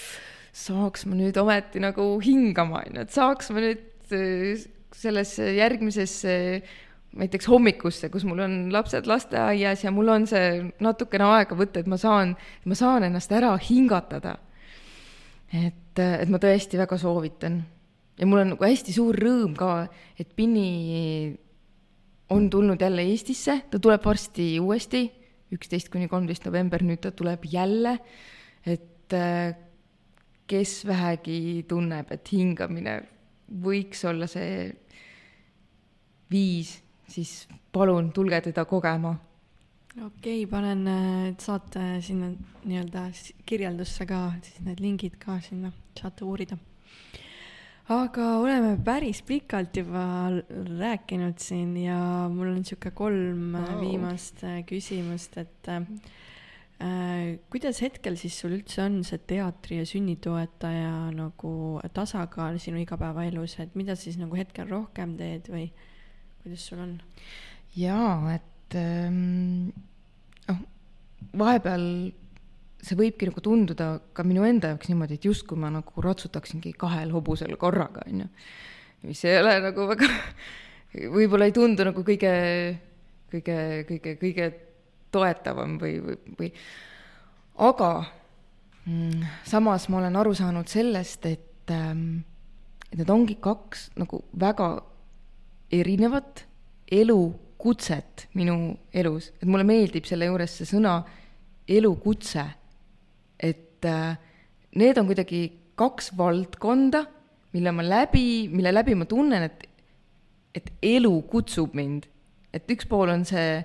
saaks 0.52 1.06
ma 1.08 1.16
nüüd 1.18 1.36
ometi 1.40 1.82
nagu 1.82 2.14
hingama, 2.24 2.84
on 2.86 3.00
ju, 3.00 3.04
et 3.06 3.12
saaks 3.12 3.52
ma 3.52 3.64
nüüd 3.64 4.16
äh, 4.16 4.64
sellesse 4.96 5.52
järgmisesse 5.56 6.34
näiteks 7.16 7.48
hommikusse, 7.48 8.08
kus 8.12 8.24
mul 8.24 8.40
on 8.44 8.56
lapsed 8.72 9.08
lasteaias 9.08 9.84
ja 9.84 9.92
mul 9.92 10.08
on 10.14 10.26
see 10.28 10.62
natukene 10.84 11.28
aega 11.28 11.56
võtta, 11.58 11.82
et 11.82 11.90
ma 11.90 11.98
saan, 12.00 12.34
ma 12.64 12.78
saan 12.78 13.04
ennast 13.08 13.32
ära 13.36 13.52
hingatada. 13.60 14.38
et, 15.52 15.76
et 15.98 16.30
ma 16.32 16.40
tõesti 16.42 16.80
väga 16.80 16.98
soovitan. 16.98 17.62
ja 18.18 18.26
mul 18.26 18.42
on 18.42 18.52
nagu 18.54 18.64
hästi 18.64 18.92
suur 18.92 19.16
rõõm 19.16 19.56
ka, 19.56 19.88
et 20.18 20.34
Pinni 20.36 21.36
on 22.30 22.50
tulnud 22.50 22.80
jälle 22.80 23.02
Eestisse, 23.02 23.62
ta 23.70 23.78
tuleb 23.78 24.04
varsti 24.04 24.60
uuesti, 24.60 25.10
üksteist 25.52 25.90
kuni 25.92 26.08
kolmteist 26.08 26.46
november, 26.46 26.82
nüüd 26.82 27.00
ta 27.04 27.10
tuleb 27.10 27.44
jälle, 27.50 27.98
et 28.64 29.16
kes 30.48 30.86
vähegi 30.86 31.64
tunneb, 31.68 32.12
et 32.12 32.32
hingamine 32.32 33.00
võiks 33.64 34.04
olla 34.08 34.28
see 34.30 34.70
viis, 36.32 36.78
siis 37.08 37.46
palun 37.72 38.12
tulge 38.12 38.40
teda 38.48 38.64
kogema 38.68 39.12
okei 40.00 40.44
okay,, 40.44 40.46
panen 40.48 40.86
äh, 40.88 41.34
saate 41.40 42.00
sinna 42.04 42.30
nii-öelda 42.64 43.06
kirjeldusse 43.48 44.06
ka, 44.08 44.20
siis 44.44 44.62
need 44.64 44.80
lingid 44.80 45.18
ka 45.20 45.36
sinna, 45.44 45.72
saate 45.98 46.24
uurida. 46.24 46.56
aga 47.92 48.28
oleme 48.40 48.76
päris 48.84 49.20
pikalt 49.26 49.76
juba 49.76 50.04
rääkinud 50.78 51.36
siin 51.42 51.74
ja 51.76 51.98
mul 52.32 52.54
on 52.54 52.64
sihuke 52.64 52.94
kolm 52.96 53.52
wow. 53.58 53.80
viimast 53.82 54.40
äh, 54.48 54.62
küsimust, 54.64 55.36
et 55.42 55.68
äh, 55.68 55.84
kuidas 57.52 57.82
hetkel 57.84 58.16
siis 58.16 58.38
sul 58.40 58.56
üldse 58.56 58.86
on 58.86 59.02
see 59.04 59.20
teatri 59.28 59.82
ja 59.82 59.86
sünnitoetaja 59.86 61.10
nagu 61.12 61.82
tasakaal 61.92 62.56
sinu 62.62 62.80
igapäevaelus, 62.80 63.58
et 63.60 63.76
mida 63.76 63.98
siis 63.98 64.16
nagu 64.16 64.40
hetkel 64.40 64.72
rohkem 64.72 65.18
teed 65.20 65.52
või 65.52 65.68
kuidas 66.40 66.64
sul 66.70 66.80
on? 66.86 66.96
jaa, 67.76 68.16
et 68.38 68.51
et 68.72 68.78
ehm, 68.80 69.68
noh, 70.48 70.60
vahepeal 71.36 71.84
see 72.82 72.98
võibki 72.98 73.28
nagu 73.28 73.42
tunduda 73.44 73.88
ka 74.16 74.24
minu 74.26 74.46
enda 74.46 74.72
jaoks 74.72 74.88
niimoodi, 74.90 75.18
et 75.18 75.26
justkui 75.28 75.60
ma 75.60 75.70
nagu 75.70 76.02
ratsutaksingi 76.02 76.72
kahel 76.78 77.12
hobusel 77.14 77.54
korraga, 77.60 78.02
onju. 78.08 78.26
mis 79.06 79.22
ei 79.28 79.38
ole 79.38 79.58
nagu 79.68 79.86
väga, 79.92 80.08
võib-olla 81.16 81.46
ei 81.46 81.54
tundu 81.54 81.86
nagu 81.86 82.02
kõige, 82.06 82.32
kõige, 83.30 83.58
kõige, 83.88 84.16
kõige 84.18 84.48
toetavam 85.12 85.76
või, 85.78 85.98
või, 86.02 86.18
või 86.40 86.50
aga 87.68 87.92
mm, 88.88 89.30
samas 89.46 89.86
ma 89.92 90.00
olen 90.00 90.18
aru 90.18 90.34
saanud 90.34 90.72
sellest, 90.72 91.28
et, 91.28 91.68
ehm, 91.70 92.22
et 92.88 92.98
need 92.98 93.12
ongi 93.12 93.36
kaks 93.42 93.90
nagu 94.00 94.24
väga 94.32 94.74
erinevat 95.72 96.46
elu 96.92 97.20
kutset 97.62 98.26
minu 98.38 98.74
elus, 98.92 99.30
et 99.38 99.48
mulle 99.48 99.66
meeldib 99.66 100.06
selle 100.08 100.26
juures 100.28 100.58
see 100.58 100.68
sõna 100.68 100.98
elukutse. 101.70 102.44
et 103.38 103.86
äh, 103.86 104.18
need 104.78 104.98
on 104.98 105.08
kuidagi 105.08 105.42
kaks 105.78 106.12
valdkonda, 106.18 107.04
mille 107.52 107.72
ma 107.74 107.82
läbi, 107.82 108.48
mille 108.52 108.72
läbi 108.72 108.94
ma 108.94 109.06
tunnen, 109.08 109.48
et, 109.48 109.66
et 110.54 110.70
elu 110.82 111.14
kutsub 111.30 111.74
mind. 111.74 112.06
et 112.52 112.68
üks 112.70 112.86
pool 112.88 113.08
on 113.08 113.24
see 113.24 113.62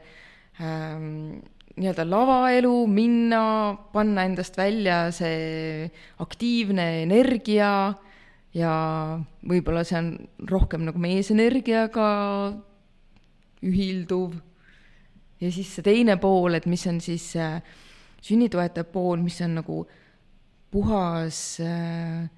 ähm, 0.64 1.41
nii-öelda 1.78 2.06
lavaelu, 2.07 2.74
minna, 2.90 3.41
panna 3.94 4.24
endast 4.26 4.57
välja 4.57 5.07
see 5.14 5.90
aktiivne 6.24 7.03
energia 7.03 7.72
ja 8.57 8.74
võib-olla 9.45 9.84
see 9.86 9.99
on 9.99 10.10
rohkem 10.49 10.88
nagu 10.88 11.02
meesenergiaga 11.02 12.07
ühilduv. 13.66 14.36
ja 15.42 15.52
siis 15.52 15.76
see 15.76 15.86
teine 15.86 16.18
pool, 16.18 16.58
et 16.58 16.66
mis 16.66 16.86
on 16.90 17.02
siis 17.02 17.36
äh, 17.36 17.62
sünnitoetaja 18.22 18.88
pool, 18.90 19.22
mis 19.22 19.40
on 19.42 19.58
nagu 19.60 19.82
puhas 20.72 21.60
äh, 21.62 22.30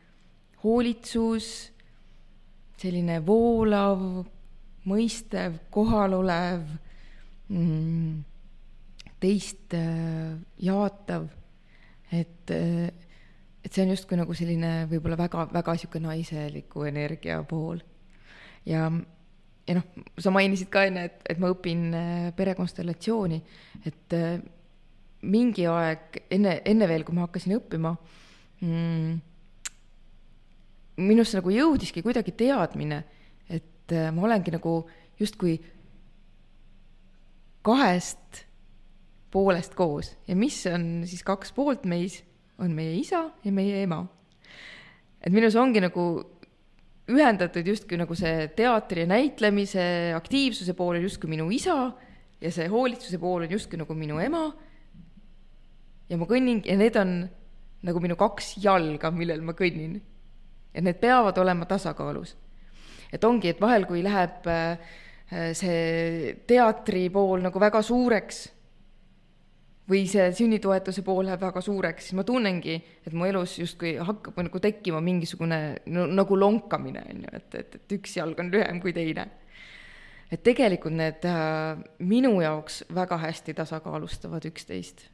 hoolitsus, 0.64 1.72
selline 2.80 3.20
voolav, 3.26 4.02
mõistev, 4.88 5.60
kohalolev 5.72 6.64
mm,, 7.48 8.24
teist 9.20 9.76
äh, 9.76 10.36
jaatav, 10.64 11.30
et 12.12 12.56
äh, 12.56 12.90
et 13.60 13.76
see 13.76 13.84
on 13.84 13.92
justkui 13.92 14.18
nagu 14.18 14.36
selline 14.38 14.88
võib-olla 14.90 15.18
väga, 15.20 15.48
väga 15.52 15.74
niisugune 15.76 16.08
naiseliku 16.08 16.86
energia 16.88 17.42
pool. 17.44 17.82
ja 18.66 18.88
ja 19.70 19.78
noh, 19.78 19.86
sa 20.18 20.34
mainisid 20.34 20.72
ka 20.74 20.84
enne, 20.90 21.06
et, 21.10 21.22
et 21.30 21.42
ma 21.42 21.52
õpin 21.54 21.90
äh, 21.94 22.30
perekonstellatsiooni, 22.38 23.40
et 23.86 24.16
äh, 24.18 24.40
mingi 25.30 25.68
aeg 25.70 26.22
enne, 26.32 26.60
enne 26.68 26.88
veel, 26.90 27.06
kui 27.06 27.18
ma 27.18 27.28
hakkasin 27.28 27.58
õppima 27.60 27.94
mm,, 28.64 29.18
minusse 31.06 31.38
nagu 31.38 31.54
jõudiski 31.54 32.04
kuidagi 32.06 32.34
teadmine, 32.40 33.04
et 33.52 33.94
äh, 33.94 34.10
ma 34.16 34.26
olengi 34.26 34.56
nagu 34.56 34.82
justkui 35.20 35.60
kahest 37.66 38.46
poolest 39.30 39.76
koos 39.78 40.16
ja 40.26 40.36
mis 40.40 40.58
on 40.72 41.04
siis 41.06 41.22
kaks 41.28 41.52
poolt 41.54 41.86
meis, 41.86 42.24
on 42.58 42.74
meie 42.76 42.96
isa 42.98 43.28
ja 43.44 43.52
meie 43.54 43.84
ema. 43.84 44.02
et 45.22 45.32
minus 45.36 45.56
ongi 45.60 45.84
nagu 45.84 46.06
ühendatud 47.10 47.66
justkui 47.66 47.98
nagu 48.00 48.16
see 48.18 48.50
teatri 48.58 49.06
ja 49.06 49.10
näitlemise 49.10 49.84
aktiivsuse 50.18 50.76
pool 50.78 51.00
on 51.00 51.06
justkui 51.08 51.32
minu 51.32 51.50
isa 51.54 51.78
ja 52.42 52.52
see 52.54 52.70
hoolitsuse 52.72 53.20
pool 53.22 53.46
on 53.46 53.52
justkui 53.52 53.80
nagu 53.82 53.96
minu 53.98 54.20
ema. 54.22 54.46
ja 56.10 56.18
ma 56.18 56.28
kõnnin 56.30 56.62
ja 56.66 56.78
need 56.78 56.98
on 56.98 57.14
nagu 57.86 58.02
minu 58.04 58.18
kaks 58.20 58.58
jalga, 58.64 59.12
millel 59.12 59.42
ma 59.42 59.56
kõnnin. 59.58 60.00
et 60.74 60.84
need 60.84 61.00
peavad 61.02 61.38
olema 61.38 61.66
tasakaalus. 61.66 62.36
et 63.14 63.24
ongi, 63.24 63.50
et 63.50 63.62
vahel, 63.62 63.86
kui 63.90 64.04
läheb 64.04 64.48
äh, 64.48 64.78
see 65.54 66.36
teatri 66.48 67.10
pool 67.10 67.42
nagu 67.42 67.60
väga 67.60 67.82
suureks 67.82 68.48
või 69.90 70.06
see 70.10 70.30
sünnitoetuse 70.38 71.04
pool 71.06 71.26
läheb 71.26 71.42
väga 71.42 71.62
suureks, 71.66 72.10
siis 72.10 72.18
ma 72.18 72.26
tunnengi, 72.28 72.76
et 73.06 73.14
mu 73.18 73.26
elus 73.26 73.58
justkui 73.60 73.96
hakkab 73.98 74.38
nagu 74.46 74.62
tekkima 74.62 75.02
mingisugune 75.04 75.60
no, 75.94 76.06
nagu 76.14 76.38
lonkamine, 76.38 77.04
on 77.14 77.24
ju, 77.26 77.36
et, 77.40 77.56
et, 77.62 77.78
et 77.80 77.96
üks 77.98 78.18
jalg 78.20 78.40
on 78.42 78.52
lühem 78.54 78.82
kui 78.84 78.94
teine. 78.96 79.28
et 80.30 80.44
tegelikult 80.46 80.94
need 80.94 81.26
äh, 81.26 81.80
minu 82.06 82.36
jaoks 82.42 82.84
väga 82.94 83.18
hästi 83.18 83.56
tasakaalustavad 83.58 84.46
üksteist. 84.46 85.08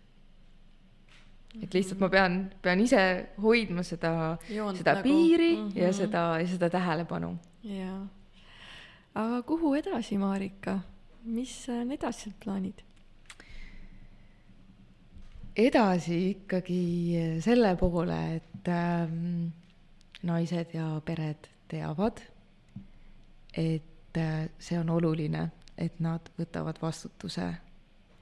et 1.64 1.74
lihtsalt 1.74 2.02
ma 2.04 2.10
pean, 2.10 2.40
pean 2.62 2.80
ise 2.84 3.00
hoidma 3.42 3.84
seda, 3.84 4.38
seda 4.50 4.98
nagu, 4.98 5.04
piiri 5.04 5.56
mm 5.56 5.70
-hmm. 5.70 5.80
ja 5.80 5.94
seda, 5.94 6.26
ja 6.40 6.48
seda 6.48 6.70
tähelepanu. 6.70 7.38
jaa. 7.64 8.08
aga 9.16 9.42
kuhu 9.42 9.74
edasi, 9.76 10.18
Marika? 10.18 10.80
mis 11.24 11.70
on 11.70 11.92
edasised 11.92 12.36
plaanid? 12.44 12.85
Edasi 15.56 16.18
ikkagi 16.30 17.40
selle 17.44 17.76
poole, 17.80 18.20
et 18.40 18.70
ähm, 18.72 19.52
naised 20.24 20.74
ja 20.74 21.02
pered 21.06 21.48
teavad, 21.72 22.20
et 23.58 24.18
äh, 24.18 24.50
see 24.60 24.80
on 24.80 24.90
oluline, 24.90 25.50
et 25.78 26.00
nad 26.00 26.28
võtavad 26.40 26.80
vastutuse 26.82 27.48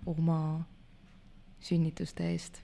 oma 0.10 0.40
sünnituste 1.64 2.28
eest. 2.32 2.62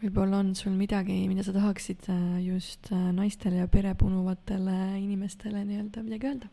võib-olla 0.00 0.42
on 0.42 0.54
sul 0.54 0.74
midagi, 0.76 1.22
mida 1.28 1.44
sa 1.46 1.54
tahaksid 1.56 2.08
äh, 2.12 2.40
just 2.44 2.92
äh, 2.92 3.10
naistele 3.16 3.62
ja 3.62 3.68
pere 3.68 3.94
punuvatele 3.94 4.98
inimestele 5.00 5.64
nii-öelda 5.64 6.02
midagi 6.04 6.32
öelda? 6.32 6.52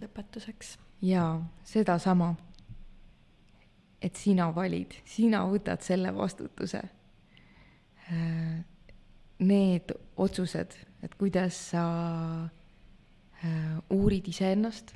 lõpetuseks. 0.00 0.76
jaa, 1.02 1.38
sedasama. 1.64 2.34
Et 4.04 4.20
sina 4.20 4.50
valid, 4.54 4.92
sina 5.08 5.44
võtad 5.48 5.82
selle 5.84 6.12
vastutuse. 6.14 6.82
Äh, 8.12 8.58
need 9.44 9.94
otsused, 10.20 10.76
et 11.02 11.14
kuidas 11.20 11.56
sa 11.72 11.84
uurid 13.92 14.28
iseennast, 14.30 14.94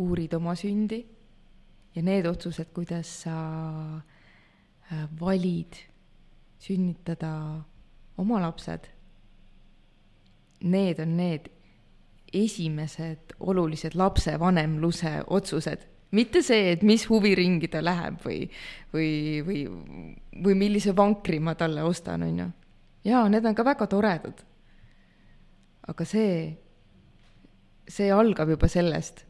uurid 0.00 0.32
oma 0.38 0.54
sündi 0.56 1.02
ja 1.92 2.04
need 2.06 2.28
otsused, 2.30 2.70
kuidas 2.72 3.10
sa 3.26 3.34
Äh, 4.92 5.06
valid 5.20 5.74
sünnitada 6.58 7.62
oma 8.18 8.40
lapsed, 8.40 8.88
need 10.60 10.98
on 10.98 11.16
need 11.16 11.46
esimesed 12.34 13.36
olulised 13.40 13.94
lapsevanemluse 13.94 15.12
otsused, 15.26 15.86
mitte 16.16 16.42
see, 16.42 16.72
et 16.74 16.82
mis 16.86 17.04
huviringi 17.10 17.70
ta 17.70 17.82
läheb 17.84 18.20
või, 18.24 18.44
või, 18.94 19.10
või, 19.46 19.60
või 20.44 20.56
millise 20.58 20.94
vankri 20.96 21.40
ma 21.40 21.54
talle 21.58 21.84
ostan, 21.86 22.24
on 22.26 22.40
ju. 22.44 22.48
jaa, 23.10 23.28
need 23.32 23.46
on 23.46 23.54
ka 23.54 23.66
väga 23.66 23.86
toredad. 23.90 24.42
aga 25.88 26.04
see, 26.06 26.56
see 27.88 28.10
algab 28.14 28.50
juba 28.50 28.68
sellest. 28.68 29.24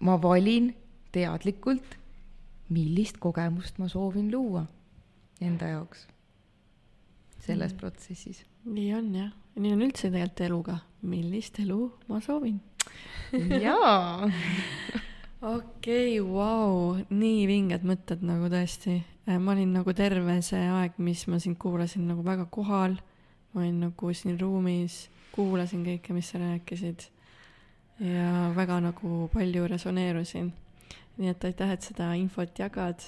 ma 0.00 0.16
valin 0.22 0.72
teadlikult 1.12 1.98
millist 2.72 3.18
kogemust 3.20 3.78
ma 3.78 3.88
soovin 3.88 4.30
luua 4.32 4.64
enda 5.42 5.68
jaoks 5.74 6.06
selles 7.42 7.72
mm. 7.72 7.78
protsessis. 7.78 8.44
nii 8.64 8.90
on 8.94 9.14
jah, 9.14 9.30
nii 9.58 9.72
on 9.74 9.86
üldse 9.88 10.08
tegelikult 10.08 10.44
eluga, 10.46 10.76
millist 11.02 11.58
elu 11.62 11.80
ma 12.08 12.20
soovin 12.24 12.60
jaa 13.66 14.28
okei 15.42 16.20
okay,, 16.20 16.32
vau, 16.32 16.96
nii 17.10 17.46
vinged 17.50 17.86
mõtted 17.86 18.24
nagu 18.26 18.50
tõesti. 18.52 19.00
Äh, 19.28 19.38
ma 19.38 19.54
olin 19.56 19.74
nagu 19.76 19.94
terve 19.94 20.38
see 20.42 20.62
aeg, 20.62 20.98
mis 20.98 21.26
ma 21.28 21.40
sind 21.42 21.58
kuulasin, 21.62 22.06
nagu 22.10 22.24
väga 22.26 22.48
kohal. 22.50 22.98
ma 23.52 23.60
olin 23.60 23.82
nagu 23.88 24.14
siin 24.16 24.38
ruumis, 24.40 25.08
kuulasin 25.34 25.84
kõike, 25.84 26.14
mis 26.16 26.32
sa 26.32 26.38
rääkisid. 26.40 27.08
ja 28.00 28.50
väga 28.56 28.80
nagu 28.80 29.28
palju 29.32 29.66
resoneerusin 29.68 30.52
nii 31.20 31.32
et 31.32 31.44
aitäh, 31.44 31.72
et 31.74 31.84
seda 31.84 32.12
infot 32.18 32.58
jagad. 32.58 33.02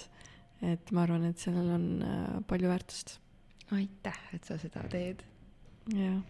et 0.64 0.90
ma 0.96 1.02
arvan, 1.04 1.26
et 1.28 1.38
sellel 1.38 1.66
on 1.74 1.86
äh, 2.02 2.36
palju 2.48 2.68
väärtust. 2.70 3.18
aitäh, 3.72 4.20
et 4.34 4.44
sa 4.44 4.58
seda 4.58 4.84
teed. 4.90 5.24
jah, 5.92 6.20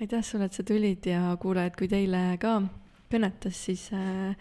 aitäh 0.00 0.24
sulle, 0.24 0.48
et 0.48 0.52
sa 0.56 0.62
tulid 0.62 1.06
ja 1.06 1.36
kuulajad, 1.40 1.76
kui 1.78 1.88
teile 1.88 2.22
ka 2.40 2.60
kõnetas, 3.12 3.64
siis 3.68 3.88
äh, 3.92 4.36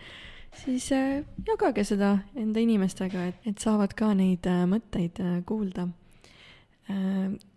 siis 0.62 0.92
äh, 0.92 1.24
jagage 1.48 1.86
seda 1.88 2.18
enda 2.36 2.62
inimestega, 2.64 3.28
et, 3.32 3.46
et 3.50 3.62
saavad 3.62 3.96
ka 3.98 4.12
neid 4.18 4.48
äh, 4.50 4.64
mõtteid 4.70 5.22
äh, 5.24 5.38
kuulda 5.48 5.90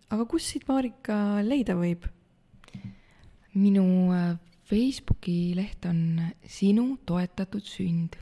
aga 0.07 0.23
kus 0.31 0.45
siit 0.53 0.69
Marika 0.71 1.43
leida 1.43 1.75
võib? 1.75 2.05
minu 3.59 3.83
Facebooki 4.69 5.51
leht 5.59 5.89
on 5.91 6.21
Sinu 6.47 6.85
toetatud 7.09 7.67
sünd 7.67 8.15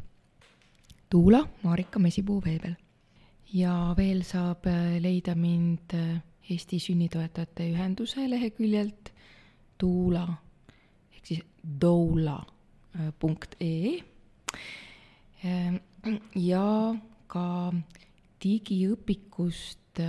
Tuula 1.13 1.43
Marika 1.63 2.01
Mesipuu 2.01 2.39
veebel. 2.41 2.73
ja 3.53 3.93
veel 3.99 4.25
saab 4.25 4.65
leida 5.05 5.37
mind 5.37 5.93
Eesti 6.49 6.81
Sünnitoetajate 6.81 7.69
Ühenduse 7.73 8.25
leheküljelt 8.31 9.13
tuula 9.79 10.25
ehk 11.15 11.27
siis 11.27 11.41
doula.ee 11.81 13.97
äh, 13.97 14.05
ja 16.41 16.67
ka 17.31 17.47
digiõpikust 18.45 20.01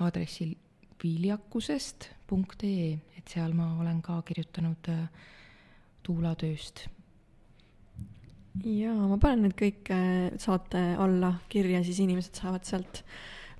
aadressil 0.00 0.54
viljakusest.ee, 1.02 2.90
et 3.18 3.28
seal 3.28 3.54
ma 3.56 3.70
olen 3.80 4.02
ka 4.04 4.20
kirjutanud 4.26 4.92
Tuula 6.04 6.34
tööst 6.36 6.86
jaa, 8.62 8.94
ma 9.08 9.16
panen 9.20 9.48
need 9.48 9.56
kõik 9.58 9.90
äh, 9.94 10.34
saate 10.40 10.82
alla 11.00 11.34
kirja, 11.50 11.82
siis 11.86 11.98
inimesed 12.04 12.38
saavad 12.38 12.66
sealt 12.68 13.02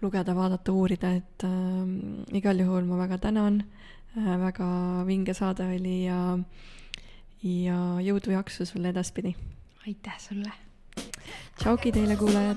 lugeda, 0.05 0.35
vaadata, 0.37 0.75
uurida, 0.75 1.15
et 1.19 1.47
äh, 1.47 2.37
igal 2.39 2.63
juhul 2.63 2.87
ma 2.89 3.01
väga 3.03 3.19
tänan 3.27 3.63
äh,, 4.15 4.37
väga 4.41 4.69
vinge 5.09 5.35
saade 5.35 5.67
oli 5.67 6.05
ja, 6.05 6.21
ja 7.43 7.81
jõudu, 8.07 8.37
jaksu 8.37 8.69
sulle 8.69 8.95
edaspidi! 8.95 9.35
aitäh 9.87 10.19
sulle. 10.19 10.53
tšauki 11.59 11.93
teile, 11.93 12.17
kuulajad. 12.17 12.57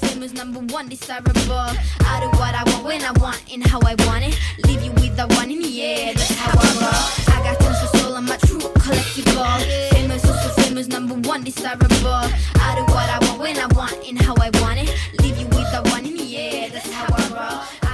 Famous 0.00 0.32
number 0.32 0.60
one 0.76 0.88
desirable. 0.88 1.70
I 2.00 2.20
do 2.20 2.28
what 2.38 2.54
I 2.54 2.62
want 2.64 2.84
when 2.84 3.02
I 3.02 3.12
want 3.20 3.42
and 3.52 3.66
how 3.66 3.80
I 3.80 3.94
want 4.06 4.24
it. 4.24 4.34
Leave 4.66 4.82
you 4.82 4.92
with 4.92 5.16
the 5.16 5.26
one 5.36 5.50
in 5.50 5.60
the 5.60 5.82
air. 5.82 6.14
That's 6.14 6.34
how 6.34 6.58
I 6.58 6.68
roll. 6.80 7.36
I 7.36 7.38
got 7.44 7.60
tons 7.60 7.82
of 7.82 8.00
soul 8.00 8.14
on 8.16 8.24
my 8.24 8.36
true 8.38 8.58
collectible. 8.58 9.90
Famous, 9.90 10.24
also 10.24 10.62
famous, 10.62 10.86
number 10.88 11.14
one 11.28 11.44
desirable. 11.44 12.24
I 12.66 12.74
do 12.76 12.82
what 12.94 13.08
I 13.10 13.18
want 13.26 13.40
when 13.40 13.58
I 13.58 13.66
want 13.76 13.96
and 14.08 14.18
how 14.22 14.34
I 14.40 14.50
want 14.60 14.78
it. 14.80 14.88
Leave 15.20 15.38
you 15.38 15.46
with 15.48 15.70
the 15.72 15.82
one 15.92 16.06
in 16.06 16.16
the 16.16 16.36
air. 16.36 16.70
That's 16.70 16.90
how 16.90 17.06
I 17.14 17.22
roll. 17.36 17.85